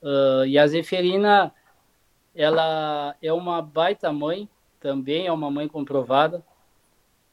Uh, 0.02 0.46
e 0.46 0.58
a 0.58 0.66
Zeferina, 0.68 1.54
ela 2.34 3.16
é 3.22 3.32
uma 3.34 3.62
baita 3.62 4.12
mãe, 4.12 4.50
também 4.80 5.28
é 5.28 5.32
uma 5.32 5.52
mãe 5.52 5.68
comprovada. 5.68 6.44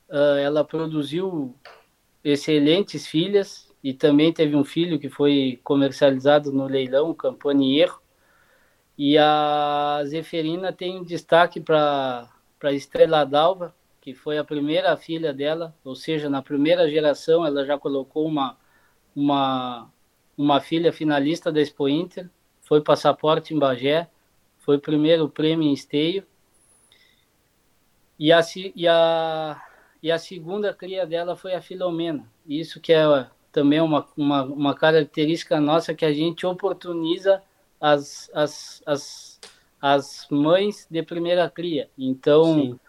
Uh, 0.08 0.38
ela 0.38 0.64
produziu 0.64 1.54
excelentes 2.24 3.06
filhas, 3.06 3.66
e 3.86 3.94
também 3.94 4.32
teve 4.32 4.56
um 4.56 4.64
filho 4.64 4.98
que 4.98 5.08
foi 5.08 5.60
comercializado 5.62 6.50
no 6.50 6.66
leilão, 6.66 7.14
Campanier. 7.14 7.88
E 8.98 9.16
a 9.16 10.02
Zeferina 10.04 10.72
tem 10.72 11.04
destaque 11.04 11.60
para 11.60 12.28
a 12.62 12.72
Estrela 12.72 13.24
d'Alva, 13.24 13.72
que 14.00 14.12
foi 14.12 14.38
a 14.38 14.44
primeira 14.44 14.96
filha 14.96 15.32
dela, 15.32 15.72
ou 15.84 15.94
seja, 15.94 16.28
na 16.28 16.42
primeira 16.42 16.90
geração 16.90 17.46
ela 17.46 17.64
já 17.64 17.78
colocou 17.78 18.26
uma, 18.26 18.56
uma, 19.14 19.88
uma 20.36 20.60
filha 20.60 20.92
finalista 20.92 21.52
da 21.52 21.60
Expo 21.60 21.88
Inter, 21.88 22.28
foi 22.66 22.80
passaporte 22.80 23.54
em 23.54 23.58
Bagé, 23.58 24.08
foi 24.58 24.76
primeiro 24.76 25.28
prêmio 25.28 25.68
em 25.68 25.72
esteio. 25.72 26.26
E 28.18 28.32
a, 28.32 28.40
e 28.74 28.88
a, 28.88 29.62
e 30.02 30.10
a 30.10 30.18
segunda 30.18 30.74
cria 30.74 31.06
dela 31.06 31.36
foi 31.36 31.54
a 31.54 31.62
Filomena. 31.62 32.28
Isso 32.44 32.80
que 32.80 32.92
é 32.92 33.26
também 33.52 33.80
uma, 33.80 34.04
uma, 34.16 34.42
uma 34.42 34.74
característica 34.74 35.60
nossa 35.60 35.94
que 35.94 36.04
a 36.04 36.12
gente 36.12 36.44
oportuniza 36.44 37.40
as, 37.80 38.28
as, 38.34 38.82
as, 38.84 39.40
as 39.80 40.26
mães 40.28 40.88
de 40.90 41.02
primeira 41.04 41.48
cria. 41.48 41.88
Então, 41.96 42.54
Sim. 42.54 42.80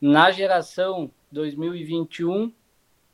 na 0.00 0.30
geração 0.30 1.10
2021, 1.30 2.50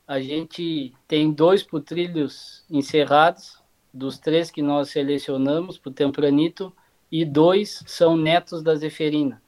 a 0.06 0.20
gente 0.20 0.94
tem 1.08 1.32
dois 1.32 1.64
putrilhos 1.64 2.64
encerrados, 2.70 3.59
dos 3.92 4.18
três 4.18 4.50
que 4.50 4.62
nós 4.62 4.90
selecionamos 4.90 5.78
para 5.78 5.90
o 5.90 5.92
Tempranito, 5.92 6.72
e 7.10 7.24
dois 7.24 7.82
são 7.86 8.16
netos 8.16 8.62
da 8.62 8.74
Zeferina. 8.74 9.42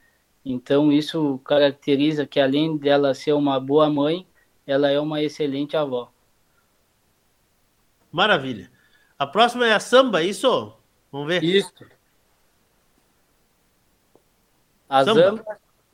Então, 0.45 0.91
isso 0.91 1.39
caracteriza 1.45 2.27
que, 2.27 2.41
além 2.41 2.77
dela 2.77 3.15
ser 3.15 3.33
uma 3.33 3.61
boa 3.61 3.89
mãe, 3.89 4.27
ela 4.67 4.91
é 4.91 4.99
uma 4.99 5.23
excelente 5.23 5.77
avó. 5.77 6.11
Maravilha. 8.11 8.71
A 9.19 9.27
próxima 9.27 9.67
é 9.67 9.73
a 9.73 9.81
samba, 9.81 10.23
é 10.23 10.27
isso? 10.27 10.75
Vamos 11.13 11.29
ver. 11.29 11.45
Isso. 11.45 11.73
A 14.89 15.05
samba. 15.05 15.21
Zamba, 15.21 15.45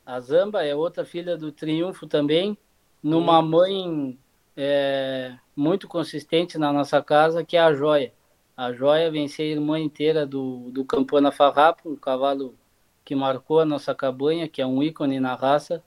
a 0.05 0.19
Zamba 0.19 0.65
é 0.65 0.75
outra 0.75 1.05
filha 1.05 1.37
do 1.37 1.51
Triunfo 1.51 2.07
também, 2.07 2.57
numa 3.01 3.39
hum. 3.39 3.47
mãe 3.47 4.19
é, 4.57 5.37
muito 5.55 5.87
consistente 5.87 6.57
na 6.57 6.73
nossa 6.73 7.01
casa, 7.01 7.45
que 7.45 7.55
é 7.55 7.59
a 7.59 7.73
Joia. 7.73 8.11
A 8.59 8.73
Joia 8.73 9.09
vem 9.09 9.25
ser 9.29 9.43
a 9.43 9.45
irmã 9.45 9.79
inteira 9.79 10.25
do, 10.25 10.69
do 10.71 10.83
Campana 10.83 11.31
Farrapo, 11.31 11.89
um 11.89 11.95
cavalo 11.95 12.59
que 13.05 13.15
marcou 13.15 13.61
a 13.61 13.65
nossa 13.65 13.95
cabanha, 13.95 14.49
que 14.49 14.61
é 14.61 14.65
um 14.65 14.83
ícone 14.83 15.17
na 15.17 15.33
raça. 15.33 15.81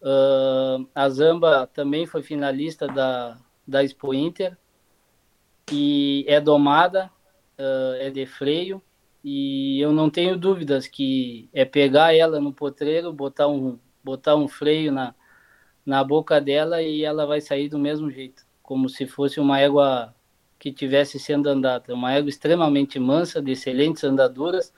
Uh, 0.00 0.88
a 0.94 1.06
Zamba 1.10 1.66
também 1.66 2.06
foi 2.06 2.22
finalista 2.22 2.86
da, 2.86 3.38
da 3.68 3.84
Expo 3.84 4.14
Inter 4.14 4.56
e 5.70 6.24
é 6.26 6.40
domada, 6.40 7.10
uh, 7.58 8.00
é 8.00 8.08
de 8.08 8.24
freio, 8.24 8.80
e 9.22 9.78
eu 9.78 9.92
não 9.92 10.08
tenho 10.08 10.34
dúvidas 10.34 10.86
que 10.86 11.50
é 11.52 11.66
pegar 11.66 12.16
ela 12.16 12.40
no 12.40 12.54
potreiro, 12.54 13.12
botar 13.12 13.48
um, 13.48 13.78
botar 14.02 14.34
um 14.34 14.48
freio 14.48 14.90
na, 14.90 15.14
na 15.84 16.02
boca 16.02 16.40
dela 16.40 16.80
e 16.80 17.04
ela 17.04 17.26
vai 17.26 17.42
sair 17.42 17.68
do 17.68 17.78
mesmo 17.78 18.10
jeito, 18.10 18.46
como 18.62 18.88
se 18.88 19.06
fosse 19.06 19.38
uma 19.38 19.60
égua 19.60 20.14
que 20.62 20.70
tivesse 20.70 21.18
sendo 21.18 21.48
andada. 21.48 21.92
Uma 21.92 22.12
égua 22.12 22.28
extremamente 22.28 22.96
mansa, 22.96 23.42
de 23.42 23.50
excelentes 23.50 24.04
andaduras, 24.04 24.72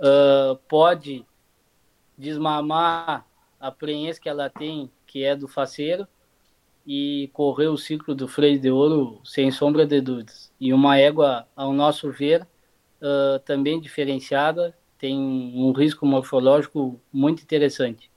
uh, 0.00 0.56
pode 0.66 1.24
desmamar 2.18 3.24
a 3.60 3.70
prenhez 3.70 4.18
que 4.18 4.28
ela 4.28 4.50
tem, 4.50 4.90
que 5.06 5.22
é 5.22 5.36
do 5.36 5.46
faceiro, 5.46 6.08
e 6.84 7.30
correr 7.32 7.68
o 7.68 7.76
ciclo 7.76 8.16
do 8.16 8.26
freio 8.26 8.58
de 8.58 8.68
ouro 8.68 9.20
sem 9.22 9.48
sombra 9.52 9.86
de 9.86 10.00
dúvidas. 10.00 10.52
E 10.58 10.72
uma 10.72 10.98
égua, 10.98 11.46
ao 11.54 11.72
nosso 11.72 12.10
ver, 12.10 12.42
uh, 12.42 13.38
também 13.44 13.80
diferenciada, 13.80 14.76
tem 14.98 15.16
um 15.16 15.70
risco 15.70 16.04
morfológico 16.04 17.00
muito 17.12 17.44
interessante. 17.44 18.10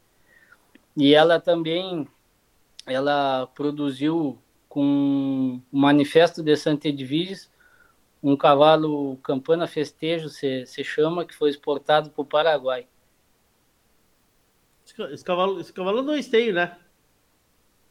E 0.97 1.13
ela 1.13 1.39
também, 1.39 2.07
ela 2.87 3.45
produziu 3.53 4.39
com 4.69 5.59
o 5.71 5.77
Manifesto 5.77 6.43
de 6.43 6.55
Santa 6.55 6.87
Edviges, 6.87 7.51
um 8.21 8.37
cavalo 8.37 9.17
Campana 9.17 9.67
Festejo, 9.67 10.29
se, 10.29 10.65
se 10.65 10.83
chama, 10.83 11.25
que 11.25 11.35
foi 11.35 11.49
exportado 11.49 12.11
para 12.11 12.21
o 12.21 12.25
Paraguai. 12.25 12.87
Esse 15.11 15.23
cavalo, 15.23 15.59
esse 15.59 15.73
cavalo 15.73 16.01
não 16.01 16.13
é 16.13 16.19
esteio, 16.19 16.53
né? 16.53 16.77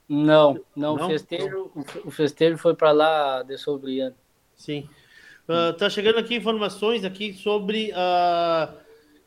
Não, 0.08 0.64
não, 0.74 0.96
não? 0.96 1.06
O, 1.06 1.08
festejo, 1.08 1.70
o 2.04 2.10
festejo 2.10 2.56
foi 2.56 2.74
para 2.74 2.92
lá 2.92 3.42
de 3.42 3.58
Sobriano. 3.58 4.16
Sim. 4.56 4.88
Uh, 5.48 5.72
tá 5.74 5.90
chegando 5.90 6.18
aqui 6.18 6.34
informações 6.34 7.04
aqui 7.04 7.32
sobre 7.32 7.90
uh, 7.92 8.74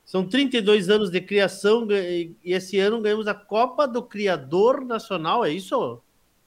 são 0.04 0.28
32 0.28 0.90
anos 0.90 1.10
de 1.10 1.22
criação 1.22 1.88
e 1.90 2.36
esse 2.44 2.78
ano 2.80 3.02
ganhamos 3.02 3.28
a 3.28 3.34
Copa 3.34 3.88
do 3.88 4.04
Criador 4.04 4.84
Nacional, 4.84 5.46
é 5.46 5.52
isso? 5.52 6.02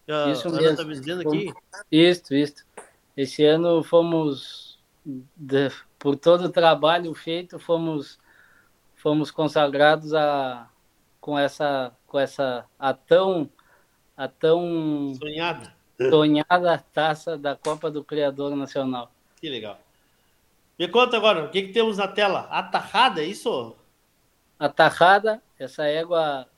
Uh, 0.09 0.31
isso 0.31 0.51
mesmo. 0.51 0.77
Tá 0.77 0.85
me 0.85 0.95
dizendo 0.95 1.29
aqui. 1.29 1.53
Isso, 1.91 2.35
isso. 2.35 2.65
Esse 3.17 3.45
ano 3.45 3.83
fomos 3.83 4.79
de, 5.05 5.71
por 5.99 6.17
todo 6.17 6.45
o 6.45 6.51
trabalho 6.51 7.15
feito, 7.15 7.59
fomos 7.59 8.19
fomos 8.97 9.31
consagrados 9.31 10.15
a 10.15 10.69
com 11.21 11.39
essa 11.39 11.93
com 12.07 12.19
essa 12.19 12.65
a 12.79 12.93
tão 12.95 13.51
a 14.17 14.29
tão 14.29 15.15
sonhada 15.19 15.75
sonhada 16.11 16.85
taça 16.93 17.37
da 17.37 17.55
Copa 17.55 17.91
do 17.91 18.03
Criador 18.03 18.55
Nacional. 18.57 19.11
Que 19.41 19.49
legal. 19.49 19.79
Me 20.79 20.89
conta 20.89 21.17
agora, 21.17 21.45
o 21.45 21.51
que, 21.51 21.63
que 21.63 21.73
temos 21.73 21.99
na 21.99 22.09
tela? 22.09 22.49
Atarrada, 22.51 23.23
é 23.23 23.27
isso? 23.27 23.77
Atarrada, 24.59 25.41
essa 25.59 25.85
égua 25.85 26.49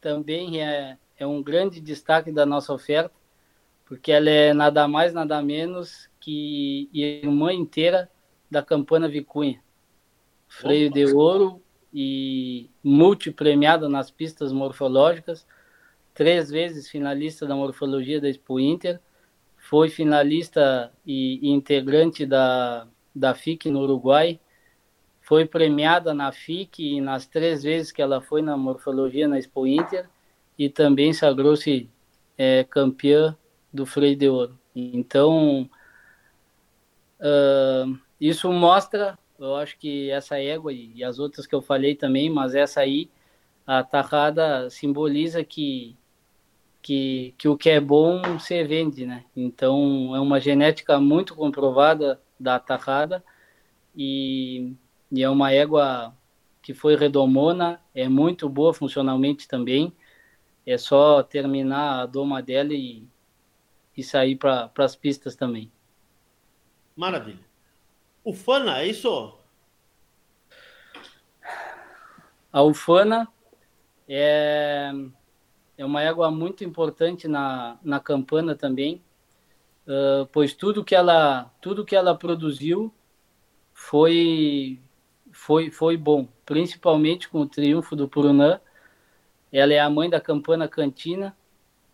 também 0.00 0.62
é, 0.62 0.98
é 1.18 1.26
um 1.26 1.42
grande 1.42 1.80
destaque 1.80 2.32
da 2.32 2.44
nossa 2.44 2.72
oferta, 2.72 3.14
porque 3.84 4.10
ela 4.10 4.30
é 4.30 4.52
nada 4.52 4.88
mais, 4.88 5.12
nada 5.12 5.40
menos 5.42 6.08
que 6.18 6.88
irmã 6.92 7.52
inteira 7.52 8.10
da 8.50 8.62
Campana 8.62 9.08
Vicunha. 9.08 9.62
Freio 10.48 10.88
Opa. 10.88 10.94
de 10.94 11.06
ouro, 11.12 11.62
e 11.94 12.68
multipremiada 12.82 13.88
nas 13.88 14.10
pistas 14.10 14.52
morfológicas, 14.52 15.46
três 16.12 16.50
vezes 16.50 16.88
finalista 16.90 17.46
da 17.46 17.54
morfologia 17.54 18.20
da 18.20 18.28
Expo 18.28 18.58
Inter, 18.58 19.00
foi 19.56 19.88
finalista 19.88 20.92
e, 21.06 21.38
e 21.40 21.50
integrante 21.50 22.26
da, 22.26 22.88
da 23.14 23.32
FIC 23.32 23.70
no 23.70 23.82
Uruguai, 23.82 24.40
foi 25.20 25.46
premiada 25.46 26.12
na 26.12 26.32
FIC 26.32 26.96
e 26.96 27.00
nas 27.00 27.26
três 27.26 27.62
vezes 27.62 27.92
que 27.92 28.02
ela 28.02 28.20
foi 28.20 28.42
na 28.42 28.56
morfologia 28.56 29.28
na 29.28 29.38
Expo 29.38 29.64
Inter 29.64 30.08
e 30.58 30.68
também 30.68 31.12
sagrou-se 31.12 31.90
é, 32.36 32.64
campeã 32.64 33.36
do 33.72 33.84
freio 33.84 34.16
de 34.16 34.28
ouro. 34.28 34.58
Então, 34.74 35.68
uh, 37.20 37.98
isso 38.20 38.52
mostra 38.52 39.18
eu 39.38 39.56
acho 39.56 39.78
que 39.78 40.10
essa 40.10 40.38
égua 40.38 40.72
e 40.72 41.02
as 41.02 41.18
outras 41.18 41.46
que 41.46 41.54
eu 41.54 41.62
falei 41.62 41.94
também, 41.94 42.30
mas 42.30 42.54
essa 42.54 42.80
aí, 42.80 43.10
a 43.66 43.82
tarrada 43.82 44.70
simboliza 44.70 45.42
que, 45.42 45.96
que, 46.80 47.34
que 47.36 47.48
o 47.48 47.56
que 47.56 47.70
é 47.70 47.80
bom 47.80 48.38
se 48.38 48.62
vende, 48.64 49.06
né? 49.06 49.24
Então 49.36 50.14
é 50.14 50.20
uma 50.20 50.40
genética 50.40 51.00
muito 51.00 51.34
comprovada 51.34 52.20
da 52.38 52.58
tarrada 52.58 53.24
e, 53.96 54.72
e 55.10 55.22
é 55.22 55.28
uma 55.28 55.52
égua 55.52 56.14
que 56.62 56.72
foi 56.72 56.96
redomona, 56.96 57.80
é 57.94 58.08
muito 58.08 58.48
boa 58.48 58.72
funcionalmente 58.72 59.48
também. 59.48 59.92
É 60.66 60.78
só 60.78 61.22
terminar 61.22 62.00
a 62.00 62.06
doma 62.06 62.42
dela 62.42 62.72
e, 62.72 63.06
e 63.96 64.02
sair 64.02 64.36
para 64.36 64.70
as 64.78 64.96
pistas 64.96 65.36
também. 65.36 65.70
Maravilha. 66.96 67.44
Ufana, 68.24 68.80
é 68.80 68.88
isso? 68.88 69.34
A 72.52 72.62
Ufana 72.62 73.28
é, 74.08 74.92
é 75.76 75.84
uma 75.84 76.02
égua 76.02 76.30
muito 76.30 76.64
importante 76.64 77.26
na, 77.26 77.78
na 77.82 77.98
campana 77.98 78.54
também, 78.54 79.02
uh, 79.86 80.26
pois 80.32 80.54
tudo 80.54 80.84
que 80.84 80.94
ela 80.94 81.50
tudo 81.60 81.84
que 81.84 81.96
ela 81.96 82.14
produziu 82.14 82.94
foi 83.72 84.80
foi 85.32 85.70
foi 85.70 85.96
bom, 85.96 86.28
principalmente 86.46 87.28
com 87.28 87.40
o 87.40 87.48
triunfo 87.48 87.96
do 87.96 88.08
Purunã. 88.08 88.60
Ela 89.54 89.72
é 89.72 89.78
a 89.78 89.88
mãe 89.88 90.10
da 90.10 90.20
campana 90.20 90.68
cantina, 90.68 91.34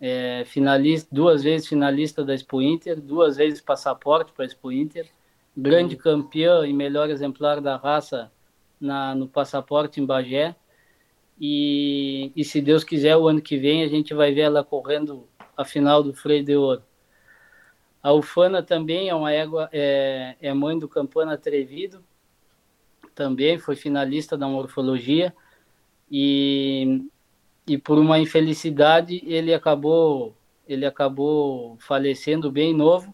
é 0.01 0.43
finalista, 0.45 1.07
duas 1.11 1.43
vezes 1.43 1.67
finalista 1.67 2.25
da 2.25 2.33
Expo 2.33 2.61
Inter, 2.61 2.99
duas 2.99 3.37
vezes 3.37 3.61
passaporte 3.61 4.33
para 4.33 4.43
a 4.43 4.47
Expo 4.47 4.71
Inter 4.71 5.07
grande 5.55 5.95
campeã 5.95 6.65
e 6.65 6.73
melhor 6.73 7.09
exemplar 7.09 7.61
da 7.61 7.75
raça 7.75 8.31
na, 8.79 9.13
no 9.13 9.27
passaporte 9.27 9.99
em 9.99 10.05
Bagé. 10.05 10.55
E, 11.39 12.31
e 12.35 12.43
se 12.43 12.61
Deus 12.61 12.83
quiser, 12.83 13.17
o 13.17 13.27
ano 13.27 13.41
que 13.41 13.57
vem 13.57 13.83
a 13.83 13.87
gente 13.87 14.13
vai 14.13 14.33
ver 14.33 14.41
ela 14.41 14.63
correndo 14.63 15.27
a 15.57 15.65
final 15.65 16.03
do 16.03 16.13
Freio 16.13 16.43
de 16.43 16.55
Ouro. 16.55 16.83
A 18.01 18.13
Ufana 18.13 18.63
também 18.63 19.09
é 19.09 19.15
uma 19.15 19.31
égua, 19.31 19.69
é, 19.71 20.35
é 20.41 20.53
mãe 20.53 20.77
do 20.77 20.87
Campana 20.87 21.33
Atrevido, 21.33 22.03
também 23.13 23.59
foi 23.59 23.75
finalista 23.75 24.37
da 24.37 24.47
morfologia 24.47 25.33
e, 26.09 27.05
e 27.73 27.77
por 27.77 27.97
uma 27.97 28.19
infelicidade 28.19 29.21
ele 29.25 29.53
acabou 29.53 30.35
ele 30.67 30.85
acabou 30.85 31.77
falecendo 31.79 32.51
bem 32.51 32.73
novo 32.73 33.13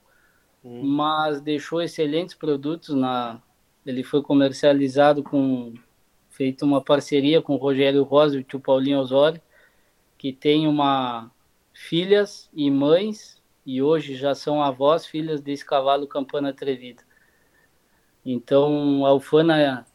Hum. 0.67 0.81
mas 0.83 1.39
deixou 1.39 1.81
excelentes 1.81 2.35
produtos 2.35 2.93
na 2.93 3.41
ele 3.85 4.03
foi 4.03 4.21
comercializado 4.21 5.23
com 5.23 5.73
feito 6.29 6.65
uma 6.65 6.81
parceria 6.81 7.41
com 7.41 7.53
o 7.53 7.57
Rogério 7.57 8.03
Rosa 8.03 8.35
e 8.35 8.41
o 8.41 8.43
tio 8.43 8.59
Paulinho 8.59 8.99
Osório, 8.99 9.41
que 10.17 10.33
tem 10.33 10.67
uma 10.67 11.31
filhas 11.73 12.49
e 12.53 12.69
mães 12.69 13.41
e 13.65 13.81
hoje 13.81 14.15
já 14.15 14.35
são 14.35 14.61
avós 14.61 15.05
filhas 15.05 15.39
desse 15.39 15.65
cavalo 15.65 16.05
Campana 16.05 16.49
Atrevida. 16.49 17.01
Então, 18.25 19.05
a 19.05 19.09
Alfana 19.09 19.87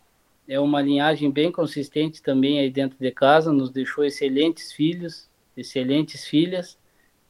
é 0.49 0.59
uma 0.59 0.80
linhagem 0.82 1.30
bem 1.30 1.51
consistente 1.51 2.22
também 2.22 2.59
aí 2.59 2.70
dentro 2.70 2.99
de 2.99 3.11
casa, 3.11 3.53
nos 3.53 3.70
deixou 3.70 4.05
excelentes 4.05 4.72
filhos, 4.72 5.28
excelentes 5.57 6.24
filhas, 6.26 6.78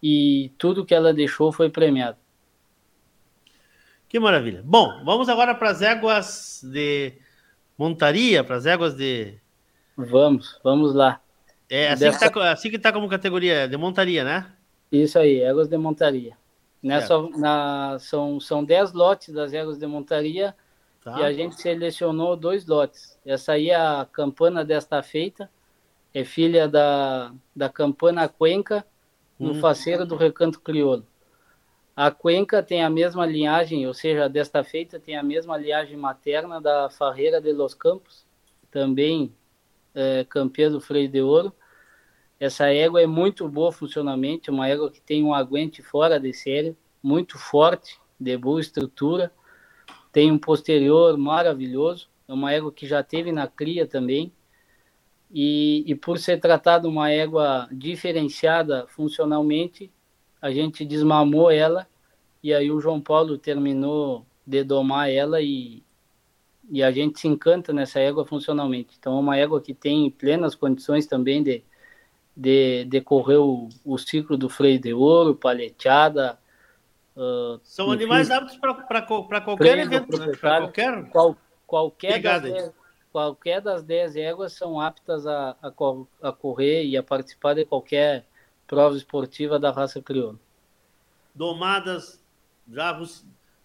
e 0.02 0.50
tudo 0.58 0.84
que 0.84 0.94
ela 0.94 1.12
deixou 1.12 1.52
foi 1.52 1.70
premiado. 1.70 2.16
Que 4.08 4.18
maravilha. 4.18 4.62
Bom, 4.64 5.02
vamos 5.04 5.28
agora 5.28 5.54
para 5.54 5.70
as 5.70 5.80
éguas 5.80 6.60
de 6.64 7.14
montaria, 7.78 8.44
para 8.44 8.56
as 8.56 8.66
éguas 8.66 8.94
de. 8.94 9.34
Vamos, 9.96 10.60
vamos 10.62 10.94
lá. 10.94 11.20
É 11.68 11.88
assim, 11.88 12.04
Dessa... 12.04 12.18
que 12.18 12.38
está 12.38 12.52
assim 12.52 12.70
que 12.70 12.78
tá 12.78 12.92
como 12.92 13.08
categoria 13.08 13.66
de 13.66 13.76
montaria, 13.76 14.22
né? 14.24 14.52
Isso 14.90 15.18
aí, 15.18 15.40
éguas 15.40 15.68
de 15.68 15.78
montaria. 15.78 16.36
Nessa, 16.82 17.22
na, 17.38 17.96
são, 18.00 18.40
são 18.40 18.64
dez 18.64 18.92
lotes 18.92 19.32
das 19.32 19.52
éguas 19.52 19.78
de 19.78 19.86
montaria 19.86 20.54
tá. 21.02 21.20
e 21.20 21.24
a 21.24 21.32
gente 21.32 21.60
selecionou 21.60 22.36
dois 22.36 22.66
lotes. 22.66 23.18
Essa 23.24 23.52
aí 23.52 23.70
é 23.70 23.76
a 23.76 24.06
campana 24.10 24.64
desta 24.64 25.02
feita, 25.02 25.50
é 26.14 26.24
filha 26.24 26.68
da, 26.68 27.32
da 27.54 27.68
campana 27.68 28.28
Cuenca, 28.28 28.84
no 29.38 29.52
hum. 29.52 29.60
faceiro 29.60 30.06
do 30.06 30.16
Recanto 30.16 30.60
Crioulo. 30.60 31.06
A 31.94 32.10
Cuenca 32.10 32.62
tem 32.62 32.82
a 32.82 32.88
mesma 32.88 33.26
linhagem, 33.26 33.86
ou 33.86 33.92
seja, 33.92 34.28
desta 34.28 34.64
feita 34.64 34.98
tem 34.98 35.16
a 35.16 35.22
mesma 35.22 35.58
linhagem 35.58 35.96
materna 35.96 36.60
da 36.60 36.88
Farreira 36.88 37.40
de 37.40 37.52
los 37.52 37.74
Campos, 37.74 38.24
também 38.70 39.34
é, 39.94 40.24
campeã 40.24 40.70
do 40.70 40.80
freio 40.80 41.08
de 41.08 41.20
ouro. 41.20 41.52
Essa 42.40 42.72
égua 42.72 43.02
é 43.02 43.06
muito 43.06 43.46
boa 43.46 43.70
funcionalmente, 43.70 44.50
uma 44.50 44.66
égua 44.66 44.90
que 44.90 45.00
tem 45.00 45.22
um 45.22 45.34
aguente 45.34 45.82
fora 45.82 46.18
de 46.18 46.32
série, 46.32 46.76
muito 47.02 47.38
forte, 47.38 48.00
de 48.18 48.36
boa 48.38 48.60
estrutura, 48.60 49.30
tem 50.12 50.30
um 50.30 50.38
posterior 50.38 51.16
maravilhoso, 51.16 52.08
é 52.28 52.32
uma 52.32 52.52
égua 52.52 52.70
que 52.72 52.86
já 52.86 53.02
teve 53.02 53.32
na 53.32 53.46
cria 53.48 53.86
também, 53.86 54.32
E, 55.34 55.82
e 55.86 55.94
por 55.94 56.18
ser 56.18 56.38
tratado 56.40 56.86
uma 56.88 57.08
égua 57.10 57.66
diferenciada 57.72 58.86
funcionalmente, 58.88 59.90
a 60.42 60.50
gente 60.50 60.84
desmamou 60.84 61.50
ela 61.50 61.86
e 62.42 62.52
aí 62.52 62.70
o 62.70 62.80
João 62.80 63.00
Paulo 63.00 63.38
terminou 63.38 64.26
de 64.46 64.62
domar 64.62 65.08
ela 65.10 65.40
e, 65.40 65.82
e 66.70 66.82
a 66.82 66.90
gente 66.92 67.18
se 67.18 67.28
encanta 67.28 67.72
nessa 67.72 67.98
égua 67.98 68.26
funcionalmente. 68.26 68.96
Então 68.98 69.16
é 69.16 69.20
uma 69.20 69.36
égua 69.38 69.60
que 69.62 69.72
tem 69.72 70.10
plenas 70.10 70.54
condições 70.54 71.06
também 71.06 71.42
de, 71.42 71.64
de, 72.36 72.84
de 72.84 73.00
correr 73.00 73.38
o, 73.38 73.70
o 73.84 73.96
ciclo 73.96 74.36
do 74.36 74.50
freio 74.50 74.78
de 74.78 74.92
ouro, 74.92 75.34
paleteada. 75.34 76.38
Uh, 77.16 77.60
São 77.62 77.90
animais 77.90 78.30
aptos 78.30 78.56
para 78.56 79.02
qualquer 79.02 79.78
evento, 79.78 80.18
né? 80.18 80.32
Para 80.40 80.60
qualquer... 80.60 81.08
Qual, 81.10 81.36
qualquer, 81.66 82.20
das 82.20 82.42
dez, 82.42 82.72
qualquer 83.12 83.60
das 83.60 83.82
10 83.82 84.16
éguas 84.16 84.52
são 84.54 84.80
aptas 84.80 85.26
a, 85.26 85.56
a, 85.62 85.72
a 86.22 86.32
correr 86.32 86.84
e 86.84 86.96
a 86.96 87.02
participar 87.02 87.54
de 87.54 87.64
qualquer 87.64 88.26
prova 88.66 88.96
esportiva 88.96 89.58
da 89.58 89.70
raça 89.70 90.00
crioula. 90.00 90.38
Domadas, 91.34 92.22
já 92.70 92.98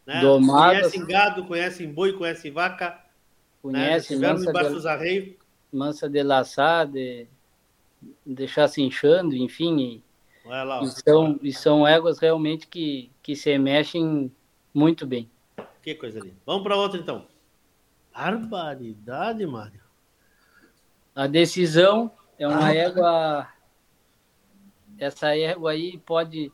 né? 0.05 0.21
Domadas, 0.21 0.79
conhecem 0.79 1.05
gado, 1.05 1.45
conhecem 1.45 1.93
boi, 1.93 2.13
conhecem 2.13 2.51
vaca, 2.51 3.01
conhecem 3.61 4.17
né? 4.17 4.29
embaixo 4.31 4.69
de, 4.69 4.75
dos 4.75 4.85
arreios. 4.85 5.35
Mansa 5.71 6.09
de 6.09 6.23
laçar, 6.23 6.87
de 6.87 7.27
deixar 8.25 8.67
se 8.67 8.81
inchando, 8.81 9.35
enfim. 9.35 10.01
E, 10.47 10.63
lá, 10.63 10.81
e, 10.81 10.87
são, 10.87 11.39
e 11.41 11.53
são 11.53 11.87
éguas 11.87 12.19
realmente 12.19 12.67
que, 12.67 13.11
que 13.21 13.35
se 13.35 13.57
mexem 13.57 14.31
muito 14.73 15.05
bem. 15.05 15.29
Que 15.81 15.95
coisa 15.95 16.19
linda. 16.19 16.37
Vamos 16.45 16.63
para 16.63 16.75
outra 16.75 16.99
então. 16.99 17.25
Barbaridade, 18.13 19.45
Mário. 19.45 19.81
A 21.13 21.27
decisão 21.27 22.11
é 22.37 22.47
uma 22.47 22.67
ah. 22.67 22.75
égua. 22.75 23.47
Essa 24.97 25.35
égua 25.35 25.71
aí 25.71 25.97
pode 25.99 26.51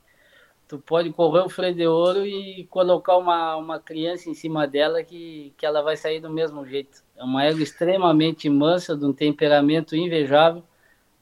tu 0.68 0.80
pode 0.80 1.12
correr 1.12 1.42
o 1.42 1.50
freio 1.50 1.76
de 1.76 1.86
ouro 1.86 2.26
e 2.26 2.66
colocar 2.66 3.18
uma, 3.18 3.56
uma 3.56 3.80
criança 3.80 4.30
em 4.30 4.34
cima 4.34 4.66
dela 4.66 5.04
que, 5.04 5.54
que 5.58 5.66
ela 5.66 5.82
vai 5.82 5.96
sair 5.96 6.20
do 6.20 6.30
mesmo 6.30 6.66
jeito. 6.66 7.04
É 7.16 7.24
uma 7.24 7.44
égua 7.44 7.62
extremamente 7.62 8.50
mansa, 8.50 8.98
de 8.98 9.06
um 9.06 9.14
temperamento 9.14 9.96
invejável, 9.96 10.64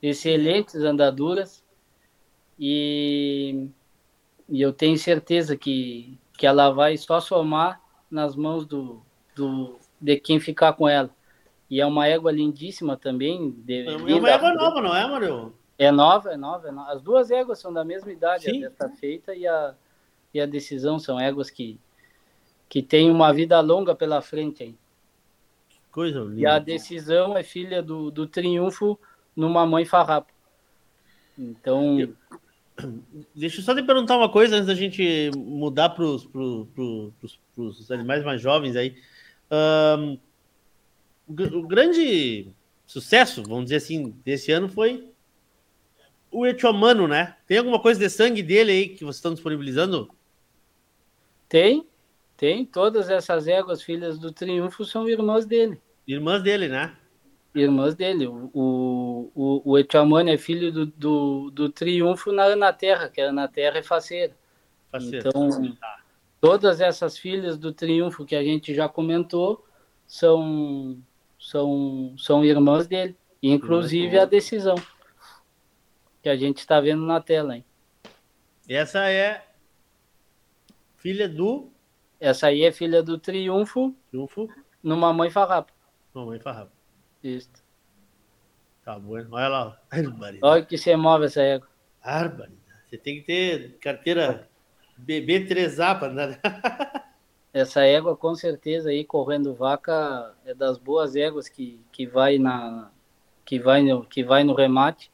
excelentes 0.01 0.76
andaduras 0.76 1.63
e, 2.64 3.68
e 4.47 4.62
eu 4.62 4.72
tenho 4.72 4.95
certeza 4.95 5.57
que, 5.57 6.16
que 6.38 6.45
ela 6.45 6.70
vai 6.70 6.95
só 6.95 7.20
somar 7.20 7.82
nas 8.09 8.36
mãos 8.36 8.68
do, 8.68 9.01
do, 9.36 9.80
de 9.99 10.18
quem 10.18 10.39
ficar 10.39 10.74
com 10.74 10.88
ela. 10.88 11.09
E 11.68 11.82
é 11.82 11.86
uma 11.88 12.05
égua 12.05 12.32
lindíssima 12.32 12.95
também. 12.95 13.49
De, 13.66 13.88
é 13.88 13.95
uma 13.95 14.30
égua 14.30 14.53
nova, 14.53 14.80
não 14.80 14.95
é, 14.95 15.07
Mário? 15.07 15.55
É 15.76 15.89
nova, 15.89 16.34
é 16.34 16.38
nova, 16.38 16.68
é 16.68 16.72
nova. 16.72 16.91
As 16.91 17.01
duas 17.01 17.32
éguas 17.32 17.57
são 17.57 17.74
da 17.74 17.84
mesma 17.84 18.12
idade, 18.12 18.43
Sim. 18.43 18.57
a 18.64 18.70
desta 18.70 18.89
feita 18.89 19.34
e 19.34 19.47
a, 19.47 19.74
e 20.32 20.39
a 20.39 20.45
decisão 20.45 20.99
são 20.99 21.20
éguas 21.20 21.49
que, 21.49 21.80
que 22.70 22.84
têm 22.84 23.09
uma 23.09 23.34
vida 23.34 23.59
longa 23.59 23.95
pela 23.95 24.22
frente 24.22 24.62
aí. 24.62 24.76
Coisa 25.91 26.20
linda. 26.20 26.39
E 26.39 26.45
a 26.45 26.59
decisão 26.59 27.36
é 27.36 27.41
filha 27.41 27.82
do, 27.82 28.12
do 28.12 28.28
triunfo 28.28 28.99
numa 29.36 29.66
mãe 29.66 29.84
farrapo. 29.84 30.32
Então. 31.36 31.97
Deixa 33.36 33.60
eu 33.60 33.64
só 33.64 33.76
te 33.76 33.84
perguntar 33.84 34.18
uma 34.18 34.30
coisa 34.30 34.56
antes 34.56 34.68
da 34.68 34.76
gente 34.76 35.32
mudar 35.36 35.90
para 35.90 36.04
os 36.04 37.92
animais 37.92 38.24
mais 38.24 38.42
jovens 38.42 38.76
aí. 38.76 38.96
Um, 39.52 40.18
o 41.28 41.68
grande 41.68 42.48
sucesso, 42.86 43.44
vamos 43.44 43.66
dizer 43.66 43.78
assim, 43.78 44.14
desse 44.24 44.52
ano 44.52 44.68
foi 44.68 45.10
o 46.32 46.46
Etiomano, 46.46 47.08
né? 47.08 47.36
Tem 47.46 47.58
alguma 47.58 47.80
coisa 47.80 48.00
de 48.00 48.10
sangue 48.10 48.42
dele 48.42 48.72
aí 48.72 48.90
que 48.90 49.04
vocês 49.04 49.18
estão 49.18 49.34
disponibilizando? 49.34 50.10
Tem, 51.50 51.86
tem. 52.38 52.66
Todas 52.66 53.10
essas 53.10 53.48
éguas, 53.48 53.84
filhas 53.84 54.18
do 54.18 54.32
Triunfo, 54.32 54.86
são 54.86 55.10
irmãs 55.10 55.46
dele. 55.46 55.80
Irmãs 56.08 56.42
dele, 56.42 56.70
né? 56.70 56.96
Irmãs 57.54 57.95
dele. 57.95 58.28
O, 58.28 59.32
o, 59.36 59.62
o 59.72 59.78
Etiomano 59.78 60.30
é 60.30 60.38
filho 60.38 60.72
do, 60.72 60.86
do, 60.86 61.52
do 61.52 61.70
Triunfo 61.70 62.32
na 62.32 62.43
Ana 62.43 62.72
Terra, 62.72 63.10
que 63.10 63.20
a 63.20 63.30
Ana 63.30 63.47
Terra 63.47 63.80
é 63.80 63.84
faceira. 63.84 64.36
faceira. 64.89 65.30
Então, 65.30 65.74
tá. 65.76 65.99
todas 66.39 66.80
essas 66.80 67.18
filhas 67.18 67.58
do 67.58 67.74
Triunfo 67.74 68.26
que 68.26 68.36
a 68.36 68.43
gente 68.43 68.74
já 68.74 68.88
comentou 68.88 69.66
são, 70.08 70.97
são, 71.38 72.14
são 72.18 72.45
irmãs 72.45 72.88
dele. 72.88 73.16
Inclusive 73.43 74.20
a 74.20 74.26
decisão 74.26 74.76
que 76.22 76.30
a 76.30 76.36
gente 76.36 76.60
está 76.60 76.80
vendo 76.80 77.04
na 77.06 77.20
tela, 77.20 77.56
hein? 77.56 77.66
Essa 78.70 79.10
é 79.10 79.43
filha 80.97 81.28
do. 81.28 81.70
Essa 82.20 82.47
aí 82.47 82.64
é 82.64 82.72
filha 82.72 83.02
do 83.02 83.18
Triunfo. 83.18 83.95
Triunfo. 84.10 84.47
No 84.84 84.95
Mamãe 84.95 85.30
Farrapo. 85.30 85.74
Mamãe 86.14 86.39
Farrapo. 86.39 86.72
Isso. 87.24 87.49
Tá 88.84 88.97
bom. 88.97 89.13
Olha 89.13 89.47
lá. 89.47 89.82
Olha 90.41 90.65
que 90.65 90.78
você 90.78 90.95
move 90.95 91.26
essa 91.26 91.41
égua. 91.41 91.67
Barbaridade. 92.03 92.61
Você 92.89 92.97
tem 92.97 93.19
que 93.19 93.26
ter 93.26 93.78
carteira 93.80 94.49
BB3A 94.99 95.99
para 95.99 96.11
andar. 96.11 96.39
essa 97.53 97.82
égua, 97.82 98.15
com 98.15 98.34
certeza, 98.36 98.89
aí 98.89 99.03
correndo 99.03 99.53
vaca, 99.53 100.34
é 100.45 100.53
das 100.53 100.78
boas 100.78 101.15
éguas 101.15 101.49
que, 101.49 101.80
que 101.91 102.05
vai 102.05 102.38
na 102.38 102.91
que 103.45 103.59
vai 103.59 103.82
no, 103.82 104.05
que 104.05 104.24
vai 104.24 104.43
no 104.43 104.53
remate 104.53 105.11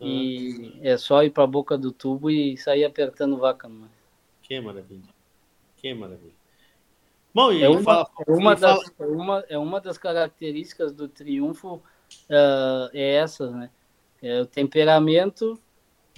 e 0.00 0.78
é 0.82 0.96
só 0.96 1.24
ir 1.24 1.30
para 1.30 1.44
a 1.44 1.48
boca 1.48 1.76
do 1.76 1.90
tubo 1.90 2.30
e 2.30 2.56
sair 2.56 2.84
apertando 2.84 3.38
vaca. 3.38 3.68
Mas... 3.68 3.90
Que 4.42 4.60
maravilha. 4.60 5.08
Que 5.76 5.94
maravilha. 5.94 6.34
Bom, 7.36 7.52
e 7.52 7.62
é 7.62 7.68
uma, 7.68 7.82
fala, 7.82 8.10
é 8.26 8.32
uma, 8.32 8.56
das, 8.56 8.88
fala... 8.88 8.92
é 8.98 9.04
uma, 9.04 9.44
é 9.50 9.58
uma 9.58 9.78
das 9.78 9.98
características 9.98 10.90
do 10.90 11.06
triunfo 11.06 11.74
uh, 12.30 12.88
é 12.94 13.16
essas, 13.16 13.52
né? 13.52 13.68
É 14.22 14.40
o 14.40 14.46
temperamento 14.46 15.60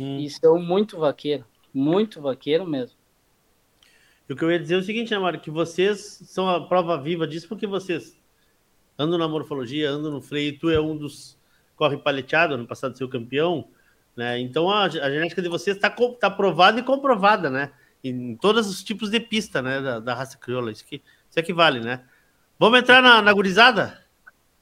hum. 0.00 0.18
e 0.20 0.30
são 0.30 0.62
muito 0.62 0.96
vaqueiro. 0.96 1.44
Muito 1.74 2.22
vaqueiro 2.22 2.64
mesmo. 2.64 2.96
E 4.28 4.32
o 4.32 4.36
que 4.36 4.44
eu 4.44 4.52
ia 4.52 4.60
dizer 4.60 4.76
é 4.76 4.78
o 4.78 4.82
seguinte, 4.84 5.10
né, 5.10 5.18
Mário? 5.18 5.40
Que 5.40 5.50
vocês 5.50 6.22
são 6.24 6.48
a 6.48 6.68
prova 6.68 6.96
viva 6.96 7.26
disso 7.26 7.48
porque 7.48 7.66
vocês 7.66 8.16
andam 8.96 9.18
na 9.18 9.26
morfologia, 9.26 9.90
andam 9.90 10.12
no 10.12 10.22
freio, 10.22 10.56
tu 10.56 10.70
é 10.70 10.80
um 10.80 10.96
dos 10.96 11.36
corre 11.74 11.96
paleteado, 11.96 12.54
ano 12.54 12.64
passado 12.64 12.96
seu 12.96 13.08
campeão, 13.08 13.68
né? 14.16 14.38
Então 14.38 14.70
a, 14.70 14.84
a 14.84 14.88
genética 15.10 15.42
de 15.42 15.48
vocês 15.48 15.74
está 15.74 15.90
tá 15.90 16.30
provada 16.30 16.78
e 16.78 16.84
comprovada, 16.84 17.50
né? 17.50 17.72
Em 18.08 18.36
todos 18.36 18.68
os 18.68 18.82
tipos 18.82 19.10
de 19.10 19.20
pista, 19.20 19.60
né? 19.60 19.80
Da, 19.80 20.00
da 20.00 20.14
raça 20.14 20.38
crioula. 20.38 20.70
Isso, 20.70 20.84
que, 20.84 20.96
isso 21.28 21.38
é 21.38 21.42
que 21.42 21.52
vale, 21.52 21.80
né? 21.80 22.04
Vamos 22.58 22.78
entrar 22.78 23.02
na, 23.02 23.22
na 23.22 23.32
gurizada? 23.32 24.02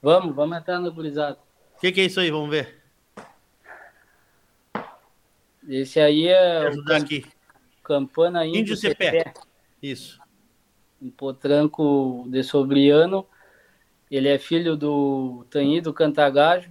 Vamos, 0.03 0.35
vamos 0.35 0.59
entrar 0.59 0.79
na 0.81 0.91
gurizada. 0.91 1.39
O 1.77 1.81
que, 1.81 1.93
que, 1.93 2.01
é 2.01 2.05
isso 2.05 2.21
aí? 2.21 2.31
Vamos 2.31 2.51
ver. 2.51 2.83
Esse 5.69 5.99
aí 5.99 6.29
é 6.29 6.69
o 6.71 6.85
camp... 6.85 7.03
aqui. 7.03 7.27
Campana 7.83 8.45
Índio, 8.45 8.61
Índio 8.61 8.77
Cepé. 8.77 9.33
Isso. 9.83 10.21
Um 11.01 11.11
potranco 11.11 12.27
de 12.29 12.43
Sobriano. 12.43 13.27
Ele 14.11 14.29
é 14.29 14.39
filho 14.39 14.77
do 14.77 15.45
Tanhido 15.51 15.93
Cantagajo, 15.93 16.71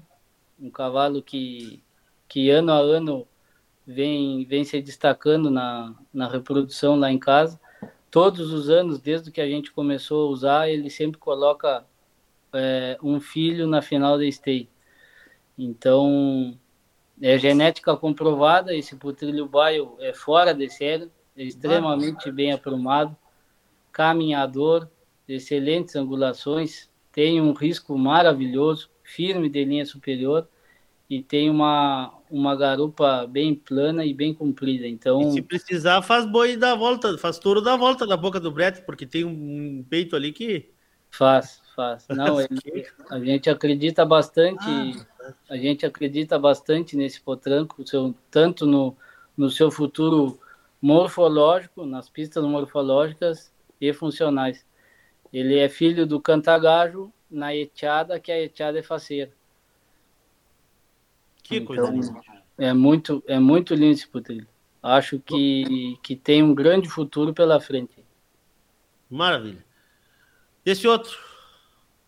um 0.59 0.69
cavalo 0.69 1.21
que, 1.21 1.84
que 2.28 2.49
ano 2.49 2.71
a 2.71 2.78
ano 2.78 3.28
vem, 3.86 4.45
vem 4.45 4.63
se 4.63 4.81
destacando 4.81 5.49
na, 5.49 5.93
na 6.13 6.27
reprodução 6.27 6.95
lá 6.95 7.11
em 7.11 7.19
casa. 7.19 7.59
Todos 8.09 8.53
os 8.53 8.69
anos, 8.69 8.99
desde 8.99 9.31
que 9.31 9.41
a 9.41 9.47
gente 9.47 9.71
começou 9.71 10.27
a 10.27 10.31
usar, 10.31 10.69
ele 10.69 10.89
sempre 10.89 11.19
coloca 11.19 11.86
é, 12.53 12.97
um 13.03 13.19
filho 13.19 13.67
na 13.67 13.81
final 13.81 14.17
da 14.17 14.25
state. 14.25 14.69
Então, 15.57 16.57
é 17.21 17.38
genética 17.38 17.95
comprovada, 17.95 18.75
esse 18.75 18.95
putrilho 18.95 19.45
baio 19.45 19.95
é 19.99 20.13
fora 20.13 20.53
de 20.53 20.69
série, 20.69 21.09
é 21.36 21.43
extremamente 21.43 22.31
bem 22.31 22.51
aprumado, 22.51 23.15
caminhador, 23.91 24.89
excelentes 25.27 25.95
angulações, 25.95 26.89
tem 27.11 27.41
um 27.41 27.53
risco 27.53 27.97
maravilhoso, 27.97 28.89
firme 29.03 29.49
de 29.49 29.63
linha 29.63 29.86
superior 29.86 30.47
e 31.09 31.21
tem 31.21 31.49
uma, 31.49 32.13
uma 32.30 32.55
garupa 32.55 33.26
bem 33.28 33.53
plana 33.53 34.05
e 34.05 34.13
bem 34.13 34.34
comprida. 34.34 34.88
Então, 34.88 35.21
e 35.21 35.32
se 35.34 35.41
precisar, 35.41 36.01
faz 36.01 36.26
boi 36.26 36.57
da 36.57 36.76
volta, 36.76 37.17
faz 37.17 37.38
touro 37.38 37.61
da 37.61 37.76
volta 37.76 38.05
da 38.05 38.17
boca 38.17 38.39
do 38.39 38.51
brete, 38.51 38.82
porque 38.82 39.05
tem 39.05 39.23
um 39.23 39.86
peito 39.89 40.15
ali 40.15 40.32
que 40.32 40.69
faz, 41.11 41.61
faz. 41.76 42.05
Não, 42.09 42.39
ele, 42.39 42.88
a 43.09 43.19
gente 43.19 43.49
acredita 43.49 44.05
bastante, 44.05 44.65
ah, 45.21 45.34
a 45.49 45.57
gente 45.57 45.86
acredita 45.86 46.38
bastante 46.38 46.95
nesse 46.95 47.21
potranco, 47.21 47.86
seu, 47.88 48.13
tanto 48.30 48.65
no, 48.65 48.95
no 49.38 49.49
seu 49.49 49.71
futuro 49.71 50.39
morfológico, 50.82 51.86
nas 51.86 52.09
pistas 52.09 52.43
morfológicas 52.43 53.51
e 53.80 53.91
funcionais. 53.93 54.65
Ele 55.32 55.57
é 55.57 55.67
filho 55.67 56.05
do 56.05 56.19
cantagajo 56.19 57.11
na 57.30 57.55
etiada, 57.55 58.19
que 58.19 58.32
a 58.32 58.39
etiada 58.39 58.80
é 58.80 58.84
faceira. 58.84 59.32
Que 61.46 61.58
então, 61.58 61.68
coisa 61.68 61.91
linda. 61.91 62.22
É 62.58 62.74
muito, 62.74 63.24
é 63.28 63.39
muito 63.39 63.76
lindo 63.76 63.93
esse 63.93 64.08
putrilho. 64.08 64.48
Acho 64.82 65.20
que, 65.20 65.98
que 66.02 66.16
tem 66.16 66.41
um 66.41 66.56
grande 66.56 66.89
futuro 66.89 67.34
pela 67.34 67.60
frente. 67.60 68.04
Maravilha. 69.10 69.64
Esse 70.66 70.88
outro? 70.88 71.18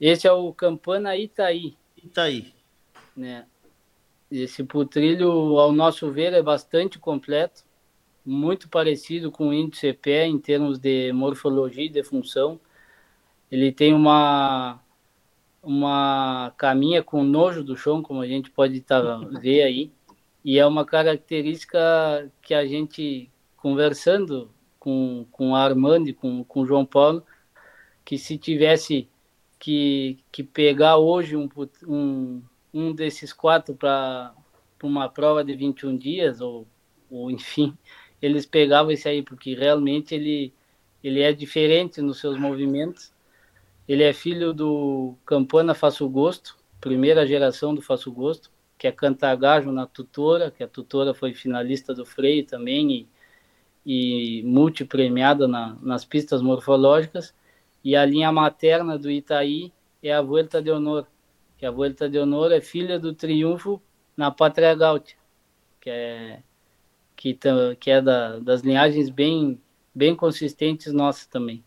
Esse 0.01 0.27
é 0.27 0.31
o 0.31 0.51
Campana 0.51 1.15
Itaí. 1.15 1.77
Itaí. 2.03 2.53
Né? 3.15 3.45
Esse 4.31 4.63
putrilho, 4.63 5.29
ao 5.59 5.71
nosso 5.71 6.11
ver, 6.11 6.33
é 6.33 6.41
bastante 6.41 6.97
completo, 6.97 7.63
muito 8.25 8.67
parecido 8.67 9.31
com 9.31 9.49
o 9.49 9.53
índice 9.53 9.93
pé 9.93 10.25
em 10.25 10.39
termos 10.39 10.79
de 10.79 11.11
morfologia 11.13 11.85
e 11.85 11.89
de 11.89 12.03
função. 12.03 12.59
Ele 13.51 13.71
tem 13.71 13.93
uma 13.93 14.79
uma 15.67 16.53
caminha 16.57 17.03
com 17.03 17.23
nojo 17.23 17.61
do 17.61 17.75
chão, 17.75 18.01
como 18.01 18.21
a 18.21 18.27
gente 18.27 18.49
pode 18.49 18.79
tá, 18.79 19.17
ver 19.41 19.63
aí, 19.63 19.91
e 20.43 20.57
é 20.57 20.65
uma 20.65 20.85
característica 20.85 21.79
que 22.41 22.53
a 22.53 22.65
gente, 22.65 23.29
conversando 23.57 24.49
com, 24.79 25.25
com 25.29 25.53
a 25.53 25.61
Armando 25.61 26.07
e 26.07 26.13
com, 26.13 26.41
com 26.45 26.61
o 26.61 26.65
João 26.65 26.85
Paulo, 26.85 27.21
que 28.05 28.17
se 28.17 28.37
tivesse 28.37 29.09
que, 29.59 30.17
que 30.31 30.41
pegar 30.41 30.95
hoje 30.95 31.35
um, 31.35 31.49
um, 31.85 32.41
um 32.73 32.93
desses 32.93 33.33
quatro 33.33 33.75
para 33.75 34.33
uma 34.81 35.09
prova 35.09 35.43
de 35.43 35.53
21 35.53 35.97
dias, 35.97 36.39
ou, 36.39 36.65
ou 37.11 37.29
enfim, 37.29 37.77
eles 38.21 38.45
pegavam 38.45 38.91
esse 38.91 39.09
aí, 39.09 39.21
porque 39.21 39.53
realmente 39.53 40.15
ele, 40.15 40.53
ele 41.03 41.21
é 41.21 41.33
diferente 41.33 42.01
nos 42.01 42.19
seus 42.19 42.39
movimentos. 42.39 43.11
Ele 43.87 44.03
é 44.03 44.13
filho 44.13 44.53
do 44.53 45.15
Campana 45.25 45.73
Faço 45.73 46.07
Gosto, 46.09 46.57
primeira 46.81 47.25
geração 47.25 47.73
do 47.73 47.81
Faço 47.81 48.11
Gosto, 48.11 48.51
que 48.77 48.87
é 48.87 48.91
cantagajo 48.91 49.71
na 49.71 49.87
tutora, 49.87 50.51
que 50.51 50.63
a 50.63 50.67
tutora 50.67 51.13
foi 51.13 51.33
finalista 51.33 51.93
do 51.93 52.05
freio 52.05 52.45
também 52.45 53.07
e, 53.85 54.39
e 54.39 54.43
multipremiada 54.43 55.47
na, 55.47 55.77
nas 55.81 56.05
pistas 56.05 56.41
morfológicas. 56.41 57.33
E 57.83 57.95
a 57.95 58.05
linha 58.05 58.31
materna 58.31 58.97
do 58.97 59.09
Itaí 59.09 59.71
é 60.03 60.13
a 60.13 60.21
Vuelta 60.21 60.61
de 60.61 60.69
Honor, 60.69 61.07
que 61.57 61.65
a 61.65 61.71
Vuelta 61.71 62.09
de 62.09 62.19
Honor 62.19 62.51
é 62.51 62.61
filha 62.61 62.99
do 62.99 63.13
Triunfo 63.13 63.81
na 64.15 64.31
Pátria 64.31 64.75
Gaúcha, 64.75 65.15
que 65.79 65.89
é 65.89 66.43
que, 67.15 67.37
que 67.79 67.89
é 67.89 68.01
da, 68.01 68.39
das 68.39 68.61
linhagens 68.61 69.09
bem 69.09 69.59
bem 69.93 70.15
consistentes 70.15 70.93
nossas 70.93 71.25
também. 71.25 71.63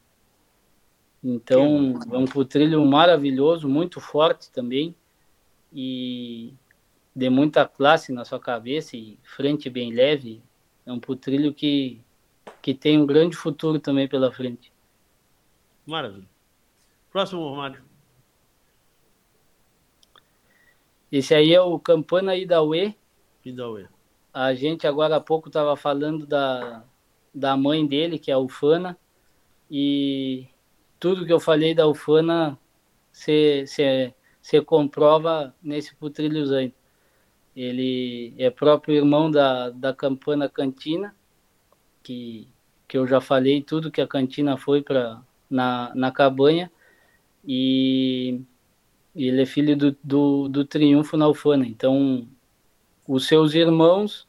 Então, 1.22 1.98
é 2.10 2.16
um 2.16 2.24
putrilho 2.24 2.84
maravilhoso, 2.84 3.68
muito 3.68 4.00
forte 4.00 4.50
também 4.50 4.94
e 5.72 6.54
de 7.14 7.28
muita 7.28 7.66
classe 7.66 8.12
na 8.12 8.24
sua 8.24 8.40
cabeça 8.40 8.96
e 8.96 9.18
frente 9.22 9.68
bem 9.68 9.92
leve. 9.92 10.42
É 10.86 10.92
um 10.92 11.00
putrilho 11.00 11.52
que 11.52 12.00
que 12.62 12.74
tem 12.74 12.98
um 13.00 13.06
grande 13.06 13.36
futuro 13.36 13.78
também 13.78 14.06
pela 14.06 14.30
frente. 14.30 14.72
Maravilha. 15.86 16.28
Próximo, 17.10 17.42
Romário. 17.42 17.82
Esse 21.10 21.34
aí 21.34 21.52
é 21.52 21.60
o 21.60 21.78
Campana 21.78 22.36
Idaue. 22.36 22.94
Idaue. 23.44 23.88
A 24.32 24.54
gente 24.54 24.86
agora 24.86 25.16
há 25.16 25.20
pouco 25.20 25.48
estava 25.48 25.74
falando 25.74 26.26
da, 26.26 26.84
da 27.34 27.56
mãe 27.56 27.84
dele, 27.86 28.18
que 28.18 28.30
é 28.30 28.34
a 28.34 28.38
Ufana, 28.38 28.96
e 29.70 30.46
tudo 31.00 31.24
que 31.24 31.32
eu 31.32 31.40
falei 31.40 31.74
da 31.74 31.88
Ufana 31.88 32.58
se, 33.10 33.64
comprova 34.60 35.54
nesse 35.62 35.94
Putrilhos 35.96 36.52
Ele 37.56 38.34
é 38.38 38.50
próprio 38.50 38.96
irmão 38.96 39.30
da, 39.30 39.70
da 39.70 39.94
Campana 39.94 40.48
Cantina, 40.48 41.16
que, 42.02 42.46
que 42.86 42.98
eu 42.98 43.06
já 43.06 43.20
falei 43.20 43.62
tudo 43.62 43.90
que 43.90 44.00
a 44.00 44.06
Cantina 44.06 44.56
foi 44.58 44.82
para 44.82 45.20
na, 45.48 45.90
na 45.94 46.12
cabanha, 46.12 46.70
e 47.44 48.40
ele 49.16 49.42
é 49.42 49.46
filho 49.46 49.76
do, 49.76 49.96
do, 50.04 50.48
do 50.48 50.64
Triunfo 50.64 51.16
na 51.16 51.26
Ufana. 51.26 51.66
Então, 51.66 52.28
os 53.08 53.26
seus 53.26 53.54
irmãos, 53.54 54.28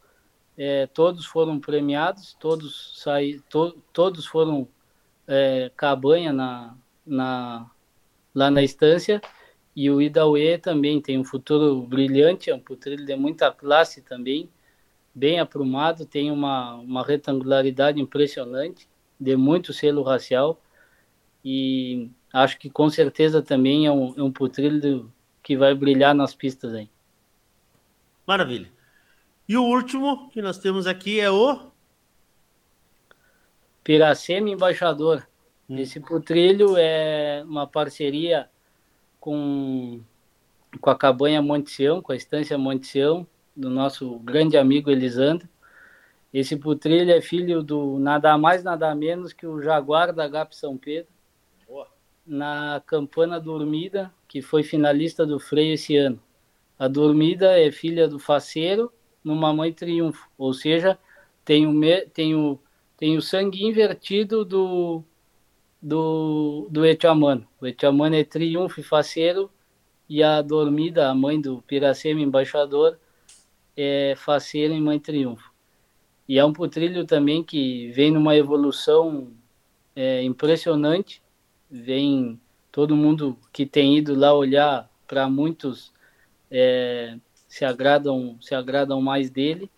é, 0.57 0.87
todos 0.87 1.25
foram 1.25 1.59
premiados, 1.59 2.33
todos, 2.39 2.93
saí, 2.95 3.41
to, 3.41 3.77
todos 3.93 4.25
foram 4.25 4.67
é, 5.27 5.71
cabanha 5.75 6.33
na, 6.33 6.75
na, 7.05 7.69
lá 8.33 8.51
na 8.51 8.63
estância. 8.63 9.21
E 9.75 9.89
o 9.89 10.01
Idauê 10.01 10.57
também 10.57 11.01
tem 11.01 11.17
um 11.17 11.23
futuro 11.23 11.81
brilhante, 11.81 12.49
é 12.49 12.55
um 12.55 12.59
putrilho 12.59 13.05
de 13.05 13.15
muita 13.15 13.51
classe 13.51 14.01
também, 14.01 14.49
bem 15.15 15.39
aprumado, 15.39 16.05
tem 16.05 16.29
uma, 16.29 16.75
uma 16.75 17.05
retangularidade 17.05 18.01
impressionante, 18.01 18.87
de 19.19 19.35
muito 19.37 19.71
selo 19.71 20.03
racial. 20.03 20.61
E 21.43 22.09
acho 22.33 22.59
que 22.59 22.69
com 22.69 22.89
certeza 22.89 23.41
também 23.41 23.85
é 23.85 23.91
um, 23.91 24.13
é 24.17 24.21
um 24.21 24.31
putrilho 24.31 25.11
que 25.41 25.55
vai 25.55 25.73
brilhar 25.73 26.13
nas 26.13 26.35
pistas 26.35 26.73
aí. 26.73 26.89
Maravilha. 28.27 28.69
E 29.47 29.57
o 29.57 29.63
último 29.63 30.29
que 30.29 30.41
nós 30.41 30.57
temos 30.57 30.85
aqui 30.85 31.19
é 31.19 31.29
o 31.29 31.70
Piracema 33.83 34.49
Embaixador. 34.49 35.27
Hum. 35.69 35.77
Esse 35.77 35.99
putrilho 35.99 36.75
é 36.77 37.43
uma 37.45 37.67
parceria 37.67 38.49
com, 39.19 40.01
com 40.79 40.89
a 40.89 40.95
cabanha 40.95 41.41
Monte 41.41 41.71
Sião, 41.71 42.01
com 42.01 42.11
a 42.11 42.15
estância 42.15 42.57
Monte 42.57 42.87
Sião, 42.87 43.25
do 43.55 43.69
nosso 43.69 44.19
grande 44.19 44.57
amigo 44.57 44.89
Elisandro. 44.89 45.47
Esse 46.33 46.55
putrilho 46.55 47.11
é 47.11 47.21
filho 47.21 47.61
do 47.61 47.99
nada 47.99 48.37
mais, 48.37 48.63
nada 48.63 48.93
menos 48.95 49.33
que 49.33 49.45
o 49.45 49.61
Jaguar 49.61 50.13
da 50.13 50.27
GAP 50.27 50.55
São 50.55 50.77
Pedro 50.77 51.11
na 52.25 52.81
Campana 52.85 53.39
Dormida, 53.39 54.13
que 54.27 54.41
foi 54.41 54.63
finalista 54.63 55.25
do 55.25 55.39
freio 55.39 55.73
esse 55.73 55.97
ano. 55.97 56.21
A 56.77 56.87
Dormida 56.87 57.59
é 57.59 57.71
filha 57.71 58.07
do 58.07 58.19
Faceiro 58.19 58.91
no 59.23 59.35
Mamãe 59.35 59.73
Triunfo, 59.73 60.29
ou 60.37 60.53
seja, 60.53 60.97
tem 61.43 61.67
o, 61.67 62.09
tem 62.13 62.35
o, 62.35 62.59
tem 63.01 63.17
o 63.17 63.21
sangue 63.21 63.65
invertido 63.65 64.45
do, 64.45 65.03
do, 65.81 66.67
do 66.69 66.85
Etiamano. 66.85 67.47
O 67.59 67.65
Etiamano 67.65 68.15
é 68.15 68.23
Triunfo 68.23 68.79
e 68.79 68.83
Faceiro, 68.83 69.49
e 70.07 70.21
a 70.21 70.39
Dormida, 70.39 71.09
a 71.09 71.15
mãe 71.15 71.41
do 71.41 71.63
Piracema 71.63 72.21
Embaixador, 72.21 72.99
é 73.75 74.13
Faceiro 74.15 74.75
e 74.75 74.79
Mãe 74.79 74.99
Triunfo. 74.99 75.51
E 76.29 76.37
é 76.37 76.45
um 76.45 76.53
putrilho 76.53 77.03
também 77.03 77.43
que 77.43 77.89
vem 77.89 78.11
numa 78.11 78.35
evolução 78.35 79.31
é, 79.95 80.21
impressionante, 80.21 81.23
vem 81.71 82.39
todo 82.71 82.95
mundo 82.95 83.35
que 83.51 83.65
tem 83.65 83.97
ido 83.97 84.13
lá 84.13 84.31
olhar 84.31 84.87
para 85.07 85.27
muitos 85.27 85.91
é, 86.51 87.17
se 87.47 87.65
agradam 87.65 88.37
se 88.39 88.53
agradam 88.53 89.01
mais 89.01 89.31
dele 89.31 89.71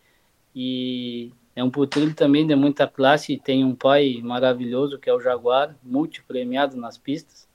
e 0.54 1.32
é 1.56 1.64
um 1.64 1.70
putrilho 1.70 2.14
também 2.14 2.46
de 2.48 2.56
muita 2.56 2.88
classe 2.88 3.38
tem 3.38 3.64
um 3.64 3.76
pai 3.76 4.20
maravilhoso 4.24 4.98
que 4.98 5.10
é 5.10 5.14
o 5.14 5.20
Jaguar 5.20 5.76
multipremiado 5.84 6.76
nas 6.78 6.98
pistas 6.98 7.48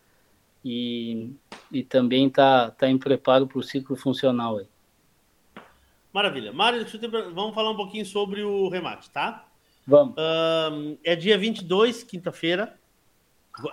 e, 0.64 1.32
e 1.72 1.82
também 1.82 2.26
está 2.26 2.70
tá 2.70 2.88
em 2.88 2.99
preparo 2.99 3.46
para 3.46 3.59
o 3.59 3.62
ciclo 3.62 3.96
funcional 3.96 4.59
aí. 4.59 4.66
Maravilha. 6.12 6.53
Mário, 6.53 6.84
vamos 7.34 7.55
falar 7.55 7.70
um 7.70 7.76
pouquinho 7.76 8.05
sobre 8.05 8.42
o 8.42 8.68
remate, 8.68 9.11
tá? 9.11 9.46
Vamos. 9.86 10.14
Um, 10.18 10.96
é 11.05 11.14
dia 11.14 11.38
22, 11.38 12.03
quinta-feira, 12.03 12.78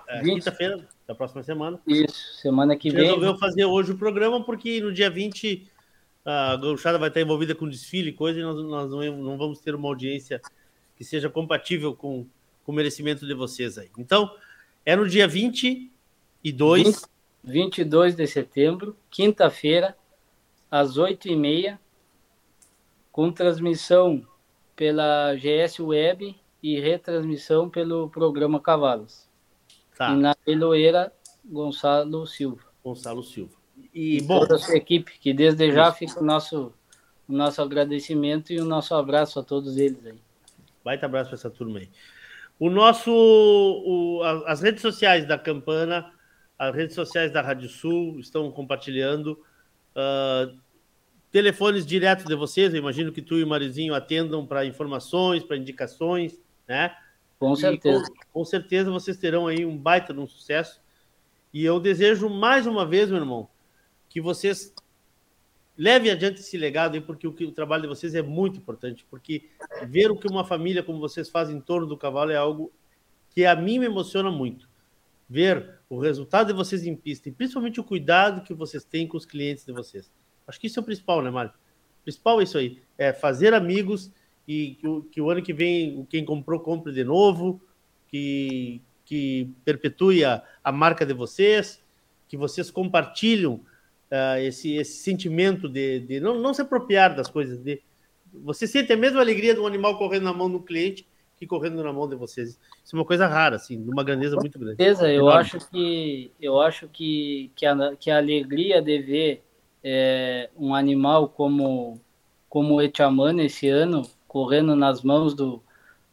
é, 0.08 0.22
quinta-feira 0.22 0.88
da 1.08 1.16
próxima 1.16 1.44
semana. 1.44 1.80
Isso, 1.88 2.36
semana 2.42 2.76
que 2.76 2.90
vem. 2.90 3.04
resolveu 3.04 3.38
fazer 3.38 3.66
hoje 3.66 3.92
o 3.92 3.98
programa 3.98 4.44
porque 4.44 4.80
no 4.82 4.94
dia 4.94 5.10
20 5.10 5.70
a 6.26 6.58
gauchada 6.58 6.98
vai 6.98 7.10
estar 7.10 7.22
envolvida 7.22 7.54
com 7.54 7.70
desfile 7.70 8.10
e 8.10 8.14
coisa 8.14 8.40
e 8.40 8.44
nós, 8.44 8.56
nós 8.64 8.90
não, 8.90 9.38
vamos 9.38 9.60
ter 9.60 9.76
uma 9.76 9.88
audiência 9.88 10.42
que 10.98 11.04
seja 11.04 11.30
compatível 11.30 11.96
com, 11.96 12.26
com 12.64 12.72
o 12.72 12.76
merecimento 12.76 13.28
de 13.28 13.34
vocês 13.36 13.78
aí. 13.78 13.90
Então, 13.98 14.36
é 14.86 14.96
no 14.96 15.08
dia 15.08 15.28
22... 15.28 16.84
20, 16.84 17.06
22 17.44 18.16
de 18.16 18.26
setembro, 18.26 18.98
quinta-feira, 19.10 19.96
às 20.70 20.98
8h30, 20.98 21.78
com 23.12 23.32
transmissão 23.32 24.26
pela 24.76 25.36
GS 25.36 25.80
Web 25.80 26.36
e 26.62 26.80
retransmissão 26.80 27.70
pelo 27.70 28.10
programa 28.10 28.60
Cavalos. 28.60 29.30
Tá. 29.96 30.12
E 30.12 30.16
na 30.18 30.36
Eloeira, 30.46 31.14
Gonçalo 31.46 32.26
Silva. 32.26 32.64
Gonçalo 32.84 33.24
Silva. 33.24 33.65
E, 33.96 34.22
bom, 34.24 34.42
toda 34.42 34.56
a 34.56 34.60
sua 34.60 34.76
equipe, 34.76 35.18
que 35.22 35.34
desde 35.34 35.72
já 35.72 35.90
fica 35.90 36.20
o 36.20 36.24
nosso, 36.24 36.74
o 37.30 37.32
nosso 37.32 37.62
agradecimento 37.62 38.52
e 38.52 38.60
o 38.60 38.66
nosso 38.66 38.94
abraço 38.94 39.40
a 39.40 39.44
todos 39.44 39.78
eles 39.78 40.06
aí. 40.06 40.20
Baita 40.84 41.06
abraço 41.06 41.30
para 41.30 41.40
essa 41.40 41.50
turma 41.50 41.80
aí. 41.80 41.90
O 42.60 42.70
nosso, 42.70 43.10
o, 43.10 44.22
as 44.46 44.62
redes 44.62 44.82
sociais 44.82 45.26
da 45.26 45.38
Campana, 45.38 46.12
as 46.60 46.76
redes 46.76 46.94
sociais 46.94 47.32
da 47.32 47.42
Rádio 47.42 47.70
Sul 47.70 48.20
estão 48.20 48.52
compartilhando. 48.52 49.40
Uh, 49.96 50.60
telefones 51.32 51.86
diretos 51.86 52.26
de 52.26 52.36
vocês, 52.36 52.74
eu 52.74 52.80
imagino 52.80 53.14
que 53.14 53.22
tu 53.22 53.38
e 53.38 53.44
o 53.46 53.48
Marizinho 53.48 53.96
atendam 53.96 54.46
para 54.46 54.66
informações, 54.66 55.42
para 55.42 55.56
indicações, 55.56 56.38
né? 56.68 56.94
Com 57.40 57.56
certeza. 57.56 58.04
Com, 58.10 58.40
com, 58.40 58.46
certeza 58.46 58.92
vocês 58.92 59.16
terão 59.16 59.48
aí 59.48 59.66
um 59.66 59.78
baita 59.78 60.14
de 60.14 60.20
um 60.20 60.28
sucesso. 60.28 60.82
E 61.54 61.64
eu 61.64 61.80
desejo 61.80 62.30
mais 62.30 62.68
uma 62.68 62.86
vez, 62.86 63.10
meu 63.10 63.20
irmão, 63.20 63.50
que 64.16 64.22
vocês 64.22 64.74
levem 65.78 66.10
adiante 66.10 66.40
esse 66.40 66.58
legado 66.58 66.96
aí, 66.96 67.02
porque 67.02 67.28
o, 67.28 67.34
que, 67.34 67.44
o 67.44 67.52
trabalho 67.52 67.82
de 67.82 67.90
vocês 67.90 68.16
é 68.16 68.22
muito 68.22 68.60
importante. 68.60 69.06
Porque 69.10 69.50
ver 69.90 70.10
o 70.10 70.16
que 70.16 70.26
uma 70.26 70.46
família 70.46 70.82
como 70.82 71.02
vocês 71.02 71.30
faz 71.30 71.50
em 71.50 71.60
torno 71.60 71.86
do 71.86 71.98
cavalo 71.98 72.32
é 72.32 72.38
algo 72.38 72.72
que 73.32 73.46
a 73.46 73.54
mim 73.58 73.78
me 73.78 73.88
emociona 73.88 74.32
muito. 74.32 74.70
Ver 75.30 75.82
o 75.90 76.00
resultado 76.00 76.48
de 76.48 76.54
vocês 76.54 76.86
em 76.86 76.96
pista 76.96 77.28
e 77.28 77.32
principalmente 77.34 77.78
o 77.78 77.84
cuidado 77.84 78.42
que 78.42 78.54
vocês 78.54 78.86
têm 78.86 79.06
com 79.06 79.18
os 79.18 79.26
clientes 79.26 79.66
de 79.66 79.74
vocês. 79.74 80.10
Acho 80.48 80.62
que 80.62 80.68
isso 80.68 80.80
é 80.80 80.82
o 80.82 80.86
principal, 80.86 81.22
né, 81.22 81.30
Mário? 81.30 81.52
O 81.52 82.04
principal 82.06 82.40
é 82.40 82.46
isso 82.46 82.58
aí, 82.58 82.82
é 82.98 83.12
fazer 83.12 83.54
amigos 83.54 84.14
e 84.48 84.76
que 84.76 84.88
o, 84.88 85.02
que 85.02 85.20
o 85.20 85.30
ano 85.30 85.42
que 85.42 85.52
vem 85.52 86.08
quem 86.10 86.24
comprou 86.24 86.62
compre 86.62 86.94
de 86.94 87.04
novo, 87.04 87.62
que, 88.08 88.82
que 89.04 89.52
perpetue 89.66 90.24
a, 90.24 90.42
a 90.64 90.72
marca 90.72 91.06
de 91.06 91.14
vocês, 91.14 91.84
que 92.30 92.38
vocês 92.38 92.72
compartilham 92.72 93.60
uh, 94.16 94.40
esse, 94.40 94.76
esse 94.76 94.98
sentimento 95.00 95.68
de, 95.68 96.00
de 96.00 96.20
não, 96.20 96.40
não 96.40 96.54
se 96.54 96.62
apropriar 96.62 97.16
das 97.16 97.30
coisas, 97.30 97.58
de 97.58 97.82
você 98.34 98.68
sente 98.68 98.92
a 98.92 98.98
mesma 98.98 99.22
alegria 99.22 99.54
de 99.54 99.60
um 99.60 99.68
animal 99.68 99.98
correndo 99.98 100.24
na 100.24 100.34
mão 100.34 100.50
do 100.50 100.60
cliente 100.60 101.08
que 101.38 101.46
correndo 101.46 101.84
na 101.84 101.92
mão 101.92 102.08
de 102.08 102.16
vocês. 102.16 102.60
Isso 102.84 102.96
é 102.96 103.00
uma 103.00 103.06
coisa 103.06 103.28
rara, 103.28 103.58
assim, 103.58 103.82
de 103.82 103.90
uma 103.90 104.04
grandeza 104.04 104.36
muito 104.38 104.58
grande. 104.58 104.78
certeza, 104.78 105.12
eu 105.12 105.30
acho 105.30 105.60
que 105.70 106.32
eu 106.42 106.62
acho 106.62 106.88
que, 106.88 107.52
que, 107.56 107.66
a, 107.66 107.96
que 107.98 108.10
a 108.10 108.18
alegria 108.18 108.82
de 108.82 109.00
ver 109.00 109.44
é, 109.84 110.50
um 110.58 110.74
animal 110.74 111.30
como 111.30 112.00
como 112.50 112.76
o 112.76 112.82
Etiamano 112.82 113.42
esse 113.42 113.68
ano 113.68 114.04
correndo 114.30 114.78
nas 114.78 115.02
mãos 115.02 115.34
do, 115.34 115.62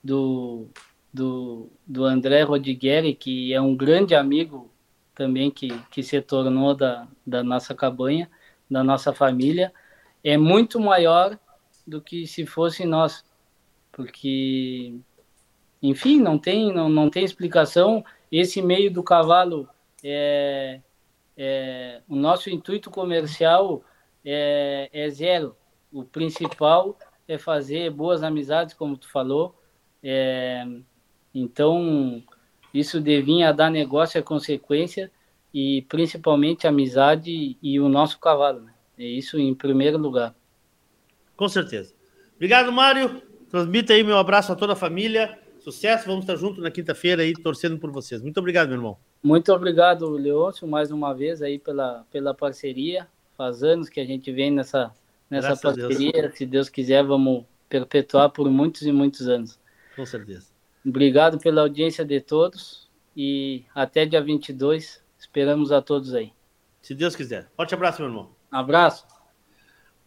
do, 0.03 0.67
do, 1.15 1.69
do 1.87 2.05
André 2.05 2.43
Rodigueri, 2.43 3.15
que 3.15 3.55
é 3.55 3.61
um 3.61 3.77
grande 3.77 4.13
amigo 4.13 4.69
também 5.15 5.51
que, 5.51 5.69
que 5.91 6.03
se 6.03 6.21
tornou 6.21 6.75
da, 6.75 7.07
da 7.27 7.43
nossa 7.43 7.75
cabanha, 7.75 8.31
da 8.71 8.83
nossa 8.83 9.13
família, 9.13 9.73
é 10.25 10.37
muito 10.37 10.81
maior 10.81 11.39
do 11.87 12.01
que 12.01 12.27
se 12.27 12.47
fosse 12.47 12.85
nós, 12.85 13.25
porque, 13.91 14.99
enfim, 15.83 16.21
não 16.21 16.39
tem, 16.39 16.73
não, 16.73 16.89
não 16.89 17.11
tem 17.11 17.25
explicação. 17.25 18.05
Esse 18.31 18.63
meio 18.63 18.91
do 18.91 19.03
cavalo, 19.03 19.69
é, 20.03 20.81
é, 21.37 22.01
o 22.09 22.17
nosso 22.17 22.49
intuito 22.49 22.91
comercial 22.91 23.83
é, 24.25 24.89
é 24.93 25.11
zero. 25.11 25.57
O 25.93 26.05
principal 26.05 26.97
é 27.29 27.37
fazer 27.37 27.91
boas 27.91 28.23
amizades, 28.23 28.75
como 28.75 28.97
tu 28.97 29.11
falou. 29.11 29.55
É, 30.03 30.65
então, 31.35 32.23
isso 32.73 33.01
devia 33.01 33.53
dar 33.53 33.71
negócio 33.71 34.19
a 34.19 34.23
consequência 34.23 35.11
e 35.53 35.83
principalmente 35.89 36.67
amizade 36.67 37.57
e 37.63 37.81
o 37.81 37.89
nosso 37.89 38.19
cavalo. 38.19 38.61
Né? 38.61 38.73
É 38.99 39.05
isso 39.05 39.39
em 39.39 39.55
primeiro 39.55 39.99
lugar. 39.99 40.35
Com 41.37 41.49
certeza. 41.49 41.95
Obrigado, 42.37 42.73
Mário. 42.73 43.23
Transmita 43.51 43.93
aí 43.93 44.03
meu 44.03 44.17
abraço 44.17 44.53
a 44.53 44.57
toda 44.57 44.73
a 44.73 44.77
família. 44.77 45.39
Sucesso, 45.61 46.07
vamos 46.07 46.25
estar 46.25 46.37
juntos 46.37 46.63
na 46.63 46.71
quinta-feira 46.71 47.23
aí 47.23 47.33
torcendo 47.35 47.79
por 47.79 47.91
vocês. 47.91 48.23
Muito 48.23 48.39
obrigado, 48.39 48.69
meu 48.69 48.79
irmão. 48.79 48.97
Muito 49.23 49.53
obrigado, 49.53 50.09
Leôncio, 50.11 50.67
mais 50.67 50.91
uma 50.91 51.15
vez 51.15 51.41
aí 51.43 51.59
pela, 51.59 52.05
pela 52.11 52.35
parceria. 52.35 53.07
Faz 53.37 53.63
anos 53.63 53.89
que 53.89 54.01
a 54.01 54.05
gente 54.05 54.33
vem 54.33 54.51
nessa, 54.51 54.93
nessa 55.31 55.49
Graças 55.49 55.63
parceria. 55.63 56.13
Deus. 56.13 56.35
Se 56.35 56.47
Deus 56.47 56.69
quiser, 56.69 57.05
vamos 57.05 57.45
perpetuar 57.69 58.31
por 58.31 58.51
muitos 58.51 58.83
e 58.83 58.91
muitos 58.91 59.29
anos. 59.29 59.59
Com 59.95 60.05
certeza. 60.05 60.52
Obrigado 60.85 61.39
pela 61.39 61.63
audiência 61.63 62.05
de 62.05 62.21
todos 62.21 62.91
e 63.17 63.65
até 63.75 64.05
dia 64.05 64.21
22. 64.21 65.03
Esperamos 65.19 65.71
a 65.71 65.81
todos 65.81 66.15
aí. 66.15 66.33
Se 66.81 66.95
Deus 66.95 67.15
quiser. 67.15 67.49
Forte 67.57 67.75
abraço, 67.75 68.01
meu 68.01 68.11
irmão. 68.11 68.35
Abraço. 68.51 69.07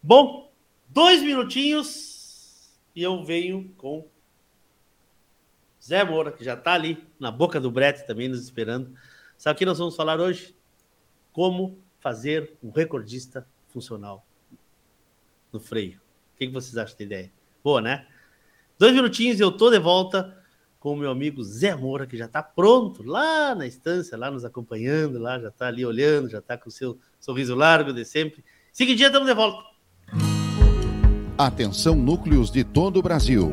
Bom, 0.03 0.51
dois 0.89 1.21
minutinhos 1.21 2.77
e 2.93 3.01
eu 3.01 3.23
venho 3.23 3.73
com 3.77 4.07
Zé 5.81 6.03
Moura, 6.03 6.31
que 6.31 6.43
já 6.43 6.55
está 6.55 6.73
ali 6.73 7.07
na 7.19 7.31
boca 7.31 7.59
do 7.59 7.71
brete 7.71 8.05
também 8.05 8.27
nos 8.27 8.43
esperando. 8.43 8.93
Sabe 9.37 9.55
o 9.55 9.59
que 9.59 9.65
nós 9.65 9.77
vamos 9.77 9.95
falar 9.95 10.19
hoje? 10.19 10.55
Como 11.31 11.79
fazer 11.99 12.57
um 12.61 12.71
recordista 12.71 13.47
funcional 13.67 14.25
no 15.51 15.59
freio. 15.59 16.01
O 16.33 16.37
que, 16.37 16.47
vocês 16.47 16.77
acham 16.77 16.97
da 16.97 17.03
ideia? 17.03 17.31
Boa, 17.63 17.81
né? 17.81 18.07
Dois 18.77 18.93
minutinhos 18.93 19.39
e 19.39 19.43
eu 19.43 19.51
tô 19.51 19.69
de 19.69 19.79
volta 19.79 20.44
com 20.85 20.93
o 20.93 20.95
meu 20.95 21.09
amigo 21.09 21.43
Zé 21.43 21.75
Moura, 21.75 22.05
que 22.05 22.15
já 22.15 22.25
está 22.25 22.43
pronto 22.43 23.01
lá 23.01 23.55
na 23.55 23.65
estância, 23.65 24.15
lá 24.15 24.29
nos 24.29 24.45
acompanhando, 24.45 25.17
lá 25.17 25.39
já 25.39 25.47
está 25.47 25.65
ali 25.65 25.83
olhando, 25.83 26.29
já 26.29 26.37
está 26.37 26.55
com 26.55 26.69
o 26.69 26.71
seu 26.71 26.95
sorriso 27.19 27.55
largo 27.55 27.91
de 27.91 28.05
sempre. 28.05 28.45
Seguidinho, 28.71 29.07
estamos 29.07 29.27
de 29.27 29.33
volta. 29.33 29.63
Atenção, 31.35 31.95
núcleos 31.95 32.51
de 32.51 32.63
todo 32.63 32.99
o 32.99 33.01
Brasil. 33.01 33.51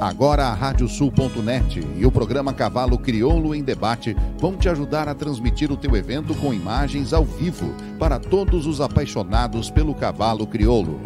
Agora 0.00 0.44
a 0.44 0.54
Radiosul.net 0.54 1.80
e 1.98 2.06
o 2.06 2.12
programa 2.12 2.54
Cavalo 2.54 2.96
Crioulo 2.96 3.52
em 3.52 3.64
Debate 3.64 4.14
vão 4.38 4.56
te 4.56 4.68
ajudar 4.68 5.08
a 5.08 5.14
transmitir 5.14 5.72
o 5.72 5.76
teu 5.76 5.96
evento 5.96 6.36
com 6.36 6.54
imagens 6.54 7.12
ao 7.12 7.24
vivo 7.24 7.74
para 7.98 8.20
todos 8.20 8.68
os 8.68 8.80
apaixonados 8.80 9.72
pelo 9.72 9.92
cavalo 9.92 10.46
crioulo 10.46 11.00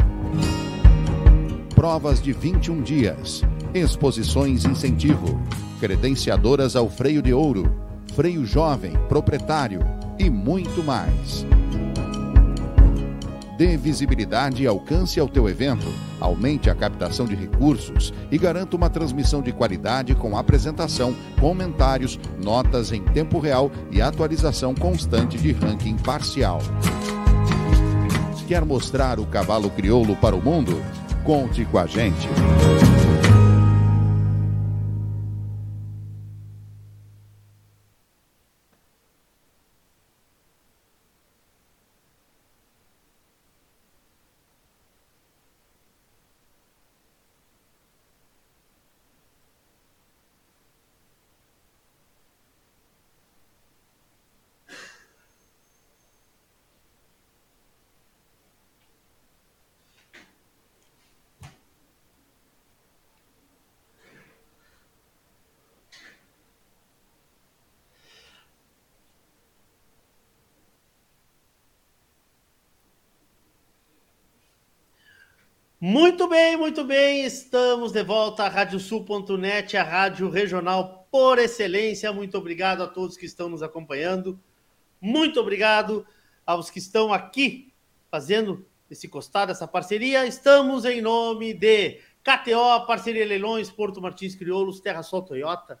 provas 1.85 2.19
de 2.19 2.33
21 2.33 2.81
dias, 2.81 3.43
exposições 3.75 4.63
incentivo, 4.63 5.37
credenciadoras 5.81 6.77
ao 6.77 6.89
freio 6.89 7.21
de 7.21 7.33
ouro, 7.33 7.75
freio 8.13 8.45
jovem, 8.45 8.93
proprietário 9.09 9.81
e 10.17 10.29
muito 10.29 10.81
mais. 10.81 11.45
Dê 13.57 13.75
visibilidade 13.75 14.63
e 14.63 14.67
alcance 14.67 15.19
ao 15.19 15.27
teu 15.27 15.49
evento, 15.49 15.85
aumente 16.19 16.69
a 16.69 16.75
captação 16.75 17.25
de 17.25 17.35
recursos 17.35 18.13
e 18.31 18.37
garanta 18.37 18.75
uma 18.75 18.89
transmissão 18.89 19.41
de 19.41 19.51
qualidade 19.51 20.15
com 20.15 20.37
apresentação, 20.37 21.15
comentários, 21.39 22.19
notas 22.41 22.91
em 22.91 23.01
tempo 23.01 23.39
real 23.39 23.71
e 23.91 24.01
atualização 24.01 24.73
constante 24.73 25.37
de 25.37 25.51
ranking 25.51 25.97
parcial. 25.97 26.59
Quer 28.47 28.63
mostrar 28.63 29.19
o 29.19 29.25
cavalo 29.25 29.69
crioulo 29.69 30.15
para 30.17 30.35
o 30.35 30.41
mundo? 30.41 30.81
Conte 31.23 31.65
com 31.65 31.79
a 31.79 31.87
gente. 31.87 32.27
Muito 75.87 76.27
bem, 76.27 76.57
muito 76.57 76.83
bem. 76.83 77.23
Estamos 77.25 77.91
de 77.91 78.01
volta 78.01 78.43
à 78.43 78.47
Radiosul.net, 78.47 79.77
a 79.77 79.83
rádio 79.83 80.31
regional 80.31 81.07
por 81.11 81.37
excelência. 81.37 82.11
Muito 82.11 82.35
obrigado 82.39 82.81
a 82.81 82.87
todos 82.87 83.15
que 83.15 83.27
estão 83.27 83.47
nos 83.49 83.61
acompanhando. 83.61 84.39
Muito 84.99 85.39
obrigado 85.39 86.03
aos 86.43 86.71
que 86.71 86.79
estão 86.79 87.13
aqui 87.13 87.71
fazendo 88.09 88.65
esse 88.89 89.07
costado, 89.07 89.51
essa 89.51 89.67
parceria. 89.67 90.25
Estamos 90.25 90.85
em 90.85 91.01
nome 91.01 91.53
de 91.53 91.99
KTO, 92.23 92.87
Parceria 92.87 93.23
Leilões, 93.23 93.69
Porto 93.69 94.01
Martins 94.01 94.33
Crioulos, 94.33 94.79
Terra 94.79 95.03
Sol 95.03 95.21
Toyota, 95.21 95.79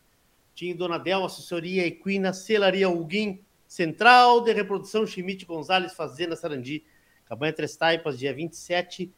Tim 0.53 0.75
Donadel, 0.75 1.25
Assessoria 1.25 1.83
Equina, 1.87 2.31
Celaria 2.31 2.87
Huguim, 2.87 3.43
Central 3.67 4.41
de 4.41 4.53
Reprodução 4.53 5.07
Chimite 5.07 5.45
Gonzalez, 5.45 5.95
Fazenda 5.95 6.35
Sarandi, 6.35 6.85
Cabanha 7.25 7.53
Três 7.53 7.75
Taipas, 7.75 8.19
dia 8.19 8.35
27 8.35 9.11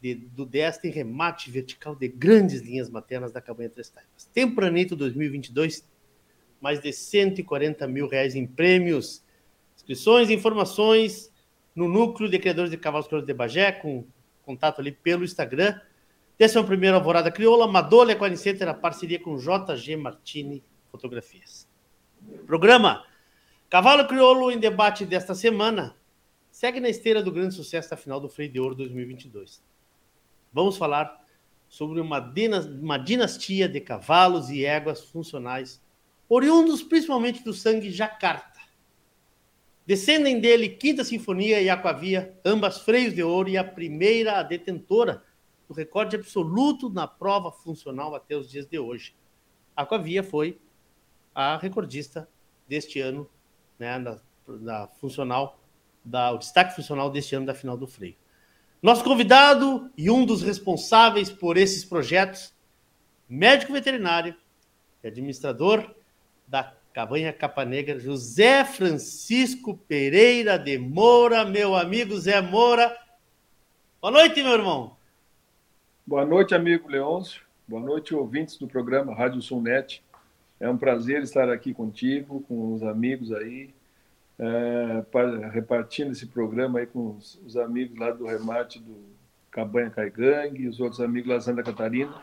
de, 0.00 0.14
do 0.14 0.46
10 0.46 0.78
tem 0.78 0.90
remate 0.90 1.50
vertical 1.50 1.94
de 1.94 2.08
grandes 2.08 2.60
linhas 2.60 2.88
maternas 2.88 3.32
da 3.32 3.40
Cabanha 3.40 3.68
Três 3.68 3.90
Taipas. 3.90 4.24
Tempranito 4.32 4.96
2022, 4.96 5.84
mais 6.60 6.80
de 6.80 6.92
140 6.92 7.86
mil 7.86 8.08
reais 8.08 8.34
em 8.34 8.46
prêmios. 8.46 9.22
Inscrições 9.76 10.30
e 10.30 10.34
informações 10.34 11.30
no 11.74 11.88
Núcleo 11.88 12.28
de 12.28 12.38
Criadores 12.38 12.70
de 12.70 12.76
Cavalos 12.76 13.06
Crioulos 13.06 13.26
de 13.26 13.34
Bagé, 13.34 13.72
com 13.72 14.04
contato 14.42 14.80
ali 14.80 14.92
pelo 14.92 15.24
Instagram. 15.24 15.78
Décima 16.38 16.64
primeira 16.64 16.96
Alvorada 16.96 17.30
Crioula, 17.30 17.66
Madolha 17.66 18.12
Equine 18.12 18.36
Center, 18.36 18.68
a 18.68 18.74
parceria 18.74 19.20
com 19.20 19.36
JG 19.36 19.96
Martini 19.96 20.62
Fotografias. 20.90 21.68
Programa 22.46 23.04
Cavalo 23.68 24.06
Crioulo 24.08 24.50
em 24.50 24.58
debate 24.58 25.04
desta 25.04 25.34
semana 25.34 25.94
segue 26.50 26.80
na 26.80 26.88
esteira 26.88 27.22
do 27.22 27.30
grande 27.30 27.54
sucesso 27.54 27.90
da 27.90 27.96
final 27.96 28.20
do 28.20 28.28
Freio 28.28 28.50
de 28.50 28.58
Ouro 28.58 28.74
2022. 28.74 29.62
Vamos 30.52 30.76
falar 30.76 31.20
sobre 31.68 32.00
uma, 32.00 32.32
uma 32.80 32.98
dinastia 32.98 33.68
de 33.68 33.80
cavalos 33.80 34.50
e 34.50 34.64
éguas 34.64 35.04
funcionais, 35.04 35.80
oriundos 36.28 36.82
principalmente 36.82 37.44
do 37.44 37.52
sangue 37.52 37.90
Jacarta. 37.90 38.60
Descendem 39.86 40.40
dele 40.40 40.68
Quinta 40.68 41.04
Sinfonia 41.04 41.60
e 41.60 41.70
Aquavia, 41.70 42.38
ambas 42.44 42.78
freios 42.78 43.14
de 43.14 43.22
ouro 43.22 43.48
e 43.48 43.56
a 43.56 43.64
primeira 43.64 44.42
detentora 44.42 45.24
o 45.68 45.72
recorde 45.72 46.16
absoluto 46.16 46.90
na 46.90 47.06
prova 47.06 47.52
funcional 47.52 48.12
até 48.16 48.36
os 48.36 48.50
dias 48.50 48.66
de 48.66 48.76
hoje. 48.76 49.14
A 49.76 49.82
Aquavia 49.82 50.22
foi 50.22 50.60
a 51.32 51.56
recordista 51.56 52.28
deste 52.68 53.00
ano, 53.00 53.30
né, 53.78 53.96
na, 53.96 54.18
na 54.48 54.88
funcional, 54.88 55.60
da, 56.04 56.32
o 56.32 56.38
destaque 56.38 56.74
funcional 56.74 57.08
deste 57.08 57.36
ano 57.36 57.46
da 57.46 57.54
final 57.54 57.76
do 57.76 57.86
freio. 57.86 58.16
Nosso 58.82 59.04
convidado 59.04 59.90
e 59.94 60.10
um 60.10 60.24
dos 60.24 60.42
responsáveis 60.42 61.30
por 61.30 61.58
esses 61.58 61.84
projetos, 61.84 62.54
médico 63.28 63.74
veterinário 63.74 64.34
e 65.04 65.08
administrador 65.08 65.94
da 66.48 66.72
Cabanha 66.94 67.30
Capa 67.30 67.62
Negra, 67.64 67.98
José 67.98 68.64
Francisco 68.64 69.76
Pereira 69.86 70.58
de 70.58 70.78
Moura, 70.78 71.44
meu 71.44 71.76
amigo 71.76 72.18
Zé 72.18 72.40
Moura. 72.40 72.96
Boa 74.00 74.10
noite, 74.10 74.42
meu 74.42 74.52
irmão. 74.52 74.96
Boa 76.06 76.24
noite, 76.24 76.54
amigo 76.54 76.88
Leôncio. 76.88 77.42
Boa 77.68 77.82
noite, 77.82 78.14
ouvintes 78.14 78.56
do 78.56 78.66
programa 78.66 79.14
Rádio 79.14 79.42
Sulnet. 79.42 80.02
É 80.58 80.68
um 80.70 80.78
prazer 80.78 81.22
estar 81.22 81.50
aqui 81.50 81.74
contigo, 81.74 82.40
com 82.48 82.72
os 82.74 82.82
amigos 82.82 83.30
aí, 83.30 83.74
é, 84.40 85.48
repartindo 85.50 86.12
esse 86.12 86.26
programa 86.26 86.78
aí 86.78 86.86
com 86.86 87.16
os, 87.16 87.38
os, 87.44 87.58
amigos 87.58 87.98
lá 87.98 88.10
do 88.10 88.24
remate 88.24 88.78
do 88.78 88.96
Cabanha 89.50 89.90
Caigangue, 89.90 90.66
os 90.66 90.80
outros 90.80 91.00
amigos 91.00 91.28
lá 91.28 91.36
de 91.36 91.44
Santa 91.44 91.62
Catarina, 91.62 92.14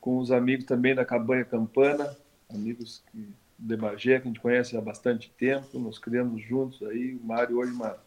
com 0.00 0.16
os 0.16 0.32
amigos 0.32 0.64
também 0.64 0.94
da 0.94 1.04
Cabanha 1.04 1.44
Campana, 1.44 2.16
amigos 2.50 3.04
que, 3.12 3.28
de 3.58 3.76
Bagé, 3.76 4.18
que 4.18 4.28
a 4.28 4.30
gente 4.30 4.40
conhece 4.40 4.76
há 4.78 4.80
bastante 4.80 5.30
tempo, 5.36 5.78
nos 5.78 5.98
criamos 5.98 6.42
juntos 6.42 6.82
aí. 6.88 7.14
O 7.14 7.26
Mário 7.26 7.58
hoje 7.58 7.72
uma 7.72 7.98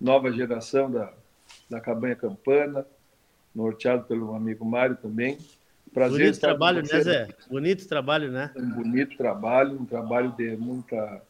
nova 0.00 0.32
geração 0.32 0.90
da, 0.90 1.12
da 1.70 1.80
Cabanha 1.80 2.16
Campana, 2.16 2.84
norteado 3.54 4.04
pelo 4.04 4.34
amigo 4.34 4.64
Mário 4.64 4.96
também. 4.96 5.38
Prazer 5.94 6.18
bonito 6.18 6.40
trabalho, 6.40 6.82
né, 6.82 7.00
Zé? 7.00 7.28
Bonito 7.48 7.88
trabalho, 7.88 8.32
né? 8.32 8.50
Um 8.56 8.70
bonito 8.70 9.16
trabalho, 9.16 9.80
um 9.80 9.86
trabalho 9.86 10.32
de 10.32 10.56
muita, 10.56 11.22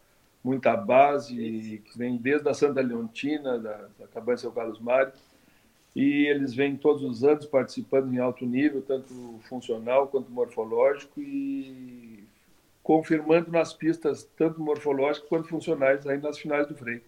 muita 0.49 0.75
base, 0.75 1.83
que 1.85 1.99
vem 1.99 2.17
desde 2.17 2.49
a 2.49 2.55
Santa 2.55 2.81
Leontina, 2.81 3.59
da, 3.59 3.89
da 3.99 4.07
Cabanha 4.07 4.39
São 4.39 4.51
Carlos 4.51 4.81
Mário, 4.81 5.13
e 5.95 6.27
eles 6.27 6.55
vêm 6.55 6.75
todos 6.75 7.03
os 7.03 7.23
anos 7.23 7.45
participando 7.45 8.11
em 8.15 8.19
alto 8.19 8.47
nível, 8.47 8.81
tanto 8.81 9.39
funcional 9.47 10.09
quanto 10.09 10.31
morfológico, 10.31 11.21
e 11.21 12.25
confirmando 12.83 13.51
nas 13.51 13.75
pistas, 13.75 14.27
tanto 14.39 14.59
morfológicas 14.59 15.29
quanto 15.29 15.49
funcionais, 15.49 16.07
aí 16.07 16.17
nas 16.17 16.39
finais 16.39 16.67
do 16.67 16.75
freio. 16.75 17.03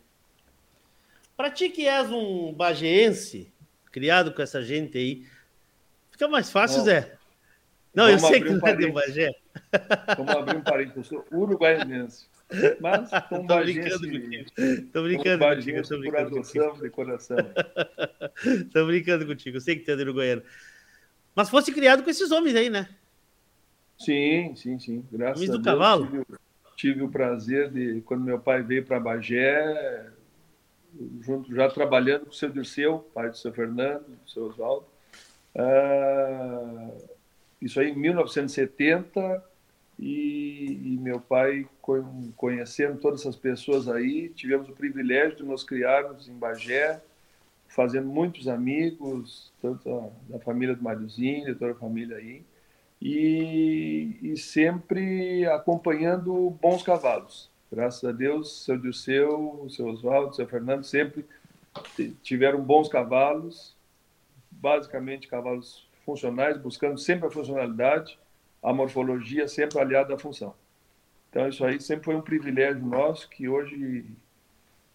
Para 1.35 1.51
ti 1.51 1.71
que 1.71 1.89
és 1.89 2.11
um 2.11 2.53
bageense, 2.53 3.51
criado 3.91 4.35
com 4.35 4.43
essa 4.43 4.63
gente 4.63 4.99
aí. 4.99 5.27
Fica 6.11 6.29
mais 6.29 6.51
fácil, 6.51 6.81
Bom, 6.81 6.85
Zé. 6.85 7.17
Não, 7.95 8.11
eu 8.11 8.19
sei 8.19 8.43
que 8.43 8.51
um 8.51 8.59
não 8.59 8.69
é 8.69 8.77
de 8.77 8.91
Bagé. 8.91 9.31
Vamos 10.17 10.35
abrir 10.35 10.57
um 10.59 10.63
parênteses. 10.63 11.11
Eu 11.11 11.25
sou 11.31 11.39
uruguaianense. 11.41 12.30
Mas 12.81 13.11
com 13.29 13.47
Tô 13.47 13.61
brincando 13.61 13.99
contigo. 14.01 14.51
Tô 14.93 15.03
brincando 15.03 15.45
contigo. 15.45 15.83
Tô 15.89 15.99
brincando 15.99 16.27
adoção, 16.27 16.67
contigo. 16.69 16.83
de 16.85 16.91
coração. 16.91 17.37
Tô 18.73 18.87
brincando 18.87 19.27
contigo. 19.27 19.57
Eu 19.57 19.61
sei 19.61 19.77
que 19.77 19.85
tu 19.85 19.91
é 19.93 19.97
de 19.97 20.03
uruguaiano. 20.03 20.43
Mas 21.35 21.49
fosse 21.49 21.73
criado 21.73 22.03
com 22.03 22.11
esses 22.11 22.31
homens 22.31 22.55
aí, 22.57 22.69
né? 22.71 22.89
Sim, 23.99 24.55
sim, 24.57 24.79
sim. 24.79 25.05
Graças 25.13 25.37
homens 25.37 25.51
a 25.51 25.53
do 25.53 25.63
Deus. 25.63 25.75
cavalo. 25.75 26.07
Tive, 26.07 26.25
tive 26.77 27.03
o 27.03 27.09
prazer 27.09 27.71
de, 27.71 28.01
quando 28.03 28.25
meu 28.25 28.39
pai 28.39 28.63
veio 28.63 28.85
para 28.85 28.99
Bagé, 28.99 30.07
junto, 31.21 31.55
já 31.55 31.69
trabalhando 31.69 32.25
com 32.25 32.31
o 32.31 32.35
seu 32.35 32.51
Dirceu, 32.51 33.11
pai 33.15 33.31
do 33.31 33.37
seu 33.37 33.53
Fernando, 33.53 34.07
do 34.07 34.31
seu 34.31 34.47
Oswaldo. 34.47 34.87
Ah, 35.55 36.91
isso 37.61 37.79
aí 37.79 37.91
em 37.91 37.97
1970, 37.97 39.45
e, 40.01 40.95
e, 40.95 40.99
meu 40.99 41.21
pai 41.21 41.69
conhecendo 42.35 42.99
todas 42.99 43.21
essas 43.21 43.37
pessoas 43.37 43.87
aí, 43.87 44.31
tivemos 44.31 44.67
o 44.71 44.73
privilégio 44.73 45.37
de 45.37 45.43
nos 45.43 45.63
criarmos 45.63 46.27
em 46.27 46.33
Bagé, 46.33 47.03
fazendo 47.69 48.09
muitos 48.09 48.49
amigos, 48.49 49.53
tanto 49.61 50.11
da 50.27 50.39
família 50.39 50.75
do 50.75 50.83
Mariozinho, 50.83 51.45
de 51.45 51.55
toda 51.55 51.73
a 51.73 51.75
família 51.75 52.17
aí, 52.17 52.43
e, 53.01 54.17
e 54.23 54.37
sempre 54.39 55.45
acompanhando 55.47 56.49
bons 56.63 56.83
cavalos. 56.83 57.51
Graças 57.71 58.03
a 58.03 58.11
Deus, 58.11 58.65
seu 58.65 58.79
Dirceu, 58.79 59.67
seu 59.69 59.87
Oswaldo, 59.87 60.35
seu 60.35 60.49
Fernando 60.49 60.83
sempre 60.83 61.27
tiveram 62.23 62.63
bons 62.63 62.89
cavalos, 62.89 63.77
basicamente 64.51 65.29
cavalos 65.29 65.87
funcionais, 66.07 66.57
buscando 66.57 66.99
sempre 66.99 67.29
a 67.29 67.31
funcionalidade, 67.31 68.19
a 68.63 68.73
morfologia 68.73 69.49
sempre 69.49 69.79
aliada 69.79 70.15
à 70.15 70.19
função. 70.19 70.55
Então 71.31 71.49
isso 71.49 71.65
aí 71.65 71.81
sempre 71.81 72.05
foi 72.07 72.17
um 72.17 72.21
privilégio 72.21 72.85
nosso 72.85 73.29
que 73.29 73.49
hoje, 73.49 74.05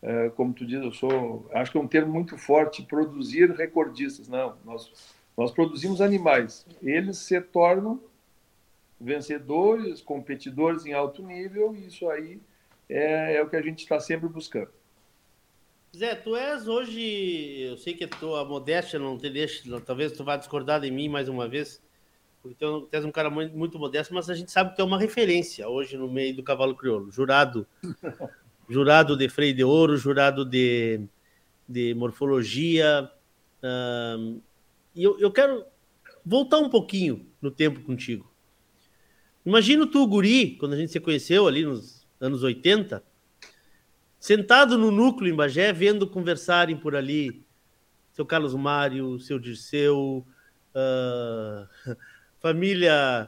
é, 0.01 0.29
como 0.29 0.53
tu 0.53 0.65
diz, 0.65 0.83
eu 0.83 0.91
sou, 0.91 1.49
acho 1.53 1.71
que 1.71 1.77
é 1.77 1.81
um 1.81 1.87
termo 1.87 2.11
muito 2.11 2.37
forte, 2.37 2.83
produzir 2.83 3.51
recordistas. 3.51 4.27
Não, 4.27 4.55
nós 4.65 4.91
nós 5.37 5.51
produzimos 5.51 5.99
animais, 5.99 6.65
eles 6.81 7.17
se 7.17 7.39
tornam 7.41 8.01
vencedores, 8.99 10.01
competidores 10.01 10.85
em 10.85 10.93
alto 10.93 11.21
nível, 11.21 11.75
e 11.75 11.87
isso 11.87 12.09
aí 12.09 12.39
é, 12.87 13.35
é 13.35 13.43
o 13.43 13.49
que 13.49 13.57
a 13.57 13.61
gente 13.61 13.79
está 13.79 13.99
sempre 13.99 14.29
buscando. 14.29 14.69
Zé, 15.95 16.15
tu 16.15 16.35
és 16.35 16.67
hoje, 16.67 17.61
eu 17.61 17.77
sei 17.77 17.93
que 17.93 18.05
a 18.05 18.07
tua 18.07 18.45
modéstia 18.45 18.97
não 18.97 19.17
te 19.17 19.29
deixa, 19.29 19.81
talvez 19.81 20.13
tu 20.13 20.23
vá 20.23 20.37
discordar 20.37 20.79
de 20.79 20.89
mim 20.89 21.09
mais 21.09 21.27
uma 21.27 21.47
vez, 21.47 21.81
porque 22.45 22.63
tu 22.63 22.87
és 22.91 23.03
um 23.03 23.11
cara 23.11 23.27
muito, 23.27 23.57
muito 23.57 23.79
modesto, 23.79 24.13
mas 24.13 24.29
a 24.29 24.35
gente 24.35 24.51
sabe 24.51 24.75
que 24.75 24.79
é 24.79 24.83
uma 24.83 24.99
referência 24.99 25.67
hoje 25.67 25.97
no 25.97 26.07
meio 26.07 26.35
do 26.35 26.43
cavalo 26.43 26.75
crioulo, 26.75 27.11
jurado, 27.11 27.65
jurado 28.69 29.17
de 29.17 29.27
freio 29.27 29.55
de 29.55 29.63
ouro, 29.63 29.97
jurado 29.97 30.45
de, 30.45 31.01
de 31.67 31.95
morfologia, 31.95 33.09
e 34.93 35.03
eu, 35.03 35.19
eu 35.19 35.31
quero 35.31 35.65
voltar 36.23 36.59
um 36.59 36.69
pouquinho 36.69 37.25
no 37.41 37.49
tempo 37.49 37.81
contigo. 37.81 38.31
Imagina 39.43 39.87
tu, 39.87 40.05
guri, 40.05 40.55
quando 40.57 40.73
a 40.73 40.77
gente 40.77 40.91
se 40.91 40.99
conheceu 40.99 41.47
ali 41.47 41.65
nos 41.65 42.07
anos 42.21 42.43
80, 42.43 43.03
sentado 44.19 44.77
no 44.77 44.91
núcleo 44.91 45.33
em 45.33 45.35
Bagé, 45.35 45.73
vendo 45.73 46.05
conversarem 46.05 46.77
por 46.77 46.95
ali 46.95 47.43
seu 48.13 48.23
Carlos 48.23 48.53
Mário, 48.53 49.19
seu 49.19 49.39
Dirceu, 49.39 50.23
uh, 50.75 51.95
família 52.45 53.27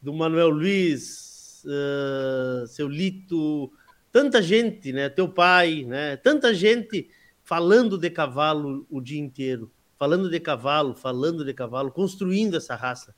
do 0.00 0.10
Manuel 0.10 0.48
Luiz, 0.48 1.62
uh, 1.66 2.66
seu 2.66 2.88
Lito, 2.88 3.70
tanta 4.10 4.40
gente, 4.40 4.90
né? 4.90 5.10
Teu 5.10 5.28
pai, 5.28 5.84
né? 5.84 6.16
Tanta 6.16 6.54
gente 6.54 7.10
falando 7.44 7.98
de 7.98 8.08
cavalo 8.08 8.86
o 8.88 9.02
dia 9.02 9.20
inteiro, 9.20 9.70
falando 9.98 10.30
de 10.30 10.40
cavalo, 10.40 10.94
falando 10.94 11.44
de 11.44 11.52
cavalo, 11.52 11.92
construindo 11.92 12.56
essa 12.56 12.74
raça. 12.74 13.14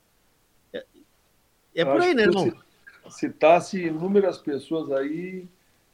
É, 0.73 0.85
é 1.75 1.85
por 1.85 2.01
aí, 2.01 2.13
né, 2.13 2.23
irmão? 2.23 2.51
citasse 3.09 3.81
inúmeras 3.81 4.37
pessoas 4.37 4.91
aí 4.91 5.47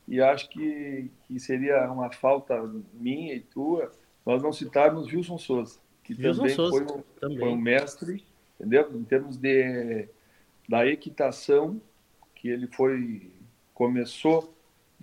e 0.08 0.20
acho 0.20 0.50
que, 0.50 1.12
que 1.28 1.40
seria 1.40 1.90
uma 1.92 2.12
falta 2.12 2.60
minha 2.92 3.36
e 3.36 3.42
tua 3.42 3.92
nós 4.26 4.42
não 4.42 4.52
citarmos 4.52 5.06
Wilson 5.14 5.38
Souza, 5.38 5.80
que 6.04 6.14
Wilson 6.14 6.42
também, 6.42 6.56
Souza, 6.56 6.72
foi, 6.72 6.98
um, 6.98 7.04
também. 7.20 7.40
foi 7.40 7.50
um 7.50 7.56
mestre, 7.56 8.26
entendeu? 8.60 8.90
Em 8.94 9.04
termos 9.04 9.38
de 9.38 10.08
da 10.68 10.86
equitação, 10.86 11.82
que 12.36 12.50
ele 12.50 12.68
foi 12.68 13.32
começou 13.74 14.54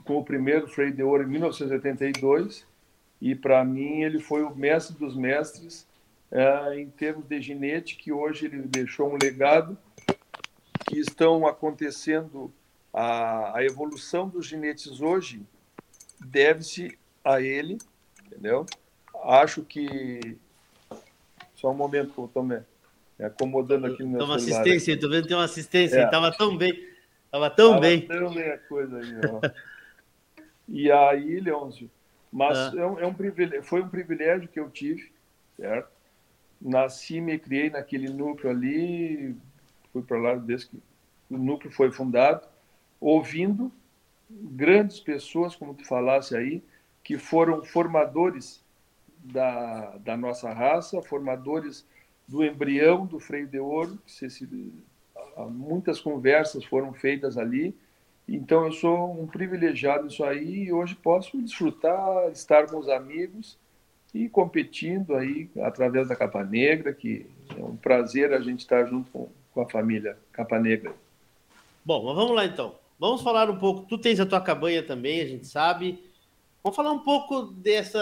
com 0.05 0.18
o 0.18 0.24
primeiro 0.24 0.68
freio 0.68 0.93
de 0.93 1.02
ouro 1.02 1.22
em 1.22 1.26
1982 1.26 2.66
e 3.20 3.35
para 3.35 3.64
mim 3.64 4.02
ele 4.02 4.18
foi 4.18 4.43
o 4.43 4.55
mestre 4.55 4.97
dos 4.98 5.16
mestres 5.16 5.86
é, 6.31 6.81
em 6.81 6.90
termos 6.90 7.26
de 7.26 7.40
ginete, 7.40 7.97
que 7.97 8.12
hoje 8.12 8.47
ele 8.47 8.62
deixou 8.62 9.12
um 9.12 9.16
legado 9.16 9.78
que 10.86 10.98
estão 10.98 11.47
acontecendo, 11.47 12.52
a, 12.93 13.59
a 13.59 13.64
evolução 13.64 14.28
dos 14.28 14.47
ginetes 14.47 15.01
hoje 15.01 15.40
deve-se 16.20 16.98
a 17.24 17.40
ele, 17.40 17.78
entendeu? 18.26 18.66
Acho 19.22 19.62
que 19.62 20.36
só 21.55 21.70
um 21.70 21.74
momento, 21.74 22.28
Tomé. 22.35 22.64
Me 23.18 23.24
acomodando 23.24 23.86
aqui 23.86 24.02
no 24.02 24.10
meu 24.10 24.18
Toma 24.18 24.38
celular. 24.38 24.60
assistência, 24.62 24.98
tô 25.00 25.08
vendo 25.08 25.22
que 25.22 25.28
tem 25.28 25.36
uma 25.36 25.44
assistência, 25.44 25.98
É. 26.00 26.06
tava 26.06 26.32
tão 26.36 26.56
bem. 26.56 26.72
Tava 27.30 27.50
tão 27.50 27.70
Tava 27.70 27.80
bem. 27.80 28.00
tão 28.06 28.32
bem 28.34 28.50
a 28.50 28.58
coisa 28.58 28.96
aí, 28.98 29.14
ó. 29.30 29.50
E 30.68 30.90
aí, 30.90 31.40
Leôncio, 31.40 31.90
mas 32.32 32.56
Ah. 32.58 32.72
é 32.76 32.86
um, 32.86 32.98
é 33.00 33.06
um 33.06 33.14
privilégio, 33.14 33.62
foi 33.64 33.82
um 33.82 33.88
privilégio 33.88 34.48
que 34.48 34.58
eu 34.58 34.70
tive, 34.70 35.12
certo? 35.56 35.88
Nasci, 36.60 37.20
me 37.20 37.38
criei 37.38 37.70
naquele 37.70 38.08
núcleo 38.08 38.50
ali, 38.50 39.36
fui 39.92 40.02
para 40.02 40.18
lá 40.18 40.34
desde 40.36 40.68
que 40.68 40.76
o 41.30 41.36
núcleo 41.36 41.70
foi 41.72 41.90
fundado, 41.92 42.46
ouvindo 43.00 43.70
grandes 44.30 44.98
pessoas, 45.00 45.54
como 45.54 45.74
tu 45.74 45.84
falasse 45.86 46.34
aí, 46.36 46.62
que 47.02 47.18
foram 47.18 47.62
formadores 47.62 48.64
da, 49.18 49.96
da 49.98 50.16
nossa 50.16 50.52
raça, 50.52 51.02
formadores 51.02 51.86
do 52.26 52.44
embrião 52.44 53.06
do 53.06 53.20
freio 53.20 53.46
de 53.46 53.59
ouro, 53.59 53.98
se, 54.06 54.28
se, 54.30 54.48
muitas 55.51 56.01
conversas 56.01 56.64
foram 56.64 56.92
feitas 56.92 57.36
ali. 57.36 57.74
Então 58.26 58.64
eu 58.64 58.72
sou 58.72 59.20
um 59.20 59.26
privilegiado 59.26 60.05
nisso 60.05 60.24
aí 60.24 60.64
e 60.64 60.72
hoje 60.72 60.94
posso 60.94 61.40
desfrutar, 61.42 62.30
estar 62.30 62.66
com 62.66 62.78
os 62.78 62.88
amigos 62.88 63.59
e 64.14 64.28
competindo 64.28 65.14
aí 65.14 65.51
através 65.60 66.09
da 66.09 66.16
Capa 66.16 66.42
Negra, 66.42 66.94
que 66.94 67.26
é 67.56 67.62
um 67.62 67.76
prazer 67.76 68.32
a 68.32 68.40
gente 68.40 68.60
estar 68.60 68.86
junto 68.86 69.10
com, 69.10 69.28
com 69.52 69.60
a 69.60 69.68
família 69.68 70.16
Capa 70.32 70.59
Negra. 70.59 70.94
Bom, 71.84 72.05
mas 72.05 72.14
vamos 72.14 72.34
lá 72.34 72.46
então. 72.46 72.76
Vamos 72.98 73.22
falar 73.22 73.51
um 73.51 73.59
pouco. 73.59 73.82
Tu 73.86 73.98
tens 73.98 74.18
a 74.20 74.24
tua 74.24 74.40
cabanha 74.40 74.82
também, 74.82 75.20
a 75.20 75.26
gente 75.26 75.46
sabe. 75.46 76.02
Vamos 76.62 76.76
falar 76.76 76.92
um 76.92 77.01
pouco 77.01 77.42
dessa. 77.42 78.01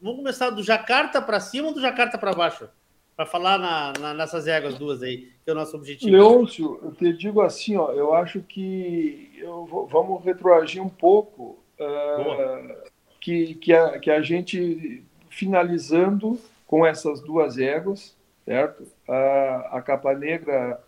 Vamos 0.00 0.18
começar 0.18 0.50
do 0.50 0.62
Jacarta 0.62 1.20
para 1.20 1.40
cima 1.40 1.68
ou 1.68 1.74
do 1.74 1.80
Jacarta 1.80 2.16
para 2.18 2.34
baixo? 2.34 2.68
Para 3.16 3.26
falar 3.26 3.58
na, 3.58 3.92
na, 4.00 4.14
nessas 4.14 4.46
éguas 4.46 4.76
duas 4.76 5.02
aí, 5.02 5.28
que 5.44 5.50
é 5.50 5.52
o 5.52 5.56
nosso 5.56 5.76
objetivo. 5.76 6.10
Leôncio, 6.10 6.80
eu 6.82 6.92
te 6.92 7.12
digo 7.12 7.40
assim, 7.40 7.76
ó, 7.76 7.92
eu 7.92 8.12
acho 8.12 8.40
que 8.40 9.30
eu 9.38 9.64
vou, 9.66 9.86
vamos 9.86 10.24
retroagir 10.24 10.82
um 10.82 10.88
pouco 10.88 11.58
uh, 11.78 12.74
que, 13.20 13.54
que, 13.54 13.72
a, 13.72 13.98
que 14.00 14.10
a 14.10 14.20
gente 14.20 15.04
finalizando 15.30 16.40
com 16.66 16.84
essas 16.84 17.20
duas 17.20 17.56
éguas, 17.56 18.16
certo? 18.44 18.84
A, 19.08 19.78
a 19.78 19.82
Capa 19.82 20.12
Negra 20.14 20.80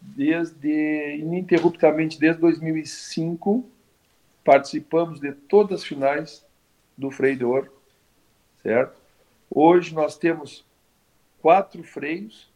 desde 0.00 1.16
ininterruptamente 1.16 2.18
desde 2.18 2.40
2005 2.40 3.64
participamos 4.44 5.20
de 5.20 5.32
todas 5.32 5.80
as 5.80 5.86
finais 5.86 6.44
do 6.98 7.08
ouro, 7.48 7.72
certo? 8.62 8.94
Hoje 9.50 9.94
nós 9.94 10.16
temos 10.16 10.64
quatro 11.42 11.82
freios, 11.82 12.48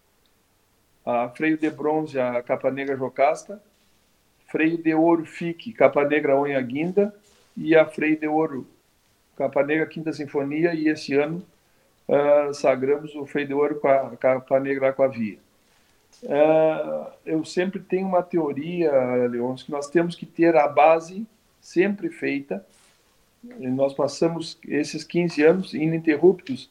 a 1.04 1.28
freio 1.28 1.58
de 1.58 1.68
bronze, 1.68 2.18
a 2.18 2.40
capa 2.42 2.70
negra 2.70 2.96
jocasta, 2.96 3.60
freio 4.46 4.78
de 4.78 4.94
ouro 4.94 5.26
FIC, 5.26 5.72
capa 5.72 6.04
negra 6.04 6.38
onha 6.38 6.60
guinda, 6.62 7.12
e 7.56 7.74
a 7.74 7.84
freio 7.84 8.18
de 8.18 8.28
ouro, 8.28 8.66
capa 9.36 9.62
negra 9.64 9.86
quinta 9.86 10.12
sinfonia, 10.12 10.72
e 10.72 10.88
esse 10.88 11.14
ano 11.14 11.44
uh, 12.08 12.54
sagramos 12.54 13.14
o 13.16 13.26
freio 13.26 13.48
de 13.48 13.54
ouro 13.54 13.80
com 13.80 13.88
a 13.88 14.16
capa 14.16 14.60
negra 14.60 14.90
aquavia. 14.90 15.38
Uh, 16.22 17.10
eu 17.26 17.44
sempre 17.44 17.80
tenho 17.80 18.06
uma 18.06 18.22
teoria, 18.22 18.90
Leôncio, 19.28 19.66
que 19.66 19.72
nós 19.72 19.90
temos 19.90 20.14
que 20.14 20.24
ter 20.24 20.56
a 20.56 20.68
base 20.68 21.26
sempre 21.60 22.08
feita, 22.08 22.64
nós 23.42 23.94
passamos 23.94 24.58
esses 24.66 25.04
15 25.04 25.42
anos 25.42 25.74
ininterruptos, 25.74 26.70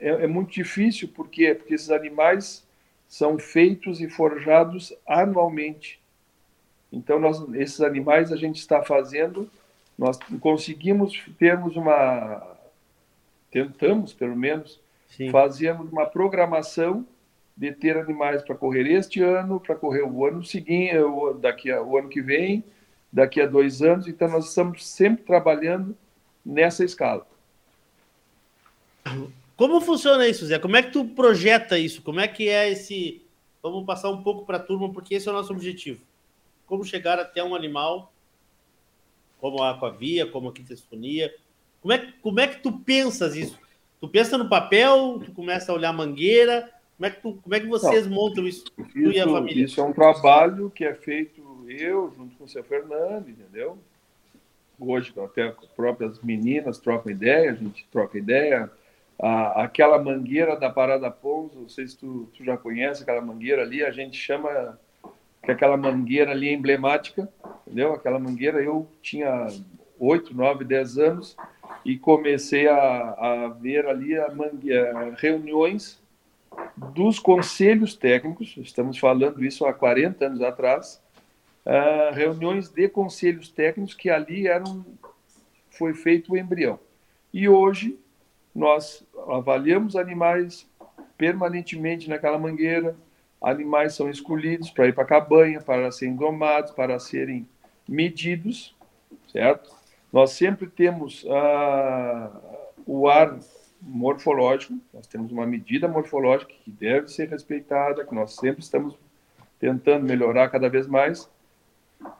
é, 0.00 0.08
é, 0.24 0.26
muito 0.26 0.52
difícil, 0.52 1.08
por 1.08 1.28
quê? 1.28 1.54
Porque 1.54 1.74
esses 1.74 1.90
animais 1.90 2.66
são 3.08 3.38
feitos 3.38 4.00
e 4.00 4.08
forjados 4.08 4.92
anualmente. 5.06 6.00
Então, 6.92 7.18
nós, 7.18 7.42
esses 7.54 7.80
animais 7.80 8.32
a 8.32 8.36
gente 8.36 8.56
está 8.56 8.82
fazendo, 8.82 9.50
nós 9.98 10.18
conseguimos 10.40 11.24
termos 11.38 11.76
uma. 11.76 12.56
Tentamos, 13.50 14.12
pelo 14.12 14.36
menos, 14.36 14.80
Sim. 15.08 15.30
fazermos 15.30 15.90
uma 15.90 16.06
programação 16.06 17.06
de 17.56 17.72
ter 17.72 17.96
animais 17.96 18.42
para 18.42 18.54
correr 18.54 18.86
este 18.90 19.22
ano, 19.22 19.58
para 19.58 19.74
correr 19.74 20.02
o 20.02 20.26
ano 20.26 20.44
seguinte, 20.44 20.96
o, 20.98 21.32
daqui 21.32 21.72
a, 21.72 21.82
o 21.82 21.96
ano 21.96 22.08
que 22.08 22.20
vem, 22.20 22.62
daqui 23.10 23.40
a 23.40 23.46
dois 23.46 23.82
anos. 23.82 24.06
Então, 24.06 24.28
nós 24.28 24.48
estamos 24.48 24.86
sempre 24.86 25.24
trabalhando 25.24 25.96
nessa 26.44 26.84
escala. 26.84 27.26
Como 29.56 29.80
funciona 29.80 30.28
isso, 30.28 30.46
Zé? 30.46 30.58
Como 30.58 30.76
é 30.76 30.82
que 30.82 30.90
tu 30.90 31.04
projeta 31.04 31.78
isso? 31.78 32.02
Como 32.02 32.20
é 32.20 32.28
que 32.28 32.48
é 32.48 32.70
esse. 32.70 33.22
Vamos 33.62 33.86
passar 33.86 34.10
um 34.10 34.22
pouco 34.22 34.44
para 34.44 34.58
a 34.58 34.60
turma, 34.62 34.92
porque 34.92 35.14
esse 35.14 35.28
é 35.28 35.30
o 35.30 35.34
nosso 35.34 35.52
objetivo. 35.52 36.00
Como 36.66 36.84
chegar 36.84 37.18
até 37.18 37.42
um 37.42 37.54
animal, 37.54 38.12
como 39.40 39.62
a 39.62 39.70
aquavia, 39.70 40.26
como 40.26 40.48
a 40.48 40.52
quintesofonia. 40.52 41.34
Como 41.80 41.92
é, 41.92 42.12
como 42.20 42.40
é 42.40 42.46
que 42.46 42.60
tu 42.60 42.72
pensas 42.72 43.34
isso? 43.34 43.58
Tu 44.00 44.08
pensa 44.08 44.36
no 44.36 44.48
papel, 44.48 45.20
tu 45.24 45.32
começa 45.32 45.72
a 45.72 45.74
olhar 45.74 45.90
a 45.90 45.92
mangueira. 45.92 46.70
Como 46.96 47.06
é 47.06 47.10
que, 47.10 47.20
tu, 47.20 47.38
como 47.42 47.54
é 47.54 47.60
que 47.60 47.66
vocês 47.66 48.06
Não, 48.06 48.14
montam 48.14 48.46
isso, 48.46 48.64
isso, 48.94 49.12
e 49.12 49.20
a 49.20 49.28
família? 49.28 49.64
Isso 49.64 49.80
é 49.80 49.84
um 49.84 49.92
trabalho 49.92 50.70
que 50.70 50.84
é 50.84 50.94
feito 50.94 51.42
eu, 51.68 52.12
junto 52.16 52.36
com 52.36 52.44
o 52.44 52.48
seu 52.48 52.64
Fernando, 52.64 53.28
entendeu? 53.28 53.78
Hoje, 54.78 55.12
até 55.18 55.48
as 55.48 55.66
próprias 55.74 56.20
meninas 56.20 56.78
trocam 56.78 57.10
ideia, 57.10 57.50
a 57.50 57.54
gente 57.54 57.86
troca 57.90 58.18
ideia 58.18 58.70
a, 59.18 59.64
aquela 59.64 60.02
mangueira 60.02 60.56
da 60.56 60.70
Parada 60.70 61.10
Pouso, 61.10 61.60
não 61.60 61.68
sei 61.68 61.86
se 61.86 61.96
tu, 61.96 62.28
tu, 62.34 62.44
já 62.44 62.56
conhece 62.56 63.02
aquela 63.02 63.20
mangueira 63.20 63.62
ali, 63.62 63.84
a 63.84 63.90
gente 63.90 64.16
chama 64.16 64.78
que 65.42 65.50
aquela 65.50 65.76
mangueira 65.76 66.32
ali 66.32 66.48
é 66.48 66.52
emblemática, 66.52 67.28
entendeu? 67.66 67.92
Aquela 67.94 68.18
mangueira, 68.18 68.62
eu 68.62 68.86
tinha 69.00 69.46
8, 69.98 70.34
9, 70.34 70.64
10 70.64 70.98
anos 70.98 71.36
e 71.84 71.96
comecei 71.96 72.68
a, 72.68 72.76
a 72.76 73.48
ver 73.48 73.86
ali 73.86 74.18
a 74.18 74.28
mangueira, 74.30 75.14
reuniões 75.16 76.00
dos 76.76 77.18
conselhos 77.18 77.94
técnicos, 77.94 78.56
estamos 78.58 78.98
falando 78.98 79.44
isso 79.44 79.64
há 79.66 79.72
40 79.72 80.26
anos 80.26 80.42
atrás, 80.42 81.02
uh, 81.64 82.14
reuniões 82.14 82.68
de 82.68 82.88
conselhos 82.88 83.48
técnicos 83.48 83.94
que 83.94 84.10
ali 84.10 84.46
eram, 84.46 84.84
foi 85.70 85.94
feito 85.94 86.32
o 86.32 86.36
embrião. 86.36 86.78
E 87.32 87.48
hoje 87.48 87.98
nós 88.54 89.05
avaliamos 89.28 89.96
animais 89.96 90.68
permanentemente 91.16 92.08
naquela 92.08 92.38
mangueira, 92.38 92.96
animais 93.40 93.94
são 93.94 94.10
escolhidos 94.10 94.70
para 94.70 94.86
ir 94.86 94.94
para 94.94 95.04
a 95.04 95.06
cabanha, 95.06 95.60
para 95.60 95.90
serem 95.90 96.16
domados, 96.16 96.72
para 96.72 96.98
serem 96.98 97.48
medidos, 97.88 98.74
certo? 99.28 99.70
Nós 100.12 100.32
sempre 100.32 100.66
temos 100.66 101.24
uh, 101.24 102.30
o 102.86 103.08
ar 103.08 103.38
morfológico, 103.80 104.78
nós 104.92 105.06
temos 105.06 105.30
uma 105.30 105.46
medida 105.46 105.86
morfológica 105.86 106.52
que 106.64 106.70
deve 106.70 107.08
ser 107.08 107.28
respeitada, 107.28 108.04
que 108.04 108.14
nós 108.14 108.34
sempre 108.34 108.62
estamos 108.62 108.96
tentando 109.58 110.04
melhorar 110.04 110.48
cada 110.48 110.68
vez 110.68 110.86
mais, 110.86 111.28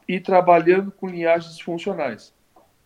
e 0.08 0.20
trabalhando 0.20 0.90
com 0.90 1.06
linhagens 1.06 1.60
funcionais. 1.60 2.32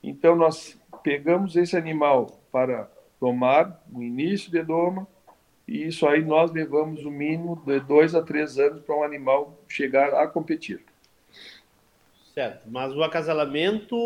Então, 0.03 0.35
nós 0.35 0.79
pegamos 1.03 1.57
esse 1.57 1.77
animal 1.77 2.41
para 2.51 2.91
domar, 3.21 3.83
no 3.89 4.03
início 4.03 4.51
de 4.51 4.63
doma, 4.63 5.07
e 5.69 5.87
isso 5.87 6.07
aí 6.07 6.25
nós 6.25 6.51
levamos 6.51 7.05
o 7.05 7.11
mínimo 7.11 7.63
de 7.65 7.79
dois 7.81 8.15
a 8.15 8.23
três 8.23 8.59
anos 8.59 8.83
para 8.83 8.97
um 8.97 9.05
animal 9.05 9.57
chegar 9.69 10.15
a 10.15 10.27
competir. 10.27 10.83
Certo, 12.35 12.69
mas 12.69 12.93
o 12.97 13.03
acasalamento, 13.03 13.97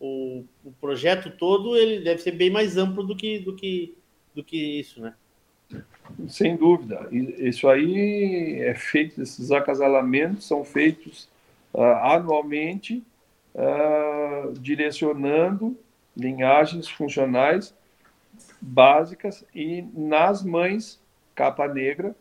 o, 0.00 0.44
o, 0.64 0.72
projeto 0.80 1.30
todo, 1.30 1.76
ele 1.76 2.00
deve 2.00 2.22
ser 2.22 2.32
bem 2.32 2.48
mais 2.48 2.76
amplo 2.76 3.02
do 3.02 3.16
que, 3.16 3.38
do 3.40 3.54
que, 3.54 3.94
do 4.34 4.44
que 4.44 4.80
isso, 4.80 5.00
né? 5.00 5.14
Sem 6.28 6.56
dúvida. 6.56 7.08
Isso 7.10 7.68
aí 7.68 8.60
é 8.60 8.74
feito, 8.74 9.20
esses 9.20 9.50
acasalamentos 9.50 10.46
são 10.46 10.62
feitos 10.62 11.28
uh, 11.72 11.82
anualmente, 11.82 13.02
uh, 13.54 14.52
direcionando 14.58 15.76
linhagens 16.16 16.88
funcionais 16.88 17.74
básicas 18.62 19.44
e 19.52 19.82
nas 19.92 20.44
mães 20.44 21.00
capa 21.34 21.66
negra 21.66 22.14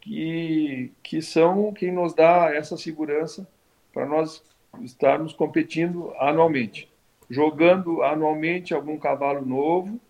que, 0.00 0.90
que 1.02 1.22
são 1.22 1.72
quem 1.72 1.92
nos 1.92 2.12
dá 2.14 2.52
essa 2.52 2.76
segurança 2.76 3.46
para 3.92 4.04
nós 4.04 4.42
estarmos 4.80 5.32
competindo 5.32 6.12
anualmente, 6.18 6.90
jogando 7.30 8.02
anualmente 8.02 8.74
algum 8.74 8.98
cavalo 8.98 9.46
novo 9.46 10.00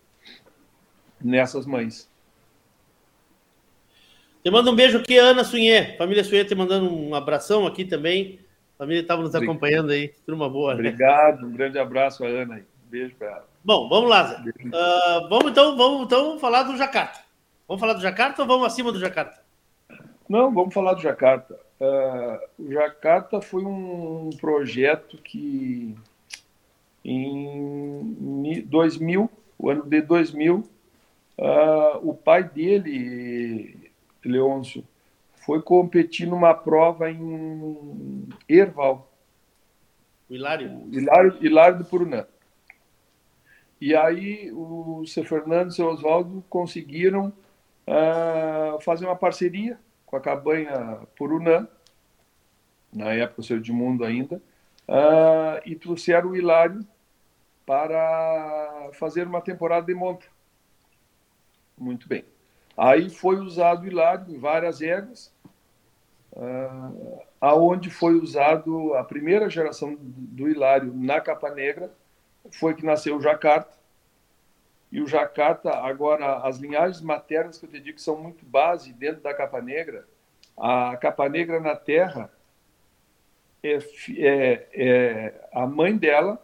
nessas 1.21 1.65
mães. 1.65 2.09
Te 4.43 4.49
mando 4.49 4.71
um 4.71 4.75
beijo 4.75 4.97
aqui, 4.97 5.17
Ana 5.17 5.43
Sunhê. 5.43 5.97
Família 5.97 6.23
Sunhê 6.23 6.45
te 6.45 6.55
mandando 6.55 6.91
um 6.91 7.13
abração 7.13 7.67
aqui 7.67 7.83
também. 7.85 8.39
A 8.75 8.79
família 8.79 9.01
estava 9.01 9.21
nos 9.21 9.35
Obrigado. 9.35 9.51
acompanhando 9.51 9.91
aí. 9.91 10.13
Turma 10.25 10.49
boa. 10.49 10.73
né? 10.73 10.79
Obrigado, 10.79 11.45
um 11.45 11.51
grande 11.51 11.77
abraço 11.77 12.23
a 12.23 12.27
Ana. 12.27 12.65
Beijo 12.89 13.13
para 13.15 13.27
ela. 13.27 13.47
Bom, 13.63 13.89
vamos 13.89 14.09
lá, 14.09 14.23
Zé. 14.23 14.37
Uh, 14.39 15.29
vamos 15.29 15.51
então, 15.51 15.75
vamos 15.75 16.05
então 16.05 16.39
falar 16.39 16.63
do 16.63 16.77
Jacarta. 16.77 17.19
Vamos 17.67 17.79
falar 17.79 17.93
do 17.93 18.01
Jacarta 18.01 18.41
ou 18.41 18.47
vamos 18.47 18.65
acima 18.65 18.91
do 18.91 18.99
Jacarta? 18.99 19.41
Não, 20.27 20.53
vamos 20.53 20.73
falar 20.73 20.93
do 20.93 21.01
Jacarta. 21.01 21.59
Uh, 21.79 22.63
o 22.63 22.71
Jacarta 22.71 23.41
foi 23.41 23.63
um 23.63 24.29
projeto 24.39 25.17
que 25.17 25.95
em 27.03 28.63
2000, 28.65 29.29
o 29.57 29.69
ano 29.69 29.83
de 29.83 30.01
2000, 30.01 30.57
uh, 30.57 30.65
ah, 31.41 31.99
o 32.01 32.13
pai 32.13 32.43
dele, 32.43 33.91
Leôncio, 34.23 34.83
foi 35.45 35.61
competir 35.61 36.27
numa 36.27 36.53
prova 36.53 37.09
em 37.09 38.27
Erval. 38.47 39.09
O 40.29 40.35
Hilário? 40.35 40.87
Hilário, 40.91 41.37
Hilário 41.41 41.77
do 41.79 41.85
Purunã. 41.85 42.25
E 43.81 43.95
aí 43.95 44.51
o 44.51 45.05
seu 45.05 45.23
Fernando 45.23 45.67
e 45.67 45.69
o 45.69 45.71
seu 45.71 45.87
Oswaldo 45.87 46.43
conseguiram 46.49 47.33
uh, 47.87 48.79
fazer 48.81 49.05
uma 49.05 49.15
parceria 49.15 49.79
com 50.05 50.17
a 50.17 50.21
cabanha 50.21 50.99
Purunã, 51.15 51.67
na 52.91 53.13
época 53.13 53.41
o 53.41 53.43
seu 53.43 53.57
Edmundo 53.57 54.03
ainda, 54.03 54.41
uh, 54.87 55.61
e 55.65 55.75
trouxeram 55.75 56.31
o 56.31 56.35
Hilário 56.35 56.85
para 57.65 58.89
fazer 58.93 59.27
uma 59.27 59.41
temporada 59.41 59.85
de 59.85 59.93
monta. 59.93 60.25
Muito 61.77 62.07
bem. 62.07 62.25
Aí 62.75 63.09
foi 63.09 63.37
usado 63.37 63.83
o 63.83 63.87
Hilário 63.87 64.33
em 64.33 64.39
várias 64.39 64.81
éguas, 64.81 65.33
uh, 66.33 67.21
aonde 67.39 67.89
foi 67.89 68.15
usado 68.15 68.93
a 68.95 69.03
primeira 69.03 69.49
geração 69.49 69.95
do 69.99 70.49
Hilário 70.49 70.93
na 70.93 71.21
Capa 71.21 71.51
Negra, 71.51 71.93
foi 72.51 72.73
que 72.73 72.85
nasceu 72.85 73.17
o 73.17 73.21
Jacarta. 73.21 73.77
E 74.91 75.01
o 75.01 75.07
Jacarta, 75.07 75.71
agora, 75.71 76.37
as 76.39 76.57
linhagens 76.57 77.01
maternas 77.01 77.57
que 77.57 77.65
eu 77.65 77.69
te 77.69 77.79
digo 77.79 77.97
que 77.97 78.01
são 78.01 78.17
muito 78.17 78.43
base 78.45 78.91
dentro 78.91 79.21
da 79.21 79.33
Capa 79.33 79.61
Negra, 79.61 80.07
a 80.57 80.97
Capa 80.97 81.29
Negra 81.29 81.59
na 81.59 81.75
Terra, 81.75 82.31
é, 83.61 83.77
é, 84.17 84.67
é, 84.73 85.49
a 85.53 85.67
mãe 85.67 85.95
dela 85.95 86.41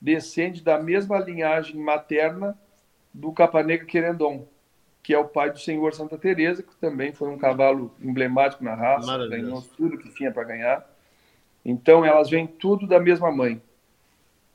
descende 0.00 0.62
da 0.62 0.78
mesma 0.78 1.18
linhagem 1.18 1.76
materna 1.76 2.58
do 3.12 3.32
Capa 3.32 3.62
Negra 3.62 3.86
Querendon, 3.86 4.46
que 5.02 5.14
é 5.14 5.18
o 5.18 5.28
pai 5.28 5.50
do 5.50 5.58
Senhor 5.58 5.94
Santa 5.94 6.18
Teresa, 6.18 6.62
que 6.62 6.74
também 6.76 7.12
foi 7.12 7.28
um 7.28 7.38
cavalo 7.38 7.94
emblemático 8.00 8.64
na 8.64 8.74
raça, 8.74 9.06
ganhou 9.28 9.62
tudo 9.76 9.98
que 9.98 10.12
tinha 10.14 10.32
para 10.32 10.44
ganhar. 10.44 10.90
Então 11.64 12.04
elas 12.04 12.28
vêm 12.28 12.46
tudo 12.46 12.86
da 12.86 12.98
mesma 12.98 13.30
mãe. 13.30 13.62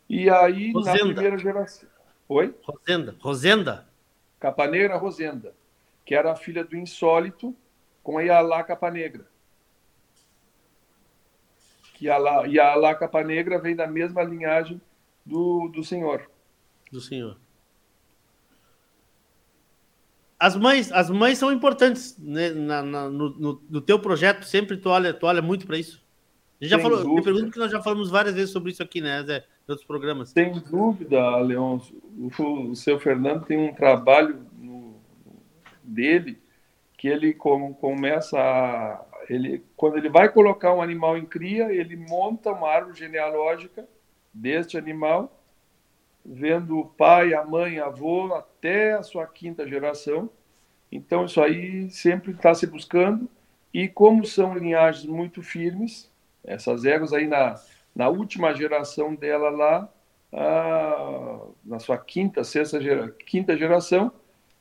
E 0.10 0.30
aí 0.30 0.72
Rosenda. 0.72 1.06
na 1.06 1.14
primeira 1.14 1.38
geração, 1.38 1.88
oi? 2.28 2.56
Rosenda, 2.64 3.16
Rosenda. 3.20 3.88
Capa 4.40 4.68
Negra 4.68 4.98
Rosenda, 4.98 5.54
que 6.06 6.16
era 6.16 6.32
a 6.32 6.36
filha 6.36 6.64
do 6.64 6.76
Insólito 6.76 7.56
com 8.02 8.18
a 8.18 8.22
Yalá 8.22 8.64
Capa 8.64 8.90
Negra 8.90 9.28
que 12.00 12.10
a, 12.10 12.48
e 12.48 12.58
a 12.58 12.72
Alá 12.72 12.96
Capa 12.96 13.22
Negra 13.22 13.60
vem 13.60 13.76
da 13.76 13.86
mesma 13.86 14.24
linhagem 14.24 14.80
do, 15.26 15.68
do 15.68 15.84
Senhor. 15.84 16.32
Do 16.90 17.02
Senhor. 17.02 17.38
As 20.40 20.56
mães, 20.56 20.90
as 20.94 21.10
mães 21.10 21.38
são 21.38 21.52
importantes 21.52 22.18
né, 22.18 22.52
na, 22.52 22.82
na, 22.82 23.10
no, 23.10 23.30
no, 23.32 23.62
no, 23.70 23.82
teu 23.82 24.00
projeto, 24.00 24.46
sempre 24.46 24.78
tu 24.78 24.88
olha, 24.88 25.14
tu 25.14 25.26
olha 25.26 25.42
muito 25.42 25.68
para 25.68 25.78
isso. 25.78 26.02
A 26.60 26.66
gente 26.66 26.72
já 26.72 26.80
falou, 26.80 27.16
me 27.16 27.22
pergunto 27.22 27.52
que 27.52 27.60
nós 27.60 27.72
já 27.72 27.82
falamos 27.82 28.10
várias 28.10 28.36
vezes 28.36 28.52
sobre 28.52 28.72
isso 28.72 28.84
aqui, 28.84 29.00
né, 29.00 29.24
Zé, 29.24 29.38
em 29.38 29.72
outros 29.72 29.88
programas. 29.88 30.30
Sem 30.30 30.60
dúvida, 30.60 31.38
Leôncio. 31.38 31.96
O, 32.38 32.72
o 32.72 32.76
seu 32.76 33.00
Fernando 33.00 33.46
tem 33.46 33.58
um 33.58 33.74
trabalho 33.74 34.46
no, 34.58 34.96
dele 35.84 36.38
que 36.98 37.08
ele 37.08 37.34
com, 37.34 37.74
começa 37.74 38.38
a, 38.38 39.06
ele, 39.30 39.64
quando 39.78 39.98
ele 39.98 40.10
vai 40.10 40.28
colocar 40.28 40.74
um 40.74 40.82
animal 40.82 41.16
em 41.16 41.26
cria, 41.26 41.72
ele 41.72 41.96
monta 41.96 42.52
uma 42.52 42.68
árvore 42.68 42.98
genealógica 42.98 43.88
deste 44.34 44.78
animal, 44.78 45.40
vendo 46.26 46.80
o 46.80 46.86
pai, 46.86 47.34
a 47.34 47.46
mãe, 47.46 47.80
avô, 47.80 48.34
até 48.34 48.94
a 48.94 49.04
sua 49.04 49.28
quinta 49.28 49.68
geração. 49.68 50.30
Então, 50.92 51.26
isso 51.26 51.40
aí 51.40 51.90
sempre 51.92 52.32
está 52.32 52.54
se 52.56 52.66
buscando. 52.66 53.30
E 53.72 53.88
como 53.88 54.26
são 54.26 54.58
linhagens 54.58 55.06
muito 55.06 55.44
firmes, 55.44 56.09
essas 56.44 56.86
éguas 56.86 57.14
aí 57.14 57.28
na, 57.28 57.56
na 57.96 58.10
última 58.10 58.54
geração 58.54 59.16
dela 59.16 59.50
lá, 59.50 59.90
na 61.66 61.80
sua 61.80 61.98
quinta, 61.98 62.44
sexta, 62.44 62.80
quinta 63.26 63.58
geração, 63.58 64.12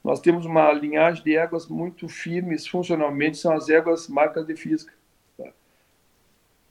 nós 0.03 0.21
temos 0.21 0.47
uma 0.47 0.73
linhagem 0.73 1.23
de 1.23 1.37
éguas 1.37 1.69
muito 1.69 2.09
firmes 2.09 2.67
funcionalmente, 2.67 3.37
são 3.37 3.53
as 3.53 3.69
éguas 3.69 4.09
marcas 4.09 4.47
de 4.47 4.57
física. 4.57 4.93
Tá? 5.37 5.51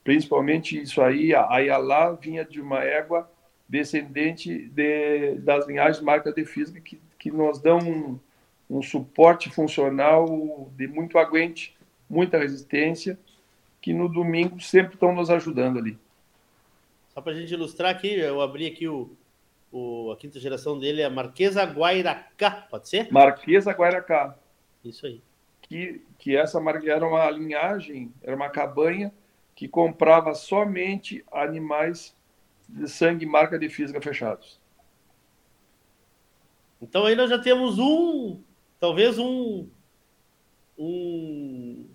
Principalmente 0.03 0.81
isso 0.81 1.01
aí, 1.01 1.35
a 1.35 1.47
Ayala 1.51 2.15
vinha 2.15 2.43
de 2.43 2.59
uma 2.59 2.83
égua 2.83 3.29
descendente 3.67 4.67
de, 4.69 5.35
das 5.35 5.67
linhagens 5.67 6.01
marcas 6.01 6.33
de 6.33 6.45
física 6.45 6.79
que, 6.79 6.99
que 7.19 7.29
nos 7.29 7.59
dão 7.59 7.79
um, 7.79 8.19
um 8.69 8.81
suporte 8.81 9.49
funcional 9.49 10.71
de 10.75 10.87
muito 10.87 11.17
aguente, 11.17 11.75
muita 12.09 12.37
resistência, 12.37 13.19
que 13.81 13.93
no 13.93 14.09
domingo 14.09 14.59
sempre 14.59 14.95
estão 14.95 15.13
nos 15.13 15.29
ajudando 15.29 15.79
ali. 15.79 15.97
Só 17.13 17.21
para 17.21 17.31
a 17.31 17.35
gente 17.35 17.53
ilustrar 17.53 17.91
aqui, 17.91 18.13
eu 18.13 18.41
abri 18.41 18.67
aqui 18.67 18.87
o, 18.87 19.09
o, 19.71 20.11
a 20.11 20.17
quinta 20.17 20.39
geração 20.39 20.77
dele 20.77 21.01
é 21.01 21.05
a 21.05 21.09
Marquesa 21.09 21.63
Guairacá, 21.63 22.67
pode 22.69 22.89
ser? 22.89 23.11
Marquesa 23.11 23.71
Guairacá. 23.71 24.35
Isso 24.83 25.05
aí. 25.05 25.21
Que, 25.61 26.01
que 26.17 26.35
essa 26.35 26.59
era 26.85 27.05
uma 27.05 27.29
linhagem, 27.29 28.13
era 28.21 28.35
uma 28.35 28.49
cabanha 28.49 29.11
que 29.55 29.67
comprava 29.67 30.33
somente 30.35 31.25
animais 31.31 32.15
de 32.69 32.87
sangue 32.87 33.25
marca 33.25 33.57
de 33.57 33.69
física 33.69 33.99
fechados. 33.99 34.59
Então 36.81 37.05
aí 37.05 37.15
nós 37.15 37.29
já 37.29 37.39
temos 37.39 37.79
um, 37.79 38.39
talvez 38.79 39.17
um, 39.17 39.67
um, 40.77 41.89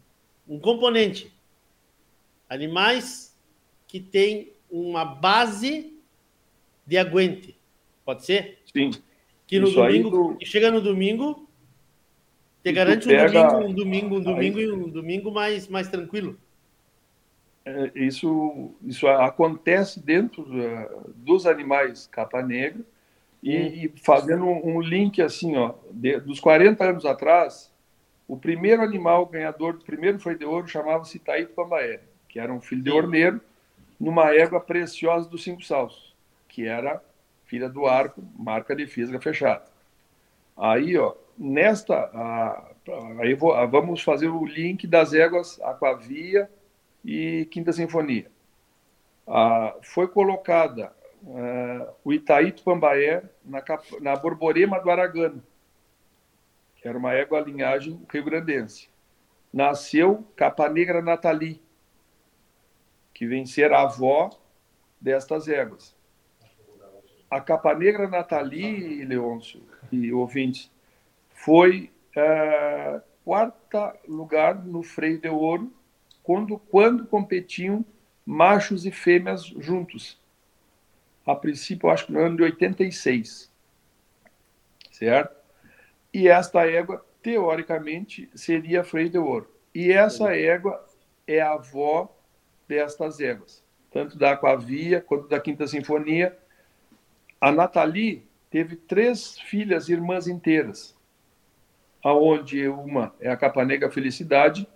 um 0.49 0.59
componente. 0.59 1.32
Animais 2.53 3.35
que 3.89 3.99
tem 3.99 4.53
uma 4.71 5.07
base 5.07 5.97
de 6.87 6.99
aguente. 6.99 7.57
Pode 8.05 8.27
ser? 8.27 8.59
Sim. 8.71 8.91
Que 9.47 9.59
no 9.59 9.69
Isso 9.69 9.77
domingo, 9.77 10.11
do... 10.11 10.37
que 10.37 10.45
chega 10.45 10.71
no 10.71 10.81
domingo, 10.81 11.49
te 12.63 12.71
garante 12.73 13.07
pega... 13.07 13.57
um 13.57 13.73
domingo, 13.73 13.73
um 13.73 13.75
domingo, 13.75 14.17
um 14.17 14.21
domingo 14.21 14.59
aí... 14.59 14.65
e 14.65 14.73
um 14.73 14.89
domingo 14.89 15.31
mais, 15.31 15.67
mais 15.67 15.89
tranquilo. 15.89 16.39
É, 17.65 17.91
isso, 17.95 18.75
isso 18.85 19.07
acontece 19.07 19.99
dentro 19.99 20.43
uh, 20.43 21.11
dos 21.17 21.47
animais 21.47 22.07
capa 22.07 22.43
negra 22.43 22.83
e, 23.43 23.57
hum. 23.57 23.61
e 23.61 23.93
fazendo 23.97 24.45
um, 24.45 24.77
um, 24.77 24.81
link 24.83 25.23
assim, 25.23 25.57
ó, 25.57 25.75
de, 25.91 26.21
dos 26.21 26.39
40 26.39 26.85
anos 26.85 27.07
atrás, 27.07 27.73
o 28.29 28.37
primeiro 28.37 28.83
animal 28.83 29.25
ganhador 29.25 29.79
do 29.79 29.85
primeiro 29.85 30.19
foi 30.19 30.37
de 30.37 30.45
ouro 30.45 30.69
chamava-se 30.69 31.17
Itaíto 31.17 31.55
Pambaé, 31.55 32.01
que 32.33 32.41
era 32.41 32.51
um 32.51 32.63
filho 32.63 32.83
de 32.83 32.91
orneiro 32.91 33.41
numa 34.01 34.35
égua 34.35 34.59
preciosa 34.59 35.29
dos 35.29 35.45
cinco 35.45 35.63
salsos, 35.63 36.17
que 36.49 36.67
era 36.67 37.01
filha 37.45 37.69
do 37.69 37.87
arco, 37.87 38.25
marca 38.37 38.75
de 38.75 38.87
física 38.87 39.21
fechada. 39.21 39.65
Aí, 40.57 40.97
ó, 40.97 41.15
nesta, 41.37 41.95
a, 41.95 42.71
aí 43.21 43.35
vou, 43.35 43.53
a, 43.53 43.67
vamos 43.67 44.03
fazer 44.03 44.29
o 44.29 44.47
link 44.47 44.87
das 44.87 45.13
éguas 45.13 45.61
Aquavia 45.61 46.51
e 47.05 47.47
Quinta 47.51 47.71
Sinfonia. 47.71 48.31
Ah, 49.27 49.77
foi 49.83 50.09
colocada 50.09 50.91
ah, 51.27 51.93
o 52.03 52.15
Itaíto 52.15 52.65
Pambaé 52.65 53.23
na, 53.45 53.63
na 54.01 54.17
Borborema 54.17 54.81
do 54.81 54.91
Aragano, 54.91 55.43
que 56.77 56.89
era 56.89 56.97
uma 56.97 57.13
égua 57.13 57.41
linhagem 57.41 58.01
rio-grandense. 58.11 58.89
Nasceu 59.53 60.27
Capa 60.35 60.67
Negra 60.71 61.03
Natali, 61.03 61.61
que 63.23 63.27
vem 63.29 63.47
ser 63.47 63.73
a 63.73 63.83
avó 63.83 64.37
destas 65.01 65.47
éguas. 65.47 65.95
A 67.31 67.41
Capa 67.41 67.73
Negra 67.73 68.09
Nathalie, 68.09 69.05
Leôncio 69.05 69.63
e 69.93 70.13
ouvintes, 70.13 70.69
foi 71.33 71.93
é, 72.17 73.01
quarta 73.25 73.95
lugar 74.09 74.65
no 74.65 74.83
freio 74.83 75.21
de 75.21 75.29
ouro 75.29 75.73
quando, 76.21 76.59
quando 76.59 77.07
competiam 77.07 77.85
machos 78.27 78.85
e 78.87 78.91
fêmeas 78.91 79.45
juntos. 79.45 80.21
A 81.25 81.37
princípio, 81.37 81.91
acho 81.91 82.07
que 82.07 82.13
no 82.13 82.19
ano 82.19 82.39
de 82.39 82.43
86. 82.43 83.49
Certo? 84.91 85.37
E 86.13 86.27
esta 86.27 86.69
égua, 86.69 87.07
teoricamente, 87.23 88.29
seria 88.35 88.83
freio 88.83 89.11
de 89.11 89.19
ouro. 89.19 89.49
E 89.73 89.93
essa 89.93 90.35
égua 90.35 90.85
é 91.25 91.41
a 91.41 91.53
avó 91.53 92.13
destas 92.69 93.21
éguas, 93.21 93.65
tanto 93.91 94.17
da 94.19 94.33
Aquavia 94.33 95.01
quanto 95.01 95.29
da 95.29 95.41
Quinta 95.41 95.67
Sinfonia, 95.67 96.37
a 97.41 97.51
Nathalie 97.51 98.27
teve 98.51 98.77
três 98.77 99.39
filhas 99.39 99.89
irmãs 99.89 100.27
inteiras. 100.27 100.97
aonde 102.03 102.67
uma 102.69 103.15
é 103.21 103.31
a 103.31 103.37
Capa 103.37 103.65
Negra 103.65 103.91
Felicidade, 103.91 104.67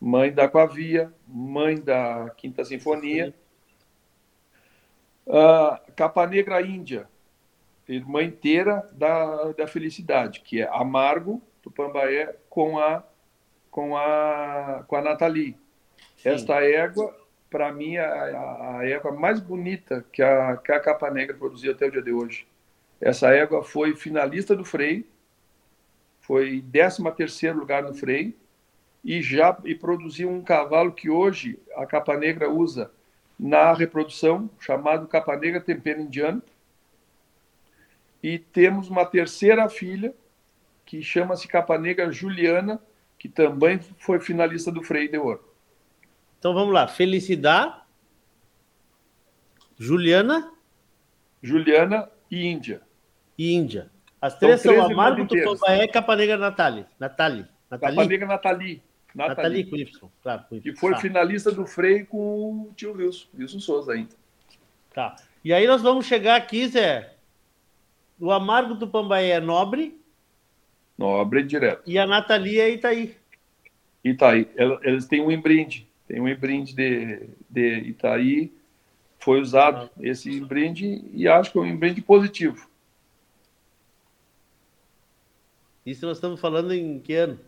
mãe 0.00 0.32
da 0.32 0.44
Aquavia, 0.44 1.12
mãe 1.26 1.80
da 1.80 2.30
Quinta 2.36 2.64
Sinfonia. 2.64 3.34
A 5.28 5.80
Capa 5.96 6.26
Negra 6.26 6.62
Índia, 6.62 7.08
irmã 7.88 8.22
inteira 8.22 8.88
da, 8.92 9.52
da 9.52 9.66
Felicidade, 9.66 10.40
que 10.40 10.62
é 10.62 10.68
Amargo, 10.68 11.42
Tupambaé, 11.62 12.36
com 12.48 12.78
a, 12.78 13.02
com 13.70 13.96
a, 13.96 14.84
com 14.86 14.94
a 14.96 15.02
Nathalie. 15.02 15.58
Sim. 16.16 16.28
Esta 16.28 16.62
égua, 16.62 17.12
para 17.56 17.72
mim, 17.72 17.96
a, 17.96 18.80
a, 18.80 18.86
égua 18.86 19.12
mais 19.12 19.40
bonita 19.40 20.04
que 20.12 20.20
a, 20.20 20.58
que 20.58 20.70
a 20.70 20.78
Capa 20.78 21.10
Negra 21.10 21.34
produziu 21.34 21.72
até 21.72 21.86
o 21.86 21.90
dia 21.90 22.02
de 22.02 22.12
hoje. 22.12 22.46
Essa 23.00 23.30
égua 23.30 23.64
foi 23.64 23.96
finalista 23.96 24.54
do 24.54 24.62
freio, 24.62 25.06
foi 26.20 26.62
13 26.70 27.10
terceiro 27.12 27.58
lugar 27.58 27.82
no 27.82 27.94
freio, 27.94 28.34
e 29.02 29.22
já 29.22 29.56
e 29.64 29.74
produziu 29.74 30.28
um 30.28 30.42
cavalo 30.42 30.92
que 30.92 31.08
hoje 31.08 31.58
a 31.74 31.86
Capa 31.86 32.14
Negra 32.18 32.50
usa 32.50 32.90
na 33.40 33.72
reprodução, 33.72 34.50
chamado 34.60 35.08
Capa 35.08 35.34
Negra 35.34 35.58
Tempero 35.58 36.02
Indiano. 36.02 36.42
E 38.22 38.38
temos 38.38 38.90
uma 38.90 39.06
terceira 39.06 39.66
filha, 39.70 40.14
que 40.84 41.02
chama-se 41.02 41.48
Capa 41.48 41.78
Negra 41.78 42.12
Juliana, 42.12 42.78
que 43.18 43.30
também 43.30 43.78
foi 43.96 44.20
finalista 44.20 44.70
do 44.70 44.82
Freio 44.82 45.10
de 45.10 45.16
Ouro. 45.16 45.55
Então 46.46 46.54
vamos 46.54 46.72
lá, 46.72 46.86
Felicidade, 46.86 47.74
Juliana, 49.76 50.52
Juliana 51.42 52.08
e 52.30 52.46
Índia. 52.46 52.82
E 53.36 53.52
Índia. 53.52 53.90
As 54.20 54.38
três 54.38 54.60
são, 54.60 54.72
são 54.72 54.84
Amargo, 54.84 55.26
Tupambaé 55.26 55.82
e 55.82 55.88
Capa 55.88 56.14
Negra 56.14 56.36
Nathalie. 56.36 56.86
Nathalie. 57.00 57.46
Nathalie. 57.68 57.96
Capa 57.96 58.08
Negra 58.08 58.28
Nathalie. 58.28 58.82
Nathalie, 59.12 59.64
com 59.64 59.76
Y, 59.76 60.10
claro. 60.22 60.44
Com 60.48 60.54
y. 60.54 60.60
Que 60.60 60.72
foi 60.76 60.92
tá. 60.92 61.00
finalista 61.00 61.50
do 61.50 61.66
freio 61.66 62.06
com 62.06 62.68
o 62.68 62.72
tio 62.76 62.92
Wilson, 62.92 63.26
Wilson 63.36 63.58
Souza 63.58 63.94
ainda. 63.94 64.14
Tá. 64.94 65.16
E 65.44 65.52
aí 65.52 65.66
nós 65.66 65.82
vamos 65.82 66.06
chegar 66.06 66.36
aqui, 66.36 66.68
Zé. 66.68 67.12
O 68.20 68.30
Amargo 68.30 68.74
do 68.74 68.86
Pambaé 68.86 69.30
é 69.30 69.40
nobre. 69.40 70.00
Nobre 70.96 71.42
direto. 71.42 71.82
E 71.84 71.98
a 71.98 72.06
Nathalie 72.06 72.60
é 72.60 72.70
Itaí. 72.70 73.16
Itaí. 74.04 74.48
Eles 74.84 75.06
têm 75.06 75.20
um 75.20 75.32
embrinde. 75.32 75.88
Tem 76.06 76.20
um 76.20 76.28
embrinde 76.28 76.74
de, 76.74 77.28
de 77.48 77.78
Itaí. 77.88 78.52
Foi 79.18 79.40
usado 79.40 79.90
ah. 79.96 80.00
esse 80.00 80.30
embrinde 80.30 81.04
e 81.12 81.26
acho 81.26 81.50
que 81.50 81.58
é 81.58 81.60
um 81.60 81.66
embrinde 81.66 82.00
positivo. 82.00 82.68
Isso 85.84 86.04
nós 86.04 86.16
estamos 86.16 86.40
falando 86.40 86.72
em 86.72 86.98
que 86.98 87.14
ano? 87.14 87.38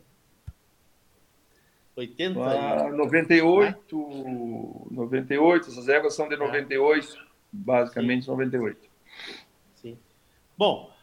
80? 1.97 2.41
Ah, 2.41 2.91
98, 2.93 4.89
98, 4.91 5.69
essas 5.69 5.89
éguas 5.89 6.15
são 6.15 6.29
de 6.29 6.37
98, 6.37 7.17
é. 7.17 7.27
basicamente 7.51 8.25
Sim. 8.25 8.31
98. 8.31 8.89
Sim. 9.75 9.99
Bom. 10.57 10.97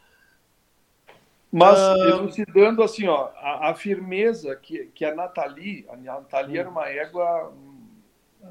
Mas 1.56 1.80
uh... 1.80 2.10
elucidando 2.10 2.84
assim, 2.84 3.08
ó, 3.08 3.30
a, 3.38 3.70
a, 3.70 3.74
firmeza 3.74 4.54
que, 4.58 4.90
que 4.94 5.06
a 5.06 5.16
Nathalie, 5.16 5.86
a 5.88 5.96
Nathalie 5.96 6.58
era 6.58 6.70
uma 6.70 6.90
égua, 6.90 7.54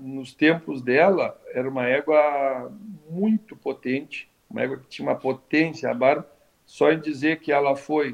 nos 0.01 0.32
tempos 0.32 0.81
dela, 0.81 1.39
era 1.52 1.68
uma 1.68 1.85
égua 1.86 2.72
muito 3.10 3.55
potente, 3.56 4.26
uma 4.48 4.62
égua 4.62 4.78
que 4.78 4.86
tinha 4.86 5.06
uma 5.06 5.16
potência, 5.16 5.90
a 5.90 5.93
barba, 5.93 6.26
só 6.64 6.90
em 6.90 6.98
dizer 6.98 7.40
que 7.40 7.52
ela 7.52 7.76
foi 7.76 8.12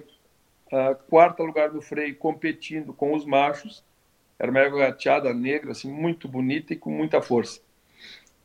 uh, 0.73 0.97
quarto 1.09 1.45
lugar 1.45 1.71
do 1.71 1.81
freio 1.81 2.17
competindo 2.17 2.93
com 2.93 3.15
os 3.15 3.25
machos, 3.25 3.85
era 4.41 4.51
uma 4.51 4.59
égua 4.59 4.81
gateada 4.81 5.33
negra, 5.33 5.71
assim, 5.71 5.89
muito 5.89 6.27
bonita 6.27 6.73
e 6.73 6.77
com 6.77 6.91
muita 6.91 7.23
força. 7.23 7.61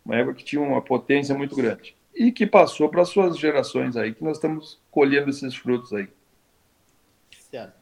Uma 0.05 0.17
égua 0.17 0.35
que 0.35 0.43
tinha 0.43 0.61
uma 0.61 0.80
potência 0.80 1.34
muito 1.34 1.55
grande. 1.55 1.95
E 2.13 2.31
que 2.31 2.45
passou 2.45 2.88
para 2.88 3.01
as 3.01 3.09
suas 3.09 3.35
gerações 3.35 3.97
aí, 3.97 4.13
que 4.13 4.23
nós 4.23 4.38
estamos 4.38 4.80
colhendo 4.91 5.31
esses 5.31 5.55
frutos 5.55 5.91
aí. 5.91 6.07
Certo. 7.56 7.80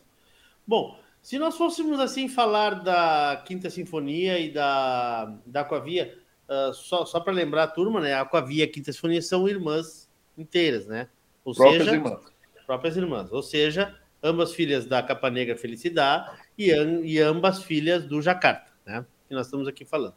Bom, 0.68 1.00
se 1.20 1.40
nós 1.40 1.58
fôssemos 1.58 2.00
assim 2.00 2.28
falar 2.28 2.84
da 2.84 3.42
Quinta 3.44 3.70
Sinfonia 3.72 4.38
e 4.38 4.52
da, 4.52 5.36
da 5.46 5.62
Aquavia, 5.62 6.16
uh, 6.48 6.74
só, 6.74 7.06
só 7.06 7.20
para 7.20 7.34
lembrar 7.34 7.64
a 7.64 7.68
turma, 7.68 8.00
né? 8.00 8.14
A 8.14 8.22
Aquavia 8.22 8.64
e 8.64 8.68
a 8.68 8.72
Quinta 8.72 8.92
Sinfonia 8.92 9.22
são 9.22 9.48
irmãs 9.48 10.08
inteiras, 10.38 10.86
né? 10.86 11.08
Ou 11.44 11.56
próprias 11.56 11.86
seja, 11.86 11.96
irmãs. 11.96 12.26
próprias 12.68 12.98
irmãs. 12.98 13.32
Ou 13.32 13.42
seja, 13.42 14.00
ambas 14.22 14.54
filhas 14.54 14.86
da 14.86 15.02
Capa 15.02 15.32
Negra 15.32 15.58
Felicidade 15.58 16.30
e, 16.56 16.70
e 16.70 17.20
ambas 17.20 17.64
filhas 17.64 18.06
do 18.06 18.22
Jacarta, 18.22 18.72
né? 18.86 19.04
Que 19.28 19.34
nós 19.34 19.48
estamos 19.48 19.68
aqui 19.68 19.84
falando. 19.84 20.16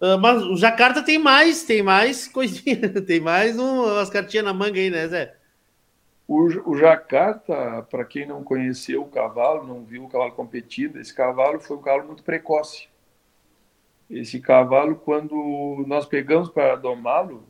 Uh, 0.00 0.18
mas 0.20 0.40
o 0.42 0.56
Jacarta 0.56 1.02
tem 1.02 1.18
mais, 1.18 1.64
tem 1.64 1.82
mais 1.82 2.28
coisinha, 2.28 2.88
tem 3.02 3.18
mais 3.18 3.58
um, 3.58 3.84
umas 3.86 4.08
cartinhas 4.08 4.44
na 4.44 4.54
manga 4.54 4.78
aí, 4.78 4.88
né, 4.88 5.08
Zé? 5.08 5.36
O, 6.32 6.70
o 6.70 6.76
Jacarta, 6.76 7.86
para 7.90 8.04
quem 8.04 8.26
não 8.26 8.42
conheceu 8.42 9.02
o 9.02 9.08
cavalo, 9.08 9.66
não 9.66 9.84
viu 9.84 10.04
o 10.04 10.08
cavalo 10.08 10.32
competindo, 10.32 10.98
esse 10.98 11.14
cavalo 11.14 11.60
foi 11.60 11.76
um 11.76 11.82
cavalo 11.82 12.06
muito 12.06 12.22
precoce. 12.22 12.88
Esse 14.08 14.40
cavalo, 14.40 14.96
quando 14.96 15.84
nós 15.86 16.06
pegamos 16.06 16.48
para 16.48 16.76
domá-lo, 16.76 17.44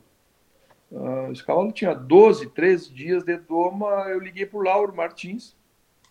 Uh, 0.93 1.31
esse 1.31 1.43
cavalo 1.43 1.71
tinha 1.71 1.95
12, 1.95 2.51
13 2.51 2.93
dias 2.93 3.23
de 3.23 3.35
doma. 3.35 3.87
Eu 4.09 4.19
liguei 4.19 4.45
para 4.45 4.59
o 4.59 4.61
Lauro 4.61 4.95
Martins, 4.95 5.57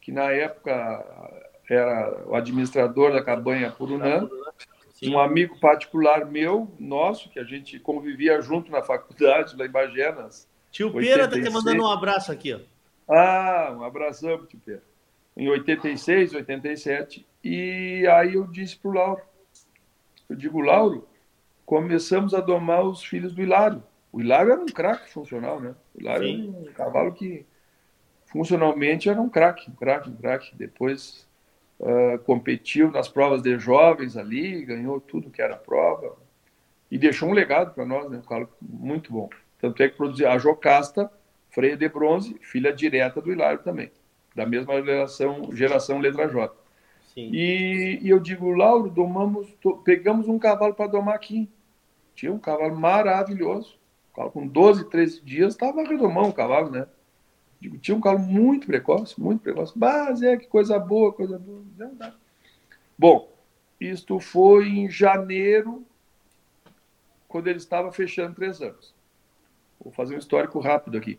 que 0.01 0.11
na 0.11 0.32
época 0.32 1.31
era 1.70 2.24
o 2.27 2.35
administrador 2.35 3.12
da 3.12 3.23
cabanha 3.23 3.70
Purunã, 3.70 4.28
um 5.05 5.20
amigo 5.20 5.61
particular 5.61 6.27
meu, 6.27 6.69
nosso, 6.81 7.31
que 7.31 7.39
a 7.39 7.44
gente 7.44 7.78
convivia 7.78 8.40
junto 8.40 8.73
na 8.73 8.82
faculdade, 8.82 9.57
lá 9.57 9.65
em 9.65 9.70
Bagenas. 9.70 10.49
Tio 10.73 10.90
Pera 10.90 11.27
está 11.27 11.40
te 11.40 11.51
mandando 11.51 11.82
um 11.82 11.90
abraço 11.90 12.32
aqui. 12.32 12.55
Ó. 12.55 12.61
Ah, 13.07 13.77
um 13.77 13.85
abração, 13.85 14.44
tio 14.47 14.59
Pera. 14.59 14.82
Em 15.36 15.49
86, 15.49 16.32
87. 16.32 17.27
E 17.44 18.07
aí 18.11 18.35
eu 18.35 18.47
disse 18.47 18.77
para 18.77 18.90
o 18.90 18.94
Lauro, 18.94 19.23
eu 20.31 20.35
digo, 20.35 20.61
Lauro, 20.61 21.07
começamos 21.66 22.32
a 22.32 22.40
domar 22.40 22.85
os 22.85 23.05
filhos 23.05 23.35
do 23.35 23.43
Hilário. 23.43 23.82
O 24.11 24.20
Hilário 24.20 24.53
era 24.53 24.61
um 24.61 24.66
craque 24.66 25.11
funcional, 25.11 25.61
né? 25.61 25.74
O 25.94 26.01
Hilário 26.01 26.27
Sim. 26.27 26.55
era 26.57 26.70
um 26.70 26.73
cavalo 26.73 27.12
que 27.12 27.44
funcionalmente 28.27 29.11
era 29.11 29.20
um 29.20 29.28
craque, 29.28 29.70
um 29.70 29.74
craque, 29.74 30.09
um 30.09 30.16
craque. 30.16 30.55
Depois 30.57 31.28
uh, 31.81 32.19
competiu 32.20 32.90
nas 32.90 33.09
provas 33.09 33.43
de 33.43 33.59
jovens 33.59 34.16
ali, 34.16 34.65
ganhou 34.65 35.01
tudo 35.01 35.31
que 35.31 35.43
era 35.43 35.57
prova 35.57 36.16
e 36.90 36.97
deixou 36.97 37.28
um 37.28 37.32
legado 37.32 37.74
para 37.74 37.85
nós, 37.85 38.11
né? 38.11 38.19
Um 38.19 38.23
cavalo 38.23 38.49
muito 38.61 39.12
bom. 39.12 39.28
Tanto 39.62 39.80
é 39.80 39.89
que 39.89 39.97
produziu 39.97 40.28
a 40.28 40.39
Jocasta, 40.39 41.09
freio 41.48 41.76
de 41.76 41.89
bronze, 41.89 42.36
filha 42.40 42.72
direta 42.72 43.22
do 43.22 43.30
Hilário 43.30 43.62
também, 43.62 43.93
da 44.34 44.44
mesma 44.44 44.82
geração, 44.82 45.51
geração 45.52 46.01
letra 46.01 46.28
J. 46.28 46.52
E, 47.16 48.01
e, 48.02 48.09
eu 48.09 48.18
digo, 48.18 48.51
Lauro, 48.51 48.90
domamos, 48.90 49.47
pegamos 49.84 50.26
um 50.26 50.36
cavalo 50.36 50.74
para 50.74 50.90
domar 50.90 51.14
aqui. 51.14 51.48
Tinha 52.12 52.32
um 52.32 52.40
cavalo 52.40 52.74
maravilhoso 52.74 53.78
com 54.32 54.47
12, 54.47 54.90
13 54.90 55.20
dias, 55.20 55.55
estava 55.55 55.84
redomão 55.84 56.30
o 56.30 56.34
cavalo, 56.34 56.68
né? 56.68 56.89
Digo, 57.60 57.78
tinha 57.78 57.97
um 57.97 58.01
cavalo 58.01 58.24
muito 58.24 58.66
precoce, 58.66 59.18
muito 59.20 59.43
precoce. 59.43 59.72
Mas 59.76 60.22
é 60.22 60.36
que 60.36 60.48
coisa 60.48 60.76
boa, 60.76 61.12
coisa 61.12 61.39
boa. 61.39 61.62
Não 61.78 61.94
dá. 61.94 62.12
Bom, 62.98 63.30
isto 63.80 64.18
foi 64.18 64.68
em 64.68 64.90
janeiro, 64.90 65.86
quando 67.28 67.47
ele 67.47 67.59
estava 67.59 67.93
fechando 67.93 68.34
três 68.34 68.60
anos. 68.60 68.93
Vou 69.82 69.92
fazer 69.92 70.14
um 70.14 70.18
histórico 70.18 70.60
rápido 70.60 70.96
aqui. 70.96 71.18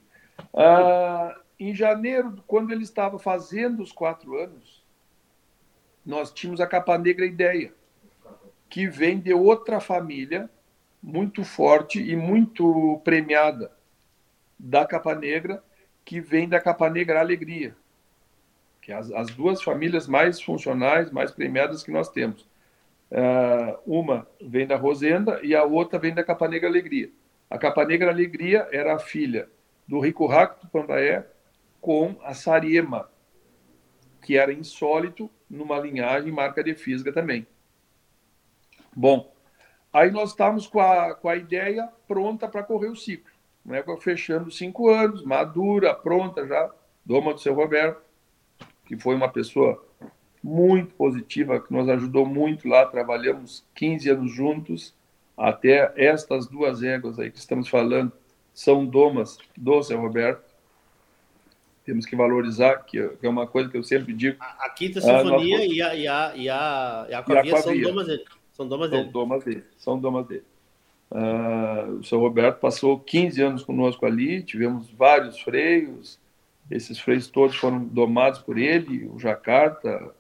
Ah, 0.56 1.38
em 1.60 1.76
janeiro, 1.76 2.42
quando 2.48 2.72
ele 2.72 2.84
estava 2.84 3.20
fazendo 3.20 3.84
os 3.84 3.92
quatro 3.92 4.38
anos, 4.38 4.84
nós 6.06 6.32
tínhamos 6.32 6.62
a 6.62 6.68
Capa 6.68 6.98
Negra 6.98 7.26
Ideia, 7.26 7.74
que 8.70 8.88
vem 8.88 9.20
de 9.20 9.34
outra 9.34 9.80
família, 9.80 10.50
muito 11.02 11.44
forte 11.44 12.02
e 12.02 12.16
muito 12.16 13.02
premiada 13.04 13.72
da 14.58 14.86
Capa 14.86 15.14
Negra, 15.14 15.64
que 16.06 16.20
vem 16.20 16.48
da 16.48 16.60
Capa 16.60 16.90
Negra 16.90 17.20
Alegria, 17.20 17.76
que 18.82 18.92
é 18.92 18.96
as, 18.96 19.12
as 19.12 19.28
duas 19.32 19.62
famílias 19.62 20.08
mais 20.08 20.42
funcionais, 20.42 21.12
mais 21.12 21.32
premiadas 21.32 21.84
que 21.84 21.92
nós 21.92 22.10
temos. 22.10 22.48
Uh, 23.12 23.78
uma 23.86 24.28
vem 24.42 24.66
da 24.66 24.76
Rosenda 24.76 25.40
e 25.44 25.56
a 25.56 25.64
outra 25.64 26.00
vem 26.00 26.14
da 26.14 26.24
Capa 26.24 26.48
Negra 26.48 26.68
Alegria. 26.68 27.12
A 27.54 27.58
Capa 27.60 27.86
Negra 27.86 28.10
Alegria 28.10 28.68
era 28.72 28.96
a 28.96 29.00
filha 29.00 29.48
do 29.88 30.00
Rico 30.00 30.26
Raco 30.26 30.66
do 30.66 30.72
Pandaé 30.72 31.24
com 31.80 32.18
a 32.24 32.34
Sariema, 32.34 33.08
que 34.24 34.36
era 34.36 34.52
insólito 34.52 35.30
numa 35.48 35.78
linhagem 35.78 36.32
marca 36.32 36.64
de 36.64 36.74
fisga 36.74 37.14
também. 37.14 37.46
Bom, 38.96 39.32
Aí 39.94 40.10
nós 40.10 40.32
estávamos 40.32 40.66
com 40.66 40.80
a, 40.80 41.14
com 41.14 41.30
a 41.30 41.36
ideia 41.36 41.88
pronta 42.08 42.48
para 42.48 42.64
correr 42.64 42.88
o 42.88 42.96
ciclo. 42.96 43.32
Né? 43.64 43.84
Fechando 44.02 44.50
cinco 44.50 44.90
anos, 44.90 45.24
madura, 45.24 45.94
pronta 45.94 46.48
já, 46.48 46.74
doma 47.06 47.32
do 47.32 47.40
seu 47.40 47.54
Roberto. 47.54 48.02
que 48.88 48.98
foi 48.98 49.14
uma 49.14 49.30
pessoa 49.30 49.86
muito 50.44 50.96
positiva, 50.96 51.62
que 51.62 51.72
nos 51.72 51.88
ajudou 51.88 52.26
muito 52.26 52.68
lá, 52.68 52.88
trabalhamos 52.88 53.64
15 53.76 54.10
anos 54.10 54.32
juntos, 54.32 54.96
até 55.38 55.92
estas 55.96 56.48
duas 56.48 56.84
éguas 56.84 57.20
aí 57.20 57.32
que 57.32 57.40
estamos 57.40 57.68
falando 57.68 58.12
são 58.54 58.86
domas 58.86 59.38
do 59.58 59.82
São 59.82 60.02
Roberto. 60.02 60.54
Temos 61.86 62.06
que 62.06 62.16
valorizar, 62.16 62.78
que 62.86 62.98
é 62.98 63.30
uma 63.30 63.46
coisa 63.46 63.70
que 63.70 63.78
eu 63.78 63.84
sempre 63.84 64.14
digo. 64.14 64.38
A, 64.40 64.66
a 64.66 64.70
Quinta 64.70 65.02
Sinfonia 65.02 65.58
nós... 65.58 65.68
e, 65.72 65.82
a, 65.82 65.96
e, 65.96 66.08
a, 66.08 66.36
e, 66.36 66.50
a, 66.50 67.04
e 67.08 67.14
a 67.14 67.20
Aquavia 67.20 67.58
são 67.58 67.82
domas 67.82 68.08
dele. 68.08 68.24
São 68.54 68.68
domas 68.68 68.90
dele. 68.90 69.04
São 69.04 69.12
domas 69.12 69.44
dele. 69.44 69.64
São 69.78 70.00
domas 70.00 70.28
dele. 70.28 70.44
Uh, 71.12 72.00
o 72.00 72.04
São 72.04 72.20
Roberto 72.20 72.60
passou 72.60 73.00
15 73.00 73.42
anos 73.42 73.64
conosco 73.64 74.06
ali, 74.06 74.42
tivemos 74.42 74.90
vários 74.90 75.40
freios, 75.40 76.20
esses 76.72 77.00
freios 77.00 77.28
todos 77.28 77.56
foram 77.56 77.84
domados 77.84 78.40
por 78.40 78.58
ele, 78.58 79.06
o 79.08 79.20
Jacarta. 79.20 80.12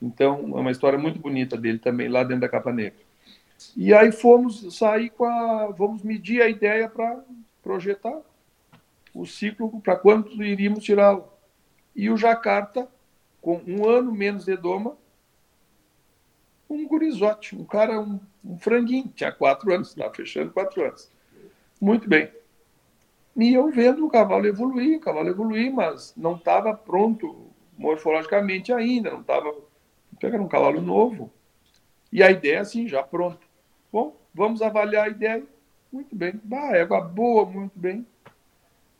Então, 0.00 0.52
é 0.54 0.60
uma 0.60 0.70
história 0.70 0.98
muito 0.98 1.18
bonita 1.18 1.56
dele 1.56 1.78
também, 1.78 2.08
lá 2.08 2.22
dentro 2.22 2.42
da 2.42 2.48
Capa 2.48 2.72
Negra. 2.72 3.03
E 3.76 3.94
aí 3.94 4.12
fomos 4.12 4.76
sair 4.76 5.10
com 5.10 5.24
a. 5.24 5.66
Vamos 5.68 6.02
medir 6.02 6.42
a 6.42 6.48
ideia 6.48 6.88
para 6.88 7.24
projetar 7.62 8.20
o 9.14 9.24
ciclo 9.24 9.80
para 9.80 9.96
quando 9.96 10.42
iríamos 10.42 10.82
tirá-lo. 10.82 11.28
E 11.94 12.10
o 12.10 12.16
Jacarta, 12.16 12.88
com 13.40 13.60
um 13.66 13.88
ano 13.88 14.12
menos 14.12 14.44
de 14.44 14.56
doma, 14.56 14.96
um 16.68 16.86
gurizote, 16.86 17.54
um 17.54 17.64
cara, 17.64 18.00
um, 18.00 18.18
um 18.44 18.58
franguinho, 18.58 19.12
tinha 19.14 19.30
quatro 19.30 19.72
anos, 19.72 19.88
estava 19.88 20.12
fechando 20.12 20.50
quatro 20.52 20.84
anos. 20.84 21.10
Muito 21.80 22.08
bem. 22.08 22.30
E 23.36 23.52
eu 23.52 23.70
vendo 23.70 24.04
o 24.04 24.10
cavalo 24.10 24.46
evoluir, 24.46 24.98
o 24.98 25.00
cavalo 25.00 25.28
evoluir, 25.28 25.72
mas 25.72 26.12
não 26.16 26.36
estava 26.36 26.74
pronto 26.74 27.50
morfologicamente 27.76 28.72
ainda, 28.72 29.10
não 29.10 29.20
estava. 29.20 29.54
Era 30.22 30.40
um 30.40 30.48
cavalo 30.48 30.80
novo. 30.80 31.32
E 32.12 32.22
a 32.22 32.30
ideia, 32.30 32.60
assim, 32.60 32.86
já 32.88 33.02
pronta. 33.02 33.43
Bom, 33.94 34.16
vamos 34.34 34.60
avaliar 34.60 35.06
a 35.06 35.08
ideia. 35.08 35.44
Muito 35.92 36.16
bem. 36.16 36.40
Bah, 36.42 36.76
égua 36.76 37.00
boa, 37.00 37.46
muito 37.46 37.78
bem. 37.78 38.04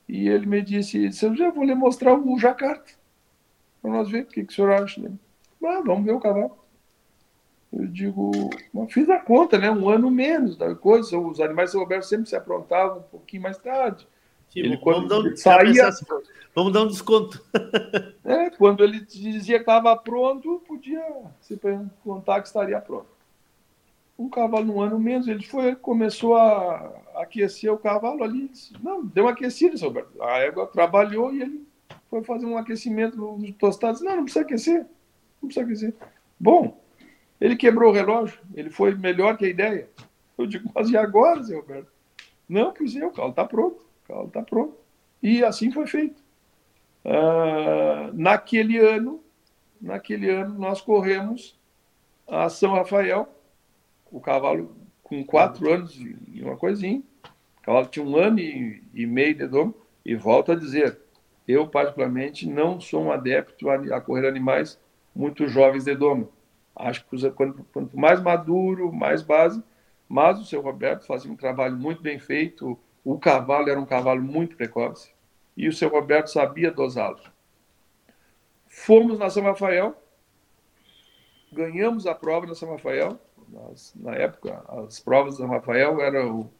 E 0.08 0.28
ele 0.28 0.46
me 0.46 0.62
disse, 0.62 1.10
eu 1.20 1.34
já 1.34 1.50
vou 1.50 1.64
lhe 1.64 1.74
mostrar 1.74 2.14
o 2.14 2.38
jacarta, 2.38 2.92
para 3.82 3.90
nós 3.90 4.08
ver 4.08 4.22
o 4.22 4.26
que, 4.26 4.44
que 4.44 4.52
o 4.52 4.54
senhor 4.54 4.70
acha. 4.70 5.00
Né? 5.00 5.10
Ah, 5.64 5.82
vamos 5.84 6.04
ver 6.04 6.12
o 6.12 6.20
cavalo. 6.20 6.56
Eu 7.72 7.88
digo, 7.88 8.30
fiz 8.88 9.10
a 9.10 9.18
conta, 9.18 9.58
né? 9.58 9.68
Um 9.68 9.88
ano 9.88 10.12
menos 10.12 10.56
da 10.56 10.72
coisa. 10.76 11.18
Os 11.18 11.40
animais 11.40 11.72
de 11.72 11.76
Roberto 11.76 12.04
sempre 12.04 12.28
se 12.28 12.36
aprontavam 12.36 12.98
um 12.98 13.02
pouquinho 13.02 13.42
mais 13.42 13.58
tarde. 13.58 14.06
Ele, 14.54 14.76
quando 14.76 15.08
vamos, 15.08 15.30
dar, 15.30 15.36
saía, 15.36 15.88
assim, 15.88 16.06
vamos 16.54 16.72
dar 16.72 16.82
um 16.82 16.86
desconto. 16.86 17.44
é, 18.24 18.48
quando 18.50 18.84
ele 18.84 19.00
dizia 19.00 19.56
que 19.56 19.62
estava 19.62 19.96
pronto, 19.96 20.62
podia 20.68 21.04
se 21.40 21.58
contar 22.04 22.40
que 22.40 22.46
estaria 22.46 22.80
pronto. 22.80 23.13
Um 24.18 24.28
cavalo 24.28 24.72
um 24.72 24.80
ano 24.80 24.98
menos, 24.98 25.26
ele 25.26 25.44
foi, 25.44 25.74
começou 25.74 26.36
a 26.36 26.92
aquecer 27.16 27.72
o 27.72 27.78
cavalo 27.78 28.22
ali. 28.22 28.50
Não, 28.80 29.04
deu 29.04 29.24
uma 29.24 29.32
aquecida, 29.32 29.76
seu 29.76 29.88
Roberto. 29.88 30.22
A 30.22 30.38
égua 30.38 30.66
trabalhou 30.66 31.34
e 31.34 31.42
ele 31.42 31.66
foi 32.08 32.22
fazer 32.22 32.46
um 32.46 32.56
aquecimento 32.56 33.16
nos 33.16 33.50
tostados. 33.56 34.00
Não, 34.00 34.16
não 34.16 34.24
precisa 34.24 34.44
aquecer. 34.44 34.86
Não 35.42 35.48
precisa 35.48 35.64
aquecer. 35.64 35.94
Bom, 36.38 36.80
ele 37.40 37.56
quebrou 37.56 37.90
o 37.90 37.94
relógio, 37.94 38.38
ele 38.54 38.70
foi 38.70 38.94
melhor 38.94 39.36
que 39.36 39.44
a 39.44 39.48
ideia. 39.48 39.88
Eu 40.38 40.46
digo, 40.46 40.70
mas 40.74 40.88
e 40.90 40.96
agora, 40.96 41.42
seu 41.42 41.60
Roberto? 41.60 41.92
Não, 42.48 42.72
que 42.72 42.84
o 42.84 43.10
cavalo 43.10 43.30
está 43.30 43.44
pronto, 43.44 43.80
o 44.04 44.08
cavalo 44.08 44.28
está 44.28 44.42
pronto. 44.42 44.76
E 45.22 45.42
assim 45.42 45.70
foi 45.70 45.86
feito. 45.86 46.22
Uh, 47.04 48.12
naquele 48.14 48.78
ano, 48.78 49.22
naquele 49.80 50.30
ano, 50.30 50.58
nós 50.58 50.80
corremos 50.80 51.58
a 52.26 52.48
São 52.48 52.72
Rafael, 52.72 53.28
o 54.14 54.20
cavalo 54.20 54.76
com 55.02 55.24
quatro 55.24 55.72
anos 55.72 55.96
e 55.96 56.40
uma 56.40 56.56
coisinha. 56.56 57.02
O 57.58 57.62
cavalo 57.62 57.86
tinha 57.86 58.06
um 58.06 58.16
ano 58.16 58.38
e, 58.38 58.80
e 58.94 59.06
meio 59.06 59.34
de 59.34 59.46
domo. 59.48 59.74
E 60.06 60.14
volto 60.14 60.52
a 60.52 60.54
dizer, 60.54 61.00
eu 61.48 61.66
particularmente 61.66 62.48
não 62.48 62.80
sou 62.80 63.02
um 63.02 63.10
adepto 63.10 63.68
a, 63.68 63.74
a 63.96 64.00
correr 64.00 64.28
animais 64.28 64.80
muito 65.12 65.48
jovens 65.48 65.84
de 65.84 65.96
domo. 65.96 66.32
Acho 66.76 67.04
que 67.06 67.30
quanto, 67.30 67.64
quanto 67.72 67.98
mais 67.98 68.22
maduro, 68.22 68.92
mais 68.92 69.20
base. 69.20 69.60
Mas 70.08 70.38
o 70.38 70.44
seu 70.44 70.60
Roberto 70.60 71.06
fazia 71.06 71.30
um 71.30 71.36
trabalho 71.36 71.76
muito 71.76 72.00
bem 72.00 72.20
feito. 72.20 72.78
O 73.04 73.18
cavalo 73.18 73.68
era 73.68 73.80
um 73.80 73.86
cavalo 73.86 74.22
muito 74.22 74.56
precoce. 74.56 75.12
E 75.56 75.66
o 75.66 75.72
seu 75.72 75.88
Roberto 75.88 76.28
sabia 76.28 76.70
dosá-lo. 76.70 77.20
Fomos 78.68 79.18
na 79.18 79.28
São 79.28 79.42
Rafael, 79.42 79.96
ganhamos 81.52 82.06
a 82.06 82.14
prova 82.14 82.46
na 82.46 82.54
São 82.54 82.70
Rafael. 82.70 83.18
Nas, 83.54 83.94
na 83.94 84.14
época, 84.14 84.64
as 84.86 84.98
provas 84.98 85.38
da 85.38 85.46
Rafael 85.46 86.00
eram 86.00 86.50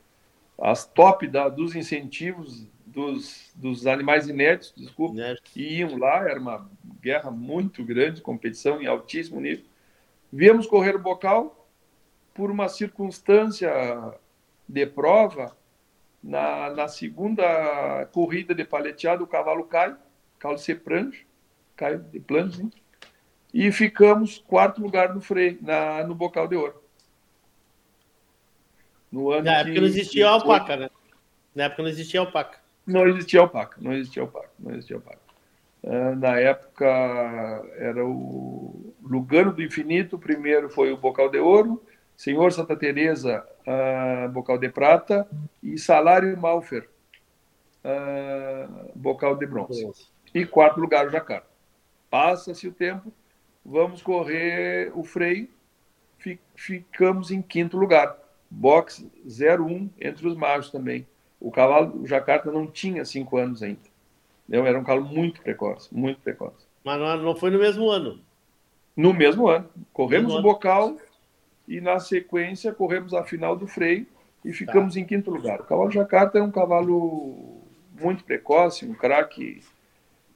as 0.61 0.87
top 0.87 1.27
da, 1.27 1.49
dos 1.49 1.75
incentivos 1.75 2.66
dos, 2.87 3.51
dos 3.57 3.87
animais 3.87 4.29
inéditos, 4.29 4.73
desculpa, 4.77 5.16
e 5.57 5.79
iam 5.79 5.99
lá, 5.99 6.29
era 6.29 6.39
uma 6.39 6.71
guerra 7.01 7.31
muito 7.31 7.85
grande, 7.85 8.23
competição 8.23 8.81
em 8.81 8.87
altíssimo 8.87 9.41
nível. 9.41 9.65
Viemos 10.33 10.66
correr 10.66 10.95
o 10.95 11.01
bocal 11.01 11.69
por 12.33 12.51
uma 12.51 12.69
circunstância 12.69 13.73
de 14.69 14.87
prova. 14.87 15.57
Na, 16.23 16.71
na 16.71 16.89
segunda 16.89 18.07
corrida 18.11 18.55
de 18.55 18.65
paleteado, 18.65 19.25
o 19.25 19.27
cavalo 19.27 19.65
cai, 19.65 19.95
cavalo 20.39 20.59
se 20.59 20.75
prange, 20.75 21.27
cai 21.77 21.99
de 21.99 22.19
plano, 22.19 22.71
e 23.53 23.71
ficamos 23.71 24.39
quarto 24.39 24.81
lugar 24.81 25.15
no 25.15 25.21
freio, 25.21 25.59
na, 25.61 26.03
no 26.05 26.15
bocal 26.15 26.49
de 26.49 26.57
ouro. 26.57 26.84
No 29.15 29.31
ano 29.31 29.45
na 29.45 29.59
época 29.59 29.81
não 29.81 29.86
existia 29.86 30.28
alpaca, 30.28 30.77
né? 30.77 30.91
Na 31.55 31.65
época 31.65 31.82
não 31.82 31.89
existia 31.89 32.19
alpaca. 32.19 32.59
Não 32.85 33.07
existia 33.07 33.41
alpaca, 33.41 33.77
não 33.81 33.93
existia 33.93 34.23
alpaca, 34.23 34.51
não 34.59 34.73
existia 34.73 34.97
alpaca. 34.97 35.20
Ah, 35.86 36.16
na 36.16 36.41
época 36.41 36.85
era 37.78 38.05
o 38.05 38.93
Lugano 39.01 39.53
do 39.53 39.62
Infinito, 39.62 40.19
primeiro 40.19 40.69
foi 40.69 40.93
o 40.93 40.97
Bocal 40.97 41.31
de 41.31 41.39
Ouro, 41.39 41.81
Senhor 42.16 42.53
Santa 42.53 42.74
Teresa, 42.74 43.47
uh, 43.66 44.28
Bocal 44.31 44.59
de 44.59 44.69
Prata 44.69 45.28
e 45.62 45.78
Salário 45.78 46.36
Malfer, 46.36 46.89
uh, 47.85 48.91
Bocal 48.97 49.36
de 49.36 49.47
Bronze. 49.47 50.09
E 50.35 50.45
quarto 50.45 50.81
lugar 50.81 51.07
o 51.07 51.11
Jacarta. 51.11 51.47
Passa-se 52.11 52.66
o 52.66 52.73
tempo, 52.73 53.12
vamos 53.65 54.03
correr 54.03 54.91
o 54.93 55.05
freio, 55.05 55.49
fi, 56.19 56.41
ficamos 56.57 57.31
em 57.31 57.41
quinto 57.41 57.77
lugar. 57.77 58.24
Box 58.55 59.06
01 59.26 59.90
entre 60.01 60.26
os 60.26 60.36
machos 60.36 60.70
também. 60.70 61.06
O 61.40 61.51
cavalo, 61.51 62.02
o 62.02 62.06
Jacarta 62.06 62.51
não 62.51 62.66
tinha 62.66 63.05
cinco 63.05 63.36
anos 63.36 63.62
ainda. 63.62 63.81
Eu 64.48 64.66
era 64.66 64.78
um 64.78 64.85
cavalo 64.85 65.05
muito 65.05 65.43
precoce, 65.43 65.89
muito 65.93 66.20
precoce. 66.20 66.66
Mas 66.85 67.01
não, 67.01 67.35
foi 67.35 67.51
no 67.51 67.59
mesmo 67.59 67.90
ano? 67.90 68.20
No 68.97 69.12
mesmo 69.12 69.48
ano. 69.48 69.68
Corremos 69.93 70.35
o 70.35 70.43
bocal 70.43 70.97
e, 71.66 71.81
na 71.81 71.98
sequência, 71.98 72.72
corremos 72.72 73.12
a 73.14 73.24
final 73.24 73.56
do 73.56 73.66
freio 73.66 74.06
e 74.44 74.52
ficamos 74.52 74.94
tá. 74.94 75.01
em 75.01 75.05
quinto 75.05 75.31
lugar. 75.31 75.60
O 75.60 75.64
cavalo 75.64 75.90
Jacarta 75.90 76.39
é 76.39 76.43
um 76.43 76.51
cavalo 76.51 77.62
muito 78.01 78.24
precoce, 78.24 78.86
um 78.86 78.94
craque. 78.94 79.62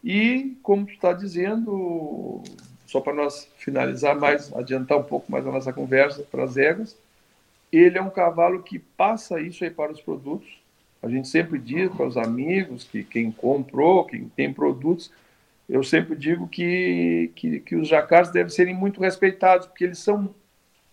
E, 0.02 0.56
como 0.62 0.86
tu 0.86 0.92
está 0.92 1.12
dizendo, 1.12 2.42
só 2.86 3.00
para 3.00 3.14
nós 3.14 3.50
finalizar 3.58 4.16
mais, 4.16 4.52
adiantar 4.54 4.98
um 4.98 5.02
pouco 5.02 5.30
mais 5.30 5.46
a 5.46 5.52
nossa 5.52 5.72
conversa 5.72 6.22
para 6.22 6.44
as 6.44 6.56
éguas, 6.56 6.98
ele 7.72 7.98
é 7.98 8.02
um 8.02 8.10
cavalo 8.10 8.62
que 8.62 8.78
passa 8.78 9.40
isso 9.40 9.64
aí 9.64 9.70
para 9.70 9.92
os 9.92 10.00
produtos 10.00 10.58
a 11.02 11.08
gente 11.08 11.28
sempre 11.28 11.58
diz 11.58 11.90
para 11.92 12.06
os 12.06 12.16
amigos 12.16 12.84
que 12.84 13.04
quem 13.04 13.30
comprou, 13.30 14.04
quem 14.04 14.28
tem 14.28 14.52
produtos, 14.52 15.12
eu 15.68 15.84
sempre 15.84 16.16
digo 16.16 16.48
que, 16.48 17.30
que, 17.36 17.60
que 17.60 17.76
os 17.76 17.86
jacarés 17.86 18.30
devem 18.30 18.50
serem 18.50 18.74
muito 18.74 19.00
respeitados, 19.00 19.66
porque 19.66 19.84
eles 19.84 19.98
são, 19.98 20.34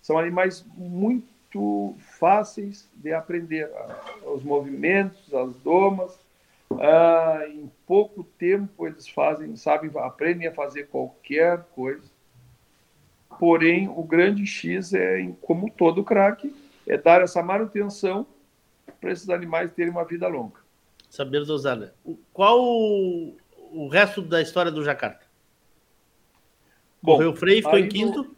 são 0.01 0.17
animais 0.17 0.65
muito 0.77 1.95
fáceis 2.19 2.87
de 2.95 3.13
aprender 3.13 3.69
os 4.25 4.43
movimentos, 4.43 5.33
as 5.33 5.55
domas. 5.57 6.19
Ah, 6.71 7.45
em 7.47 7.71
pouco 7.87 8.23
tempo 8.37 8.85
eles 8.85 9.07
fazem, 9.07 9.55
sabem, 9.55 9.89
aprendem 9.95 10.47
a 10.47 10.53
fazer 10.53 10.87
qualquer 10.87 11.63
coisa. 11.73 12.03
Porém, 13.39 13.87
o 13.87 14.03
grande 14.03 14.45
X 14.45 14.93
é, 14.93 15.29
como 15.41 15.69
todo 15.69 16.03
craque, 16.03 16.53
é 16.87 16.97
dar 16.97 17.21
essa 17.21 17.41
manutenção 17.41 18.27
para 18.99 19.11
esses 19.11 19.29
animais 19.29 19.71
terem 19.73 19.91
uma 19.91 20.05
vida 20.05 20.27
longa. 20.27 20.59
Saber 21.09 21.45
dosar, 21.45 21.77
né? 21.77 21.91
Qual 22.33 22.61
o, 22.61 23.37
o 23.71 23.87
resto 23.87 24.21
da 24.21 24.41
história 24.41 24.71
do 24.71 24.83
Jacarta? 24.83 25.25
Correu 27.03 27.31
o 27.31 27.35
freio, 27.35 27.63
ficou 27.63 27.77
em 27.77 27.87
quinto? 27.87 28.23
No, 28.23 28.35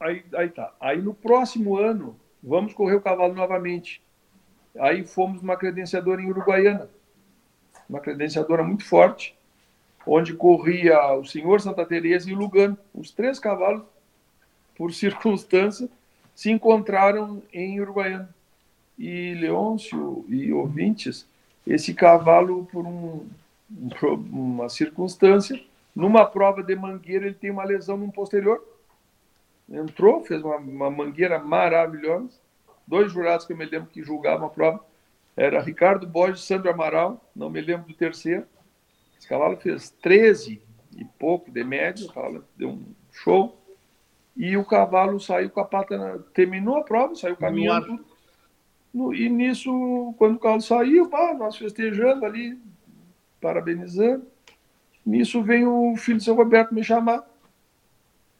aí, 0.00 0.24
aí 0.34 0.48
tá. 0.48 0.74
Aí 0.80 1.00
no 1.00 1.14
próximo 1.14 1.76
ano, 1.78 2.18
vamos 2.42 2.74
correr 2.74 2.96
o 2.96 3.00
cavalo 3.00 3.34
novamente. 3.34 4.02
Aí 4.78 5.04
fomos 5.04 5.40
uma 5.40 5.56
credenciadora 5.56 6.20
em 6.20 6.28
Uruguaiana. 6.28 6.90
Uma 7.88 8.00
credenciadora 8.00 8.62
muito 8.62 8.84
forte. 8.84 9.36
onde 10.06 10.34
corria 10.34 11.14
o 11.14 11.24
senhor 11.24 11.60
Santa 11.60 11.86
Teresa 11.86 12.28
e 12.28 12.34
o 12.34 12.36
Lugano. 12.36 12.76
Os 12.92 13.10
três 13.10 13.38
cavalos, 13.38 13.84
por 14.76 14.92
circunstância, 14.92 15.88
se 16.34 16.50
encontraram 16.50 17.42
em 17.52 17.80
Uruguaiana. 17.80 18.34
E 18.98 19.34
Leôncio 19.34 20.24
e 20.28 20.52
ouvintes, 20.52 21.26
esse 21.66 21.94
cavalo, 21.94 22.66
por 22.70 22.86
um, 22.86 23.26
uma 24.30 24.68
circunstância, 24.68 25.60
numa 25.94 26.24
prova 26.24 26.62
de 26.62 26.74
mangueira, 26.74 27.26
ele 27.26 27.34
tem 27.34 27.50
uma 27.50 27.64
lesão 27.64 27.96
no 27.96 28.12
posterior. 28.12 28.62
Entrou, 29.70 30.24
fez 30.24 30.42
uma, 30.42 30.56
uma 30.56 30.90
mangueira 30.90 31.38
maravilhosa. 31.38 32.30
Dois 32.86 33.10
jurados 33.10 33.46
que 33.46 33.52
eu 33.52 33.56
me 33.56 33.64
lembro 33.64 33.88
que 33.90 34.02
julgavam 34.02 34.46
a 34.46 34.50
prova 34.50 34.84
era 35.36 35.60
Ricardo 35.60 36.06
Borges 36.06 36.44
Sandro 36.44 36.70
Amaral, 36.70 37.20
não 37.34 37.50
me 37.50 37.60
lembro 37.60 37.88
do 37.88 37.94
terceiro. 37.94 38.46
Esse 39.18 39.26
cavalo 39.26 39.56
fez 39.56 39.90
13 40.02 40.60
e 40.96 41.04
pouco 41.04 41.50
de 41.50 41.64
média, 41.64 42.06
o 42.06 42.12
cavalo 42.12 42.44
deu 42.56 42.70
um 42.70 42.84
show. 43.10 43.58
E 44.36 44.56
o 44.56 44.64
cavalo 44.64 45.20
saiu 45.20 45.50
com 45.50 45.60
a 45.60 45.64
pata, 45.64 45.96
na... 45.96 46.18
terminou 46.32 46.76
a 46.76 46.82
prova, 46.82 47.14
saiu 47.14 47.36
caminhando. 47.36 48.04
No, 48.92 49.14
e 49.14 49.28
nisso, 49.28 50.14
quando 50.18 50.36
o 50.36 50.38
cavalo 50.38 50.60
saiu, 50.60 51.08
pá, 51.08 51.34
nós 51.34 51.56
festejando 51.56 52.24
ali, 52.24 52.58
parabenizando. 53.40 54.26
Nisso 55.04 55.42
vem 55.42 55.66
o 55.66 55.96
filho 55.96 56.18
de 56.18 56.24
São 56.24 56.34
Roberto 56.34 56.74
me 56.74 56.82
chamar, 56.82 57.24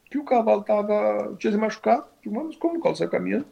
que 0.09 0.17
o 0.17 0.23
cavalo 0.23 0.63
tava, 0.63 1.35
tinha 1.37 1.51
se 1.51 1.57
machucado. 1.57 2.05
Mas 2.25 2.55
como 2.55 2.75
o 2.75 2.79
cavalo 2.79 2.95
saiu 2.95 3.09
caminhando? 3.09 3.45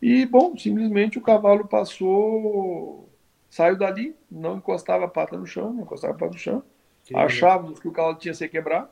E, 0.00 0.26
bom, 0.26 0.56
simplesmente 0.56 1.16
o 1.16 1.22
cavalo 1.22 1.66
passou, 1.66 3.08
saiu 3.48 3.78
dali, 3.78 4.16
não 4.30 4.56
encostava 4.56 5.04
a 5.04 5.08
pata 5.08 5.36
no 5.36 5.46
chão, 5.46 5.72
não 5.72 5.84
encostava 5.84 6.12
a 6.12 6.16
pata 6.16 6.32
no 6.32 6.38
chão. 6.38 6.62
Que 7.04 7.16
Achávamos 7.16 7.78
que 7.80 7.88
o 7.88 7.92
cavalo 7.92 8.16
tinha 8.16 8.34
se 8.34 8.48
quebrado. 8.48 8.88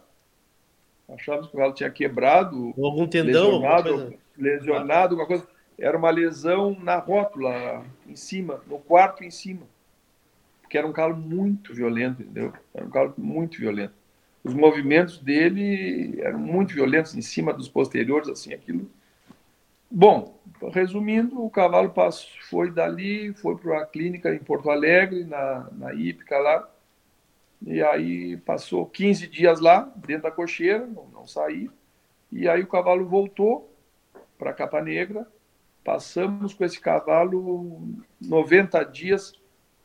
Achávamos 1.15 1.49
que 1.49 1.55
o 1.55 1.57
cavalo 1.57 1.75
tinha 1.75 1.91
quebrado. 1.91 2.75
Ou 2.77 2.87
algum 2.87 3.07
tendão, 3.07 3.53
lesionado, 3.53 3.91
alguma 3.91 4.17
lesionado, 4.37 5.15
alguma 5.15 5.27
coisa. 5.27 5.47
Era 5.79 5.97
uma 5.97 6.11
lesão 6.11 6.77
na 6.83 6.97
rótula, 6.97 7.85
em 8.07 8.17
cima, 8.17 8.63
no 8.67 8.79
quarto 8.79 9.25
em 9.25 9.31
cima. 9.31 9.63
Porque 10.61 10.77
era 10.77 10.87
um 10.87 10.93
cavalo 10.93 11.17
muito 11.17 11.75
violento, 11.75 12.23
entendeu? 12.23 12.53
Era 12.75 12.87
um 12.87 12.91
cavalo 12.91 13.15
muito 13.17 13.59
violento. 13.59 13.95
Os 14.45 14.55
movimentos 14.55 15.19
dele 15.19 16.19
eram 16.21 16.39
muito 16.39 16.75
violentos, 16.75 17.15
em 17.15 17.23
cima 17.23 17.53
dos 17.53 17.69
posteriores, 17.69 18.29
assim, 18.29 18.55
aquilo. 18.55 18.91
Bom, 19.91 20.39
resumindo, 20.73 21.45
o 21.45 21.51
cavalo 21.51 21.91
passou, 21.91 22.29
foi 22.49 22.71
dali, 22.71 23.33
foi 23.35 23.57
para 23.57 23.83
a 23.83 23.87
clínica 23.87 24.33
em 24.33 24.39
Porto 24.39 24.71
Alegre, 24.71 25.25
na, 25.25 25.69
na 25.73 25.93
Ípica 25.93 26.39
lá, 26.39 26.70
e 27.63 27.83
aí 27.83 28.37
passou 28.39 28.87
15 28.87 29.27
dias 29.27 29.61
lá, 29.61 29.93
dentro 29.97 30.25
da 30.25 30.31
cocheira, 30.31 30.87
não, 30.87 31.07
não 31.09 31.27
saía, 31.27 31.71
e 32.33 32.49
aí 32.49 32.63
o 32.63 32.67
cavalo 32.67 33.07
voltou 33.07 33.75
para 34.39 34.53
Capa 34.53 34.81
Negra, 34.81 35.27
passamos 35.85 36.55
com 36.55 36.65
esse 36.65 36.81
cavalo 36.81 37.83
90 38.21 38.83
dias 38.85 39.33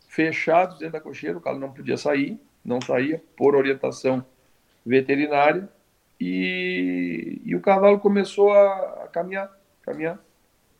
fechados 0.07 0.79
dentro 0.79 0.93
da 0.93 1.01
cocheira, 1.01 1.37
o 1.37 1.41
cavalo 1.41 1.59
não 1.59 1.73
podia 1.73 1.97
sair, 1.97 2.39
não 2.63 2.79
saía, 2.79 3.21
por 3.35 3.55
orientação 3.55 4.25
veterinária, 4.85 5.69
e, 6.19 7.41
e 7.43 7.55
o 7.55 7.61
cavalo 7.61 7.99
começou 7.99 8.53
a, 8.53 9.03
a 9.03 9.07
caminhar, 9.07 9.51
caminhar. 9.81 10.19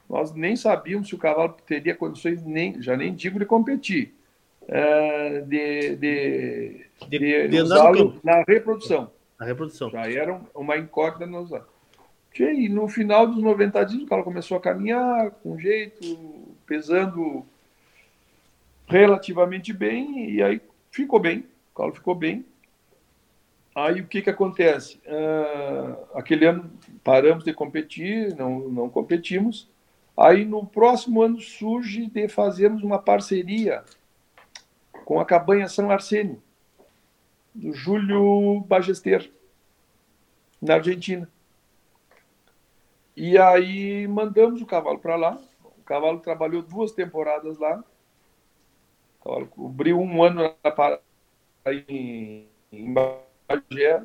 Nós 0.10 0.34
nem 0.34 0.56
sabíamos 0.56 1.10
se 1.10 1.16
o 1.16 1.18
cavalo 1.18 1.58
teria 1.66 1.96
condições, 1.96 2.42
nem, 2.44 2.82
já 2.82 2.96
nem 2.96 3.14
digo 3.14 3.38
de 3.38 3.46
competir, 3.46 4.15
é, 4.68 5.42
de, 5.42 5.96
de, 5.96 6.86
de, 7.10 7.48
de, 7.48 7.64
na 8.24 8.44
reprodução. 8.48 9.12
Na 9.40 9.46
reprodução. 9.46 9.90
Já 9.90 10.10
era 10.10 10.42
uma 10.54 10.78
incógnita 10.78 11.26
nos 11.26 11.52
E 12.40 12.70
no 12.70 12.88
final 12.88 13.28
dos 13.28 13.42
90 13.42 13.84
dias, 13.86 14.04
o 14.04 14.06
cavalo 14.06 14.24
começou 14.24 14.58
a 14.58 14.62
caminhar 14.62 15.32
com 15.32 15.58
jeito, 15.58 16.56
pesando 16.66 17.46
relativamente 18.88 19.74
bem, 19.74 20.30
e 20.32 20.42
aí 20.42 20.62
ficou 20.92 21.20
bem, 21.20 21.40
o 21.40 21.76
cavalo 21.76 21.96
ficou 21.96 22.16
bem. 22.16 22.46
Aí 23.74 24.00
o 24.00 24.08
que, 24.08 24.22
que 24.22 24.30
acontece? 24.30 25.02
Uh, 25.06 26.18
aquele 26.18 26.46
ano 26.46 26.72
paramos 27.04 27.44
de 27.44 27.54
competir, 27.54 28.34
não, 28.36 28.70
não 28.70 28.90
competimos, 28.90 29.68
Aí 30.18 30.46
no 30.46 30.66
próximo 30.66 31.22
ano 31.22 31.42
surge 31.42 32.08
de 32.08 32.28
fazermos 32.30 32.84
uma 32.84 32.98
parceria 32.98 33.84
com 35.06 35.20
a 35.20 35.26
Cabanha 35.26 35.70
São 35.70 35.92
Arsênio, 35.92 36.42
do 37.54 37.72
Júlio 37.72 38.60
Bagester, 38.62 39.32
na 40.60 40.74
Argentina. 40.74 41.30
E 43.16 43.38
aí 43.38 44.08
mandamos 44.08 44.62
o 44.62 44.66
cavalo 44.66 45.00
para 45.00 45.16
lá. 45.16 45.40
O 45.64 45.84
cavalo 45.86 46.20
trabalhou 46.20 46.62
duas 46.64 46.92
temporadas 46.92 47.58
lá. 47.60 47.82
O 49.20 49.24
cavalo 49.24 49.48
cobriu 49.48 50.02
um 50.02 50.24
ano 50.24 50.54
em, 51.88 52.48
em 52.72 52.94
Bagé. 52.94 54.04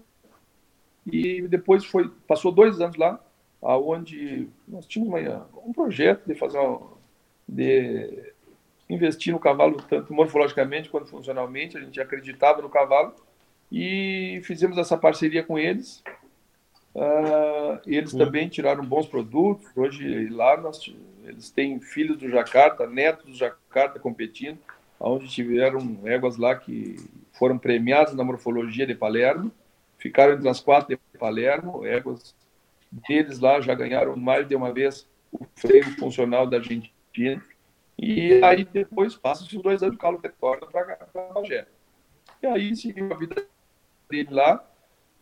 E 1.10 1.48
depois 1.48 1.84
foi, 1.84 2.08
passou 2.28 2.52
dois 2.52 2.80
anos 2.80 2.96
lá 2.96 3.18
aonde 3.62 4.48
nós 4.66 4.86
tínhamos 4.86 5.20
uma, 5.20 5.48
um 5.66 5.72
projeto 5.72 6.26
de 6.26 6.34
fazer 6.34 6.58
uma, 6.58 6.92
de 7.46 8.32
investir 8.90 9.32
no 9.32 9.38
cavalo 9.38 9.80
tanto 9.88 10.12
morfologicamente 10.12 10.90
quanto 10.90 11.08
funcionalmente, 11.08 11.76
a 11.76 11.80
gente 11.80 12.00
acreditava 12.00 12.60
no 12.60 12.68
cavalo 12.68 13.14
e 13.70 14.40
fizemos 14.44 14.76
essa 14.76 14.96
parceria 14.96 15.42
com 15.42 15.58
eles. 15.58 16.02
Uh, 16.92 17.78
eles 17.86 18.12
também 18.12 18.48
tiraram 18.48 18.84
bons 18.84 19.06
produtos. 19.06 19.66
Hoje 19.76 20.28
lá 20.28 20.60
nós, 20.60 20.92
eles 21.24 21.50
têm 21.50 21.80
filhos 21.80 22.16
do 22.18 22.28
Jacarta, 22.28 22.86
netos 22.86 23.26
do 23.26 23.34
Jacarta 23.34 24.00
competindo, 24.00 24.58
onde 24.98 25.28
tiveram 25.28 26.00
éguas 26.04 26.36
lá 26.36 26.56
que 26.56 26.96
foram 27.38 27.56
premiadas 27.56 28.14
na 28.14 28.24
morfologia 28.24 28.86
de 28.86 28.94
Palermo, 28.94 29.52
ficaram 29.98 30.34
entre 30.34 30.48
as 30.48 30.60
quatro 30.60 30.88
de 30.88 31.18
Palermo, 31.18 31.86
éguas 31.86 32.34
deles 33.08 33.38
lá 33.38 33.60
já 33.60 33.72
ganharam 33.72 34.16
mais 34.16 34.48
de 34.48 34.56
uma 34.56 34.72
vez 34.72 35.06
o 35.32 35.46
freio 35.54 35.84
funcional 35.96 36.44
da 36.44 36.56
Argentina. 36.56 37.40
E 38.02 38.42
aí 38.42 38.64
depois 38.64 39.14
passa-se 39.14 39.54
os 39.54 39.62
dois 39.62 39.82
anos, 39.82 39.96
o 39.96 39.98
Carlos 39.98 40.22
retorna 40.22 40.66
para 40.66 41.32
Bagé. 41.34 41.66
E 42.42 42.46
aí 42.46 42.74
seguiu 42.74 43.12
a 43.12 43.16
vida 43.16 43.46
dele 44.08 44.30
lá. 44.30 44.64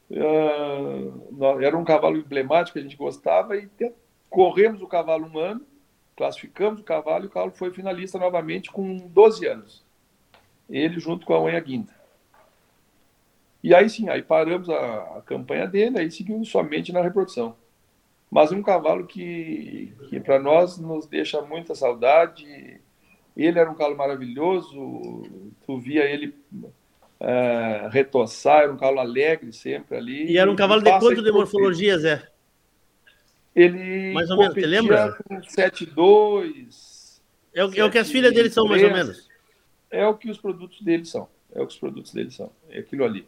Uh, 0.08 1.60
era 1.60 1.76
um 1.76 1.84
cavalo 1.84 2.18
emblemático 2.18 2.74
que 2.74 2.78
a 2.78 2.82
gente 2.82 2.96
gostava 2.96 3.56
e 3.56 3.68
corremos 4.30 4.80
o 4.80 4.86
cavalo 4.86 5.26
um 5.26 5.38
ano, 5.38 5.66
classificamos 6.16 6.80
o 6.80 6.84
cavalo 6.84 7.24
e 7.24 7.26
o 7.26 7.30
cavalo 7.30 7.50
foi 7.50 7.72
finalista 7.72 8.16
novamente 8.16 8.70
com 8.70 8.96
12 8.96 9.46
anos. 9.48 9.84
Ele 10.70 11.00
junto 11.00 11.26
com 11.26 11.34
a 11.34 11.42
Unha 11.42 11.58
Guinda. 11.58 11.92
E 13.60 13.74
aí 13.74 13.90
sim, 13.90 14.08
aí 14.08 14.22
paramos 14.22 14.70
a, 14.70 15.18
a 15.18 15.22
campanha 15.22 15.66
dele, 15.66 15.98
aí 15.98 16.10
seguimos 16.12 16.48
somente 16.48 16.92
na 16.92 17.02
reprodução. 17.02 17.56
Mas 18.30 18.52
um 18.52 18.62
cavalo 18.62 19.06
que, 19.06 19.92
que 20.08 20.20
para 20.20 20.38
nós 20.38 20.78
nos 20.78 21.06
deixa 21.06 21.40
muita 21.40 21.74
saudade. 21.74 22.80
Ele 23.36 23.58
era 23.58 23.70
um 23.70 23.74
cavalo 23.74 23.96
maravilhoso, 23.96 25.22
tu 25.64 25.78
via 25.78 26.04
ele 26.04 26.34
é, 27.20 27.88
retoçar, 27.90 28.62
era 28.62 28.72
um 28.72 28.76
cavalo 28.76 29.00
alegre 29.00 29.52
sempre 29.52 29.96
ali. 29.96 30.30
E 30.30 30.36
era 30.38 30.50
um 30.50 30.56
cavalo 30.56 30.82
de 30.82 30.98
quanto 30.98 31.22
de 31.22 31.32
morfologia, 31.32 31.98
Zé? 31.98 32.28
Ele 33.54 34.12
mais 34.12 34.30
ou 34.30 34.38
menos, 34.38 34.54
você 34.54 34.66
lembra? 34.66 35.16
7,2. 35.30 37.20
É, 37.54 37.64
o, 37.64 37.74
é 37.74 37.84
o 37.84 37.90
que 37.90 37.98
as 37.98 38.10
filhas 38.10 38.32
dele 38.32 38.50
são, 38.50 38.66
mais 38.66 38.82
ou 38.82 38.92
menos? 38.92 39.28
É 39.90 40.06
o 40.06 40.14
que 40.14 40.30
os 40.30 40.38
produtos 40.38 40.80
dele 40.82 41.04
são. 41.04 41.28
É 41.52 41.62
o 41.62 41.66
que 41.66 41.72
os 41.72 41.78
produtos 41.78 42.12
dele 42.12 42.30
são. 42.30 42.52
É 42.68 42.80
aquilo 42.80 43.04
ali. 43.04 43.26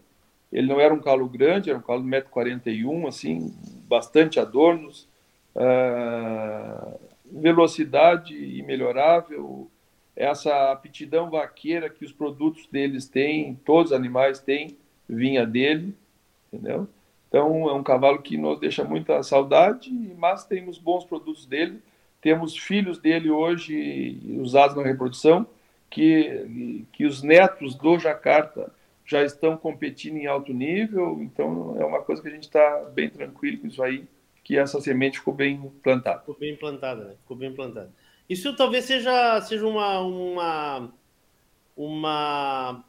Ele 0.53 0.67
não 0.67 0.81
era 0.81 0.93
um 0.93 1.01
calo 1.01 1.29
grande, 1.29 1.71
era 1.71 1.79
um 1.79 1.83
calo 1.83 2.03
de 2.03 2.09
1,41m, 2.09 3.07
assim, 3.07 3.55
bastante 3.89 4.41
adornos, 4.41 5.09
uh, 5.55 6.99
velocidade 7.31 8.35
imelhorável, 8.35 9.71
essa 10.17 10.73
aptidão 10.73 11.31
vaqueira 11.31 11.89
que 11.89 12.05
os 12.05 12.13
produtos 12.13 12.67
deles 12.67 13.09
têm, 13.09 13.55
todos 13.65 13.93
os 13.93 13.97
animais 13.97 14.41
têm, 14.41 14.77
vinha 15.09 15.47
dele, 15.47 15.95
entendeu? 16.53 16.89
Então 17.29 17.69
é 17.69 17.73
um 17.73 17.83
cavalo 17.83 18.21
que 18.21 18.37
nos 18.37 18.59
deixa 18.59 18.85
muita 18.85 19.23
saudade, 19.23 19.91
mas 20.19 20.45
temos 20.45 20.79
bons 20.79 21.05
produtos 21.05 21.47
dele, 21.47 21.81
temos 22.21 22.57
filhos 22.57 22.99
dele 22.99 23.31
hoje 23.31 24.21
usados 24.41 24.77
na 24.77 24.83
reprodução, 24.83 25.47
que, 25.89 26.85
que 26.93 27.07
os 27.07 27.23
netos 27.23 27.75
do 27.75 27.99
Jacarta 27.99 28.73
já 29.11 29.25
estão 29.25 29.57
competindo 29.57 30.19
em 30.19 30.27
alto 30.29 30.53
nível, 30.53 31.19
então 31.21 31.77
é 31.81 31.85
uma 31.85 32.01
coisa 32.01 32.23
que 32.23 32.29
a 32.29 32.31
gente 32.31 32.45
está 32.45 32.85
bem 32.95 33.11
tranquilo 33.11 33.59
com 33.59 33.67
isso 33.67 33.83
aí, 33.83 34.07
que 34.45 34.57
essa 34.57 34.81
semente 34.81 35.19
ficou 35.19 35.35
bem 35.35 35.61
plantada. 35.83 36.21
Ficou 36.21 36.39
bem 36.39 36.57
plantada, 36.57 37.05
né? 37.05 37.15
Ficou 37.21 37.37
bem 37.37 37.53
plantada. 37.53 37.91
Isso 38.29 38.55
talvez 38.55 38.85
seja, 38.85 39.41
seja 39.41 39.67
uma, 39.67 39.99
uma, 39.99 40.93
uma 41.77 42.85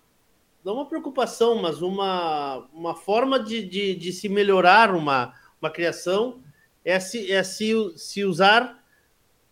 não 0.64 0.76
uma 0.76 0.86
preocupação, 0.86 1.60
mas 1.60 1.82
uma, 1.82 2.68
uma 2.72 2.94
forma 2.94 3.40
de, 3.40 3.64
de, 3.64 3.96
de 3.96 4.14
se 4.14 4.30
melhorar 4.30 4.94
uma, 4.94 5.34
uma 5.60 5.72
criação 5.72 6.40
é, 6.86 7.00
se, 7.00 7.32
é 7.32 7.42
se, 7.42 7.74
se 7.96 8.24
usar 8.24 8.86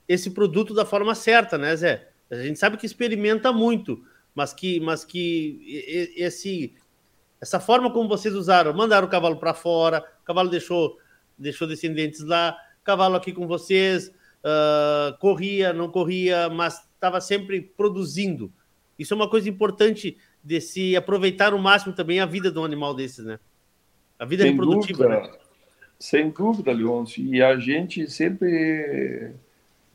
esse 0.08 0.30
produto 0.30 0.76
da 0.76 0.86
forma 0.86 1.16
certa, 1.16 1.58
né, 1.58 1.76
Zé? 1.76 2.10
A 2.30 2.36
gente 2.36 2.60
sabe 2.60 2.78
que 2.78 2.86
experimenta 2.86 3.52
muito, 3.52 4.06
mas 4.36 4.54
que, 4.54 4.80
mas 4.80 5.04
que 5.04 6.14
esse, 6.16 6.74
essa 7.42 7.60
forma 7.60 7.92
como 7.92 8.08
vocês 8.08 8.34
usaram, 8.34 8.74
mandaram 8.74 9.08
o 9.08 9.10
cavalo 9.10 9.38
para 9.38 9.54
fora, 9.54 10.04
o 10.22 10.26
cavalo 10.26 10.50
deixou, 10.50 10.98
deixou 11.38 11.68
descendentes 11.68 12.22
lá, 12.22 12.58
cavalo 12.84 13.16
aqui 13.16 13.32
com 13.32 13.48
vocês, 13.48 14.10
uh, 14.44 15.18
corria, 15.20 15.74
não 15.74 15.90
corria, 15.90 16.50
mas 16.50 16.82
estava 16.94 17.22
sempre 17.22 17.62
produzindo. 17.62 18.52
Isso 18.98 19.14
é 19.14 19.16
uma 19.16 19.30
coisa 19.30 19.50
importante 19.50 20.18
de 20.44 20.60
se 20.60 20.96
aproveitar 20.96 21.54
o 21.54 21.60
máximo 21.60 21.94
também 21.94 22.20
a 22.20 22.26
vida 22.26 22.52
de 22.52 22.58
um 22.60 22.66
animal 22.66 22.94
desses, 22.94 23.26
né? 23.26 23.40
A 24.18 24.26
vida 24.26 24.44
Sem 24.44 24.52
reprodutiva, 24.52 25.04
dúvida. 25.04 25.22
né? 25.22 25.38
Sem 25.98 26.30
dúvida, 26.30 26.72
Leôncio. 26.72 27.24
E 27.24 27.42
a 27.42 27.58
gente 27.58 28.10
sempre, 28.10 29.34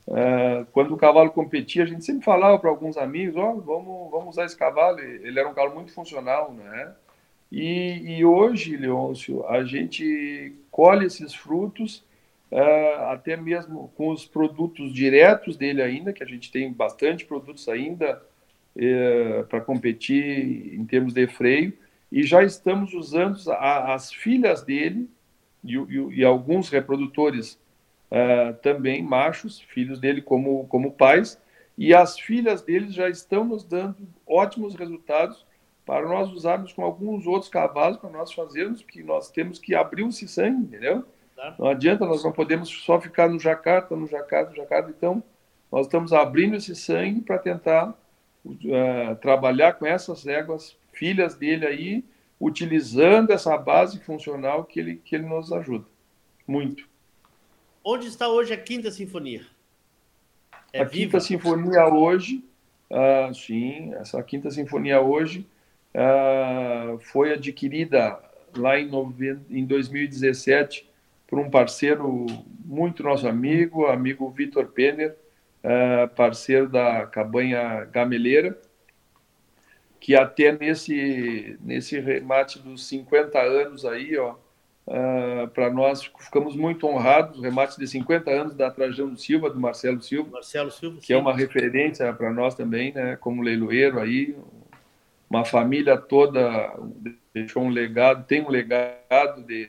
uh, 0.07 0.67
quando 0.73 0.95
o 0.95 0.97
cavalo 0.97 1.31
competia, 1.31 1.85
a 1.85 1.87
gente 1.87 2.05
sempre 2.05 2.25
falava 2.25 2.59
para 2.59 2.71
alguns 2.71 2.97
amigos, 2.97 3.37
ó, 3.37 3.53
oh, 3.53 3.61
vamos, 3.61 4.11
vamos 4.11 4.29
usar 4.31 4.45
esse 4.45 4.57
cavalo. 4.57 5.01
Ele 5.01 5.39
era 5.39 5.49
um 5.49 5.55
cavalo 5.55 5.75
muito 5.75 5.93
funcional, 5.93 6.53
né? 6.53 6.93
E, 7.51 8.17
e 8.19 8.25
hoje, 8.25 8.77
Leôncio, 8.77 9.47
a 9.47 9.63
gente 9.63 10.55
colhe 10.71 11.07
esses 11.07 11.35
frutos 11.35 12.05
uh, 12.51 13.11
até 13.11 13.37
mesmo 13.37 13.93
com 13.97 14.11
os 14.11 14.25
produtos 14.25 14.93
diretos 14.93 15.57
dele 15.57 15.83
ainda, 15.83 16.13
que 16.13 16.23
a 16.23 16.27
gente 16.27 16.51
tem 16.51 16.73
bastante 16.73 17.25
produtos 17.25 17.69
ainda 17.69 18.21
uh, 18.77 19.45
para 19.47 19.61
competir 19.61 20.75
em 20.75 20.85
termos 20.85 21.13
de 21.13 21.27
freio, 21.27 21.73
e 22.11 22.23
já 22.23 22.43
estamos 22.43 22.95
usando 22.95 23.39
a, 23.53 23.95
as 23.95 24.13
filhas 24.13 24.63
dele 24.63 25.09
e, 25.65 25.77
e, 25.77 26.19
e 26.21 26.25
alguns 26.25 26.69
reprodutores 26.69 27.59
uh, 28.11 28.55
também 28.63 29.03
machos, 29.03 29.61
filhos 29.61 30.01
dele 30.01 30.23
como, 30.23 30.67
como 30.69 30.93
pais, 30.93 31.41
e 31.77 31.93
as 31.95 32.19
filhas 32.19 32.63
deles 32.63 32.95
já 32.95 33.09
estão 33.09 33.45
nos 33.45 33.65
dando 33.65 33.97
ótimos 34.27 34.75
resultados 34.75 35.45
para 35.85 36.09
nós 36.09 36.31
usarmos 36.33 36.73
com 36.73 36.83
alguns 36.83 37.27
outros 37.27 37.51
cavalos 37.51 37.99
para 37.99 38.11
nós 38.11 38.33
fazermos, 38.33 38.83
porque 38.83 39.03
nós 39.03 39.31
temos 39.31 39.59
que 39.59 39.75
abrir 39.75 40.03
o 40.03 40.13
sangue, 40.13 40.63
entendeu? 40.63 41.05
Não 41.59 41.69
adianta, 41.69 42.07
nós 42.07 42.25
não 42.25 42.33
podemos 42.33 42.71
só 42.71 43.01
ficar 43.01 43.29
no 43.29 43.39
jacarta, 43.39 43.95
no 43.95 44.07
jacarta, 44.07 44.51
no 44.51 44.57
jacarta. 44.57 44.91
Então, 44.97 45.23
nós 45.71 45.87
estamos 45.87 46.13
abrindo 46.13 46.57
esse 46.57 46.75
sangue 46.75 47.21
para 47.21 47.39
tentar 47.39 47.95
uh, 48.45 49.17
trabalhar 49.21 49.75
com 49.75 49.85
essas 49.85 50.27
éguas, 50.27 50.77
filhas 50.93 51.35
dele 51.35 51.67
aí, 51.67 52.05
utilizando 52.41 53.31
essa 53.31 53.57
base 53.59 53.99
funcional 54.01 54.65
que 54.65 54.81
ele, 54.81 54.97
que 55.05 55.15
ele 55.15 55.27
nos 55.27 55.53
ajuda. 55.53 55.85
Muito. 56.47 56.89
Onde 57.85 58.07
está 58.07 58.29
hoje 58.29 58.55
a 58.55 58.57
Quinta 58.57 58.91
Sinfonia? 58.91 59.43
É 60.73 60.81
a 60.81 60.85
viva? 60.85 61.05
Quinta 61.05 61.21
Sinfonia 61.21 61.87
hoje, 61.87 62.43
uh, 62.91 63.35
sim, 63.35 63.93
essa 63.97 64.23
Quinta 64.23 64.51
Sinfonia 64.51 65.03
hoje 65.03 65.47
uh, 65.95 66.99
foi 66.99 67.35
adquirida 67.35 68.19
lá 68.57 68.79
em, 68.79 68.89
nove... 68.89 69.39
em 69.51 69.67
2017 69.67 70.89
por 71.27 71.39
um 71.39 71.51
parceiro 71.51 72.25
muito 72.65 73.03
nosso 73.03 73.29
amigo, 73.29 73.85
amigo 73.87 74.31
Vitor 74.31 74.69
Penner, 74.69 75.15
uh, 75.63 76.09
parceiro 76.15 76.69
da 76.69 77.07
Cabanha 77.07 77.85
Gameleira, 77.85 78.59
que 80.01 80.17
até 80.17 80.53
nesse, 80.53 81.59
nesse 81.61 82.01
remate 82.01 82.59
dos 82.59 82.87
50 82.87 83.39
anos 83.39 83.85
aí, 83.85 84.17
ó, 84.17 84.37
uh, 84.87 85.49
para 85.49 85.71
nós 85.71 86.11
ficamos 86.19 86.57
muito 86.57 86.87
honrados, 86.87 87.39
o 87.39 87.43
remate 87.43 87.79
de 87.79 87.87
50 87.87 88.31
anos 88.31 88.55
da 88.55 88.71
Trajano 88.71 89.17
Silva, 89.17 89.51
do 89.51 89.61
Marcelo 89.61 90.03
Silva, 90.03 90.31
Marcelo 90.31 90.71
Silva 90.71 90.99
que 90.99 91.07
sim. 91.07 91.13
é 91.13 91.17
uma 91.17 91.35
referência 91.35 92.13
para 92.13 92.33
nós 92.33 92.55
também, 92.55 92.93
né, 92.93 93.17
como 93.17 93.43
leiloeiro 93.43 94.01
aí, 94.01 94.37
uma 95.29 95.45
família 95.45 95.97
toda 95.97 96.79
deixou 97.33 97.65
um 97.65 97.69
legado, 97.69 98.25
tem 98.27 98.43
um 98.43 98.49
legado 98.49 99.43
de 99.45 99.69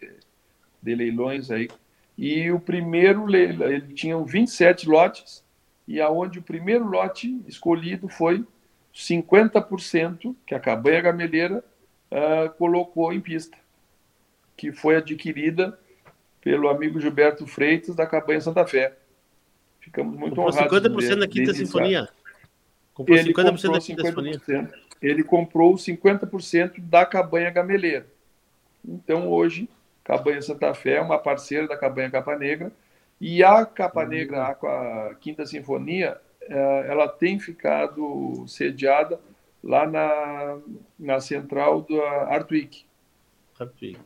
de 0.86 0.94
leilões 0.94 1.50
aí. 1.50 1.68
E 2.16 2.52
o 2.52 2.60
primeiro 2.60 3.26
leilão, 3.26 3.68
ele 3.68 3.94
tinha 3.94 4.18
27 4.18 4.88
lotes, 4.88 5.44
e 5.88 6.00
aonde 6.00 6.40
o 6.40 6.44
primeiro 6.44 6.86
lote 6.86 7.42
escolhido 7.48 8.08
foi 8.08 8.46
50% 8.94 10.36
que 10.46 10.56
a 10.56 10.60
Cabanha 10.60 11.02
Gameleira 11.02 11.64
uh, 12.12 12.50
colocou 12.58 13.12
em 13.12 13.20
pista, 13.20 13.58
que 14.56 14.72
foi 14.72 14.96
adquirida 14.96 15.78
pelo 16.42 16.70
amigo 16.70 17.00
Gilberto 17.00 17.46
Freitas 17.48 17.96
da 17.96 18.06
Cabanha 18.06 18.42
Santa 18.42 18.66
Fé. 18.66 18.94
Ficamos 19.80 20.18
muito 20.18 20.36
comprou 20.36 20.50
honrados. 20.50 20.80
50% 20.80 21.20
da 21.20 21.28
Quinta 21.28 21.54
Sinfonia. 21.54 22.10
Comprou 22.94 23.18
ele 23.18 23.34
50% 23.34 23.36
comprou 23.36 23.74
da 23.74 23.80
Quinta 23.82 24.04
50%, 24.04 24.06
Sinfonia. 24.08 24.74
Ele 25.02 25.24
comprou 25.24 25.76
50% 25.76 26.74
da 26.80 27.06
Cabanha 27.06 27.50
Gameleira. 27.52 28.08
Então 28.84 29.28
hoje 29.28 29.68
Cabanha 30.06 30.40
Santa 30.40 30.72
Fé 30.76 30.98
é 30.98 31.02
uma 31.02 31.18
parceira 31.18 31.68
da 31.68 31.76
Cabanha 31.76 32.12
Capa 32.12 32.38
Negra. 32.38 32.72
E 33.20 33.44
a 33.44 33.66
Capa 33.66 34.04
uhum. 34.04 34.10
Negra, 34.10 34.46
a 34.46 35.16
Quinta 35.20 35.46
Sinfonia, 35.46 36.18
é, 36.42 36.86
ela 36.88 37.08
tem 37.08 37.40
ficado 37.40 38.46
sediada 38.48 39.20
lá 39.64 39.88
na, 39.88 40.60
na 41.00 41.20
central 41.20 41.82
da 41.82 42.28
Artwick. 42.28 42.86
Artwick. 43.60 43.98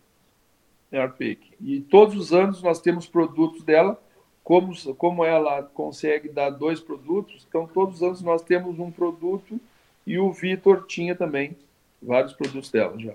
Artwick. 0.92 1.54
E 1.62 1.82
todos 1.82 2.16
os 2.16 2.34
anos 2.34 2.62
nós 2.62 2.82
temos 2.82 3.08
produtos 3.08 3.64
dela. 3.64 4.02
Como, 4.44 4.74
como 4.96 5.24
ela 5.24 5.62
consegue 5.62 6.28
dar 6.28 6.50
dois 6.50 6.80
produtos, 6.80 7.46
então 7.48 7.68
todos 7.68 7.98
os 7.98 8.04
anos 8.04 8.22
nós 8.24 8.42
temos 8.42 8.80
um 8.80 8.90
produto 8.90 9.60
e 10.08 10.18
o 10.18 10.32
Vitor 10.34 10.88
tinha 10.88 11.16
também 11.16 11.56
vários 12.02 12.34
produtos 12.34 12.72
dela 12.72 12.98
já. 12.98 13.14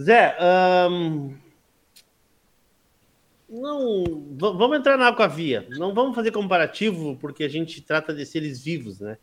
Zé, 0.00 0.34
não, 3.46 4.24
vamos 4.38 4.78
entrar 4.78 4.96
na 4.96 5.08
aquavia. 5.08 5.66
Não 5.72 5.92
vamos 5.92 6.14
fazer 6.14 6.30
comparativo, 6.30 7.18
porque 7.20 7.44
a 7.44 7.48
gente 7.48 7.82
trata 7.82 8.14
de 8.14 8.24
seres 8.24 8.64
vivos, 8.64 9.00
né? 9.00 9.18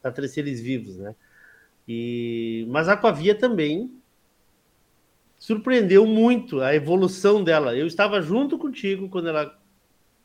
Trata 0.00 0.22
de 0.22 0.28
seres 0.28 0.60
vivos, 0.60 0.96
né? 0.96 1.16
E... 1.88 2.64
Mas 2.70 2.88
a 2.88 2.92
aquavia 2.92 3.34
também 3.34 3.90
surpreendeu 5.42 6.06
muito 6.06 6.60
a 6.60 6.72
evolução 6.72 7.42
dela. 7.42 7.74
Eu 7.76 7.84
estava 7.84 8.22
junto 8.22 8.56
contigo 8.56 9.08
quando 9.08 9.28
ela 9.28 9.58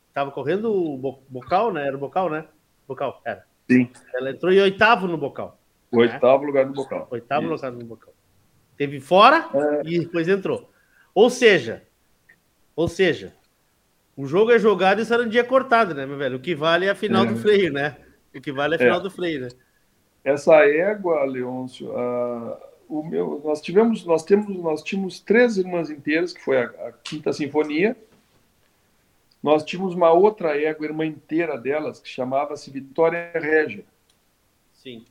estava 0.06 0.30
correndo 0.30 0.72
o 0.72 0.96
bocal, 1.28 1.72
né? 1.72 1.88
Era 1.88 1.96
o 1.96 1.98
bocal, 1.98 2.30
né? 2.30 2.44
Bocal, 2.86 3.20
era. 3.24 3.44
Sim. 3.68 3.90
Ela 4.14 4.30
entrou 4.30 4.52
em 4.52 4.60
oitavo 4.60 5.08
no 5.08 5.18
bocal. 5.18 5.58
O 5.90 5.96
né? 5.96 6.02
oitavo 6.02 6.44
lugar 6.44 6.66
no 6.66 6.72
bocal. 6.72 7.08
Oitavo 7.10 7.42
Isso. 7.42 7.52
lugar 7.52 7.72
no 7.72 7.84
bocal. 7.84 8.14
Teve 8.76 9.00
fora 9.00 9.48
é. 9.52 9.82
e 9.86 9.98
depois 9.98 10.28
entrou. 10.28 10.70
Ou 11.12 11.28
seja, 11.28 11.82
ou 12.76 12.86
seja, 12.86 13.34
o 14.16 14.24
jogo 14.24 14.52
é 14.52 14.58
jogado 14.60 15.00
e 15.00 15.04
será 15.04 15.24
um 15.24 15.28
dia 15.28 15.42
cortado, 15.42 15.94
né, 15.94 16.06
meu 16.06 16.16
velho? 16.16 16.36
O 16.36 16.40
que 16.40 16.54
vale 16.54 16.86
é 16.86 16.90
a 16.90 16.94
final 16.94 17.24
é. 17.24 17.26
do 17.26 17.36
freio, 17.36 17.72
né? 17.72 17.96
O 18.32 18.40
que 18.40 18.52
vale 18.52 18.74
é 18.74 18.76
a 18.76 18.78
final 18.78 19.00
é. 19.00 19.02
do 19.02 19.10
freio, 19.10 19.40
né? 19.40 19.48
Essa 20.22 20.64
égua, 20.64 21.24
Leôncio, 21.24 21.90
uh, 21.90 22.56
o 22.88 23.02
meu, 23.02 23.40
nós 23.44 23.60
tivemos, 23.60 24.04
nós 24.04 24.24
temos, 24.24 24.56
nós 24.56 24.82
tínhamos 24.82 25.20
três 25.20 25.56
irmãs 25.56 25.90
inteiras, 25.90 26.32
que 26.32 26.42
foi 26.42 26.58
a, 26.58 26.64
a 26.64 26.92
Quinta 26.92 27.32
Sinfonia. 27.32 27.96
Nós 29.42 29.62
tínhamos 29.62 29.94
uma 29.94 30.10
outra 30.10 30.60
égua, 30.60 30.86
irmã 30.86 31.06
inteira 31.06 31.56
delas, 31.56 32.00
que 32.00 32.08
chamava-se 32.08 32.70
Vitória 32.70 33.30
Régia. 33.34 33.84
Sim. 34.72 35.04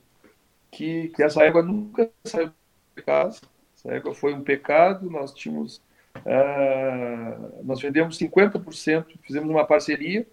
Que, 0.70 1.08
que 1.08 1.22
essa 1.22 1.42
égua 1.44 1.62
nunca 1.62 2.10
saiu 2.24 2.52
de 2.94 3.02
casa 3.02 3.40
essa 3.78 3.94
égua 3.94 4.12
foi 4.12 4.34
um 4.34 4.42
pecado, 4.42 5.08
nós 5.08 5.32
tínhamos, 5.32 5.80
uh, 6.16 7.64
nós 7.64 7.80
vendemos 7.80 8.18
50%, 8.18 9.06
fizemos 9.22 9.48
uma 9.48 9.64
parceria 9.64 10.26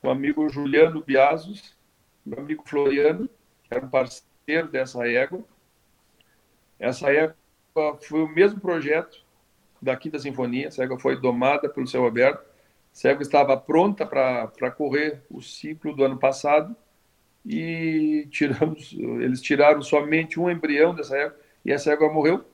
com 0.00 0.08
o 0.08 0.10
amigo 0.10 0.48
Juliano 0.50 1.02
Biasos, 1.02 1.74
meu 2.24 2.38
amigo 2.38 2.62
Floriano, 2.66 3.26
que 3.64 3.74
era 3.74 3.84
um 3.84 3.88
parceiro 3.88 4.68
dessa 4.70 5.08
égua. 5.08 5.42
Essa 6.78 7.10
égua 7.12 7.36
foi 8.00 8.22
o 8.22 8.28
mesmo 8.28 8.60
projeto 8.60 9.24
da 9.80 9.96
Quinta 9.96 10.18
Sinfonia, 10.18 10.68
essa 10.68 10.82
égua 10.82 10.98
foi 10.98 11.20
domada 11.20 11.68
pelo 11.68 11.86
céu 11.86 12.06
aberto, 12.06 12.44
essa 12.92 13.08
égua 13.10 13.22
estava 13.22 13.56
pronta 13.56 14.04
para 14.04 14.70
correr 14.70 15.22
o 15.30 15.40
ciclo 15.40 15.94
do 15.94 16.04
ano 16.04 16.18
passado. 16.18 16.74
E 17.46 18.26
tiramos, 18.30 18.92
eles 18.92 19.40
tiraram 19.40 19.80
somente 19.80 20.38
um 20.38 20.50
embrião 20.50 20.94
dessa 20.94 21.16
égua 21.16 21.36
e 21.64 21.72
essa 21.72 21.92
égua 21.92 22.12
morreu. 22.12 22.44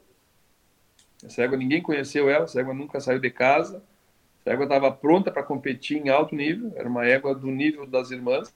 Essa 1.25 1.43
égua 1.43 1.57
ninguém 1.57 1.81
conheceu 1.81 2.29
ela, 2.29 2.45
essa 2.45 2.61
égua 2.61 2.75
nunca 2.75 3.01
saiu 3.01 3.19
de 3.19 3.31
casa. 3.31 3.83
Essa 4.41 4.53
égua 4.53 4.65
estava 4.65 4.93
pronta 4.93 5.31
para 5.31 5.43
competir 5.43 5.97
em 5.97 6.11
alto 6.11 6.37
nível, 6.37 6.73
era 6.77 6.89
uma 6.89 7.07
égua 7.07 7.35
do 7.35 7.47
nível 7.47 7.87
das 7.87 8.11
irmãs. 8.11 8.53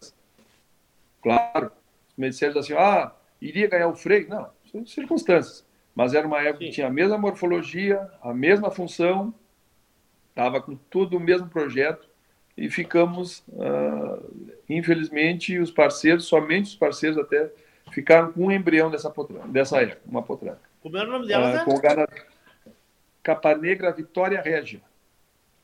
Claro, 1.22 1.72
os 2.10 2.16
mediceiros 2.16 2.56
assim, 2.58 2.74
ah, 2.74 3.12
iria 3.40 3.66
ganhar 3.66 3.88
o 3.88 3.96
freio. 3.96 4.28
Não, 4.28 4.50
circunstâncias. 4.86 5.66
Mas 5.94 6.14
era 6.14 6.26
uma 6.26 6.40
égua 6.40 6.58
que 6.58 6.70
tinha 6.70 6.86
a 6.86 6.90
mesma 6.90 7.18
morfologia, 7.18 8.08
a 8.22 8.32
mesma 8.32 8.70
função, 8.70 9.34
estava 10.30 10.60
com 10.60 10.76
tudo 10.88 11.16
o 11.16 11.20
mesmo 11.20 11.48
projeto 11.48 12.08
e 12.56 12.70
ficamos, 12.70 13.42
uh, 13.48 14.52
infelizmente, 14.68 15.58
os 15.58 15.70
parceiros, 15.70 16.24
somente 16.24 16.66
os 16.66 16.76
parceiros 16.76 17.18
até, 17.18 17.50
ficaram 17.90 18.32
com 18.32 18.46
um 18.46 18.52
embrião 18.52 18.90
dessa, 18.90 19.10
potranca, 19.10 19.48
dessa 19.48 19.80
égua, 19.80 19.98
uma 20.06 20.22
potranca. 20.22 20.60
Como 20.80 20.96
era 20.96 21.08
o 21.08 21.12
nome 21.12 21.26
dela, 21.26 21.50
uh, 21.50 21.52
né? 21.54 21.64
Com 21.64 21.74
o 21.74 21.80
gana... 21.80 22.08
Capa 23.22 23.54
Negra 23.56 23.92
Vitória 23.92 24.40
Régia. 24.40 24.80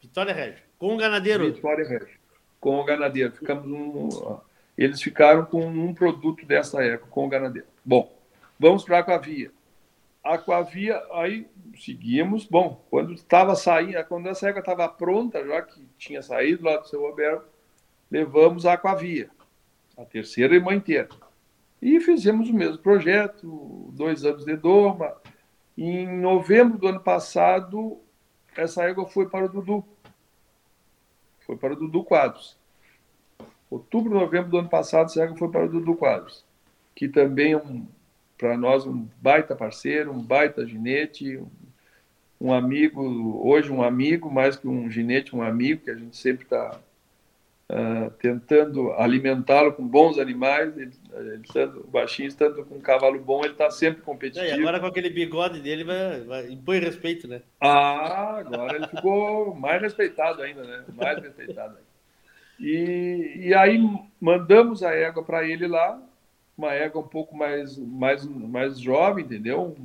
Vitória 0.01 0.35
Régia. 0.35 0.63
Com 0.79 0.95
o 0.95 0.97
ganadeiro. 0.97 1.53
Vitória 1.53 1.87
Régia. 1.87 2.19
Com 2.61 2.81
o 2.81 2.85
ganadeiro. 2.85 3.33
Ficamos 3.33 3.67
um, 3.67 4.39
eles 4.77 5.01
ficaram 5.01 5.45
com 5.45 5.65
um 5.65 5.95
produto 5.95 6.45
dessa 6.45 6.85
época, 6.85 7.11
com 7.11 7.25
o 7.25 7.29
ganadeiro. 7.29 7.69
Bom, 7.85 8.13
vamos 8.65 8.83
para 8.83 8.97
a 8.97 9.01
Aquavia. 9.01 9.53
Aquavia, 10.23 11.03
aí 11.13 11.47
seguimos. 11.79 12.47
Bom, 12.47 12.83
quando 12.89 13.13
estava 13.13 13.55
saindo, 13.55 14.03
quando 14.07 14.27
essa 14.27 14.49
égua 14.49 14.61
estava 14.61 14.89
pronta, 14.89 15.47
já 15.47 15.61
que 15.61 15.87
tinha 15.99 16.23
saído 16.23 16.65
lá 16.65 16.79
do 16.79 16.89
seu 16.89 17.03
Roberto, 17.03 17.47
levamos 18.11 18.65
a 18.65 18.73
Aquavia, 18.73 19.29
a 19.99 20.05
terceira 20.07 20.55
irmã 20.55 20.75
inteira. 20.75 21.11
E 21.83 22.01
fizemos 22.01 22.49
o 22.49 22.55
mesmo 22.55 22.79
projeto, 22.79 23.91
dois 23.93 24.25
anos 24.25 24.47
de 24.47 24.57
doma. 24.57 25.15
Em 25.77 26.07
novembro 26.19 26.79
do 26.79 26.89
ano 26.89 27.01
passado, 27.01 28.01
essa 28.57 28.83
égua 28.85 29.07
foi 29.07 29.29
para 29.29 29.45
o 29.45 29.49
Dudu. 29.51 29.85
Foi 31.41 31.57
para 31.59 31.75
o 31.75 31.77
Dudu 31.77 32.03
Quadros. 32.03 32.57
Outubro, 33.71 34.19
novembro 34.19 34.51
do 34.51 34.59
ano 34.59 34.71
passado, 34.71 35.07
essa 35.11 35.23
égua 35.23 35.37
foi 35.37 35.51
para 35.51 35.67
o 35.67 35.69
Dudu 35.69 35.95
Quadros, 35.97 36.47
que 36.95 37.09
também 37.09 37.53
é 37.53 37.59
um, 37.59 37.87
para 38.37 38.57
nós 38.57 38.87
um 38.87 39.07
baita 39.21 39.55
parceiro, 39.55 40.13
um 40.13 40.21
baita 40.21 40.67
ginete, 40.67 41.41
um, 42.41 42.53
amigo, 42.53 43.41
hoje 43.47 43.71
um 43.71 43.83
amigo, 43.83 44.31
mais 44.31 44.57
que 44.57 44.67
um 44.69 44.91
ginete, 44.91 45.35
um 45.35 45.43
amigo, 45.43 45.85
que 45.85 45.91
a 45.91 45.95
gente 45.95 46.17
sempre 46.17 46.45
está 46.45 46.79
uh, 47.71 48.11
tentando 48.19 48.93
alimentá-lo 48.93 49.73
com 49.73 49.87
bons 49.87 50.19
animais, 50.19 50.77
ele, 50.77 50.93
ele 51.15 51.43
estando 51.45 51.87
baixinho, 51.89 52.29
estando 52.29 52.65
com 52.65 52.77
um 52.77 52.81
cavalo 52.81 53.19
bom, 53.19 53.45
ele 53.45 53.53
está 53.53 53.71
sempre 53.71 54.03
competitivo. 54.03 54.45
É, 54.45 54.57
e 54.57 54.61
agora 54.61 54.81
com 54.81 54.87
aquele 54.87 55.11
bigode 55.11 55.61
dele, 55.61 55.85
vai, 55.85 56.21
vai, 56.23 56.51
impõe 56.51 56.81
respeito, 56.81 57.29
né? 57.29 57.41
Ah, 57.61 58.39
agora 58.39 58.77
ele 58.77 58.89
ficou 58.89 59.55
mais 59.55 59.81
respeitado 59.81 60.43
ainda, 60.43 60.63
né? 60.65 60.85
Mais 60.95 61.23
respeitado 61.23 61.77
ainda. 61.77 61.95
E, 62.61 63.49
e 63.49 63.55
aí 63.55 63.81
mandamos 64.21 64.83
a 64.83 64.95
égua 64.95 65.25
para 65.25 65.49
ele 65.49 65.67
lá, 65.67 66.01
uma 66.57 66.73
égua 66.73 67.01
um 67.01 67.07
pouco 67.07 67.37
mais, 67.37 67.77
mais, 67.79 68.25
mais 68.27 68.79
jovem, 68.79 69.25
entendeu? 69.25 69.77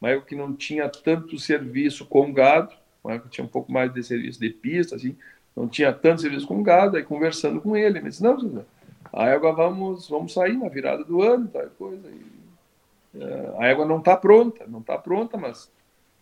Uma 0.00 0.10
égua 0.10 0.24
que 0.24 0.34
não 0.34 0.54
tinha 0.54 0.88
tanto 0.88 1.38
serviço 1.38 2.04
com 2.06 2.32
gado, 2.32 2.74
uma 3.02 3.14
égua 3.14 3.26
que 3.26 3.32
tinha 3.32 3.44
um 3.44 3.48
pouco 3.48 3.70
mais 3.72 3.92
de 3.92 4.02
serviço 4.02 4.40
de 4.40 4.50
pista, 4.50 4.96
assim, 4.96 5.16
não 5.56 5.68
tinha 5.68 5.92
tanto 5.92 6.20
serviço 6.20 6.46
com 6.46 6.62
gado, 6.62 6.96
aí 6.96 7.02
conversando 7.02 7.60
com 7.60 7.76
ele, 7.76 7.98
ele 7.98 8.08
disse, 8.08 8.22
não, 8.22 8.64
a 9.12 9.26
égua 9.26 9.52
vamos, 9.52 10.08
vamos 10.08 10.32
sair 10.32 10.56
na 10.56 10.68
virada 10.68 11.04
do 11.04 11.22
ano, 11.22 11.48
tal 11.48 11.66
coisa. 11.78 12.08
E, 12.08 13.22
é, 13.22 13.54
a 13.58 13.66
égua 13.66 13.84
não 13.84 13.98
está 13.98 14.16
pronta, 14.16 14.64
não 14.68 14.80
está 14.80 14.96
pronta, 14.96 15.36
mas 15.36 15.70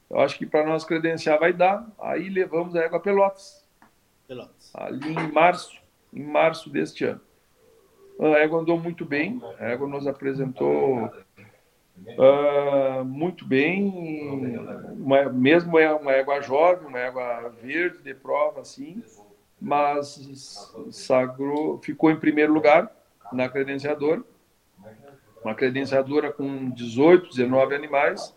eu 0.08 0.18
acho 0.20 0.38
que 0.38 0.46
para 0.46 0.64
nós 0.64 0.84
credenciar 0.84 1.38
vai 1.38 1.52
dar. 1.52 1.86
Aí 2.00 2.30
levamos 2.30 2.74
a 2.74 2.80
égua 2.80 2.98
Pelotas. 2.98 3.62
Pelotas. 4.26 4.70
Ali 4.74 5.12
em 5.12 5.32
março 5.32 5.78
em 6.12 6.22
março 6.22 6.70
deste 6.70 7.04
ano. 7.04 7.20
A 8.20 8.38
égua 8.38 8.60
andou 8.60 8.78
muito 8.78 9.04
bem, 9.04 9.40
a 9.60 9.66
égua 9.66 9.86
nos 9.86 10.06
apresentou 10.06 11.04
uh, 11.06 13.04
muito 13.04 13.44
bem, 13.44 14.58
uma, 14.98 15.24
mesmo 15.24 15.78
é 15.78 15.92
uma 15.92 16.12
égua 16.12 16.40
jovem, 16.40 16.88
uma 16.88 16.98
égua 16.98 17.48
verde 17.62 18.02
de 18.02 18.14
prova, 18.14 18.60
assim, 18.60 19.02
mas 19.60 20.72
sagrou, 20.90 21.78
ficou 21.78 22.10
em 22.10 22.18
primeiro 22.18 22.52
lugar 22.52 22.90
na 23.32 23.48
credenciadora, 23.48 24.22
uma 25.44 25.54
credenciadora 25.54 26.32
com 26.32 26.70
18, 26.70 27.30
19 27.30 27.74
animais, 27.74 28.34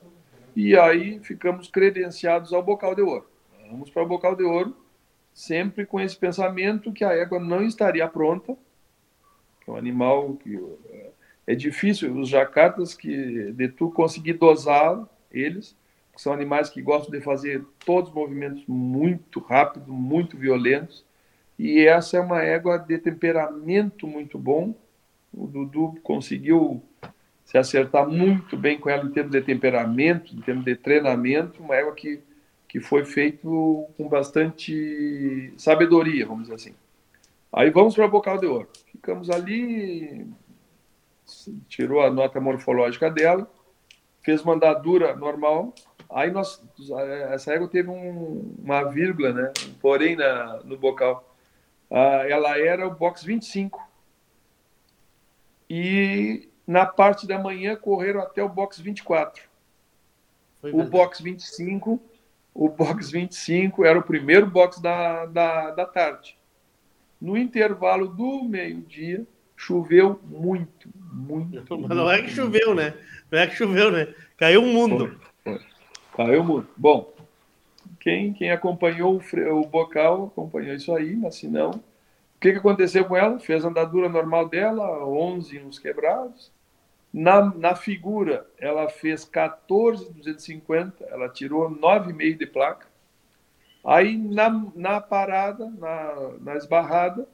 e 0.55 0.77
aí 0.77 1.19
ficamos 1.21 1.69
credenciados 1.69 2.53
ao 2.53 2.61
Bocal 2.61 2.93
de 2.93 3.01
Ouro. 3.01 3.25
Vamos 3.69 3.89
para 3.89 4.03
o 4.03 4.07
Bocal 4.07 4.35
de 4.35 4.43
Ouro, 4.43 4.75
sempre 5.33 5.85
com 5.85 5.99
esse 5.99 6.15
pensamento 6.15 6.91
que 6.91 7.03
a 7.03 7.13
égua 7.13 7.39
não 7.39 7.63
estaria 7.63 8.07
pronta, 8.07 8.55
é 9.71 9.75
um 9.75 9.77
animal 9.77 10.33
que 10.35 10.59
é 11.47 11.55
difícil, 11.55 12.13
os 12.19 12.29
jacartas 12.29 12.93
que 12.93 13.51
de 13.51 13.67
tu 13.67 13.89
conseguir 13.91 14.33
dosar 14.33 15.07
eles, 15.31 15.75
são 16.15 16.33
animais 16.33 16.69
que 16.69 16.81
gostam 16.81 17.11
de 17.11 17.21
fazer 17.21 17.63
todos 17.85 18.09
os 18.09 18.15
movimentos 18.15 18.63
muito 18.67 19.39
rápidos, 19.39 19.87
muito 19.87 20.37
violentos, 20.37 21.03
e 21.57 21.85
essa 21.85 22.17
é 22.17 22.19
uma 22.19 22.41
égua 22.41 22.77
de 22.77 22.97
temperamento 22.97 24.05
muito 24.07 24.37
bom. 24.37 24.75
O 25.33 25.47
Dudu 25.47 25.97
conseguiu 26.03 26.81
se 27.45 27.57
acertar 27.57 28.07
muito 28.07 28.57
bem 28.57 28.79
com 28.79 28.89
ela 28.89 29.05
em 29.05 29.11
termos 29.11 29.31
de 29.31 29.41
temperamento, 29.41 30.35
em 30.35 30.41
termos 30.41 30.65
de 30.65 30.75
treinamento, 30.75 31.61
uma 31.61 31.75
égua 31.75 31.93
que 31.95 32.21
que 32.71 32.79
foi 32.79 33.03
feito 33.03 33.85
com 33.97 34.07
bastante 34.07 35.53
sabedoria, 35.57 36.25
vamos 36.25 36.43
dizer 36.43 36.55
assim. 36.55 36.73
Aí 37.53 37.69
vamos 37.69 37.95
para 37.95 38.05
o 38.05 38.09
Bocal 38.09 38.37
de 38.37 38.45
Ouro. 38.45 38.69
Ficamos 38.91 39.29
ali, 39.29 40.27
tirou 41.67 42.01
a 42.01 42.09
nota 42.09 42.39
morfológica 42.39 43.09
dela, 43.09 43.49
fez 44.21 44.41
uma 44.41 44.53
andadura 44.53 45.15
normal. 45.15 45.73
Aí 46.09 46.31
nós, 46.31 46.63
essa 47.29 47.53
égua 47.53 47.67
teve 47.67 47.89
um, 47.89 48.55
uma 48.63 48.83
vírgula, 48.83 49.33
né? 49.33 49.51
porém 49.81 50.15
na, 50.15 50.61
no 50.63 50.77
bocal. 50.77 51.35
Ah, 51.89 52.25
ela 52.27 52.57
era 52.57 52.87
o 52.87 52.95
box 52.95 53.23
25. 53.23 53.81
E 55.69 56.49
na 56.67 56.85
parte 56.85 57.27
da 57.27 57.37
manhã 57.37 57.75
correram 57.75 58.21
até 58.21 58.43
o 58.43 58.49
box 58.49 58.79
24. 58.81 59.43
Foi 60.61 60.71
o 60.71 60.83
box 60.83 61.21
25 61.21 61.99
o 62.53 62.69
box 62.69 63.11
25 63.11 63.85
era 63.85 63.97
o 63.97 64.03
primeiro 64.03 64.45
box 64.45 64.81
da, 64.81 65.25
da, 65.25 65.71
da 65.71 65.85
tarde. 65.85 66.37
No 67.21 67.37
intervalo 67.37 68.07
do 68.07 68.43
meio-dia, 68.43 69.25
choveu 69.55 70.19
muito, 70.23 70.89
muito. 70.95 71.79
Mas 71.79 71.89
não 71.89 72.09
é 72.09 72.21
que 72.23 72.29
choveu, 72.29 72.73
né? 72.73 72.95
Não 73.29 73.39
é 73.39 73.47
que 73.47 73.55
choveu, 73.55 73.91
né? 73.91 74.07
Caiu 74.37 74.63
o 74.63 74.65
mundo. 74.65 75.15
Foi, 75.43 75.59
foi. 75.59 75.65
Caiu 76.17 76.41
o 76.41 76.43
mundo. 76.43 76.67
Bom, 76.75 77.13
quem, 77.99 78.33
quem 78.33 78.51
acompanhou 78.51 79.21
o, 79.21 79.59
o 79.59 79.67
bocal 79.67 80.25
acompanhou 80.25 80.75
isso 80.75 80.93
aí, 80.95 81.15
mas 81.15 81.35
se 81.35 81.47
não. 81.47 81.69
O 81.69 82.39
que, 82.41 82.53
que 82.53 82.57
aconteceu 82.57 83.05
com 83.05 83.15
ela? 83.15 83.39
Fez 83.39 83.63
a 83.63 83.67
andadura 83.67 84.09
normal 84.09 84.49
dela, 84.49 85.05
11 85.05 85.59
uns 85.59 85.77
quebrados. 85.77 86.51
Na, 87.13 87.53
na 87.53 87.75
figura, 87.75 88.47
ela 88.57 88.89
fez 88.89 89.23
14,250, 89.25 91.05
ela 91.05 91.29
tirou 91.29 91.69
9,5 91.69 92.37
de 92.37 92.47
placa. 92.47 92.87
Aí, 93.83 94.17
na, 94.17 94.49
na 94.75 95.01
parada, 95.01 95.69
na, 95.69 96.31
na 96.39 96.55
esbarrada, 96.55 97.27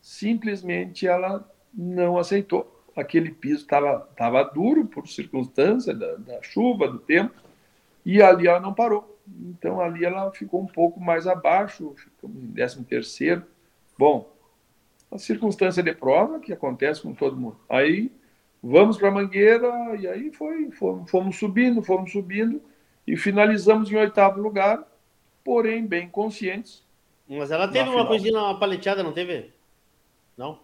simplesmente 0.00 1.06
ela 1.06 1.48
não 1.72 2.18
aceitou. 2.18 2.84
Aquele 2.94 3.30
piso 3.30 3.62
estava 3.62 4.00
tava 4.16 4.42
duro 4.42 4.84
por 4.86 5.08
circunstância 5.08 5.94
da, 5.94 6.16
da 6.16 6.42
chuva, 6.42 6.88
do 6.88 6.98
tempo, 6.98 7.34
e 8.04 8.20
ali 8.20 8.48
ela 8.48 8.60
não 8.60 8.74
parou. 8.74 9.18
Então, 9.40 9.80
ali 9.80 10.04
ela 10.04 10.30
ficou 10.32 10.60
um 10.60 10.66
pouco 10.66 11.00
mais 11.00 11.26
abaixo, 11.26 11.94
ficamos 11.96 12.42
em 12.42 12.52
13 12.52 12.84
terceiro. 12.84 13.44
Bom, 13.96 14.30
a 15.10 15.18
circunstância 15.18 15.82
de 15.82 15.94
prova 15.94 16.40
que 16.40 16.52
acontece 16.52 17.02
com 17.02 17.14
todo 17.14 17.36
mundo. 17.36 17.56
Aí 17.68 18.10
Vamos 18.62 18.96
para 18.96 19.08
a 19.08 19.10
Mangueira, 19.10 19.96
e 19.98 20.06
aí 20.06 20.30
foi, 20.30 20.70
fomos, 20.70 21.10
fomos 21.10 21.36
subindo, 21.36 21.82
fomos 21.82 22.12
subindo, 22.12 22.62
e 23.04 23.16
finalizamos 23.16 23.90
em 23.90 23.96
oitavo 23.96 24.40
lugar, 24.40 24.86
porém 25.44 25.86
bem 25.86 26.08
conscientes. 26.08 26.82
Mas 27.28 27.50
ela 27.50 27.68
teve 27.68 27.88
uma 27.88 28.06
coisinha, 28.06 28.38
uma 28.38 28.58
paleteada, 28.58 29.02
não 29.02 29.12
teve? 29.12 29.52
Não? 30.36 30.60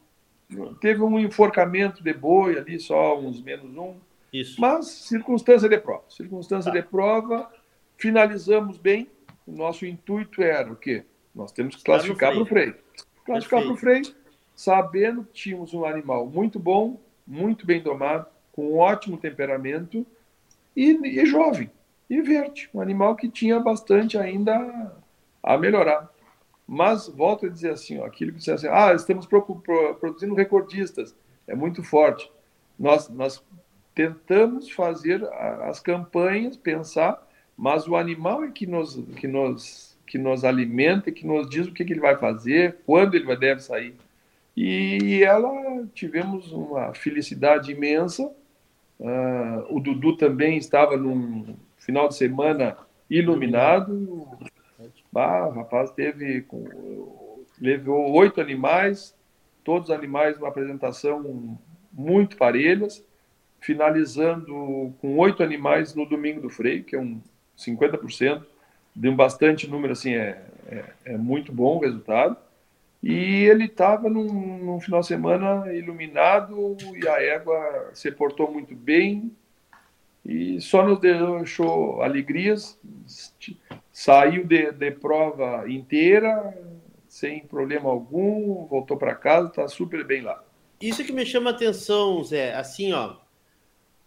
Teve 0.80 1.02
um 1.02 1.18
enforcamento 1.18 2.02
de 2.02 2.12
boi 2.12 2.58
ali, 2.58 2.80
só 2.80 3.18
uns 3.18 3.40
menos 3.42 3.76
um. 3.76 3.96
Isso. 4.32 4.60
Mas 4.60 4.86
circunstância 4.86 5.68
de 5.68 5.78
prova. 5.78 6.04
Circunstância 6.08 6.72
tá. 6.72 6.78
de 6.78 6.86
prova, 6.86 7.50
finalizamos 7.96 8.76
bem. 8.78 9.08
O 9.46 9.52
nosso 9.52 9.86
intuito 9.86 10.42
era 10.42 10.70
o 10.70 10.76
quê? 10.76 11.04
Nós 11.34 11.52
temos 11.52 11.76
que 11.76 11.84
classificar 11.84 12.32
para 12.32 12.42
o 12.42 12.46
freio. 12.46 12.76
Classificar 13.24 13.62
para 13.62 13.72
o 13.72 13.76
freio, 13.76 14.14
sabendo 14.54 15.24
que 15.24 15.32
tínhamos 15.32 15.72
um 15.72 15.84
animal 15.84 16.26
muito 16.26 16.58
bom, 16.58 17.00
muito 17.26 17.66
bem 17.66 17.82
domado, 17.82 18.26
com 18.52 18.72
um 18.72 18.78
ótimo 18.78 19.16
temperamento 19.16 20.06
e, 20.74 21.20
e 21.20 21.26
jovem, 21.26 21.70
e 22.08 22.22
verde, 22.22 22.70
um 22.72 22.80
animal 22.80 23.14
que 23.16 23.28
tinha 23.28 23.60
bastante 23.60 24.16
ainda 24.16 24.92
a 25.42 25.58
melhorar. 25.58 26.08
Mas 26.66 27.08
volto 27.08 27.46
a 27.46 27.48
dizer 27.48 27.70
assim, 27.70 27.98
ó, 27.98 28.04
aquilo 28.04 28.32
que 28.32 28.42
você 28.42 28.52
assim, 28.52 28.68
ah, 28.68 28.92
estamos 28.92 29.26
pro, 29.26 29.42
pro, 29.42 29.94
produzindo 29.94 30.34
recordistas, 30.34 31.14
é 31.46 31.54
muito 31.54 31.82
forte. 31.82 32.30
Nós, 32.78 33.08
nós 33.08 33.42
tentamos 33.94 34.70
fazer 34.70 35.24
as 35.62 35.80
campanhas, 35.80 36.56
pensar, 36.56 37.26
mas 37.56 37.88
o 37.88 37.96
animal 37.96 38.44
é 38.44 38.50
que 38.50 38.66
nos, 38.66 38.96
que 39.16 39.26
nos, 39.26 39.96
que 40.06 40.16
nos 40.18 40.44
alimenta, 40.44 41.10
que 41.10 41.26
nos 41.26 41.48
diz 41.48 41.66
o 41.66 41.72
que, 41.72 41.84
que 41.84 41.92
ele 41.92 42.00
vai 42.00 42.16
fazer, 42.16 42.78
quando 42.86 43.14
ele 43.14 43.24
vai, 43.24 43.36
deve 43.36 43.60
sair. 43.60 43.94
E 44.56 45.22
ela 45.22 45.86
tivemos 45.94 46.52
uma 46.52 46.92
felicidade 46.92 47.72
imensa. 47.72 48.30
Uh, 48.98 49.76
o 49.76 49.80
Dudu 49.80 50.16
também 50.16 50.58
estava 50.58 50.96
num 50.96 51.54
final 51.88 52.06
de 52.06 52.16
semana 52.16 52.76
iluminado. 53.08 54.28
Ah, 55.14 55.48
o 55.48 55.52
rapaz 55.52 55.90
teve 55.90 56.46
levou 57.58 58.12
oito 58.12 58.42
animais, 58.42 59.16
todos 59.64 59.88
os 59.88 59.94
animais 59.94 60.36
uma 60.36 60.48
apresentação 60.48 61.58
muito 61.90 62.36
parelhas, 62.36 63.02
finalizando 63.58 64.94
com 65.00 65.16
oito 65.16 65.42
animais 65.42 65.94
no 65.94 66.04
domingo 66.04 66.42
do 66.42 66.50
freio, 66.50 66.84
que 66.84 66.94
é 66.94 67.00
um 67.00 67.20
50%, 67.56 68.44
de 68.94 69.08
um 69.08 69.16
bastante 69.16 69.66
número, 69.66 69.94
assim, 69.94 70.14
é, 70.14 70.44
é, 70.68 70.84
é 71.06 71.16
muito 71.16 71.50
bom 71.52 71.78
o 71.78 71.80
resultado. 71.80 72.36
E 73.02 73.44
ele 73.44 73.64
estava 73.64 74.10
num, 74.10 74.58
num, 74.58 74.80
final 74.80 75.00
de 75.00 75.06
semana 75.06 75.72
iluminado 75.72 76.76
e 76.94 77.08
a 77.08 77.22
égua 77.22 77.90
se 77.94 78.12
portou 78.12 78.52
muito 78.52 78.74
bem 78.74 79.32
e 80.28 80.60
só 80.60 80.86
nos 80.86 81.00
deixou 81.00 82.02
alegrias. 82.02 82.78
Saiu 83.90 84.44
de, 84.44 84.70
de 84.72 84.90
prova 84.90 85.64
inteira, 85.66 86.54
sem 87.08 87.40
problema 87.46 87.88
algum, 87.88 88.66
voltou 88.66 88.98
para 88.98 89.14
casa, 89.14 89.48
está 89.48 89.66
super 89.66 90.04
bem 90.04 90.20
lá. 90.20 90.44
Isso 90.78 91.02
que 91.02 91.12
me 91.12 91.24
chama 91.24 91.50
a 91.50 91.54
atenção, 91.54 92.22
Zé. 92.22 92.54
Assim, 92.54 92.92
ó, 92.92 93.16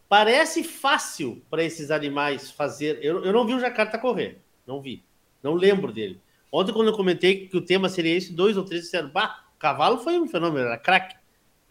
parece 0.08 0.64
fácil 0.64 1.42
para 1.50 1.64
esses 1.64 1.90
animais 1.90 2.52
fazer. 2.52 3.00
Eu, 3.02 3.26
eu 3.26 3.34
não 3.34 3.46
vi 3.46 3.56
o 3.56 3.60
Jacarta 3.60 3.98
correr, 3.98 4.38
não 4.68 4.80
vi, 4.80 5.04
não 5.42 5.56
lembro 5.56 5.92
dele. 5.92 6.22
Ontem, 6.52 6.72
quando 6.72 6.90
eu 6.90 6.96
comentei 6.96 7.48
que 7.48 7.58
o 7.58 7.66
tema 7.66 7.90
seria 7.90 8.16
esse, 8.16 8.32
dois 8.32 8.58
ou 8.58 8.64
três 8.64 8.84
disseram, 8.84 9.10
bah, 9.10 9.46
cavalo 9.58 9.98
foi 9.98 10.20
um 10.20 10.28
fenômeno, 10.28 10.68
era 10.68 10.78
craque. 10.78 11.16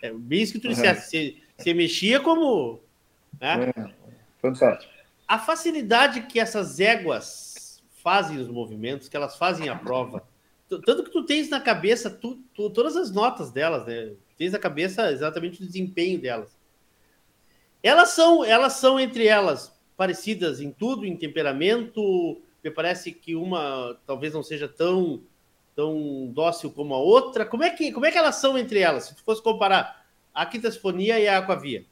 É 0.02 0.10
bem 0.12 0.42
isso 0.42 0.54
que 0.54 0.58
tu 0.58 0.68
disseste, 0.68 1.04
você, 1.04 1.36
você 1.56 1.74
mexia 1.74 2.18
como... 2.18 2.80
Né? 3.38 3.70
É, 3.76 3.99
fantástico. 4.40 4.92
A 5.26 5.38
facilidade 5.38 6.22
que 6.22 6.40
essas 6.40 6.80
éguas 6.80 7.82
fazem 8.02 8.38
os 8.38 8.48
movimentos, 8.48 9.08
que 9.08 9.16
elas 9.16 9.36
fazem 9.36 9.68
a 9.68 9.76
prova, 9.76 10.26
tanto 10.68 11.04
que 11.04 11.10
tu 11.10 11.24
tens 11.24 11.48
na 11.48 11.60
cabeça 11.60 12.08
tu, 12.08 12.42
tu, 12.54 12.70
todas 12.70 12.96
as 12.96 13.10
notas 13.10 13.50
delas, 13.50 13.86
né? 13.86 14.12
Tens 14.36 14.52
na 14.52 14.58
cabeça 14.58 15.10
exatamente 15.10 15.62
o 15.62 15.66
desempenho 15.66 16.20
delas. 16.20 16.56
Elas 17.82 18.10
são, 18.10 18.44
elas 18.44 18.74
são 18.74 18.98
entre 18.98 19.26
elas 19.26 19.74
parecidas 19.96 20.60
em 20.60 20.70
tudo, 20.70 21.04
em 21.04 21.16
temperamento, 21.16 22.40
me 22.62 22.70
parece 22.70 23.12
que 23.12 23.34
uma 23.34 23.98
talvez 24.06 24.32
não 24.32 24.42
seja 24.42 24.68
tão 24.68 25.22
tão 25.74 26.30
dócil 26.32 26.70
como 26.70 26.94
a 26.94 26.98
outra. 26.98 27.44
Como 27.44 27.64
é 27.64 27.70
que 27.70 27.90
como 27.92 28.06
é 28.06 28.10
que 28.10 28.18
elas 28.18 28.36
são 28.36 28.56
entre 28.56 28.80
elas? 28.80 29.04
Se 29.04 29.14
tu 29.14 29.22
fosse 29.22 29.42
comparar 29.42 30.06
a 30.32 30.46
quintasfonia 30.46 31.18
e 31.18 31.26
a 31.26 31.38
aquavia, 31.38 31.84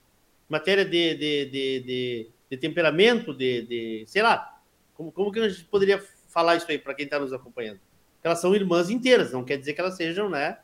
matéria 0.48 0.84
de, 0.84 1.14
de, 1.14 1.44
de, 1.46 1.80
de, 1.80 2.30
de 2.50 2.56
temperamento, 2.56 3.34
de, 3.34 3.62
de 3.62 4.04
sei 4.06 4.22
lá, 4.22 4.60
como, 4.94 5.12
como 5.12 5.30
que 5.30 5.40
a 5.40 5.48
gente 5.48 5.64
poderia 5.64 6.02
falar 6.28 6.56
isso 6.56 6.70
aí 6.70 6.78
para 6.78 6.94
quem 6.94 7.04
está 7.04 7.18
nos 7.18 7.32
acompanhando? 7.32 7.80
Elas 8.22 8.40
são 8.40 8.54
irmãs 8.54 8.90
inteiras, 8.90 9.32
não 9.32 9.44
quer 9.44 9.58
dizer 9.58 9.74
que 9.74 9.80
elas 9.80 9.96
sejam, 9.96 10.28
né, 10.28 10.58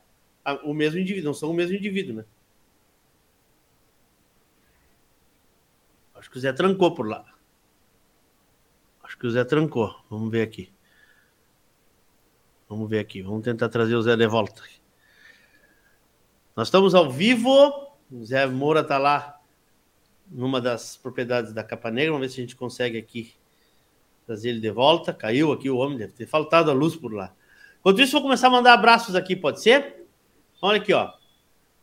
o 0.65 0.74
mesmo 0.74 0.98
indivíduo, 0.98 1.27
não 1.27 1.35
são 1.35 1.51
o 1.51 1.55
mesmo 1.55 1.77
indivíduo, 1.77 2.16
né? 2.16 2.24
Acho 6.15 6.31
que 6.31 6.39
o 6.39 6.40
Zé 6.40 6.52
trancou 6.52 6.94
por 6.94 7.06
lá. 7.06 7.24
Acho 9.02 9.19
que 9.19 9.27
o 9.27 9.31
Zé 9.31 9.44
trancou. 9.44 9.94
Vamos 10.09 10.31
ver 10.31 10.43
aqui. 10.43 10.73
Vamos 12.69 12.89
ver 12.89 12.98
aqui. 12.98 13.20
Vamos 13.20 13.44
tentar 13.44 13.69
trazer 13.69 13.94
o 13.94 14.02
Zé 14.02 14.16
de 14.16 14.27
volta. 14.27 14.62
Nós 16.56 16.69
estamos 16.69 16.94
ao 16.94 17.11
vivo. 17.11 17.51
O 18.11 18.24
Zé 18.24 18.47
Moura 18.47 18.81
está 18.81 18.97
lá 18.97 19.34
numa 20.35 20.61
das 20.61 20.97
propriedades 20.97 21.52
da 21.52 21.62
Capa 21.62 21.90
Negra. 21.93 22.12
Vamos 22.12 22.27
ver 22.27 22.32
se 22.32 22.40
a 22.40 22.43
gente 22.43 22.56
consegue 22.56 22.98
aqui 22.98 23.32
trazer 24.27 24.48
ele 24.48 24.61
de 24.61 24.70
volta. 24.70 25.15
Caiu 25.15 25.52
aqui 25.52 25.70
o 25.70 25.77
homem, 25.77 25.97
deve 25.97 26.12
ter 26.12 26.27
faltado 26.27 26.70
a 26.70 26.74
luz 26.74 26.97
por 26.97 27.12
lá. 27.12 27.32
Enquanto 27.78 28.02
isso, 28.02 28.12
vou 28.12 28.23
começar 28.23 28.48
a 28.48 28.51
mandar 28.51 28.73
abraços 28.73 29.15
aqui, 29.15 29.36
pode 29.36 29.62
ser? 29.62 30.05
Olha 30.61 30.78
aqui, 30.78 30.93
ó. 30.93 31.12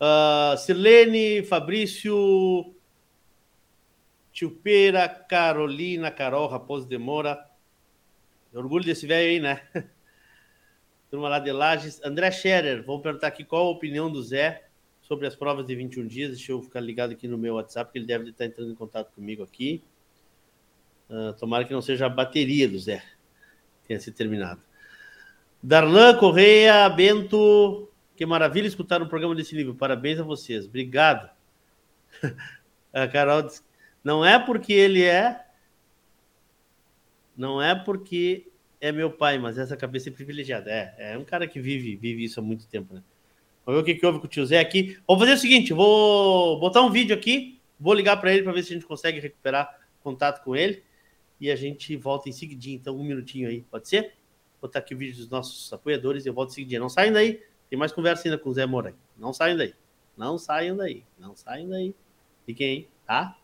Uh, 0.02 0.58
Sirlene, 0.58 1.44
Fabrício, 1.44 2.76
Tilpeira, 4.34 5.08
Carolina, 5.08 6.12
Carol, 6.12 6.48
Raposo 6.48 6.88
Demora. 6.88 7.48
Orgulho 8.54 8.84
desse 8.84 9.08
velho 9.08 9.30
aí, 9.30 9.40
né? 9.40 9.62
Turma 11.10 11.30
lá 11.30 11.40
de 11.40 11.52
Lages. 11.52 12.04
André 12.04 12.32
Scherer, 12.32 12.84
vou 12.84 13.00
perguntar 13.00 13.28
aqui 13.28 13.46
qual 13.46 13.68
a 13.68 13.70
opinião 13.70 14.12
do 14.12 14.22
Zé 14.22 14.71
sobre 15.12 15.28
as 15.28 15.36
provas 15.36 15.66
de 15.66 15.76
21 15.76 16.08
dias. 16.08 16.30
Deixa 16.30 16.54
eu 16.54 16.62
ficar 16.62 16.80
ligado 16.80 17.12
aqui 17.12 17.28
no 17.28 17.38
meu 17.38 17.56
WhatsApp, 17.56 17.92
que 17.92 17.98
ele 17.98 18.06
deve 18.06 18.30
estar 18.30 18.46
entrando 18.46 18.72
em 18.72 18.76
contato 18.76 19.12
comigo 19.12 19.44
aqui. 19.44 19.84
Uh, 21.10 21.34
tomara 21.34 21.66
que 21.66 21.74
não 21.74 21.82
seja 21.82 22.06
a 22.06 22.10
bateria 22.10 22.70
do 22.70 22.80
Zé 22.80 23.04
tenha 23.86 24.00
se 24.00 24.10
terminado. 24.10 24.62
Darlan 25.62 26.18
Correia, 26.18 26.88
Bento, 26.88 27.92
que 28.16 28.26
maravilha 28.26 28.68
escutar 28.68 29.02
um 29.02 29.08
programa 29.10 29.36
desse 29.36 29.54
nível. 29.54 29.76
Parabéns 29.76 30.18
a 30.18 30.24
vocês. 30.24 30.66
Obrigado. 30.66 31.30
a 32.94 33.06
Carol 33.10 33.42
disse 33.42 33.62
não 34.02 34.26
é 34.26 34.40
porque 34.40 34.72
ele 34.72 35.04
é. 35.04 35.46
Não 37.36 37.62
é 37.62 37.76
porque 37.76 38.48
é 38.80 38.94
meu 38.94 39.12
pai, 39.12 39.38
mas 39.38 39.58
essa 39.58 39.76
cabeça 39.76 40.08
é 40.08 40.14
privilegiada. 40.14 40.72
É, 40.72 41.14
é 41.14 41.18
um 41.18 41.26
cara 41.26 41.46
que 41.46 41.60
vive, 41.60 41.98
vive 41.98 42.24
isso 42.24 42.40
há 42.40 42.44
muito 42.44 42.66
tempo, 42.66 42.94
né? 42.94 43.04
Vamos 43.72 43.86
ver 43.86 43.92
o 43.92 43.96
que, 43.96 44.00
que 44.02 44.06
houve 44.06 44.20
com 44.20 44.26
o 44.26 44.30
tio 44.30 44.46
Zé 44.46 44.60
aqui. 44.60 44.98
Vou 45.08 45.18
fazer 45.18 45.34
o 45.34 45.38
seguinte: 45.38 45.72
vou 45.72 46.60
botar 46.60 46.82
um 46.82 46.90
vídeo 46.90 47.16
aqui, 47.16 47.60
vou 47.80 47.94
ligar 47.94 48.18
para 48.18 48.34
ele 48.34 48.44
para 48.44 48.52
ver 48.52 48.64
se 48.64 48.72
a 48.72 48.76
gente 48.76 48.86
consegue 48.86 49.20
recuperar 49.20 49.80
contato 50.04 50.44
com 50.44 50.56
ele 50.56 50.84
e 51.40 51.50
a 51.50 51.56
gente 51.56 51.96
volta 51.96 52.28
em 52.28 52.34
seguidinho. 52.34 52.76
Então, 52.76 52.96
um 52.98 53.04
minutinho 53.04 53.48
aí, 53.48 53.62
pode 53.62 53.88
ser? 53.88 54.14
Vou 54.60 54.68
botar 54.68 54.80
aqui 54.80 54.94
o 54.94 54.98
vídeo 54.98 55.16
dos 55.16 55.30
nossos 55.30 55.72
apoiadores 55.72 56.26
e 56.26 56.30
eu 56.30 56.34
volto 56.34 56.50
em 56.50 56.54
seguidinho. 56.54 56.82
Não 56.82 56.90
saiam 56.90 57.14
daí, 57.14 57.42
tem 57.70 57.80
mais 57.80 57.94
conversa 57.94 58.28
ainda 58.28 58.38
com 58.38 58.50
o 58.50 58.54
Zé 58.54 58.66
Moura. 58.66 58.94
Não 59.18 59.32
saiam 59.32 59.58
daí, 59.58 59.74
não 60.18 60.38
saiam 60.38 60.76
daí, 60.76 61.04
não 61.18 61.36
saiam 61.36 61.70
daí. 61.70 61.96
Fiquem 62.46 62.68
aí, 62.68 62.88
tá? 63.08 63.38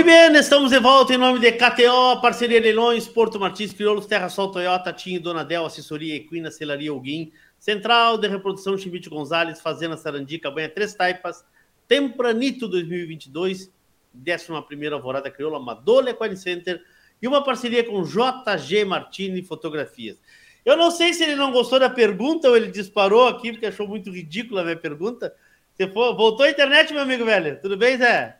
Muito 0.00 0.08
bem, 0.08 0.34
estamos 0.36 0.70
de 0.70 0.78
volta 0.78 1.12
em 1.12 1.18
nome 1.18 1.38
de 1.40 1.52
KTO, 1.52 2.22
parceria 2.22 2.58
Leilões, 2.58 3.06
Porto 3.06 3.38
Martins, 3.38 3.70
Crioulos, 3.70 4.06
Terra 4.06 4.30
Sol, 4.30 4.50
Toyota, 4.50 4.94
Tinho, 4.94 5.20
Donadel, 5.20 5.66
Assessoria 5.66 6.16
Equina, 6.16 6.50
Celaria 6.50 6.90
Alguim, 6.90 7.30
Central 7.58 8.16
de 8.16 8.26
Reprodução 8.26 8.78
Chimite 8.78 9.10
Gonzalez, 9.10 9.60
Fazenda 9.60 9.98
Sarandica, 9.98 10.50
Banha 10.50 10.70
Três 10.70 10.94
Taipas, 10.94 11.44
Tempranito 11.86 12.66
2022, 12.66 13.70
11 14.16 14.86
Alvorada 14.90 15.30
Crioula, 15.30 15.60
Madole 15.60 16.12
Equine 16.12 16.34
Center 16.34 16.82
e 17.20 17.28
uma 17.28 17.44
parceria 17.44 17.84
com 17.84 18.02
JG 18.02 18.86
Martini 18.86 19.42
Fotografias. 19.42 20.18
Eu 20.64 20.78
não 20.78 20.90
sei 20.90 21.12
se 21.12 21.24
ele 21.24 21.36
não 21.36 21.52
gostou 21.52 21.78
da 21.78 21.90
pergunta 21.90 22.48
ou 22.48 22.56
ele 22.56 22.70
disparou 22.70 23.28
aqui 23.28 23.52
porque 23.52 23.66
achou 23.66 23.86
muito 23.86 24.10
ridícula 24.10 24.62
a 24.62 24.64
minha 24.64 24.76
pergunta. 24.78 25.30
Você 25.76 25.84
voltou 25.84 26.46
à 26.46 26.50
internet, 26.50 26.90
meu 26.90 27.02
amigo 27.02 27.26
velho? 27.26 27.60
Tudo 27.60 27.76
bem, 27.76 27.98
Zé? 27.98 28.39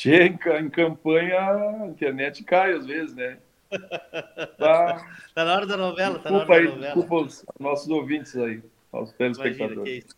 Tchê, 0.00 0.22
em, 0.22 0.70
campanha 0.70 1.38
a 1.38 1.86
internet 1.88 2.42
cai 2.42 2.72
às 2.72 2.86
vezes, 2.86 3.14
né? 3.14 3.38
Tá, 4.56 4.96
tá 5.34 5.44
na 5.44 5.54
hora 5.54 5.66
da 5.66 5.76
novela, 5.76 6.18
desculpa 6.18 6.22
tá 6.22 6.30
na 6.30 6.38
hora 6.38 6.54
aí, 6.54 6.64
da 6.64 6.74
novela. 6.74 6.94
Desculpa 6.94 7.26
os 7.26 7.44
nossos 7.60 7.88
ouvintes 7.90 8.34
aí, 8.34 8.62
aos 8.90 9.12
telespectadores. 9.12 9.76
Imagina, 9.76 9.84
que 9.84 10.06
isso. 10.06 10.16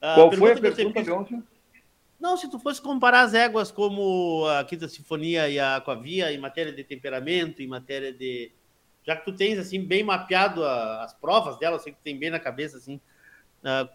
A 0.00 0.14
Qual 0.14 0.30
foi 0.30 0.52
a 0.52 0.54
pergunta 0.54 0.76
sempre 0.76 1.02
Leôncio? 1.02 1.42
Não, 2.20 2.36
se 2.36 2.48
tu 2.48 2.60
fosse 2.60 2.80
comparar 2.80 3.22
as 3.22 3.34
éguas 3.34 3.72
como 3.72 4.46
a 4.46 4.62
Quinta 4.62 4.86
Sinfonia 4.86 5.48
e 5.48 5.58
a 5.58 5.74
Aquavia 5.74 6.32
em 6.32 6.38
matéria 6.38 6.72
de 6.72 6.84
temperamento, 6.84 7.60
em 7.60 7.66
matéria 7.66 8.12
de. 8.12 8.52
Já 9.04 9.16
que 9.16 9.24
tu 9.24 9.34
tens 9.34 9.58
assim 9.58 9.84
bem 9.84 10.04
mapeado 10.04 10.62
a- 10.62 11.02
as 11.02 11.12
provas 11.12 11.58
delas, 11.58 11.80
eu 11.80 11.82
sei 11.82 11.92
que 11.92 11.98
tu 11.98 12.04
tem 12.04 12.16
bem 12.16 12.30
na 12.30 12.38
cabeça 12.38 12.76
assim. 12.76 13.00
ah, 13.64 13.88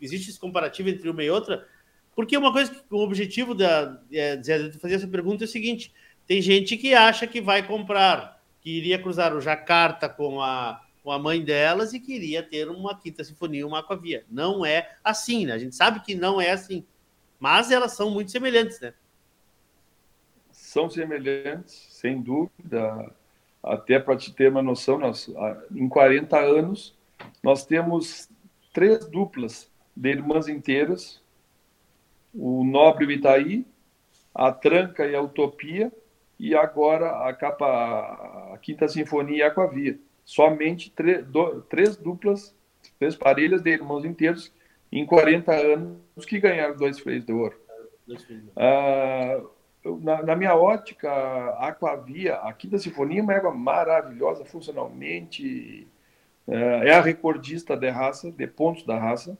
existe 0.00 0.30
esse 0.30 0.40
comparativo 0.40 0.88
entre 0.88 1.10
uma 1.10 1.22
e 1.22 1.28
outra? 1.28 1.68
Porque 2.14 2.36
uma 2.36 2.52
coisa 2.52 2.72
que 2.72 2.82
o 2.90 2.98
objetivo 2.98 3.54
da, 3.54 4.00
é, 4.12 4.36
de 4.36 4.72
fazer 4.72 4.94
essa 4.94 5.08
pergunta 5.08 5.44
é 5.44 5.46
o 5.46 5.48
seguinte: 5.48 5.92
tem 6.26 6.40
gente 6.40 6.76
que 6.76 6.94
acha 6.94 7.26
que 7.26 7.40
vai 7.40 7.66
comprar, 7.66 8.42
que 8.60 8.70
iria 8.70 9.00
cruzar 9.00 9.34
o 9.34 9.40
Jacarta 9.40 10.08
com 10.08 10.40
a, 10.40 10.80
com 11.02 11.10
a 11.10 11.18
mãe 11.18 11.42
delas 11.42 11.92
e 11.92 12.00
queria 12.00 12.42
ter 12.42 12.68
uma 12.68 12.98
Quinta 12.98 13.24
Sinfonia, 13.24 13.66
uma 13.66 13.80
Aquavia. 13.80 14.24
Não 14.30 14.64
é 14.64 14.96
assim, 15.02 15.46
né? 15.46 15.52
A 15.52 15.58
gente 15.58 15.74
sabe 15.74 16.00
que 16.00 16.14
não 16.14 16.40
é 16.40 16.50
assim. 16.50 16.84
Mas 17.38 17.70
elas 17.70 17.92
são 17.92 18.10
muito 18.10 18.30
semelhantes, 18.30 18.78
né? 18.80 18.92
São 20.52 20.90
semelhantes, 20.90 21.86
sem 21.90 22.20
dúvida. 22.20 23.12
Até 23.62 23.98
para 23.98 24.16
te 24.16 24.32
ter 24.32 24.50
uma 24.50 24.62
noção, 24.62 24.98
nós, 24.98 25.28
em 25.74 25.88
40 25.88 26.38
anos, 26.38 26.94
nós 27.42 27.64
temos 27.64 28.28
três 28.72 29.04
duplas 29.06 29.70
de 29.96 30.10
irmãs 30.10 30.48
inteiras, 30.48 31.20
o 32.34 32.64
Nobre 32.64 33.12
Itaí, 33.14 33.66
a 34.34 34.52
Tranca 34.52 35.06
e 35.06 35.14
a 35.14 35.20
Utopia, 35.22 35.92
e 36.38 36.54
agora 36.54 37.28
a 37.28 37.34
capa, 37.34 37.66
a 38.54 38.58
Quinta 38.58 38.88
Sinfonia 38.88 39.36
e 39.38 39.42
a 39.42 39.48
Aquavia. 39.48 39.98
Somente 40.24 40.92
do- 41.26 41.60
três 41.62 41.96
duplas, 41.96 42.54
três 42.98 43.16
parelhas 43.16 43.62
de 43.62 43.70
irmãos 43.70 44.04
inteiros 44.04 44.52
em 44.92 45.04
40 45.04 45.52
anos 45.52 46.24
que 46.26 46.38
ganharam 46.40 46.76
dois 46.76 46.98
freios 46.98 47.24
de 47.24 47.32
ouro. 47.32 47.56
Ah, 48.56 49.40
na, 50.02 50.22
na 50.22 50.36
minha 50.36 50.54
ótica, 50.54 51.10
a 51.10 51.68
Aquavia, 51.68 52.36
a 52.36 52.52
Quinta 52.52 52.78
Sinfonia 52.78 53.20
é 53.20 53.22
uma 53.22 53.34
égua 53.34 53.52
maravilhosa 53.52 54.44
funcionalmente. 54.44 55.86
eh, 56.48 56.88
É 56.88 56.94
a 56.94 57.00
recordista 57.00 57.76
de 57.76 57.88
raça, 57.88 58.30
de 58.30 58.46
pontos 58.46 58.84
da 58.84 58.98
raça. 58.98 59.36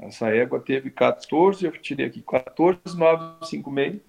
Essa 0.00 0.28
égua 0.30 0.60
teve 0.60 0.90
14, 0.90 1.64
eu 1.64 1.72
tirei 1.72 2.06
aqui 2.06 2.22
14,956. 2.22 4.00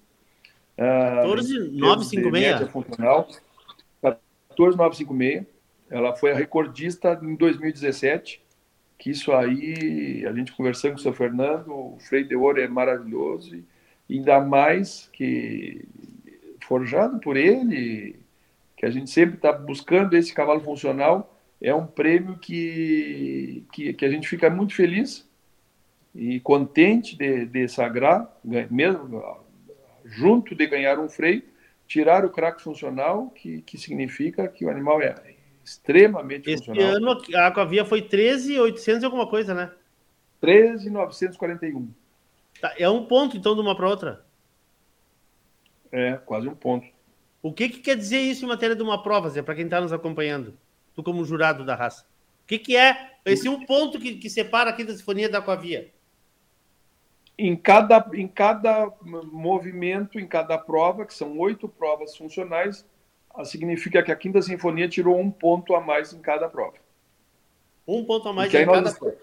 ah, 0.78 1.22
14,956? 1.22 2.22
de 2.24 2.30
média 2.30 2.66
funcional. 2.66 3.28
14,956. 4.00 5.46
Ela 5.90 6.16
foi 6.16 6.32
a 6.32 6.34
recordista 6.34 7.18
em 7.22 7.34
2017. 7.34 8.42
Que 8.98 9.10
isso 9.10 9.32
aí, 9.32 10.24
a 10.26 10.32
gente 10.32 10.52
conversando 10.52 10.92
com 10.92 10.98
o 10.98 11.02
seu 11.02 11.12
Fernando, 11.12 11.68
o 11.68 11.98
freio 12.00 12.26
de 12.26 12.34
ouro 12.34 12.60
é 12.60 12.66
maravilhoso. 12.66 13.62
Ainda 14.08 14.40
mais 14.40 15.08
que 15.12 15.84
forjado 16.62 17.18
por 17.18 17.36
ele, 17.36 18.18
que 18.76 18.86
a 18.86 18.90
gente 18.90 19.10
sempre 19.10 19.36
está 19.36 19.52
buscando 19.52 20.14
esse 20.16 20.32
cavalo 20.32 20.60
funcional, 20.60 21.38
é 21.60 21.74
um 21.74 21.86
prêmio 21.86 22.38
que, 22.38 23.64
que, 23.72 23.92
que 23.92 24.04
a 24.04 24.10
gente 24.10 24.28
fica 24.28 24.48
muito 24.48 24.74
feliz 24.74 25.28
e 26.14 26.38
contente 26.40 27.16
de, 27.16 27.44
de 27.46 27.68
sagrar, 27.68 28.30
mesmo 28.70 29.22
junto 30.04 30.54
de 30.54 30.66
ganhar 30.66 30.98
um 30.98 31.08
freio, 31.08 31.42
tirar 31.86 32.24
o 32.24 32.30
craque 32.30 32.62
funcional, 32.62 33.30
que, 33.30 33.62
que 33.62 33.76
significa 33.76 34.46
que 34.46 34.64
o 34.64 34.70
animal 34.70 35.02
é 35.02 35.34
extremamente 35.64 36.50
Esse 36.50 36.66
funcional. 36.66 36.96
ano 36.96 37.22
a 37.34 37.46
Aquavia 37.46 37.84
foi 37.84 38.02
13,800 38.02 39.02
e 39.02 39.06
alguma 39.06 39.28
coisa, 39.28 39.54
né? 39.54 39.72
13,941. 40.40 41.88
Tá, 42.60 42.74
é 42.78 42.88
um 42.88 43.06
ponto, 43.06 43.36
então, 43.36 43.54
de 43.54 43.60
uma 43.60 43.74
para 43.74 43.88
outra. 43.88 44.24
É, 45.90 46.14
quase 46.24 46.48
um 46.48 46.54
ponto. 46.54 46.86
O 47.42 47.52
que, 47.52 47.68
que 47.68 47.80
quer 47.80 47.96
dizer 47.96 48.20
isso 48.20 48.44
em 48.44 48.48
matéria 48.48 48.76
de 48.76 48.82
uma 48.82 49.02
prova, 49.02 49.28
Zé, 49.30 49.42
para 49.42 49.54
quem 49.54 49.64
está 49.64 49.80
nos 49.80 49.92
acompanhando? 49.92 50.56
Tu 50.94 51.02
como 51.02 51.24
jurado 51.24 51.64
da 51.64 51.74
raça. 51.74 52.04
O 52.42 52.46
que, 52.46 52.58
que 52.58 52.76
é 52.76 53.12
esse 53.24 53.48
um 53.48 53.64
ponto 53.64 53.98
que, 53.98 54.16
que 54.16 54.28
separa 54.28 54.70
a 54.70 54.72
Quinta 54.72 54.94
Sinfonia 54.94 55.28
da 55.28 55.38
Aquavia? 55.38 55.90
Em 57.36 57.56
cada, 57.56 58.08
em 58.14 58.28
cada 58.28 58.92
movimento, 59.02 60.20
em 60.20 60.26
cada 60.26 60.56
prova, 60.56 61.04
que 61.04 61.14
são 61.14 61.36
oito 61.38 61.68
provas 61.68 62.16
funcionais, 62.16 62.86
ah, 63.34 63.44
significa 63.44 64.02
que 64.02 64.12
a 64.12 64.16
Quinta 64.16 64.40
Sinfonia 64.40 64.88
tirou 64.88 65.18
um 65.18 65.30
ponto 65.30 65.74
a 65.74 65.80
mais 65.80 66.12
em 66.12 66.20
cada 66.20 66.48
prova. 66.48 66.76
Um 67.86 68.04
ponto 68.04 68.28
a 68.28 68.32
mais 68.32 68.54
em 68.54 68.64
cada 68.64 68.92
prova. 68.92 69.16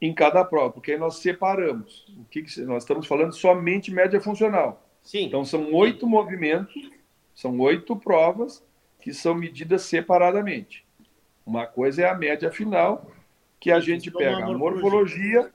Em 0.00 0.14
cada 0.14 0.44
prova, 0.44 0.70
porque 0.70 0.92
aí 0.92 0.98
nós 0.98 1.16
separamos. 1.16 2.06
O 2.18 2.24
que, 2.24 2.42
que 2.42 2.60
nós 2.62 2.82
estamos 2.82 3.06
falando 3.06 3.32
somente 3.32 3.92
média 3.92 4.20
funcional. 4.20 4.82
Sim. 5.02 5.24
Então 5.24 5.44
são 5.44 5.72
oito 5.74 6.06
movimentos, 6.06 6.90
são 7.34 7.58
oito 7.60 7.94
provas 7.96 8.64
que 9.00 9.12
são 9.12 9.34
medidas 9.34 9.82
separadamente. 9.82 10.84
Uma 11.44 11.66
coisa 11.66 12.02
é 12.02 12.08
a 12.08 12.14
média 12.14 12.50
final, 12.50 13.10
que 13.60 13.70
a 13.70 13.80
gente 13.80 14.10
soma 14.10 14.24
pega 14.24 14.44
a 14.44 14.52
morfologia. 14.56 15.52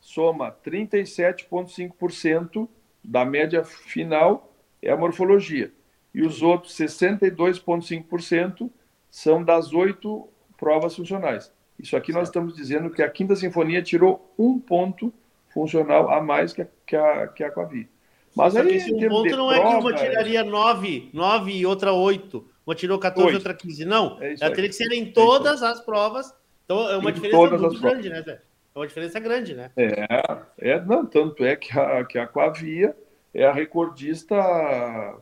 Soma 0.00 0.54
37,5% 0.64 2.68
da 3.02 3.24
média 3.24 3.64
final 3.64 4.52
é 4.82 4.90
a 4.90 4.96
morfologia. 4.96 5.72
E 6.14 6.22
os 6.22 6.42
outros 6.42 6.74
62,5% 6.76 8.70
são 9.10 9.42
das 9.42 9.72
oito 9.72 10.28
provas 10.56 10.94
funcionais. 10.96 11.52
Isso 11.78 11.96
aqui 11.96 12.12
nós 12.12 12.28
estamos 12.28 12.54
dizendo 12.54 12.90
que 12.90 13.02
a 13.02 13.10
Quinta 13.10 13.34
Sinfonia 13.36 13.82
tirou 13.82 14.32
um 14.38 14.58
ponto 14.58 15.12
funcional 15.52 16.10
a 16.10 16.20
mais 16.20 16.52
que 16.52 16.62
a, 16.62 16.66
que 16.86 16.96
a, 16.96 17.28
que 17.28 17.44
a. 17.44 17.52
Mas 18.34 18.52
Só 18.52 18.60
aí, 18.60 18.76
esse 18.76 18.92
um 18.92 19.08
ponto 19.08 19.36
não 19.36 19.50
é 19.52 19.60
que 19.60 19.66
uma 19.66 19.80
prova, 19.80 19.94
tiraria 19.94 20.44
9, 20.44 21.10
9 21.12 21.52
e 21.52 21.66
outra 21.66 21.92
8. 21.92 22.48
Uma 22.66 22.74
tirou 22.74 22.98
14 22.98 23.22
e 23.22 23.26
Oito. 23.26 23.36
outra 23.36 23.54
15. 23.54 23.84
Não, 23.84 24.18
É 24.20 24.34
ela 24.40 24.54
teria 24.54 24.68
que 24.68 24.74
ser 24.76 24.90
em 24.92 25.04
isso 25.04 25.12
todas 25.12 25.62
as 25.62 25.80
provas. 25.80 26.34
Então 26.64 26.88
é 26.88 26.96
uma 26.98 27.10
Em 27.10 27.14
diferença 27.14 27.38
muito 27.48 27.54
as 27.54 27.60
provas. 27.60 27.80
grande, 27.80 28.10
né, 28.10 28.22
Zé? 28.22 28.40
É 28.78 28.80
uma 28.82 28.86
diferença 28.86 29.18
grande, 29.18 29.54
né? 29.54 29.72
É, 29.76 30.70
é, 30.70 30.80
não, 30.80 31.04
tanto 31.04 31.44
é 31.44 31.56
que 31.56 31.76
a, 31.76 32.04
que 32.04 32.16
a 32.16 32.22
Aquavia 32.22 32.96
é 33.34 33.44
a 33.44 33.52
recordista 33.52 34.36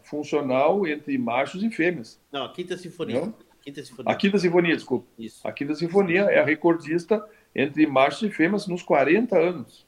funcional 0.03 0.87
entre 0.87 1.17
machos 1.17 1.63
e 1.63 1.71
fêmeas. 1.71 2.21
Não, 2.31 2.45
a 2.45 2.53
Quinta 2.53 2.77
Sinfonia. 2.77 3.21
Não? 3.21 3.35
Quinta 3.63 3.83
Sinfonia. 3.83 4.13
A 4.13 4.15
Quinta 4.15 4.39
Sinfonia, 4.39 4.77
desculpa. 4.77 5.07
Isso. 5.19 5.41
A 5.49 5.53
Quinta 5.53 5.75
Sinfonia 5.75 6.25
é 6.25 6.39
a 6.39 6.45
recordista 6.45 7.27
entre 7.55 7.87
machos 7.87 8.23
e 8.25 8.31
fêmeas 8.31 8.67
nos 8.67 8.83
40 8.83 9.39
anos 9.39 9.87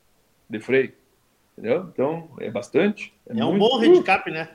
de 0.48 0.58
freio. 0.60 0.94
Entendeu? 1.56 1.90
Então, 1.92 2.30
é 2.40 2.50
bastante. 2.50 3.12
É 3.28 3.44
um 3.44 3.50
muito- 3.50 3.68
bom 3.68 3.78
handicap, 3.84 4.30
né? 4.30 4.48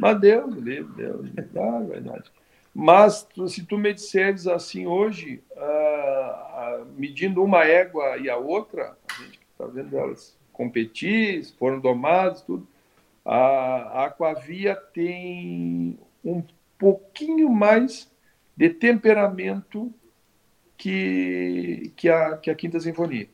Mas 0.00 0.20
Deus, 0.20 0.52
Deus, 0.56 0.96
livre. 0.96 1.48
ah, 1.56 1.80
verdade. 1.88 2.30
Mas 2.74 3.28
se 3.48 3.64
tu 3.64 3.78
me 3.78 3.92
disseres 3.92 4.46
assim 4.48 4.86
hoje, 4.86 5.42
ah, 5.56 6.51
medindo 6.96 7.42
uma 7.42 7.64
égua 7.64 8.16
e 8.18 8.28
a 8.28 8.36
outra, 8.36 8.96
a 9.10 9.22
gente 9.22 9.40
está 9.52 9.66
vendo 9.66 9.96
elas 9.96 10.36
competir, 10.52 11.44
foram 11.58 11.80
domadas, 11.80 12.42
tudo. 12.42 12.66
A, 13.24 13.36
a 13.36 14.04
Aquavia 14.06 14.74
tem 14.76 15.98
um 16.24 16.42
pouquinho 16.78 17.48
mais 17.48 18.10
de 18.56 18.68
temperamento 18.70 19.92
que, 20.76 21.92
que, 21.96 22.08
a, 22.08 22.36
que 22.36 22.50
a 22.50 22.54
Quinta 22.54 22.80
Sinfonia. 22.80 23.28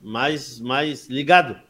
Mais, 0.00 0.60
mais 0.60 1.08
ligado. 1.08 1.60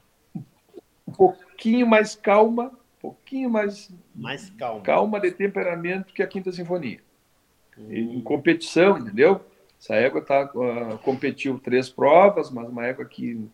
Um 1.07 1.12
pouquinho 1.12 1.86
mais 1.86 2.15
calma, 2.15 2.66
um 2.66 3.01
pouquinho 3.01 3.51
mais 3.51 3.90
Mais 4.15 4.51
calmo. 4.51 4.82
calma 4.82 5.19
de 5.20 5.31
temperamento 5.31 6.12
que 6.12 6.23
a 6.23 6.27
Quinta 6.27 6.53
Sinfonia. 6.53 7.01
Em 7.78 8.20
competição, 8.20 8.99
entendeu? 8.99 9.40
Essa 9.83 9.97
égua 9.97 10.23
tá, 10.23 10.43
ah, 10.43 10.99
competiu 11.03 11.59
três 11.59 11.89
provas, 11.91 12.53
mas 12.53 12.69
uma 12.69 12.87
égua 12.87 13.05
que 13.05 13.49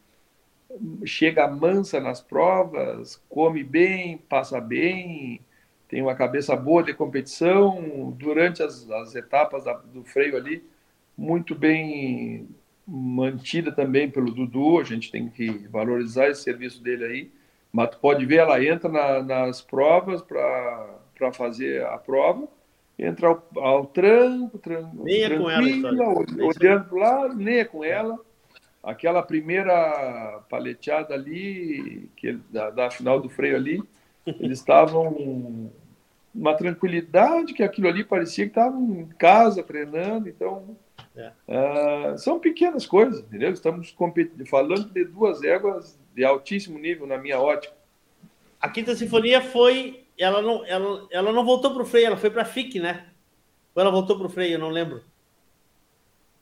chega 1.07 1.49
mansa 1.49 1.99
nas 2.01 2.21
provas, 2.21 3.17
come 3.31 3.65
bem, 3.65 4.19
passa 4.19 4.61
bem, 4.61 5.41
tem 5.89 6.03
uma 6.03 6.15
cabeça 6.15 6.55
boa 6.55 6.83
de 6.83 6.93
competição, 6.93 8.15
durante 8.19 8.63
as, 8.63 8.91
as 8.91 9.15
etapas 9.15 9.65
da- 9.65 9.73
do 9.73 10.05
freio 10.05 10.37
ali, 10.37 10.63
muito 11.17 11.55
bem 11.55 12.47
mantida 12.87 13.73
também 13.73 14.11
pelo 14.11 14.31
Dudu, 14.31 14.81
a 14.81 14.85
gente 14.85 15.11
tem 15.11 15.31
que 15.31 15.51
valorizar 15.69 16.29
esse 16.29 16.43
serviço 16.43 16.83
dele 16.83 17.05
aí. 17.07 17.31
Mas 17.73 17.91
tu 17.91 17.99
pode 18.01 18.27
ver, 18.27 18.37
ela 18.41 18.63
entra 18.63 18.91
na, 18.91 19.23
nas 19.23 19.63
provas 19.63 20.21
para 20.23 21.33
fazer 21.33 21.87
a 21.87 21.97
prova, 21.99 22.49
entra 22.99 23.29
ao, 23.29 23.47
ao 23.57 23.87
tranco, 23.87 24.59
tranco 24.59 25.05
nem 25.05 25.23
é 25.23 25.39
com 25.39 25.49
ela, 25.49 25.67
olhando 26.43 26.85
para 26.85 26.95
o 26.95 26.99
lado, 26.99 27.37
nem 27.37 27.59
é 27.59 27.65
com 27.65 27.85
ela. 27.85 28.19
Aquela 28.83 29.23
primeira 29.23 30.43
paleteada 30.49 31.15
ali, 31.15 32.09
que 32.17 32.33
da, 32.51 32.71
da 32.71 32.91
final 32.91 33.21
do 33.21 33.29
freio 33.29 33.57
ali, 33.57 33.83
eles 34.27 34.59
estavam 34.59 35.71
uma 36.35 36.55
tranquilidade 36.55 37.55
que 37.55 37.63
aquilo 37.63 37.89
ali 37.89 38.05
parecia 38.05 38.45
que 38.45 38.51
estavam 38.51 38.83
em 39.01 39.07
casa 39.07 39.63
treinando, 39.63 40.29
então 40.29 40.77
é. 41.17 41.33
uh, 41.49 42.19
são 42.19 42.39
pequenas 42.39 42.87
coisas, 42.87 43.21
entendeu? 43.21 43.51
Estamos 43.51 43.95
falando 44.49 44.91
de 44.91 45.05
duas 45.05 45.43
éguas 45.43 45.99
de 46.15 46.25
altíssimo 46.25 46.79
nível 46.79 47.07
na 47.07 47.19
minha 47.19 47.41
ótica. 47.41 47.75
A 48.61 48.69
Quinta 48.69 48.95
Sinfonia 48.95 49.41
foi, 49.41 50.05
ela 50.19 50.43
não, 50.43 50.65
ela, 50.67 51.07
ela 51.11 51.33
não 51.33 51.45
voltou 51.45 51.73
para 51.73 51.83
o 51.83 51.87
freio, 51.87 52.09
ela 52.09 52.17
foi 52.17 52.31
para 52.31 52.43
a 52.43 52.47
FIC, 52.47 52.81
né? 52.81 53.07
Ou 53.75 53.81
ela 53.81 53.91
voltou 53.91 54.19
para 54.19 54.27
o 54.27 54.31
freio, 54.31 54.55
eu 54.55 54.59
não 54.59 54.69
lembro. 54.69 55.03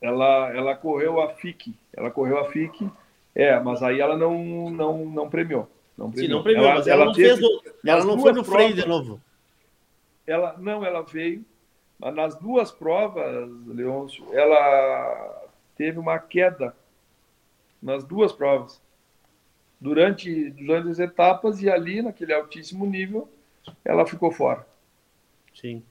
Ela, 0.00 0.50
ela 0.54 0.74
correu 0.74 1.20
a 1.20 1.30
FIC, 1.30 1.74
ela 1.92 2.10
correu 2.10 2.38
a 2.38 2.50
FIC, 2.50 2.90
é, 3.34 3.58
mas 3.60 3.82
aí 3.82 4.00
ela 4.00 4.16
não, 4.16 4.70
não, 4.70 5.04
não 5.04 5.28
premiou. 5.28 5.68
Não 5.96 6.10
premiou. 6.10 6.28
Sim, 6.28 6.34
não 6.34 6.42
premiou, 6.42 6.66
ela, 6.66 6.74
mas 6.76 6.86
ela, 6.86 7.02
ela 7.02 7.06
não 7.06 7.14
fez, 7.14 7.40
ela 7.84 8.04
não 8.04 8.18
foi 8.18 8.32
no 8.32 8.44
freio 8.44 8.68
provas, 8.68 8.82
de 8.82 8.88
novo. 8.88 9.20
Ela 10.26 10.56
não, 10.58 10.84
ela 10.84 11.02
veio, 11.02 11.44
mas 11.98 12.14
nas 12.14 12.34
duas 12.36 12.70
provas, 12.70 13.48
Leôncio, 13.66 14.26
ela 14.32 15.44
teve 15.76 15.98
uma 15.98 16.18
queda 16.18 16.74
nas 17.82 18.04
duas 18.04 18.32
provas 18.32 18.80
durante, 19.80 20.50
durante 20.50 20.88
as 20.88 20.98
etapas 20.98 21.62
e 21.62 21.70
ali, 21.70 22.02
naquele 22.02 22.32
altíssimo 22.32 22.86
nível, 22.86 23.28
ela 23.84 24.06
ficou 24.06 24.30
fora. 24.30 24.66
Sim. 25.54 25.82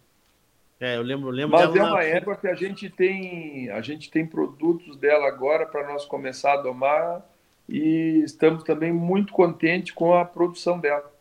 É, 0.79 0.97
eu 0.97 1.01
lembro, 1.01 1.29
lembro 1.29 1.57
Mas 1.57 1.75
é 1.75 1.83
uma 1.83 1.95
na... 1.95 2.03
égua 2.03 2.35
que 2.35 2.47
a 2.47 2.53
gente 2.53 2.89
tem, 2.89 3.69
a 3.69 3.81
gente 3.81 4.11
tem 4.11 4.25
produtos 4.25 4.97
dela 4.97 5.27
agora 5.27 5.65
para 5.65 5.87
nós 5.87 6.05
começar 6.05 6.53
a 6.53 6.61
domar 6.61 7.25
e 7.67 8.21
estamos 8.25 8.63
também 8.63 8.91
muito 8.91 9.33
contentes 9.33 9.93
com 9.93 10.13
a 10.13 10.25
produção 10.25 10.79
dela. 10.79 11.11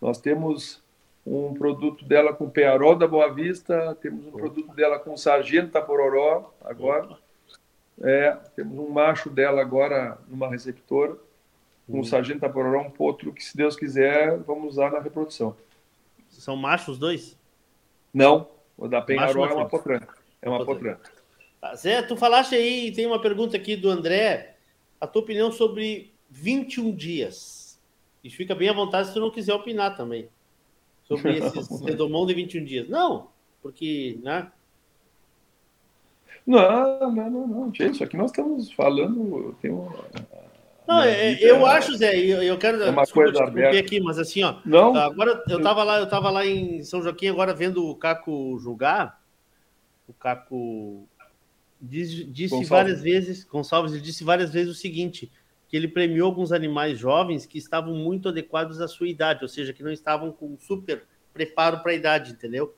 Nós 0.00 0.18
temos 0.18 0.82
um 1.26 1.54
produto 1.54 2.04
dela 2.04 2.32
com 2.32 2.50
Pearol 2.50 2.96
da 2.96 3.06
Boa 3.06 3.32
Vista, 3.32 3.96
temos 4.00 4.24
um 4.24 4.28
Opa. 4.28 4.38
produto 4.38 4.74
dela 4.74 4.98
com 4.98 5.16
Sargento 5.16 5.72
Tapororó 5.72 6.52
agora. 6.64 7.16
É, 8.02 8.36
temos 8.54 8.78
um 8.78 8.90
macho 8.90 9.30
dela 9.30 9.60
agora 9.62 10.18
numa 10.28 10.48
receptora, 10.48 11.16
com 11.90 12.00
o 12.00 12.04
Sargento 12.04 12.40
Tapororó, 12.40 12.82
um 12.82 12.90
potro 12.90 13.32
que, 13.32 13.42
se 13.42 13.56
Deus 13.56 13.76
quiser, 13.76 14.38
vamos 14.38 14.72
usar 14.72 14.90
na 14.90 15.00
reprodução. 15.00 15.56
São 16.28 16.56
machos 16.56 16.98
dois? 16.98 17.38
Não, 18.12 18.48
o 18.76 18.88
da 18.88 19.00
Penharol 19.00 19.46
é 19.46 19.54
uma 19.54 19.68
potranca. 19.68 20.16
É 20.42 20.48
uma 20.48 20.64
potranca. 20.64 21.10
Tá, 21.60 21.74
Zé, 21.74 22.02
tu 22.02 22.16
falaste 22.16 22.54
aí, 22.54 22.92
tem 22.92 23.06
uma 23.06 23.20
pergunta 23.20 23.56
aqui 23.56 23.76
do 23.76 23.88
André, 23.88 24.56
a 25.00 25.06
tua 25.06 25.22
opinião 25.22 25.50
sobre 25.52 26.12
21 26.30 26.94
dias. 26.94 27.80
E 28.22 28.30
fica 28.30 28.54
bem 28.54 28.68
à 28.68 28.72
vontade 28.72 29.08
se 29.08 29.14
tu 29.14 29.20
não 29.20 29.30
quiser 29.30 29.54
opinar 29.54 29.96
também 29.96 30.28
sobre 31.04 31.38
esses 31.38 31.80
redomão 31.80 32.26
de 32.26 32.34
21 32.34 32.64
dias. 32.64 32.88
Não, 32.88 33.28
porque, 33.62 34.18
né? 34.22 34.50
Não, 36.46 37.10
não, 37.12 37.30
não, 37.30 37.46
não. 37.46 37.74
Gente, 37.74 37.94
isso 37.94 38.04
aqui 38.04 38.16
nós 38.16 38.30
estamos 38.30 38.72
falando. 38.72 39.56
Tem 39.60 39.70
uma, 39.70 39.92
não, 40.86 41.02
é, 41.02 41.34
eu 41.42 41.66
acho, 41.66 41.96
Zé, 41.96 42.16
eu, 42.16 42.42
eu 42.42 42.56
quero 42.56 42.82
é 42.82 42.90
uma 42.90 43.06
coisa 43.06 43.42
aberta. 43.42 43.78
aqui, 43.78 44.00
mas 44.00 44.18
assim, 44.18 44.42
ó. 44.42 44.56
Não. 44.64 44.94
Agora 44.94 45.42
eu 45.48 45.60
tava 45.60 45.82
lá, 45.82 45.98
eu 45.98 46.08
tava 46.08 46.30
lá 46.30 46.46
em 46.46 46.82
São 46.82 47.02
Joaquim 47.02 47.28
agora 47.28 47.52
vendo 47.52 47.86
o 47.88 47.94
Caco 47.94 48.58
julgar. 48.58 49.20
O 50.06 50.12
Caco 50.12 51.08
disse, 51.80 52.24
disse 52.24 52.64
várias 52.64 53.02
vezes, 53.02 53.44
Gonçalves, 53.44 53.92
ele 53.92 54.02
disse 54.02 54.22
várias 54.22 54.52
vezes 54.52 54.70
o 54.70 54.78
seguinte: 54.78 55.30
que 55.68 55.76
ele 55.76 55.88
premiou 55.88 56.26
alguns 56.26 56.52
animais 56.52 56.98
jovens 56.98 57.46
que 57.46 57.58
estavam 57.58 57.94
muito 57.94 58.28
adequados 58.28 58.80
à 58.80 58.86
sua 58.86 59.08
idade, 59.08 59.42
ou 59.42 59.48
seja, 59.48 59.72
que 59.72 59.82
não 59.82 59.90
estavam 59.90 60.30
com 60.30 60.56
super 60.58 61.04
preparo 61.32 61.80
para 61.80 61.92
a 61.92 61.94
idade, 61.94 62.32
entendeu? 62.32 62.74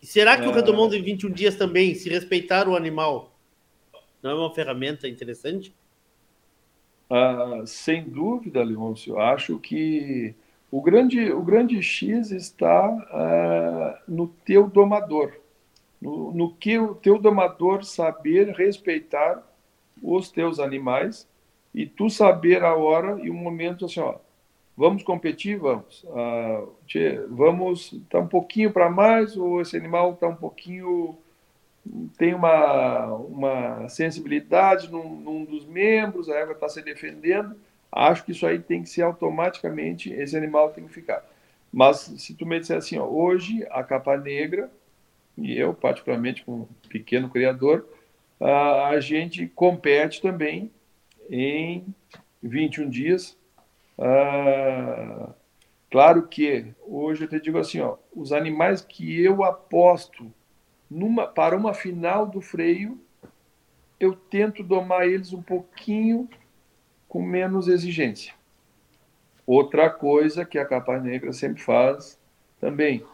E 0.00 0.06
será 0.06 0.36
que 0.36 0.44
é... 0.44 0.48
o 0.48 0.52
redomão 0.52 0.88
de 0.88 1.00
21 1.00 1.30
dias 1.30 1.56
também, 1.56 1.94
se 1.94 2.08
respeitar 2.08 2.68
o 2.68 2.76
animal, 2.76 3.36
não 4.22 4.30
é 4.30 4.34
uma 4.34 4.54
ferramenta 4.54 5.08
interessante? 5.08 5.74
Ah, 7.10 7.62
sem 7.66 8.08
dúvida, 8.08 8.62
Leôncio, 8.62 9.18
acho 9.18 9.58
que 9.58 10.32
o 10.70 10.80
grande, 10.80 11.32
o 11.32 11.42
grande 11.42 11.82
X 11.82 12.30
está 12.30 12.86
ah, 13.10 14.00
no 14.06 14.28
teu 14.28 14.68
domador, 14.68 15.32
no, 16.00 16.32
no 16.32 16.54
que 16.54 16.78
o 16.78 16.94
teu 16.94 17.18
domador 17.18 17.84
saber 17.84 18.50
respeitar 18.50 19.42
os 20.00 20.30
teus 20.30 20.60
animais 20.60 21.28
e 21.74 21.84
tu 21.84 22.08
saber 22.08 22.62
a 22.62 22.76
hora 22.76 23.20
e 23.20 23.28
o 23.28 23.34
momento 23.34 23.86
assim, 23.86 23.98
ó, 23.98 24.14
vamos 24.76 25.02
competir, 25.02 25.58
vamos, 25.58 26.06
ah, 26.14 26.64
tchê, 26.86 27.18
vamos, 27.28 28.00
tá 28.08 28.20
um 28.20 28.28
pouquinho 28.28 28.72
para 28.72 28.88
mais 28.88 29.36
ou 29.36 29.60
esse 29.60 29.76
animal 29.76 30.14
tá 30.14 30.28
um 30.28 30.36
pouquinho 30.36 31.18
tem 32.18 32.34
uma, 32.34 33.06
uma 33.14 33.88
sensibilidade 33.88 34.90
num, 34.90 35.14
num 35.16 35.44
dos 35.44 35.64
membros, 35.66 36.28
a 36.28 36.36
égua 36.36 36.52
está 36.52 36.68
se 36.68 36.82
defendendo, 36.82 37.56
acho 37.90 38.24
que 38.24 38.32
isso 38.32 38.46
aí 38.46 38.58
tem 38.58 38.82
que 38.82 38.88
ser 38.88 39.02
automaticamente, 39.02 40.12
esse 40.12 40.36
animal 40.36 40.70
tem 40.70 40.86
que 40.86 40.92
ficar. 40.92 41.24
Mas 41.72 42.12
se 42.18 42.34
tu 42.34 42.44
me 42.44 42.58
disser 42.58 42.76
assim, 42.76 42.98
ó, 42.98 43.06
hoje 43.06 43.66
a 43.70 43.82
capa 43.82 44.16
negra, 44.16 44.70
e 45.38 45.56
eu 45.58 45.72
particularmente 45.72 46.44
como 46.44 46.68
pequeno 46.88 47.30
criador, 47.30 47.86
a 48.40 48.98
gente 49.00 49.46
compete 49.48 50.20
também 50.20 50.70
em 51.28 51.84
21 52.42 52.88
dias. 52.88 53.36
Claro 55.90 56.26
que 56.26 56.66
hoje 56.86 57.24
eu 57.24 57.28
te 57.28 57.40
digo 57.40 57.58
assim, 57.58 57.80
ó, 57.80 57.96
os 58.14 58.32
animais 58.32 58.80
que 58.80 59.22
eu 59.22 59.42
aposto 59.44 60.32
numa, 60.90 61.26
para 61.26 61.56
uma 61.56 61.72
final 61.72 62.26
do 62.26 62.40
freio, 62.40 62.98
eu 63.98 64.14
tento 64.14 64.62
domar 64.62 65.06
eles 65.06 65.32
um 65.32 65.42
pouquinho 65.42 66.28
com 67.08 67.22
menos 67.22 67.68
exigência. 67.68 68.34
Outra 69.46 69.90
coisa 69.90 70.44
que 70.44 70.58
a 70.58 70.64
capa 70.64 70.98
negra 70.98 71.32
sempre 71.32 71.62
faz 71.62 72.18
também, 72.60 73.04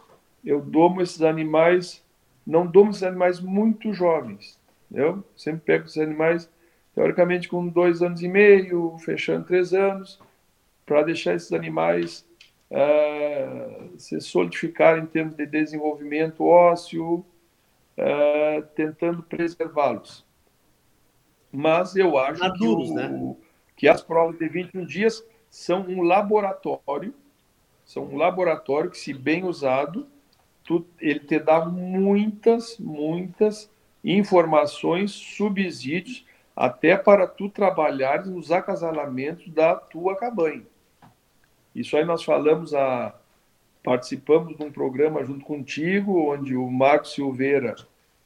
eu 0.43 0.61
domo 0.61 1.01
esses 1.01 1.21
animais, 1.21 2.03
não 2.45 2.65
domo 2.65 2.91
esses 2.91 3.03
animais 3.03 3.39
muito 3.39 3.93
jovens, 3.93 4.59
entendeu? 4.89 5.23
Sempre 5.35 5.61
pego 5.61 5.85
esses 5.85 5.97
animais 5.97 6.49
teoricamente 6.93 7.47
com 7.47 7.67
dois 7.67 8.01
anos 8.01 8.23
e 8.23 8.27
meio, 8.27 8.97
fechando 8.99 9.45
três 9.45 9.71
anos, 9.73 10.19
para 10.85 11.03
deixar 11.03 11.35
esses 11.35 11.51
animais 11.51 12.25
uh, 12.71 13.99
se 13.99 14.19
solidificar 14.19 14.97
em 14.97 15.05
termos 15.05 15.35
de 15.35 15.45
desenvolvimento 15.45 16.43
ósseo, 16.43 17.23
uh, 17.97 18.61
tentando 18.75 19.23
preservá-los. 19.23 20.25
Mas 21.51 21.95
eu 21.95 22.17
acho 22.17 22.39
Maduros, 22.39 22.87
que, 22.87 22.93
o, 22.93 22.95
né? 22.95 23.35
que 23.75 23.87
as 23.87 24.01
provas 24.01 24.37
de 24.37 24.47
21 24.47 24.85
dias 24.85 25.25
são 25.49 25.81
um 25.81 26.01
laboratório, 26.01 27.13
são 27.85 28.03
um 28.03 28.17
laboratório 28.17 28.91
que, 28.91 28.97
se 28.97 29.13
bem 29.13 29.43
usado, 29.43 30.07
tu, 30.63 30.85
ele 30.99 31.21
te 31.21 31.39
dá 31.39 31.65
muitas, 31.65 32.77
muitas 32.77 33.71
informações, 34.03 35.11
subsídios 35.11 36.25
até 36.55 36.97
para 36.97 37.27
tu 37.27 37.49
trabalhares 37.49 38.27
nos 38.27 38.51
acasalamentos 38.51 39.47
da 39.49 39.75
tua 39.75 40.15
cabanha. 40.15 40.65
Isso 41.73 41.95
aí 41.95 42.03
nós 42.03 42.23
falamos 42.23 42.73
a 42.73 43.13
participamos 43.87 44.57
de 44.57 44.61
um 44.61 44.69
programa 44.69 45.23
junto 45.23 45.45
contigo, 45.45 46.29
onde 46.29 46.57
o 46.57 46.69
Marcos 46.69 47.13
Silveira 47.13 47.73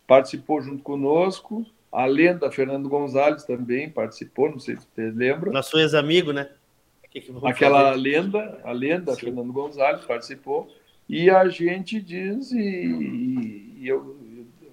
participou 0.07 0.59
junto 0.59 0.81
conosco, 0.81 1.63
a 1.91 2.03
lenda 2.07 2.49
Fernando 2.49 2.89
Gonzalez 2.89 3.43
também 3.43 3.87
participou, 3.87 4.49
não 4.49 4.57
sei 4.57 4.75
se 4.77 4.87
você 4.87 5.11
lembra. 5.11 5.51
Nosso 5.51 5.77
ex-amigo, 5.77 6.33
né? 6.33 6.49
Que 7.11 7.21
que 7.21 7.31
Aquela 7.43 7.91
fazer? 7.91 8.01
lenda, 8.01 8.59
a 8.63 8.71
lenda 8.71 9.13
Sim. 9.13 9.19
Fernando 9.19 9.53
Gonzalez 9.53 10.03
participou, 10.03 10.67
e 11.07 11.29
a 11.29 11.47
gente 11.47 12.01
diz, 12.01 12.51
e, 12.51 13.75
e 13.77 13.87
eu, 13.87 14.17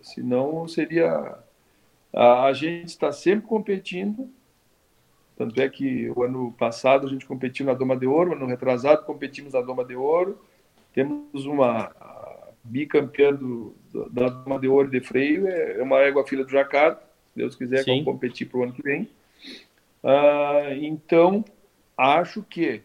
se 0.01 0.23
não 0.23 0.66
seria 0.66 1.36
a 2.15 2.51
gente 2.55 2.89
está 2.89 3.12
sempre 3.12 3.47
competindo, 3.47 4.27
tanto 5.36 5.60
é 5.60 5.69
que 5.69 6.10
o 6.16 6.23
ano 6.23 6.51
passado 6.52 7.06
a 7.06 7.10
gente 7.10 7.27
competiu 7.27 7.66
na 7.66 7.74
Doma 7.74 7.94
de 7.94 8.06
Ouro, 8.06 8.32
ano 8.32 8.47
retrasado 8.47 9.05
competimos 9.05 9.52
na 9.52 9.60
Doma 9.60 9.85
de 9.85 9.94
Ouro, 9.94 10.47
temos 10.98 11.46
uma 11.46 11.92
bicampeã 12.64 13.32
do, 13.32 13.72
da 14.10 14.28
Doma 14.28 14.58
de 14.58 14.66
Ouro 14.66 14.90
de 14.90 15.00
freio, 15.00 15.46
é, 15.46 15.78
é 15.78 15.82
uma 15.82 16.00
égua 16.00 16.26
filha 16.26 16.44
do 16.44 16.50
Jacarta, 16.50 17.00
Deus 17.36 17.54
quiser, 17.54 17.84
vamos 17.84 18.04
competir 18.04 18.48
para 18.48 18.58
o 18.58 18.62
ano 18.64 18.72
que 18.72 18.82
vem. 18.82 19.08
Uh, 20.02 20.74
então, 20.80 21.44
acho 21.96 22.42
que 22.42 22.82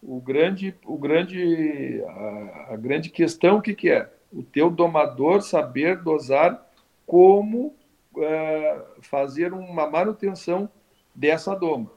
o 0.00 0.20
grande, 0.20 0.72
o 0.86 0.96
grande, 0.96 2.00
a, 2.06 2.74
a 2.74 2.76
grande 2.76 3.10
questão 3.10 3.56
o 3.56 3.62
que, 3.62 3.74
que 3.74 3.90
é? 3.90 4.08
O 4.32 4.44
teu 4.44 4.70
domador 4.70 5.42
saber 5.42 5.96
dosar 6.00 6.64
como 7.04 7.74
uh, 8.14 8.82
fazer 9.00 9.52
uma 9.52 9.90
manutenção 9.90 10.70
dessa 11.12 11.56
doma. 11.56 11.90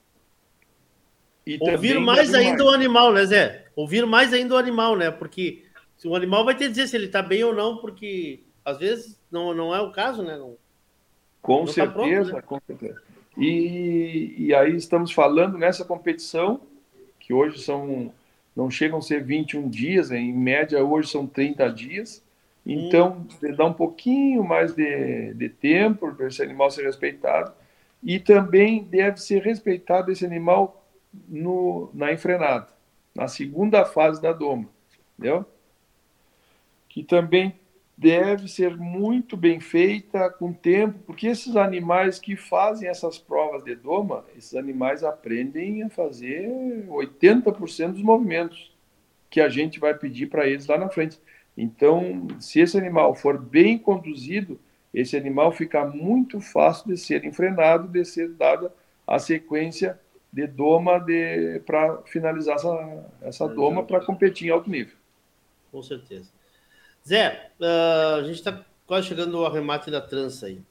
E 1.56 1.72
Ouvir 1.72 2.00
mais 2.00 2.34
ainda 2.34 2.64
o 2.64 2.70
animal, 2.70 3.12
né, 3.12 3.26
Zé? 3.26 3.66
Ouvir 3.76 4.06
mais 4.06 4.34
ainda 4.34 4.56
o 4.56 4.58
animal, 4.58 4.96
né? 4.96 5.12
Porque 5.12 5.64
o 6.06 6.16
animal 6.16 6.46
vai 6.46 6.56
ter 6.56 6.66
que 6.66 6.72
dizer 6.72 6.88
se 6.88 6.96
ele 6.96 7.08
está 7.08 7.22
bem 7.22 7.44
ou 7.44 7.54
não, 7.54 7.78
porque 7.78 8.42
às 8.64 8.78
vezes 8.78 9.20
não, 9.32 9.54
não 9.54 9.76
é 9.76 9.82
o 9.82 9.92
caso, 9.92 10.24
né? 10.24 10.38
Não, 10.38 10.56
com, 11.42 11.60
não 11.60 11.68
certeza, 11.68 11.92
tá 11.92 11.94
pronto, 11.94 12.36
né? 12.36 12.42
com 12.42 12.62
certeza, 12.66 13.02
e, 13.38 14.36
e 14.38 14.54
aí 14.54 14.76
estamos 14.76 15.12
falando 15.12 15.58
nessa 15.58 15.86
competição, 15.86 16.62
que 17.20 17.34
hoje 17.34 17.60
são 17.60 18.12
não 18.56 18.70
chegam 18.70 19.00
a 19.00 19.02
ser 19.02 19.24
21 19.24 19.70
dias, 19.70 20.12
em 20.12 20.34
média 20.34 20.84
hoje 20.84 21.10
são 21.10 21.26
30 21.26 21.70
dias. 21.70 22.22
Então, 22.66 23.26
hum. 23.42 23.56
dá 23.56 23.66
um 23.66 23.74
pouquinho 23.74 24.44
mais 24.44 24.76
de, 24.76 25.34
de 25.34 25.50
tempo 25.50 26.14
para 26.14 26.28
esse 26.28 26.44
animal 26.44 26.70
ser 26.70 26.84
respeitado. 26.84 27.52
E 28.04 28.20
também 28.20 28.84
deve 28.84 29.18
ser 29.18 29.42
respeitado 29.42 30.12
esse 30.12 30.26
animal 30.26 30.81
no, 31.28 31.90
na 31.94 32.12
enfrenada, 32.12 32.68
na 33.14 33.28
segunda 33.28 33.86
fase 33.86 34.22
da 34.22 34.32
doma, 34.32 34.70
entendeu? 35.18 35.46
Que 36.88 37.04
também 37.04 37.56
deve 37.98 38.48
ser 38.48 38.76
muito 38.78 39.38
bem 39.38 39.60
feita 39.60 40.30
com 40.30 40.52
tempo, 40.52 40.98
porque 41.06 41.28
esses 41.28 41.56
animais 41.56 42.18
que 42.18 42.36
fazem 42.36 42.90
essas 42.90 43.20
provas 43.20 43.64
de 43.64 43.76
doma, 43.76 44.26
esses 44.36 44.56
animais 44.56 45.04
aprendem 45.04 45.84
a 45.84 45.90
fazer 45.90 46.50
80% 46.88 47.92
dos 47.92 48.02
movimentos 48.02 48.76
que 49.30 49.40
a 49.40 49.50
gente 49.50 49.80
vai 49.80 49.94
pedir 49.94 50.28
para 50.28 50.48
eles 50.48 50.66
lá 50.66 50.78
na 50.78 50.90
frente. 50.90 51.20
Então, 51.56 52.28
se 52.40 52.60
esse 52.60 52.78
animal 52.78 53.14
for 53.14 53.38
bem 53.38 53.78
conduzido, 53.78 54.60
esse 54.94 55.16
animal 55.16 55.52
fica 55.52 55.86
muito 55.86 56.42
fácil 56.42 56.88
de 56.88 56.98
ser 56.98 57.24
enfrenado, 57.24 57.88
de 57.88 58.04
ser 58.04 58.30
dada 58.30 58.74
a 59.06 59.20
sequência 59.20 60.00
de 60.32 60.48
doma 60.48 61.00
de, 61.00 61.62
para 61.66 62.02
finalizar 62.04 62.56
essa, 62.56 63.06
essa 63.22 63.48
doma 63.48 63.84
para 63.84 64.00
competir 64.00 64.48
em 64.48 64.52
alto 64.52 64.70
nível. 64.70 64.96
Com 65.72 65.84
certeza. 65.84 66.30
Zé, 67.08 67.52
uh, 67.60 68.20
a 68.20 68.24
gente 68.24 68.36
está 68.36 68.64
quase 68.86 69.08
chegando 69.08 69.38
ao 69.38 69.46
arremate 69.46 69.90
da 69.90 70.00
trança 70.00 70.46
aí. 70.46 70.62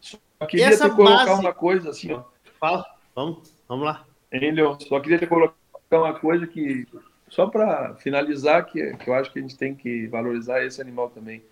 Só 0.00 0.18
queria 0.46 0.66
Essa 0.66 0.88
te 0.88 0.96
colocar 0.96 1.26
base... 1.26 1.40
uma 1.40 1.52
coisa 1.52 1.90
assim, 1.90 2.12
ó. 2.12 2.24
Fala, 2.60 2.84
vamos, 3.14 3.52
vamos 3.68 3.84
lá. 3.84 4.06
Hein, 4.32 4.52
Leon? 4.52 4.78
Só 4.80 5.00
queria 5.00 5.18
te 5.18 5.26
colocar 5.26 5.56
uma 5.92 6.14
coisa 6.18 6.46
que, 6.46 6.86
só 7.28 7.46
para 7.46 7.94
finalizar, 7.96 8.66
que, 8.66 8.96
que 8.96 9.08
eu 9.08 9.14
acho 9.14 9.32
que 9.32 9.38
a 9.38 9.42
gente 9.42 9.56
tem 9.56 9.74
que 9.74 10.06
valorizar 10.08 10.64
esse 10.64 10.80
animal 10.80 11.10
também. 11.10 11.42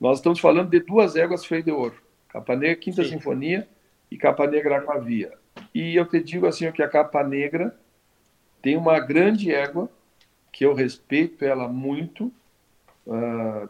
Nós 0.00 0.18
estamos 0.18 0.40
falando 0.40 0.70
de 0.70 0.80
duas 0.80 1.16
éguas 1.16 1.44
feitas 1.44 1.66
de 1.66 1.72
ouro. 1.72 1.94
Capa 2.28 2.56
Negra 2.56 2.76
Quinta 2.76 3.04
Sim. 3.04 3.10
Sinfonia 3.10 3.68
e 4.12 4.18
Capa 4.18 4.46
Negra 4.46 4.78
Aquavia. 4.78 5.32
E 5.74 5.96
eu 5.96 6.04
te 6.04 6.22
digo 6.22 6.46
assim, 6.46 6.70
que 6.70 6.82
a 6.82 6.88
Capa 6.88 7.22
Negra 7.24 7.74
tem 8.60 8.76
uma 8.76 9.00
grande 9.00 9.52
égua 9.52 9.90
que 10.52 10.64
eu 10.64 10.74
respeito 10.74 11.44
ela 11.44 11.66
muito. 11.66 12.32
Uh, 13.06 13.68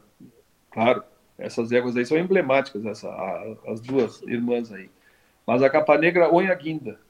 claro, 0.71 1.05
essas 1.39 1.71
éguas 1.71 1.97
aí 1.97 2.05
são 2.05 2.19
emblemáticas, 2.19 2.85
essa, 2.85 3.09
a, 3.09 3.57
as 3.73 3.81
duas 3.81 4.21
irmãs 4.23 4.73
aí. 4.73 4.91
Mas 5.47 5.63
a 5.63 5.71
capa 5.71 5.97
negra 5.97 6.33
Onha 6.33 6.55
Guinda, 6.55 7.01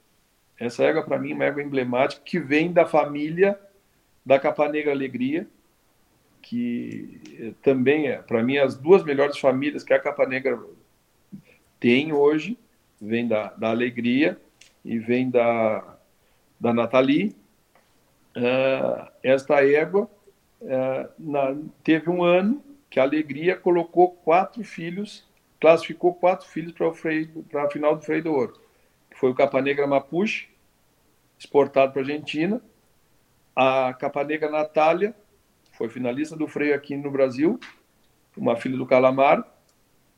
essa 0.58 0.84
égua 0.84 1.02
para 1.02 1.18
mim 1.18 1.32
é 1.32 1.34
uma 1.34 1.44
égua 1.44 1.62
emblemática 1.62 2.22
que 2.24 2.38
vem 2.38 2.72
da 2.72 2.86
família 2.86 3.58
da 4.24 4.38
capa 4.38 4.68
negra 4.68 4.92
Alegria, 4.92 5.46
que 6.40 7.54
também 7.62 8.08
é, 8.08 8.18
para 8.18 8.42
mim, 8.42 8.58
as 8.58 8.76
duas 8.76 9.04
melhores 9.04 9.38
famílias 9.38 9.82
que 9.82 9.92
a 9.92 9.98
capa 9.98 10.26
negra 10.26 10.58
tem 11.80 12.12
hoje, 12.12 12.56
vem 13.02 13.26
da, 13.26 13.48
da 13.54 13.70
Alegria 13.70 14.40
e 14.84 14.96
vem 14.96 15.28
da, 15.28 15.98
da 16.58 16.72
Nathalie, 16.72 17.34
uh, 18.36 19.10
esta 19.20 19.66
égua 19.66 20.08
uh, 20.60 21.08
na, 21.18 21.56
teve 21.82 22.08
um 22.08 22.22
ano 22.22 22.62
que 22.88 23.00
a 23.00 23.02
Alegria 23.02 23.56
colocou 23.56 24.12
quatro 24.12 24.62
filhos, 24.62 25.28
classificou 25.60 26.14
quatro 26.14 26.46
filhos 26.46 26.72
para 26.72 27.64
a 27.64 27.70
final 27.70 27.96
do 27.96 28.02
Freio 28.02 28.22
do 28.22 28.32
Ouro. 28.32 28.60
Foi 29.16 29.30
o 29.30 29.34
Capa 29.34 29.60
Negra 29.60 29.86
Mapuche, 29.86 30.48
exportado 31.36 31.92
para 31.92 32.02
a 32.02 32.04
Argentina. 32.04 32.62
A 33.54 33.92
Capa 33.94 34.22
Negra 34.22 34.48
Natália, 34.48 35.14
foi 35.72 35.88
finalista 35.88 36.36
do 36.36 36.46
freio 36.46 36.74
aqui 36.74 36.96
no 36.96 37.10
Brasil, 37.10 37.58
uma 38.36 38.56
filha 38.56 38.76
do 38.76 38.86
Calamar, 38.86 39.44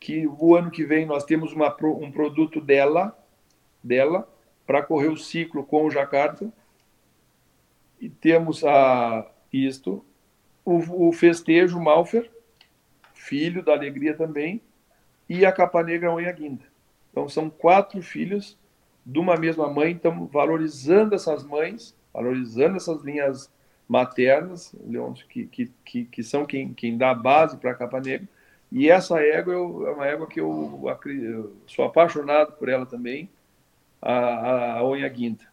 que 0.04 0.26
o 0.26 0.54
ano 0.54 0.70
que 0.70 0.84
vem 0.84 1.06
nós 1.06 1.24
temos 1.24 1.54
uma, 1.54 1.74
um 1.82 2.12
produto 2.12 2.60
dela, 2.60 3.18
dela 3.82 4.28
para 4.66 4.82
correr 4.82 5.08
o 5.08 5.16
ciclo 5.16 5.64
com 5.64 5.86
o 5.86 5.90
Jacarta, 5.90 6.52
e 7.98 8.10
temos 8.10 8.62
a 8.64 9.26
isto, 9.50 10.04
o, 10.62 11.08
o 11.08 11.10
festejo 11.10 11.80
Malfer, 11.80 12.30
filho 13.14 13.62
da 13.62 13.72
alegria 13.72 14.14
também, 14.14 14.60
e 15.26 15.46
a 15.46 15.50
capa 15.50 15.82
negra 15.82 16.14
Unha 16.14 16.32
Guinda. 16.32 16.64
Então 17.10 17.26
são 17.26 17.48
quatro 17.48 18.02
filhos 18.02 18.58
de 19.06 19.18
uma 19.18 19.36
mesma 19.36 19.70
mãe, 19.70 19.92
estamos 19.92 20.30
valorizando 20.30 21.14
essas 21.14 21.42
mães, 21.42 21.96
valorizando 22.12 22.76
essas 22.76 23.02
linhas 23.02 23.50
maternas, 23.88 24.76
que, 25.30 25.46
que, 25.46 25.72
que, 25.82 26.04
que 26.04 26.22
são 26.22 26.44
quem, 26.44 26.74
quem 26.74 26.98
dá 26.98 27.12
a 27.12 27.14
base 27.14 27.56
para 27.56 27.70
a 27.70 27.74
capa 27.74 28.02
negra. 28.02 28.28
E 28.74 28.90
essa 28.90 29.20
égua 29.20 29.54
eu, 29.54 29.86
é 29.86 29.90
uma 29.92 30.04
égua 30.04 30.26
que 30.26 30.40
eu, 30.40 30.84
eu, 31.06 31.56
sou 31.64 31.84
apaixonado 31.84 32.54
por 32.54 32.68
ela 32.68 32.84
também, 32.84 33.30
a, 34.02 34.12
a, 34.12 34.78
a 34.78 34.88
Unha 34.88 35.08
Guinda. 35.08 35.44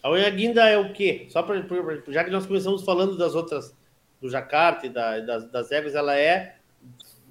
A 0.00 0.12
unha 0.12 0.30
guinda 0.30 0.64
é 0.68 0.78
o 0.78 0.92
quê? 0.92 1.26
Só 1.28 1.42
para 1.42 1.60
já 2.06 2.22
que 2.22 2.30
nós 2.30 2.46
começamos 2.46 2.84
falando 2.84 3.18
das 3.18 3.34
outras 3.34 3.76
do 4.20 4.30
Jacarta 4.30 4.86
e 4.86 4.90
da, 4.90 5.18
das, 5.18 5.50
das 5.50 5.72
éguas, 5.72 5.96
ela 5.96 6.16
é 6.16 6.54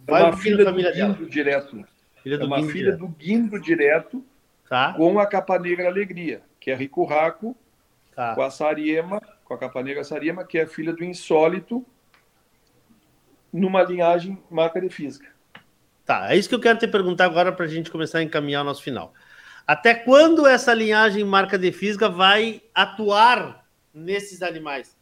vai 0.05 0.21
é 0.21 0.25
uma 0.25 0.37
filha 0.37 0.65
do 0.65 0.73
Guindo 0.73 0.91
dela. 0.91 1.29
direto. 1.29 1.85
Filha 2.21 2.35
é 2.35 2.43
uma 2.43 2.57
filha 2.57 2.71
direto. 2.73 2.99
do 2.99 3.07
Guindo 3.07 3.61
direto 3.61 4.25
tá. 4.67 4.93
com 4.93 5.17
a 5.17 5.25
capa 5.25 5.57
negra 5.57 5.87
Alegria, 5.87 6.41
que 6.59 6.69
é 6.69 6.75
Rico 6.75 7.05
Raco, 7.05 7.55
tá. 8.13 8.35
com 8.35 8.41
a 8.41 8.51
Sariema, 8.51 9.21
com 9.45 9.53
a 9.53 9.57
capa 9.57 9.81
negra 9.81 10.03
Sariema, 10.03 10.43
que 10.43 10.57
é 10.57 10.67
filha 10.67 10.91
do 10.91 11.05
Insólito, 11.05 11.85
numa 13.51 13.83
linhagem 13.83 14.37
marca 14.49 14.79
de 14.79 14.89
física. 14.89 15.27
Tá, 16.05 16.33
é 16.33 16.37
isso 16.37 16.47
que 16.47 16.55
eu 16.55 16.59
quero 16.59 16.79
te 16.79 16.87
perguntar 16.87 17.25
agora 17.25 17.51
para 17.51 17.65
a 17.65 17.67
gente 17.67 17.91
começar 17.91 18.19
a 18.19 18.23
encaminhar 18.23 18.61
o 18.61 18.65
nosso 18.65 18.81
final. 18.81 19.13
Até 19.65 19.93
quando 19.93 20.47
essa 20.47 20.73
linhagem 20.73 21.23
marca 21.23 21.57
de 21.57 21.71
física 21.71 22.07
vai 22.07 22.61
atuar 22.73 23.67
nesses 23.93 24.41
animais? 24.41 24.97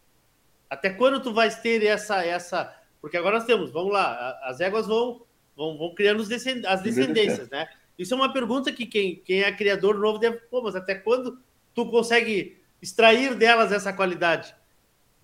Até 0.68 0.90
quando 0.90 1.22
tu 1.22 1.32
vais 1.32 1.60
ter 1.60 1.84
essa 1.84 2.26
essa? 2.26 2.76
Porque 3.00 3.18
agora 3.18 3.38
nós 3.38 3.46
temos, 3.46 3.72
vamos 3.72 3.94
lá, 3.94 4.40
as 4.44 4.60
éguas 4.60 4.88
vão 4.88 5.22
vão, 5.56 5.78
vão 5.78 5.94
criando 5.94 6.26
descend... 6.26 6.66
as 6.66 6.82
descendências, 6.82 7.50
né? 7.50 7.68
Isso 7.98 8.14
é 8.14 8.18
uma 8.18 8.34
pergunta 8.34 8.72
que 8.72 8.86
quem, 8.86 9.16
quem 9.24 9.44
é 9.44 9.52
criador 9.52 9.98
novo 9.98 10.18
deve, 10.18 10.38
pô, 10.50 10.62
mas 10.62 10.76
até 10.76 10.96
quando 10.96 11.40
tu 11.74 11.90
consegue 11.90 12.58
extrair 12.82 13.36
delas 13.36 13.72
essa 13.72 13.94
qualidade 13.94 14.54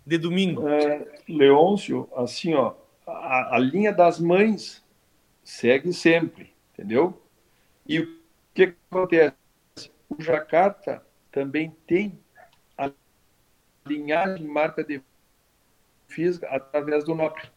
de 0.06 0.18
domingo? 0.18 0.68
É, 0.68 1.06
Leôncio, 1.28 2.08
assim, 2.16 2.54
ó, 2.54 2.74
a, 3.12 3.56
a 3.56 3.60
linha 3.60 3.92
das 3.94 4.20
mães 4.20 4.84
segue 5.44 5.94
sempre, 5.94 6.54
entendeu? 6.74 7.22
E 7.86 8.00
o 8.00 8.20
que 8.54 8.76
acontece? 8.90 9.36
O 10.10 10.22
Jacarta 10.22 11.06
também 11.32 11.76
tem 11.88 12.20
a 12.78 12.92
linhagem 13.86 14.46
marca 14.46 14.84
de 14.84 15.02
física 16.08 16.48
através 16.48 17.04
do 17.04 17.16
Nobre. 17.16 17.50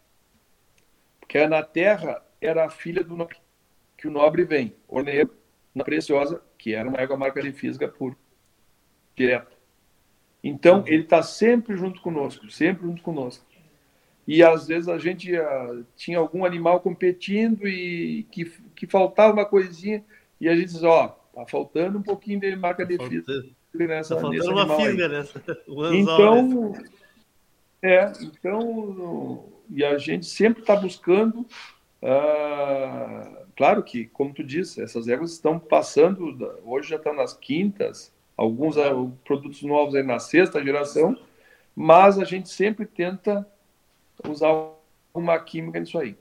Porque 1.21 1.39
a 1.39 1.49
na 1.49 1.63
Terra 1.63 2.23
era 2.41 2.65
a 2.65 2.71
filha 2.71 3.03
do 3.03 3.17
Nobre, 3.17 3.39
que 3.97 4.07
o 4.07 4.11
Nobre 4.11 4.45
vem, 4.45 4.75
o 4.89 5.01
negro, 5.03 5.37
na 5.75 5.83
Preciosa, 5.83 6.43
que 6.57 6.75
era 6.75 6.89
uma 6.89 6.99
égua 6.99 7.17
marca 7.17 7.43
de 7.43 7.53
física 7.53 7.89
por 7.89 8.17
direto. 9.17 9.57
Então, 10.43 10.85
ele 10.87 11.03
está 11.03 11.23
sempre 11.23 11.77
junto 11.77 12.01
conosco, 12.01 12.51
sempre 12.51 12.87
junto 12.87 13.03
conosco. 13.03 13.45
E 14.27 14.43
às 14.43 14.67
vezes 14.67 14.89
a 14.89 14.99
gente 14.99 15.33
uh, 15.37 15.85
tinha 15.97 16.19
algum 16.19 16.45
animal 16.45 16.81
competindo 16.81 17.69
e 17.69 18.27
que, 18.31 18.51
que 18.75 18.87
faltava 18.87 19.33
uma 19.33 19.45
coisinha, 19.45 20.03
e 20.41 20.49
a 20.49 20.55
gente 20.55 20.73
diz, 20.73 20.83
ó, 20.83 21.09
tá 21.35 21.45
faltando 21.47 21.99
um 21.99 22.03
pouquinho 22.03 22.41
de 22.41 22.57
marca 22.57 22.87
de 22.87 22.97
física 22.99 23.45
nessa, 23.75 24.15
tá 24.15 24.21
faltando 24.21 24.53
uma 24.53 24.77
física 24.77 25.09
nessa. 25.09 25.43
então, 25.95 26.73
é, 27.83 28.13
então, 28.23 29.45
e 29.71 29.85
a 29.85 29.99
gente 29.99 30.27
sempre 30.27 30.63
está 30.63 30.75
buscando 30.77 31.47
Ah, 32.07 33.45
claro 33.57 33.83
que, 33.83 34.05
como 34.07 34.35
tu 34.35 34.45
disse, 34.45 34.83
essas 34.83 35.09
éguas 35.09 35.33
estão 35.33 35.59
passando, 35.59 36.37
hoje 36.63 36.91
já 36.91 36.97
estão 36.97 37.15
nas 37.15 37.33
quintas, 37.33 38.13
alguns 38.37 38.77
ah, 38.77 38.91
produtos 39.25 39.63
novos 39.63 39.95
aí 39.95 40.03
na 40.03 40.19
sexta 40.19 40.63
geração, 40.63 41.17
mas 41.75 42.19
a 42.19 42.25
gente 42.25 42.51
sempre 42.51 42.85
tenta 42.85 43.47
usar 44.27 44.73
uma 45.13 45.39
química 45.39 45.81
nisso 45.81 45.99
aí. 45.99 46.17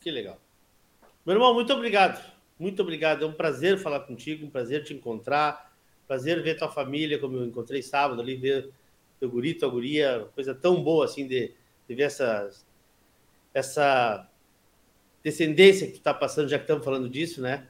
Que 0.00 0.10
legal. 0.10 0.38
Meu 1.24 1.36
irmão, 1.36 1.54
muito 1.54 1.72
obrigado. 1.72 2.24
Muito 2.58 2.82
obrigado. 2.82 3.24
É 3.24 3.28
um 3.28 3.32
prazer 3.32 3.78
falar 3.78 4.00
contigo, 4.00 4.46
um 4.46 4.50
prazer 4.50 4.84
te 4.84 4.94
encontrar, 4.94 5.72
prazer 6.06 6.42
ver 6.42 6.56
tua 6.56 6.68
família, 6.70 7.18
como 7.18 7.36
eu 7.36 7.46
encontrei 7.46 7.82
sábado 7.82 8.20
ali, 8.20 8.36
ver 8.36 8.70
teu 9.20 9.30
guri, 9.30 9.54
tua 9.54 9.68
guria, 9.68 10.28
coisa 10.34 10.54
tão 10.54 10.82
boa 10.82 11.04
assim 11.04 11.26
de, 11.26 11.52
de 11.88 11.94
ver 11.94 12.04
essa, 12.04 12.50
essa 13.52 14.28
descendência 15.22 15.86
que 15.86 15.94
tu 15.94 16.00
tá 16.00 16.14
passando, 16.14 16.48
já 16.48 16.56
que 16.56 16.64
estamos 16.64 16.84
falando 16.84 17.08
disso, 17.08 17.40
né? 17.40 17.66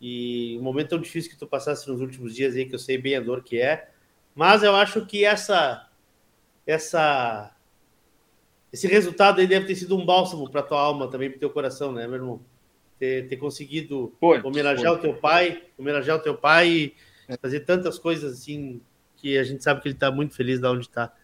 E 0.00 0.56
um 0.58 0.62
momento 0.62 0.90
tão 0.90 1.00
difícil 1.00 1.30
que 1.30 1.36
tu 1.36 1.46
passasse 1.46 1.88
nos 1.88 2.00
últimos 2.00 2.34
dias 2.34 2.54
aí, 2.54 2.66
que 2.66 2.74
eu 2.74 2.78
sei 2.78 2.98
bem 2.98 3.16
a 3.16 3.20
dor 3.20 3.42
que 3.42 3.60
é. 3.60 3.90
Mas 4.34 4.62
eu 4.62 4.74
acho 4.74 5.06
que 5.06 5.24
essa, 5.24 5.88
essa, 6.66 7.53
esse 8.74 8.88
resultado 8.88 9.40
aí 9.40 9.46
deve 9.46 9.66
ter 9.66 9.76
sido 9.76 9.96
um 9.96 10.04
bálsamo 10.04 10.50
para 10.50 10.60
tua 10.60 10.80
alma 10.80 11.08
também, 11.08 11.30
para 11.30 11.38
teu 11.38 11.48
coração, 11.48 11.92
né, 11.92 12.08
meu 12.08 12.16
irmão? 12.16 12.40
Ter, 12.98 13.28
ter 13.28 13.36
conseguido 13.36 14.12
foi, 14.18 14.40
homenagear 14.42 14.90
foi. 14.94 14.98
o 14.98 15.00
teu 15.00 15.14
pai, 15.14 15.62
homenagear 15.78 16.16
o 16.16 16.20
teu 16.20 16.34
pai 16.34 16.68
e 16.68 16.94
é. 17.28 17.36
fazer 17.36 17.60
tantas 17.60 18.00
coisas 18.00 18.32
assim 18.40 18.80
que 19.16 19.38
a 19.38 19.44
gente 19.44 19.62
sabe 19.62 19.80
que 19.80 19.86
ele 19.86 19.94
está 19.94 20.10
muito 20.10 20.34
feliz 20.34 20.58
de 20.58 20.66
onde 20.66 20.86
está. 20.86 21.14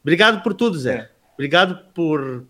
Obrigado 0.00 0.44
por 0.44 0.54
tudo, 0.54 0.78
Zé. 0.78 0.94
É. 0.94 1.10
Obrigado 1.34 1.92
por 1.92 2.46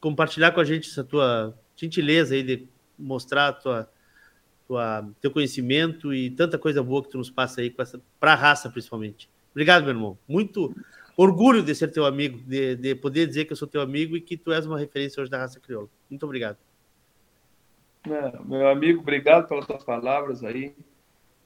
compartilhar 0.00 0.52
com 0.52 0.60
a 0.60 0.64
gente 0.64 0.88
essa 0.88 1.02
tua 1.02 1.52
gentileza 1.74 2.36
aí 2.36 2.44
de 2.44 2.68
mostrar 2.96 3.54
tua, 3.54 3.90
tua, 4.68 5.10
teu 5.20 5.32
conhecimento 5.32 6.14
e 6.14 6.30
tanta 6.30 6.56
coisa 6.56 6.84
boa 6.84 7.02
que 7.02 7.10
tu 7.10 7.18
nos 7.18 7.30
passa 7.30 7.62
aí 7.62 7.68
para 7.68 8.32
a 8.32 8.36
raça, 8.36 8.70
principalmente. 8.70 9.28
Obrigado, 9.50 9.82
meu 9.82 9.90
irmão. 9.90 10.18
Muito 10.28 10.72
orgulho 11.22 11.62
de 11.62 11.74
ser 11.74 11.90
teu 11.90 12.06
amigo, 12.06 12.38
de, 12.46 12.76
de 12.76 12.94
poder 12.94 13.26
dizer 13.26 13.44
que 13.44 13.52
eu 13.52 13.56
sou 13.56 13.68
teu 13.68 13.80
amigo 13.80 14.16
e 14.16 14.20
que 14.20 14.36
tu 14.36 14.52
és 14.52 14.66
uma 14.66 14.78
referência 14.78 15.20
hoje 15.20 15.30
da 15.30 15.38
raça 15.38 15.60
crioula. 15.60 15.88
Muito 16.08 16.24
obrigado. 16.24 16.58
É, 18.06 18.38
meu 18.44 18.68
amigo, 18.68 19.00
obrigado 19.00 19.46
pelas 19.46 19.66
tuas 19.66 19.84
palavras 19.84 20.42
aí. 20.42 20.74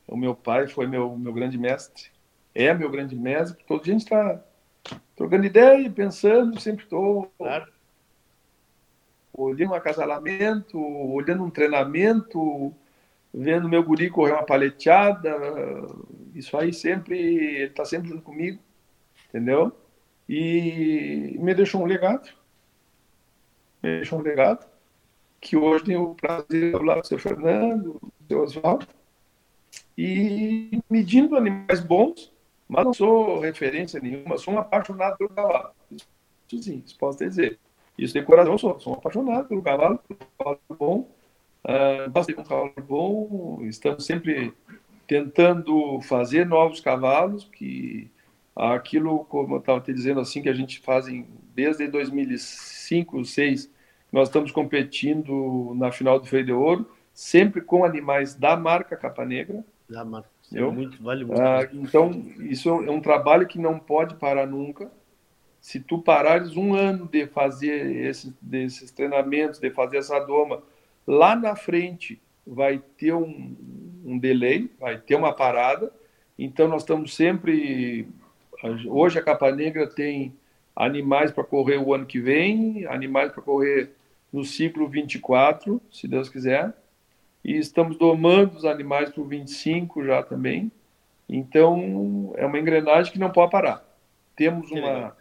O 0.06 0.16
meu 0.16 0.34
pai 0.34 0.68
foi 0.68 0.86
meu, 0.86 1.16
meu 1.16 1.32
grande 1.32 1.58
mestre, 1.58 2.10
é 2.54 2.72
meu 2.74 2.90
grande 2.90 3.16
mestre. 3.16 3.64
Todo 3.66 3.82
dia 3.82 3.94
a 3.94 3.98
gente 3.98 4.04
está 4.04 4.44
trocando 5.16 5.46
ideia, 5.46 5.90
pensando, 5.90 6.60
sempre 6.60 6.84
estou 6.84 7.32
claro 7.38 7.74
olhando 9.36 9.72
um 9.72 9.74
acasalamento, 9.74 10.78
olhando 10.78 11.42
um 11.42 11.50
treinamento, 11.50 12.72
vendo 13.32 13.68
meu 13.68 13.82
guri 13.82 14.08
correr 14.08 14.32
uma 14.32 14.46
paleteada, 14.46 15.36
isso 16.34 16.56
aí 16.56 16.72
sempre, 16.72 17.18
ele 17.18 17.64
está 17.64 17.84
sempre 17.84 18.08
junto 18.08 18.22
comigo, 18.22 18.60
entendeu? 19.34 19.72
E 20.28 21.36
me 21.40 21.52
deixou 21.54 21.82
um 21.82 21.86
legado, 21.86 22.30
me 23.82 23.96
deixou 23.96 24.20
um 24.20 24.22
legado, 24.22 24.64
que 25.40 25.56
hoje 25.56 25.84
tenho 25.84 26.10
o 26.10 26.14
prazer 26.14 26.46
de 26.46 26.78
falar 26.78 27.00
do 27.00 27.06
seu 27.06 27.18
Fernando, 27.18 28.00
do 28.00 28.26
seu 28.28 28.42
Oswaldo, 28.42 28.86
e 29.98 30.80
medindo 30.88 31.36
animais 31.36 31.80
bons, 31.80 32.32
mas 32.68 32.84
não 32.84 32.94
sou 32.94 33.40
referência 33.40 34.00
nenhuma, 34.00 34.38
sou 34.38 34.54
um 34.54 34.58
apaixonado 34.58 35.18
pelo 35.18 35.30
cavalo. 35.30 35.70
Isso 35.90 36.62
sim, 36.62 36.82
isso 36.86 36.96
posso 36.96 37.18
dizer. 37.18 37.58
Isso 37.98 38.14
tem 38.14 38.24
coração, 38.24 38.56
sou, 38.56 38.78
sou 38.80 38.94
apaixonado 38.94 39.48
pelo 39.48 39.62
cavalo, 39.62 39.98
pelo 39.98 40.20
cavalo 40.38 40.60
bom, 40.78 41.10
uh, 41.64 42.24
de 42.26 42.40
um 42.40 42.44
cavalo 42.44 42.72
bom, 42.86 43.58
estamos 43.62 44.06
sempre 44.06 44.54
tentando 45.06 46.00
fazer 46.02 46.46
novos 46.46 46.80
cavalos, 46.80 47.44
que 47.44 48.10
aquilo, 48.54 49.24
como 49.24 49.56
eu 49.56 49.58
estava 49.58 49.80
te 49.80 49.92
dizendo 49.92 50.20
assim, 50.20 50.42
que 50.42 50.48
a 50.48 50.54
gente 50.54 50.80
faz 50.80 51.08
em, 51.08 51.26
desde 51.54 51.86
2005, 51.88 53.16
2006, 53.16 53.72
nós 54.12 54.28
estamos 54.28 54.52
competindo 54.52 55.74
na 55.76 55.90
final 55.90 56.20
do 56.20 56.26
Freio 56.26 56.46
de 56.46 56.52
Ouro, 56.52 56.90
sempre 57.12 57.60
com 57.60 57.84
animais 57.84 58.34
da 58.34 58.56
marca 58.56 58.96
Capa 58.96 59.24
Negra. 59.24 59.64
Da 59.88 60.04
marca, 60.04 60.28
é 60.52 60.62
muito, 60.62 61.02
vale 61.02 61.24
muito. 61.24 61.40
Ah, 61.40 61.68
então, 61.72 62.10
isso 62.38 62.68
é 62.68 62.90
um 62.90 63.00
trabalho 63.00 63.46
que 63.46 63.58
não 63.58 63.78
pode 63.78 64.14
parar 64.16 64.46
nunca 64.46 64.90
se 65.64 65.80
tu 65.80 65.98
parares 65.98 66.58
um 66.58 66.74
ano 66.74 67.08
de 67.10 67.26
fazer 67.26 67.96
esses, 68.04 68.30
desses 68.38 68.90
treinamentos, 68.90 69.58
de 69.58 69.70
fazer 69.70 69.96
essa 69.96 70.20
doma, 70.20 70.62
lá 71.06 71.34
na 71.34 71.56
frente 71.56 72.20
vai 72.46 72.82
ter 72.98 73.14
um, 73.14 73.56
um 74.04 74.18
delay, 74.18 74.70
vai 74.78 74.98
ter 74.98 75.14
uma 75.14 75.32
parada. 75.32 75.90
Então 76.38 76.68
nós 76.68 76.82
estamos 76.82 77.14
sempre. 77.16 78.06
Hoje 78.88 79.18
a 79.18 79.22
Capa 79.22 79.50
Negra 79.50 79.86
tem 79.86 80.34
animais 80.74 81.30
para 81.30 81.44
correr 81.44 81.78
o 81.78 81.94
ano 81.94 82.06
que 82.06 82.18
vem, 82.18 82.86
animais 82.86 83.32
para 83.32 83.42
correr 83.42 83.90
no 84.32 84.44
ciclo 84.44 84.88
24, 84.88 85.80
se 85.92 86.08
Deus 86.08 86.28
quiser. 86.28 86.72
E 87.44 87.56
estamos 87.56 87.96
domando 87.96 88.56
os 88.56 88.64
animais 88.64 89.10
para 89.10 89.20
o 89.20 89.26
25 89.26 90.04
já 90.04 90.22
também. 90.22 90.72
Então 91.28 92.32
é 92.36 92.44
uma 92.44 92.58
engrenagem 92.58 93.12
que 93.12 93.18
não 93.18 93.30
pode 93.30 93.50
parar. 93.50 93.84
Temos 94.36 94.70
uma 94.70 95.14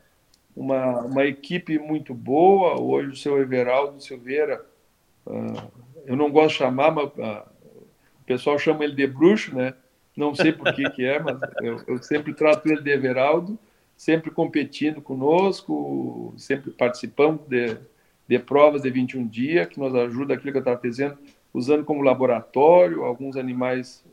uma, 0.55 1.01
uma 1.01 1.25
equipe 1.25 1.77
muito 1.79 2.13
boa. 2.13 2.79
Hoje 2.79 3.09
o 3.09 3.15
seu 3.15 3.41
Everaldo 3.41 4.01
Silveira, 4.01 4.63
uh, 5.25 5.71
eu 6.05 6.15
não 6.15 6.31
gosto 6.31 6.53
de 6.53 6.57
chamar, 6.59 6.91
mas 6.91 7.05
uh, 7.05 7.43
o 8.21 8.25
pessoal 8.25 8.57
chama 8.59 8.83
ele 8.83 8.95
de 8.95 9.07
bruxo, 9.07 9.55
né? 9.55 9.73
Não 10.15 10.35
sei 10.35 10.51
por 10.51 10.73
que, 10.73 10.89
que 10.91 11.05
é, 11.05 11.19
mas 11.19 11.39
eu, 11.61 11.81
eu 11.87 12.03
sempre 12.03 12.33
trato 12.33 12.67
ele 12.67 12.81
de 12.81 12.91
Everaldo, 12.91 13.57
sempre 13.95 14.29
competindo 14.29 15.01
conosco, 15.01 16.33
sempre 16.37 16.71
participando 16.71 17.41
de, 17.47 17.77
de 18.27 18.39
provas 18.39 18.83
de 18.83 18.89
21 18.89 19.27
dias, 19.27 19.67
que 19.67 19.79
nos 19.79 19.93
ajuda 19.95 20.35
aquilo 20.35 20.51
que 20.51 20.57
eu 20.57 20.61
estava 20.61 20.79
dizendo, 20.81 21.17
usando 21.53 21.83
como 21.83 22.01
laboratório 22.01 23.03
alguns 23.03 23.35
animais. 23.35 24.03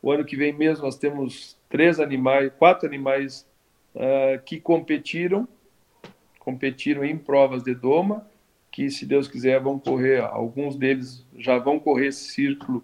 O 0.00 0.10
ano 0.10 0.24
que 0.24 0.36
vem 0.36 0.52
mesmo 0.52 0.84
nós 0.84 0.96
temos 0.96 1.56
três 1.68 2.00
animais, 2.00 2.50
quatro 2.58 2.88
animais 2.88 3.46
uh, 3.94 4.42
que 4.44 4.60
competiram 4.60 5.46
competiram 6.42 7.04
em 7.04 7.16
provas 7.16 7.62
de 7.62 7.72
doma, 7.72 8.26
que 8.68 8.90
se 8.90 9.06
Deus 9.06 9.28
quiser 9.28 9.60
vão 9.60 9.78
correr, 9.78 10.20
alguns 10.24 10.74
deles 10.74 11.24
já 11.38 11.56
vão 11.56 11.78
correr 11.78 12.08
esse 12.08 12.32
círculo 12.32 12.82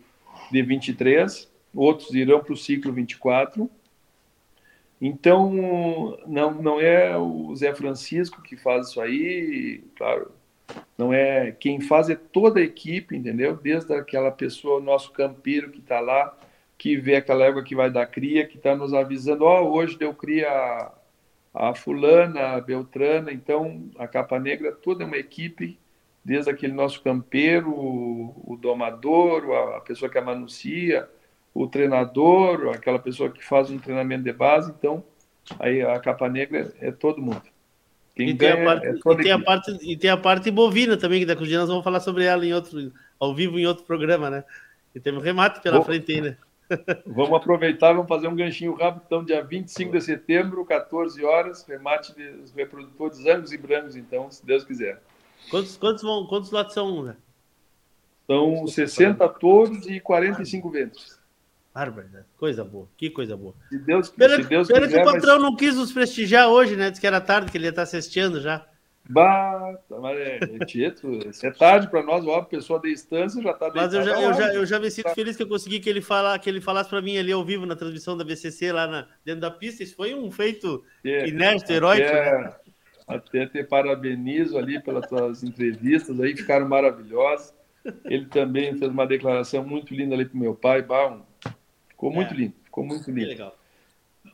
de 0.52 0.62
23, 0.62 1.50
outros 1.74 2.14
irão 2.14 2.40
para 2.40 2.52
o 2.52 2.56
ciclo 2.56 2.92
24. 2.92 3.70
Então, 5.00 6.18
não, 6.26 6.54
não 6.54 6.80
é 6.80 7.16
o 7.16 7.54
Zé 7.54 7.74
Francisco 7.74 8.42
que 8.42 8.56
faz 8.56 8.88
isso 8.88 9.00
aí, 9.00 9.84
claro, 9.96 10.32
não 10.96 11.12
é 11.12 11.52
quem 11.52 11.80
faz 11.80 12.10
é 12.10 12.16
toda 12.16 12.60
a 12.60 12.64
equipe, 12.64 13.16
entendeu? 13.16 13.56
Desde 13.56 13.94
aquela 13.94 14.30
pessoa, 14.30 14.80
nosso 14.80 15.12
campeiro 15.12 15.70
que 15.70 15.78
está 15.78 16.00
lá, 16.00 16.36
que 16.76 16.96
vê 16.96 17.16
aquela 17.16 17.44
égua 17.44 17.62
que 17.62 17.74
vai 17.74 17.90
dar 17.90 18.06
cria, 18.06 18.46
que 18.46 18.56
está 18.56 18.74
nos 18.74 18.92
avisando, 18.92 19.44
ó, 19.44 19.62
oh, 19.62 19.72
hoje 19.72 19.96
deu 19.96 20.12
cria 20.14 20.90
a 21.54 21.74
fulana, 21.74 22.56
a 22.56 22.60
beltrana, 22.60 23.32
então 23.32 23.90
a 23.98 24.06
capa 24.06 24.38
negra 24.38 24.72
toda 24.72 25.02
é 25.02 25.06
uma 25.06 25.16
equipe, 25.16 25.78
desde 26.24 26.50
aquele 26.50 26.72
nosso 26.72 27.02
campeiro, 27.02 27.70
o, 27.70 28.52
o 28.52 28.56
domador, 28.56 29.50
a, 29.76 29.80
pessoa 29.80 30.10
que 30.10 30.18
amanuncia, 30.18 31.08
o 31.58 31.66
treinador, 31.66 32.70
aquela 32.72 33.00
pessoa 33.00 33.30
que 33.30 33.44
faz 33.44 33.68
um 33.68 33.78
treinamento 33.78 34.22
de 34.22 34.32
base, 34.32 34.70
então 34.70 35.02
aí 35.58 35.82
a 35.82 35.98
capa 35.98 36.28
negra 36.28 36.72
é 36.80 36.92
todo 36.92 37.20
mundo. 37.20 37.42
Quem 38.14 38.30
e, 38.30 38.34
tem 38.34 38.52
a 38.52 38.64
parte, 38.64 38.86
é 38.86 38.92
e, 38.92 39.16
tem 39.16 39.32
a 39.32 39.38
parte, 39.38 39.78
e 39.82 39.96
tem 39.96 40.10
a 40.10 40.16
parte 40.16 40.50
bovina 40.52 40.96
também, 40.96 41.20
que 41.20 41.26
daqui 41.26 41.52
a 41.52 41.58
nós 41.58 41.68
vamos 41.68 41.82
falar 41.82 41.98
sobre 41.98 42.24
ela 42.24 42.46
em 42.46 42.52
outro, 42.52 42.92
ao 43.18 43.34
vivo 43.34 43.58
em 43.58 43.66
outro 43.66 43.84
programa, 43.84 44.30
né? 44.30 44.44
E 44.94 45.00
tem 45.00 45.12
um 45.12 45.18
remate 45.18 45.60
pela 45.60 45.78
Bom, 45.78 45.84
frente 45.84 46.12
ainda. 46.12 46.38
Vamos 47.06 47.32
aproveitar, 47.32 47.94
vamos 47.94 48.08
fazer 48.08 48.28
um 48.28 48.36
ganchinho 48.36 48.74
rápido. 48.74 49.02
Então, 49.06 49.24
dia 49.24 49.42
25 49.42 49.90
de 49.90 50.02
setembro, 50.02 50.66
14 50.66 51.24
horas, 51.24 51.64
remate 51.66 52.12
dos 52.12 52.52
reprodutores 52.52 53.24
angus 53.24 53.52
e 53.52 53.56
brancos, 53.56 53.96
então, 53.96 54.30
se 54.30 54.44
Deus 54.44 54.64
quiser. 54.64 55.00
Quantos, 55.50 55.78
quantos, 55.78 56.02
vão, 56.02 56.26
quantos 56.26 56.50
lotes 56.50 56.74
são? 56.74 57.04
Né? 57.04 57.16
São 58.26 58.66
60 58.66 59.26
touros 59.30 59.86
e 59.86 59.98
45 59.98 60.68
ventos. 60.68 61.17
Bárbara, 61.78 62.08
né? 62.12 62.24
coisa 62.36 62.64
boa, 62.64 62.88
que 62.96 63.08
coisa 63.08 63.36
boa. 63.36 63.54
Se 63.68 63.78
Deus, 63.78 64.08
pena, 64.08 64.42
se 64.42 64.48
Deus 64.48 64.66
quiser. 64.66 64.88
que 64.88 64.98
o 64.98 65.04
patrão 65.04 65.34
mas... 65.34 65.42
não 65.42 65.54
quis 65.54 65.76
nos 65.76 65.92
prestigiar 65.92 66.48
hoje, 66.48 66.74
né? 66.74 66.90
Diz 66.90 66.98
que 66.98 67.06
era 67.06 67.20
tarde, 67.20 67.52
que 67.52 67.56
ele 67.56 67.66
ia 67.66 67.70
estar 67.70 67.82
assistindo 67.82 68.40
já. 68.40 68.66
Bah, 69.08 69.78
mas 69.88 70.18
é, 70.18 70.38
é, 70.42 70.64
tieto, 70.66 71.08
é 71.42 71.50
tarde 71.52 71.88
para 71.88 72.02
nós, 72.02 72.26
ó, 72.26 72.42
pessoa 72.42 72.80
de 72.80 72.90
distância 72.90 73.40
já 73.40 73.52
está 73.52 73.70
Mas 73.74 73.94
eu 73.94 74.02
já, 74.02 74.20
eu, 74.20 74.34
já, 74.34 74.54
eu 74.54 74.66
já 74.66 74.80
me 74.80 74.90
sinto 74.90 75.08
feliz 75.14 75.36
que 75.36 75.42
eu 75.44 75.48
consegui 75.48 75.78
que 75.80 75.88
ele, 75.88 76.02
fala, 76.02 76.38
que 76.38 76.50
ele 76.50 76.60
falasse 76.60 76.90
para 76.90 77.00
mim 77.00 77.16
ali 77.16 77.32
ao 77.32 77.44
vivo 77.44 77.64
na 77.64 77.76
transmissão 77.76 78.16
da 78.16 78.24
BCC 78.24 78.72
lá 78.72 78.86
na, 78.86 79.06
dentro 79.24 79.40
da 79.40 79.50
pista. 79.50 79.84
Isso 79.84 79.94
foi 79.94 80.14
um 80.14 80.30
feito 80.32 80.84
é, 81.04 81.28
inédito, 81.28 81.72
heróico. 81.72 82.04
É, 82.04 82.42
né? 82.42 82.54
Até 83.06 83.46
te 83.46 83.62
parabenizo 83.64 84.58
ali 84.58 84.82
pelas 84.82 85.08
tuas 85.08 85.42
entrevistas 85.42 86.20
aí, 86.20 86.36
ficaram 86.36 86.68
maravilhosas. 86.68 87.54
Ele 88.04 88.26
também 88.26 88.76
fez 88.76 88.90
uma 88.90 89.06
declaração 89.06 89.64
muito 89.64 89.94
linda 89.94 90.14
ali 90.14 90.26
para 90.26 90.36
o 90.36 90.40
meu 90.40 90.54
pai. 90.54 90.82
Bah, 90.82 91.18
ficou 91.98 92.12
muito 92.12 92.32
é. 92.32 92.36
lindo, 92.36 92.54
ficou 92.62 92.84
muito 92.84 93.10
lindo. 93.10 93.28
legal. 93.28 93.58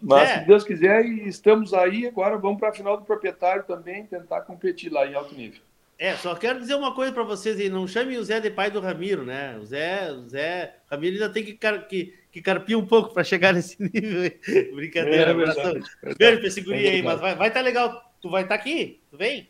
Mas, 0.03 0.29
é. 0.29 0.41
se 0.41 0.47
Deus 0.47 0.65
quiser, 0.65 1.05
estamos 1.07 1.73
aí. 1.73 2.07
Agora 2.07 2.37
vamos 2.37 2.59
para 2.59 2.69
a 2.69 2.75
final 2.75 2.97
do 2.97 3.05
proprietário 3.05 3.65
também, 3.65 4.05
tentar 4.05 4.43
competir 4.43 4.93
lá 4.93 5.07
em 5.07 5.15
alto 5.15 5.35
nível. 5.35 5.61
É, 5.97 6.15
só 6.17 6.35
quero 6.35 6.59
dizer 6.59 6.75
uma 6.75 6.93
coisa 6.93 7.13
para 7.13 7.23
vocês 7.23 7.59
aí, 7.59 7.69
não 7.69 7.87
chame 7.87 8.19
o 8.19 8.25
Zé 8.25 8.41
de 8.41 8.51
pai 8.51 8.69
do 8.69 8.81
Ramiro, 8.81 9.25
né? 9.25 9.57
O 9.57 9.65
Zé, 9.65 10.11
o 10.11 10.29
Zé, 10.29 10.75
Ramiro 10.91 11.15
ainda 11.15 11.31
tem 11.31 11.45
que, 11.45 11.55
car 11.55 11.87
que, 11.87 12.13
que 12.33 12.43
carpir 12.43 12.77
um 12.77 12.85
pouco 12.85 13.15
para 13.15 13.23
chegar 13.23 13.55
nesse 13.55 13.77
nível. 13.81 14.31
Brincadeira, 14.75 15.31
é, 15.31 15.35
verdade, 15.35 15.85
Beijo 16.19 16.39
pra 16.39 16.49
esse 16.49 16.61
guri 16.63 16.87
é 16.87 16.91
aí, 16.91 17.03
mas 17.03 17.21
vai 17.21 17.31
estar 17.31 17.39
vai 17.39 17.51
tá 17.53 17.61
legal. 17.61 18.13
Tu 18.21 18.29
vai 18.29 18.43
estar 18.43 18.57
tá 18.57 18.61
aqui? 18.61 19.01
Tu 19.09 19.17
vem? 19.17 19.49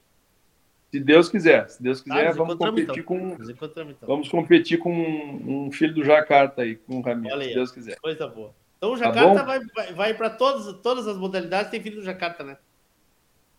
Se 0.95 1.01
Deus 1.01 1.29
quiser, 1.29 1.69
se 1.69 1.83
Deus 1.83 2.01
quiser, 2.01 2.29
ah, 2.29 2.31
vamos 2.31 2.55
competir 2.55 3.01
então. 3.01 3.03
com. 3.03 3.37
Então. 3.43 4.07
Vamos 4.07 4.29
competir 4.29 4.79
com 4.79 4.93
um, 4.95 5.69
filho 5.73 5.93
do 5.93 6.05
Jacarta 6.05 6.63
aí, 6.63 6.77
com 6.77 6.99
o 6.99 7.01
Ramiro, 7.01 7.43
se 7.43 7.53
Deus 7.53 7.73
quiser. 7.73 7.99
Coisa 7.99 8.29
boa. 8.29 8.55
Então 8.79 8.93
o 8.93 8.97
tá 8.97 9.07
Jacarta 9.07 9.35
tá 9.35 9.43
vai, 9.43 9.61
vai, 9.75 9.93
vai 9.93 10.15
para 10.15 10.31
todas, 10.31 10.73
todas 10.83 11.09
as 11.09 11.17
modalidades, 11.17 11.73
tem 11.73 11.83
filho 11.83 11.97
do 11.97 12.05
Jacarta, 12.05 12.45
né? 12.45 12.57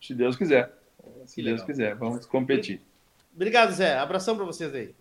Se 0.00 0.14
Deus 0.14 0.34
quiser. 0.34 0.72
Se 1.26 1.42
Deus 1.42 1.62
quiser, 1.62 1.94
vamos 1.94 2.24
competir. 2.24 2.80
Obrigado, 3.34 3.70
Zé. 3.70 3.98
Abração 3.98 4.34
para 4.34 4.46
vocês 4.46 4.74
aí. 4.74 4.94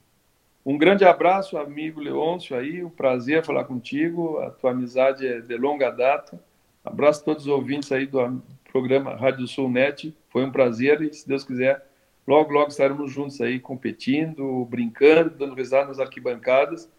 Um 0.66 0.78
grande 0.78 1.06
abraço, 1.06 1.58
amigo 1.58 2.02
Leôncio 2.02 2.58
aí. 2.58 2.84
Um 2.84 2.90
prazer 2.90 3.46
falar 3.46 3.64
contigo. 3.64 4.40
A 4.40 4.52
tua 4.52 4.72
amizade 4.72 5.26
é 5.26 5.40
de 5.40 5.56
longa 5.56 5.90
data. 5.90 6.38
Abraço 6.84 7.22
a 7.22 7.24
todos 7.24 7.44
os 7.44 7.50
ouvintes 7.50 7.94
aí 7.94 8.06
do 8.06 8.44
programa 8.70 9.16
Rádio 9.16 9.48
Sul 9.48 9.70
Net. 9.70 10.14
Foi 10.30 10.44
um 10.44 10.52
prazer 10.52 11.02
e, 11.02 11.14
se 11.14 11.26
Deus 11.26 11.46
quiser, 11.46 11.95
logo, 12.28 12.52
logo 12.52 12.70
estaremos 12.70 13.12
juntos 13.12 13.40
aí 13.42 13.60
competindo, 13.60 14.66
brincando, 14.66 15.32
dando 15.32 15.56
risada 15.56 15.88
nas 15.88 16.00
arquibancadas. 16.00 16.90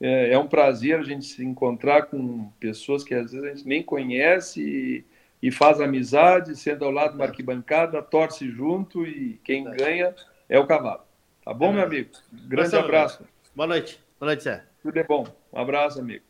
É, 0.00 0.32
é 0.32 0.38
um 0.38 0.48
prazer 0.48 0.98
a 0.98 1.02
gente 1.02 1.24
se 1.24 1.44
encontrar 1.44 2.06
com 2.06 2.50
pessoas 2.58 3.04
que 3.04 3.14
às 3.14 3.32
vezes 3.32 3.44
a 3.44 3.54
gente 3.54 3.66
nem 3.66 3.82
conhece 3.82 4.60
e 4.60 5.04
e 5.42 5.50
faz 5.50 5.80
amizade, 5.80 6.54
senta 6.54 6.84
ao 6.84 6.92
lado 6.92 7.10
de 7.10 7.16
uma 7.16 7.24
arquibancada, 7.24 8.00
torce 8.00 8.48
junto 8.48 9.04
e 9.04 9.40
quem 9.42 9.64
ganha 9.64 10.14
é 10.48 10.58
o 10.58 10.66
cavalo. 10.66 11.02
Tá 11.44 11.52
bom, 11.52 11.72
meu 11.72 11.82
amigo? 11.82 12.10
Grande 12.32 12.76
abraço. 12.76 13.26
Boa 13.54 13.66
noite. 13.66 14.00
Boa 14.20 14.28
noite, 14.28 14.44
Zé. 14.44 14.64
Tudo 14.80 14.96
é 14.96 15.02
bom. 15.02 15.26
Um 15.52 15.58
abraço, 15.58 15.98
amigo. 15.98 16.24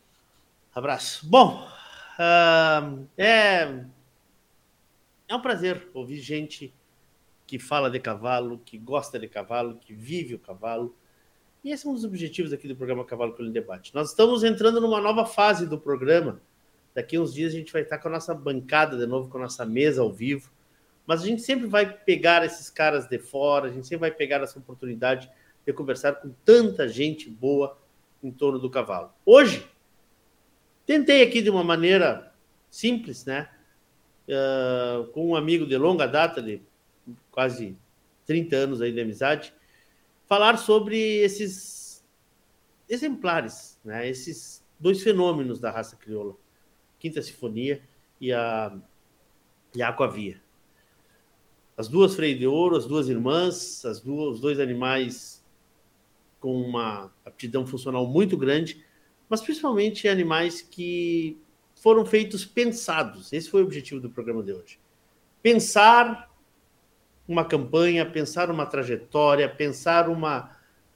Abraço. 0.73 1.29
Bom, 1.29 1.63
uh, 2.17 3.07
é, 3.15 3.85
é 5.27 5.35
um 5.35 5.41
prazer 5.41 5.87
ouvir 5.93 6.17
gente 6.17 6.73
que 7.53 7.59
fala 7.59 7.87
de 7.87 7.99
cavalo, 7.99 8.59
que 8.65 8.77
gosta 8.77 9.19
de 9.19 9.27
cavalo, 9.27 9.77
que 9.77 9.93
vive 9.93 10.33
o 10.33 10.39
cavalo. 10.39 10.95
E 11.63 11.71
esse 11.71 11.85
é 11.85 11.89
um 11.89 11.93
dos 11.93 12.03
objetivos 12.03 12.51
aqui 12.51 12.67
do 12.67 12.75
programa 12.75 13.05
Cavalo 13.05 13.33
pelo 13.33 13.51
Debate. 13.51 13.93
Nós 13.93 14.09
estamos 14.09 14.43
entrando 14.43 14.81
numa 14.81 14.99
nova 14.99 15.23
fase 15.23 15.67
do 15.67 15.77
programa 15.77 16.41
Daqui 16.93 17.17
uns 17.17 17.33
dias 17.33 17.53
a 17.53 17.57
gente 17.57 17.73
vai 17.73 17.81
estar 17.81 17.97
com 17.97 18.07
a 18.07 18.11
nossa 18.11 18.33
bancada 18.33 18.97
de 18.97 19.05
novo, 19.05 19.29
com 19.29 19.37
a 19.37 19.41
nossa 19.41 19.65
mesa 19.65 20.01
ao 20.01 20.11
vivo. 20.11 20.51
Mas 21.05 21.21
a 21.21 21.25
gente 21.25 21.41
sempre 21.41 21.67
vai 21.67 21.91
pegar 21.91 22.45
esses 22.45 22.69
caras 22.69 23.07
de 23.07 23.17
fora, 23.17 23.67
a 23.67 23.71
gente 23.71 23.87
sempre 23.87 24.09
vai 24.09 24.11
pegar 24.11 24.41
essa 24.41 24.57
oportunidade 24.59 25.29
de 25.65 25.73
conversar 25.73 26.13
com 26.13 26.31
tanta 26.45 26.87
gente 26.87 27.29
boa 27.29 27.77
em 28.21 28.31
torno 28.31 28.59
do 28.59 28.69
cavalo. 28.69 29.11
Hoje, 29.25 29.67
tentei 30.85 31.23
aqui 31.23 31.41
de 31.41 31.49
uma 31.49 31.63
maneira 31.63 32.31
simples, 32.69 33.25
né? 33.25 33.49
Uh, 34.27 35.05
com 35.07 35.29
um 35.29 35.35
amigo 35.35 35.65
de 35.65 35.77
longa 35.77 36.07
data, 36.07 36.41
de 36.41 36.61
quase 37.31 37.77
30 38.25 38.55
anos 38.55 38.81
aí 38.81 38.91
de 38.91 39.01
amizade, 39.01 39.53
falar 40.27 40.57
sobre 40.57 40.97
esses 40.97 42.03
exemplares, 42.87 43.79
né? 43.83 44.07
Esses 44.07 44.63
dois 44.79 45.01
fenômenos 45.01 45.59
da 45.59 45.71
raça 45.71 45.95
crioula. 45.95 46.35
Quinta 46.99 47.21
Sinfonia 47.21 47.81
e 48.19 48.31
a, 48.31 48.77
e 49.75 49.81
a 49.81 49.89
Aquavia. 49.89 50.41
As 51.75 51.87
duas 51.87 52.15
Freio 52.15 52.37
de 52.37 52.45
Ouro, 52.45 52.75
as 52.75 52.85
duas 52.85 53.09
irmãs, 53.09 53.83
as 53.83 53.99
duas, 53.99 54.35
os 54.35 54.39
dois 54.39 54.59
animais 54.59 55.43
com 56.39 56.61
uma 56.61 57.11
aptidão 57.25 57.65
funcional 57.65 58.05
muito 58.05 58.37
grande, 58.37 58.85
mas 59.29 59.41
principalmente 59.41 60.07
animais 60.07 60.61
que 60.61 61.37
foram 61.75 62.05
feitos 62.05 62.45
pensados. 62.45 63.33
Esse 63.33 63.49
foi 63.49 63.61
o 63.61 63.65
objetivo 63.65 63.99
do 63.99 64.09
programa 64.09 64.43
de 64.43 64.53
hoje. 64.53 64.79
Pensar 65.41 66.32
uma 67.27 67.45
campanha, 67.45 68.05
pensar 68.05 68.49
uma 68.49 68.65
trajetória, 68.65 69.47
pensar 69.47 70.09
uma 70.09 70.51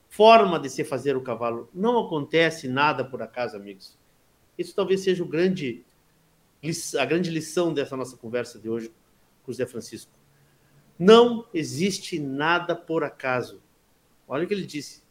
forma 0.10 0.60
de 0.60 0.70
se 0.70 0.84
fazer 0.84 1.16
o 1.16 1.22
cavalo. 1.22 1.70
Não 1.74 2.06
acontece 2.06 2.68
nada 2.68 3.04
por 3.04 3.22
acaso, 3.22 3.56
amigos. 3.56 3.98
Isso 4.58 4.76
talvez 4.76 5.02
seja 5.02 5.24
o 5.24 5.28
grande 5.28 5.84
a 6.99 7.06
grande 7.06 7.30
lição 7.30 7.72
dessa 7.72 7.95
nossa 7.95 8.18
conversa 8.18 8.60
de 8.60 8.68
hoje 8.68 8.91
com 9.44 9.52
o 9.52 9.54
José 9.54 9.66
Francisco. 9.66 10.12
Não 10.98 11.45
existe 11.54 12.20
nada 12.20 12.76
por 12.76 13.04
acaso. 13.04 13.62
Olha 14.28 14.44
o 14.44 14.48
que 14.48 14.54
ele 14.54 14.66
disse. 14.66 15.04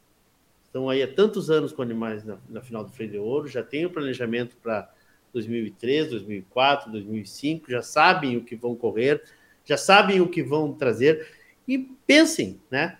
Estão 0.64 0.90
aí 0.90 1.02
há 1.02 1.14
tantos 1.14 1.48
anos 1.48 1.72
com 1.72 1.80
animais 1.80 2.24
na, 2.24 2.36
na 2.48 2.60
final 2.60 2.84
do 2.84 2.90
Freio 2.90 3.12
de 3.12 3.18
Ouro, 3.18 3.48
já 3.48 3.62
tem 3.62 3.86
o 3.86 3.90
planejamento 3.90 4.56
para 4.56 4.92
2003, 5.32 6.10
2004, 6.10 6.90
2005, 6.90 7.70
já 7.70 7.80
sabem 7.80 8.36
o 8.36 8.44
que 8.44 8.56
vão 8.56 8.74
correr, 8.74 9.22
já 9.66 9.76
sabem 9.76 10.20
o 10.20 10.28
que 10.28 10.42
vão 10.42 10.72
trazer. 10.72 11.28
E 11.68 11.78
pensem, 12.06 12.58
né? 12.70 12.98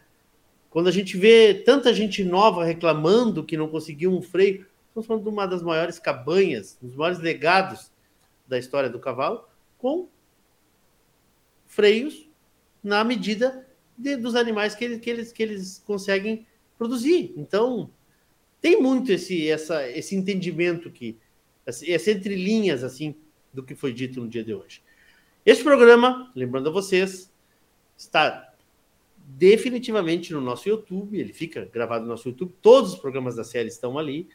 Quando 0.69 0.89
a 0.89 0.93
gente 0.93 1.17
vê 1.17 1.55
tanta 1.55 1.95
gente 1.95 2.23
nova 2.23 2.65
reclamando 2.65 3.45
que 3.45 3.57
não 3.57 3.69
conseguiu 3.69 4.13
um 4.13 4.21
freio, 4.21 4.67
estamos 4.89 5.07
falando 5.07 5.23
de 5.23 5.29
uma 5.31 5.47
das 5.47 5.63
maiores 5.63 5.99
cabanhas, 5.99 6.77
dos 6.83 6.95
maiores 6.95 7.19
legados 7.19 7.91
da 8.47 8.59
história 8.59 8.91
do 8.91 8.99
cavalo, 8.99 9.49
com 9.79 10.09
freios 11.67 12.29
na 12.83 13.03
medida 13.05 13.67
de, 13.97 14.17
dos 14.17 14.35
animais 14.35 14.75
que 14.75 14.85
eles, 14.85 15.01
que, 15.01 15.11
eles, 15.11 15.33
que 15.33 15.43
eles 15.43 15.83
conseguem 15.87 16.47
produzir. 16.77 17.33
Então, 17.37 17.91
tem 18.61 18.81
muito 18.81 19.11
esse, 19.13 19.49
essa, 19.49 19.89
esse 19.89 20.15
entendimento 20.15 20.91
que, 20.91 21.17
esse 21.67 22.13
entrelinhas, 22.13 22.85
assim, 22.85 23.15
do 23.53 23.63
que 23.63 23.75
foi 23.75 23.93
dito 23.93 24.21
no 24.21 24.29
dia 24.29 24.45
de 24.45 24.55
hoje. 24.55 24.83
Este 25.47 25.63
programa, 25.63 26.33
lembrando 26.35 26.71
a 26.71 26.73
vocês, 26.73 27.33
está 27.97 28.53
definitivamente 29.17 30.33
no 30.33 30.41
nosso 30.41 30.69
YouTube, 30.69 31.17
ele 31.17 31.33
fica 31.33 31.65
gravado 31.73 32.03
no 32.03 32.11
nosso 32.11 32.29
YouTube, 32.29 32.53
todos 32.61 32.95
os 32.95 32.99
programas 32.99 33.37
da 33.37 33.45
série 33.45 33.69
estão 33.69 33.97
ali. 33.97 34.29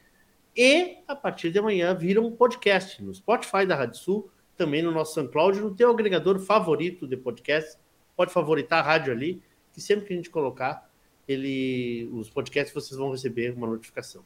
E 0.56 0.96
a 1.06 1.14
partir 1.14 1.50
de 1.50 1.58
amanhã 1.58 1.94
vira 1.94 2.18
um 2.18 2.32
podcast 2.32 3.02
no 3.02 3.14
Spotify 3.14 3.66
da 3.66 3.76
Rádio 3.76 3.98
Sul, 3.98 4.30
também 4.56 4.80
no 4.80 4.90
nosso 4.90 5.12
SoundCloud, 5.12 5.60
no 5.60 5.74
teu 5.74 5.90
agregador 5.90 6.38
favorito 6.38 7.06
de 7.06 7.18
podcast. 7.18 7.78
Pode 8.16 8.32
favoritar 8.32 8.78
a 8.78 8.82
rádio 8.82 9.12
ali, 9.12 9.42
que 9.74 9.82
sempre 9.82 10.06
que 10.06 10.14
a 10.14 10.16
gente 10.16 10.30
colocar, 10.30 10.90
ele, 11.28 12.08
os 12.14 12.30
podcasts 12.30 12.72
vocês 12.72 12.98
vão 12.98 13.10
receber 13.10 13.52
uma 13.52 13.66
notificação. 13.66 14.24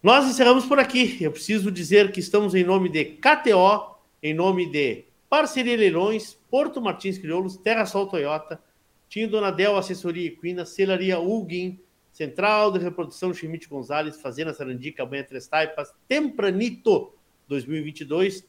Nós 0.00 0.24
encerramos 0.24 0.64
por 0.66 0.78
aqui. 0.78 1.18
Eu 1.20 1.32
preciso 1.32 1.68
dizer 1.68 2.12
que 2.12 2.20
estamos 2.20 2.54
em 2.54 2.62
nome 2.62 2.88
de 2.88 3.04
KTO, 3.06 3.95
em 4.26 4.34
nome 4.34 4.66
de 4.66 5.04
Parceria 5.30 5.76
Leilões, 5.76 6.34
Porto 6.50 6.80
Martins 6.80 7.16
Crioulos, 7.16 7.56
Terra 7.56 7.86
Sol 7.86 8.08
Toyota, 8.08 8.60
Tinho 9.08 9.30
Donadel 9.30 9.76
Assessoria 9.76 10.26
Equina, 10.26 10.64
Celaria 10.64 11.20
Ugin, 11.20 11.78
Central 12.10 12.72
de 12.72 12.80
Reprodução 12.80 13.32
Schmidt 13.32 13.68
Gonzalez, 13.68 14.20
Fazenda 14.20 14.52
Sarandi, 14.52 14.90
Cabanha 14.90 15.22
Três 15.22 15.46
Taipas, 15.46 15.94
Tempranito 16.08 17.14
2022, 17.46 18.44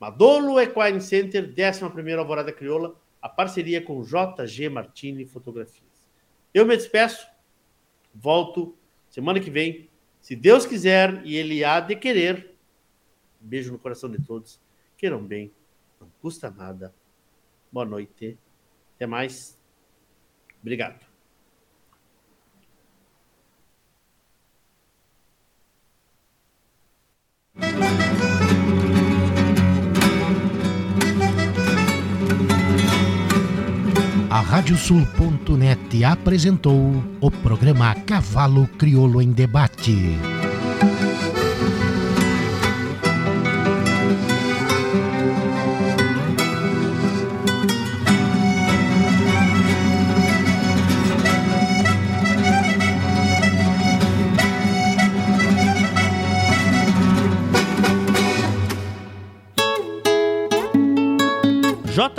Madolo 0.00 0.58
Equine 0.58 1.02
Center, 1.02 1.52
11 1.52 2.12
Alvorada 2.14 2.52
Crioula, 2.52 2.94
a 3.20 3.28
parceria 3.28 3.82
com 3.82 4.02
JG 4.02 4.70
Martini 4.70 5.26
Fotografias. 5.26 5.84
Eu 6.54 6.64
me 6.64 6.74
despeço, 6.74 7.26
volto 8.14 8.74
semana 9.10 9.38
que 9.38 9.50
vem, 9.50 9.86
se 10.22 10.34
Deus 10.34 10.64
quiser 10.64 11.20
e 11.26 11.36
Ele 11.36 11.62
há 11.62 11.78
de 11.78 11.94
querer. 11.94 12.54
beijo 13.38 13.70
no 13.70 13.78
coração 13.78 14.10
de 14.10 14.22
todos, 14.22 14.58
queiram 14.98 15.24
bem, 15.24 15.52
não 16.00 16.10
custa 16.20 16.50
nada. 16.50 16.92
Boa 17.72 17.86
noite, 17.86 18.36
até 18.96 19.06
mais, 19.06 19.56
obrigado. 20.60 21.06
A 34.30 34.40
Radiosul.net 34.40 36.04
apresentou 36.04 36.76
o 37.20 37.30
programa 37.30 37.94
Cavalo 38.02 38.68
Crioulo 38.76 39.22
em 39.22 39.32
Debate. 39.32 40.37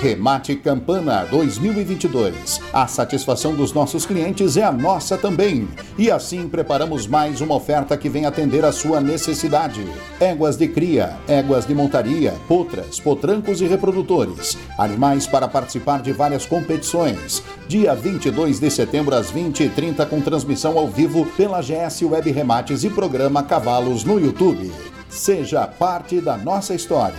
Remate 0.00 0.56
Campana 0.56 1.26
2022. 1.30 2.58
A 2.72 2.86
satisfação 2.86 3.54
dos 3.54 3.74
nossos 3.74 4.06
clientes 4.06 4.56
é 4.56 4.64
a 4.64 4.72
nossa 4.72 5.18
também. 5.18 5.68
E 5.98 6.10
assim 6.10 6.48
preparamos 6.48 7.06
mais 7.06 7.42
uma 7.42 7.54
oferta 7.54 7.98
que 7.98 8.08
vem 8.08 8.24
atender 8.24 8.64
a 8.64 8.72
sua 8.72 8.98
necessidade. 8.98 9.86
Éguas 10.18 10.56
de 10.56 10.68
cria, 10.68 11.18
éguas 11.28 11.66
de 11.66 11.74
montaria, 11.74 12.34
potras, 12.48 12.98
potrancos 12.98 13.60
e 13.60 13.66
reprodutores. 13.66 14.56
Animais 14.78 15.26
para 15.26 15.46
participar 15.46 16.00
de 16.00 16.12
várias 16.12 16.46
competições. 16.46 17.42
Dia 17.68 17.94
22 17.94 18.58
de 18.58 18.70
setembro 18.70 19.14
às 19.14 19.30
20h30 19.30 20.08
com 20.08 20.22
transmissão 20.22 20.78
ao 20.78 20.88
vivo 20.88 21.26
pela 21.36 21.60
GS 21.60 22.00
Web 22.04 22.30
Remates 22.30 22.84
e 22.84 22.88
programa 22.88 23.42
Cavalos 23.42 24.02
no 24.02 24.18
YouTube. 24.18 24.72
Seja 25.10 25.66
parte 25.66 26.22
da 26.22 26.38
nossa 26.38 26.74
história. 26.74 27.18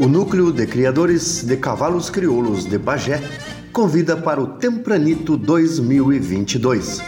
O 0.00 0.06
Núcleo 0.06 0.52
de 0.52 0.64
Criadores 0.64 1.42
de 1.42 1.56
Cavalos 1.56 2.08
Crioulos 2.08 2.64
de 2.64 2.78
Bagé 2.78 3.20
convida 3.72 4.16
para 4.16 4.40
o 4.40 4.46
Tempranito 4.46 5.36
2022. 5.36 7.02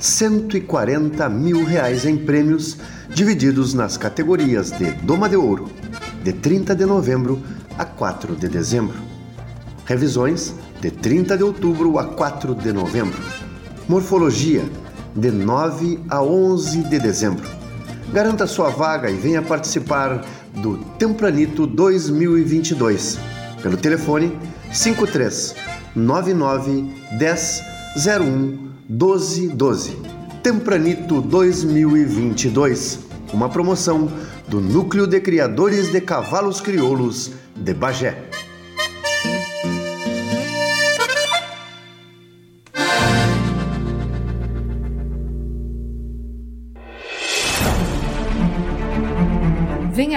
140 0.00 1.28
mil 1.28 1.66
reais 1.66 2.06
em 2.06 2.16
prêmios 2.16 2.78
divididos 3.10 3.74
nas 3.74 3.98
categorias 3.98 4.70
de 4.70 4.90
Doma 5.02 5.28
de 5.28 5.36
Ouro, 5.36 5.68
de 6.24 6.32
30 6.32 6.74
de 6.74 6.86
novembro 6.86 7.42
a 7.76 7.84
4 7.84 8.36
de 8.36 8.48
dezembro. 8.48 8.96
Revisões, 9.84 10.54
de 10.80 10.90
30 10.90 11.36
de 11.36 11.44
outubro 11.44 11.98
a 11.98 12.04
4 12.04 12.54
de 12.54 12.72
novembro. 12.72 13.20
Morfologia, 13.86 14.64
de 15.14 15.30
9 15.30 16.00
a 16.08 16.22
11 16.22 16.84
de 16.84 16.98
dezembro. 16.98 17.46
Garanta 18.14 18.46
sua 18.46 18.70
vaga 18.70 19.10
e 19.10 19.14
venha 19.14 19.42
participar 19.42 20.24
do 20.54 20.78
Tempranito 20.98 21.66
2022 21.66 23.18
pelo 23.62 23.76
telefone 23.76 24.36
53 24.72 25.54
99 25.94 26.84
10 27.18 27.62
01 27.96 28.72
12 28.88 29.48
12. 29.48 29.96
Tempranito 30.42 31.22
2022, 31.22 32.98
uma 33.32 33.48
promoção 33.48 34.10
do 34.48 34.60
Núcleo 34.60 35.06
de 35.06 35.20
Criadores 35.20 35.92
de 35.92 36.00
Cavalos 36.00 36.60
Crioulos 36.60 37.30
de 37.54 37.72
Bagé. 37.72 38.24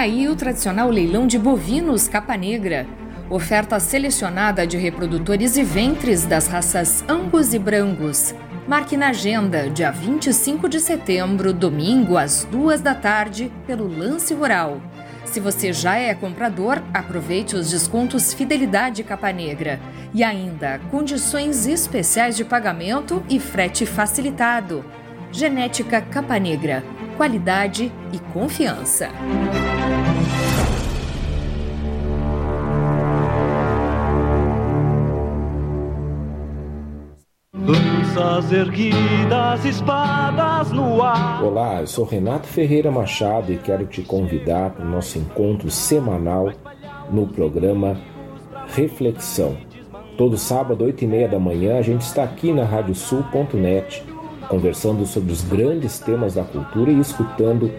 Aí 0.06 0.28
o 0.28 0.36
tradicional 0.36 0.88
leilão 0.88 1.26
de 1.26 1.36
bovinos 1.36 2.06
capa 2.06 2.36
negra. 2.36 2.86
Oferta 3.28 3.80
selecionada 3.80 4.64
de 4.64 4.76
reprodutores 4.76 5.56
e 5.56 5.64
ventres 5.64 6.24
das 6.24 6.46
raças 6.46 7.04
Angus 7.08 7.52
e 7.52 7.58
Brangus. 7.58 8.32
Marque 8.68 8.96
na 8.96 9.08
agenda, 9.08 9.68
dia 9.68 9.90
25 9.90 10.68
de 10.68 10.78
setembro, 10.78 11.52
domingo, 11.52 12.16
às 12.16 12.44
duas 12.44 12.80
da 12.80 12.94
tarde, 12.94 13.50
pelo 13.66 13.88
Lance 13.88 14.32
Rural. 14.32 14.80
Se 15.24 15.40
você 15.40 15.72
já 15.72 15.96
é 15.96 16.14
comprador, 16.14 16.80
aproveite 16.94 17.56
os 17.56 17.68
descontos 17.70 18.32
Fidelidade 18.32 19.02
Capa 19.02 19.32
Negra 19.32 19.80
e 20.14 20.22
ainda 20.22 20.78
condições 20.88 21.66
especiais 21.66 22.36
de 22.36 22.44
pagamento 22.44 23.24
e 23.28 23.40
frete 23.40 23.84
facilitado. 23.84 24.84
Genética 25.32 26.00
Capa 26.00 26.38
Negra, 26.38 26.84
qualidade 27.16 27.90
e 28.12 28.18
confiança. 28.32 29.08
Lanças 37.54 38.52
erguidas, 38.52 39.64
espadas 39.64 40.70
no 40.72 41.02
ar. 41.02 41.42
Olá, 41.42 41.80
eu 41.80 41.86
sou 41.86 42.04
Renato 42.04 42.46
Ferreira 42.46 42.90
Machado 42.90 43.50
e 43.50 43.56
quero 43.56 43.86
te 43.86 44.02
convidar 44.02 44.70
para 44.70 44.84
o 44.84 44.88
nosso 44.88 45.18
encontro 45.18 45.70
semanal 45.70 46.52
no 47.10 47.26
programa 47.26 47.98
Reflexão. 48.74 49.56
Todo 50.18 50.36
sábado, 50.36 50.84
8 50.84 51.04
e 51.04 51.06
meia 51.06 51.28
da 51.28 51.38
manhã, 51.38 51.78
a 51.78 51.82
gente 51.82 52.02
está 52.02 52.24
aqui 52.24 52.52
na 52.52 52.64
radiosul.net 52.64 54.15
conversando 54.48 55.06
sobre 55.06 55.32
os 55.32 55.42
grandes 55.42 55.98
temas 55.98 56.34
da 56.34 56.44
cultura 56.44 56.90
e 56.90 57.00
escutando 57.00 57.70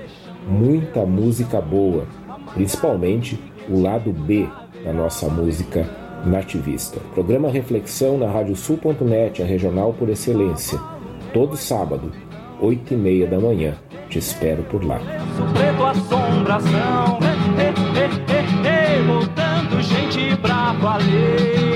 muita 0.48 1.06
música 1.06 1.60
boa, 1.62 2.06
principalmente 2.54 3.40
o 3.70 3.82
lado 3.82 4.12
B 4.12 4.48
da 4.84 4.94
nossa 4.94 5.28
música 5.28 5.88
nativista. 6.26 7.00
Programa 7.14 7.50
Reflexão 7.50 8.18
na 8.18 8.30
radiosul.net, 8.30 9.42
a 9.42 9.46
regional 9.46 9.94
por 9.94 10.10
excelência. 10.10 10.80
Todo 11.34 11.56
sábado, 11.56 12.12
8 12.62 12.94
e 12.94 12.98
meia 12.98 13.28
da 13.28 13.40
manhã. 13.40 13.76
Te 14.10 14.20
espero 14.20 14.64
por 14.64 14.84
lá. 14.84 15.00
Voltando 19.06 19.82
gente 19.82 20.36
pra 20.38 20.74
valer. 20.74 21.67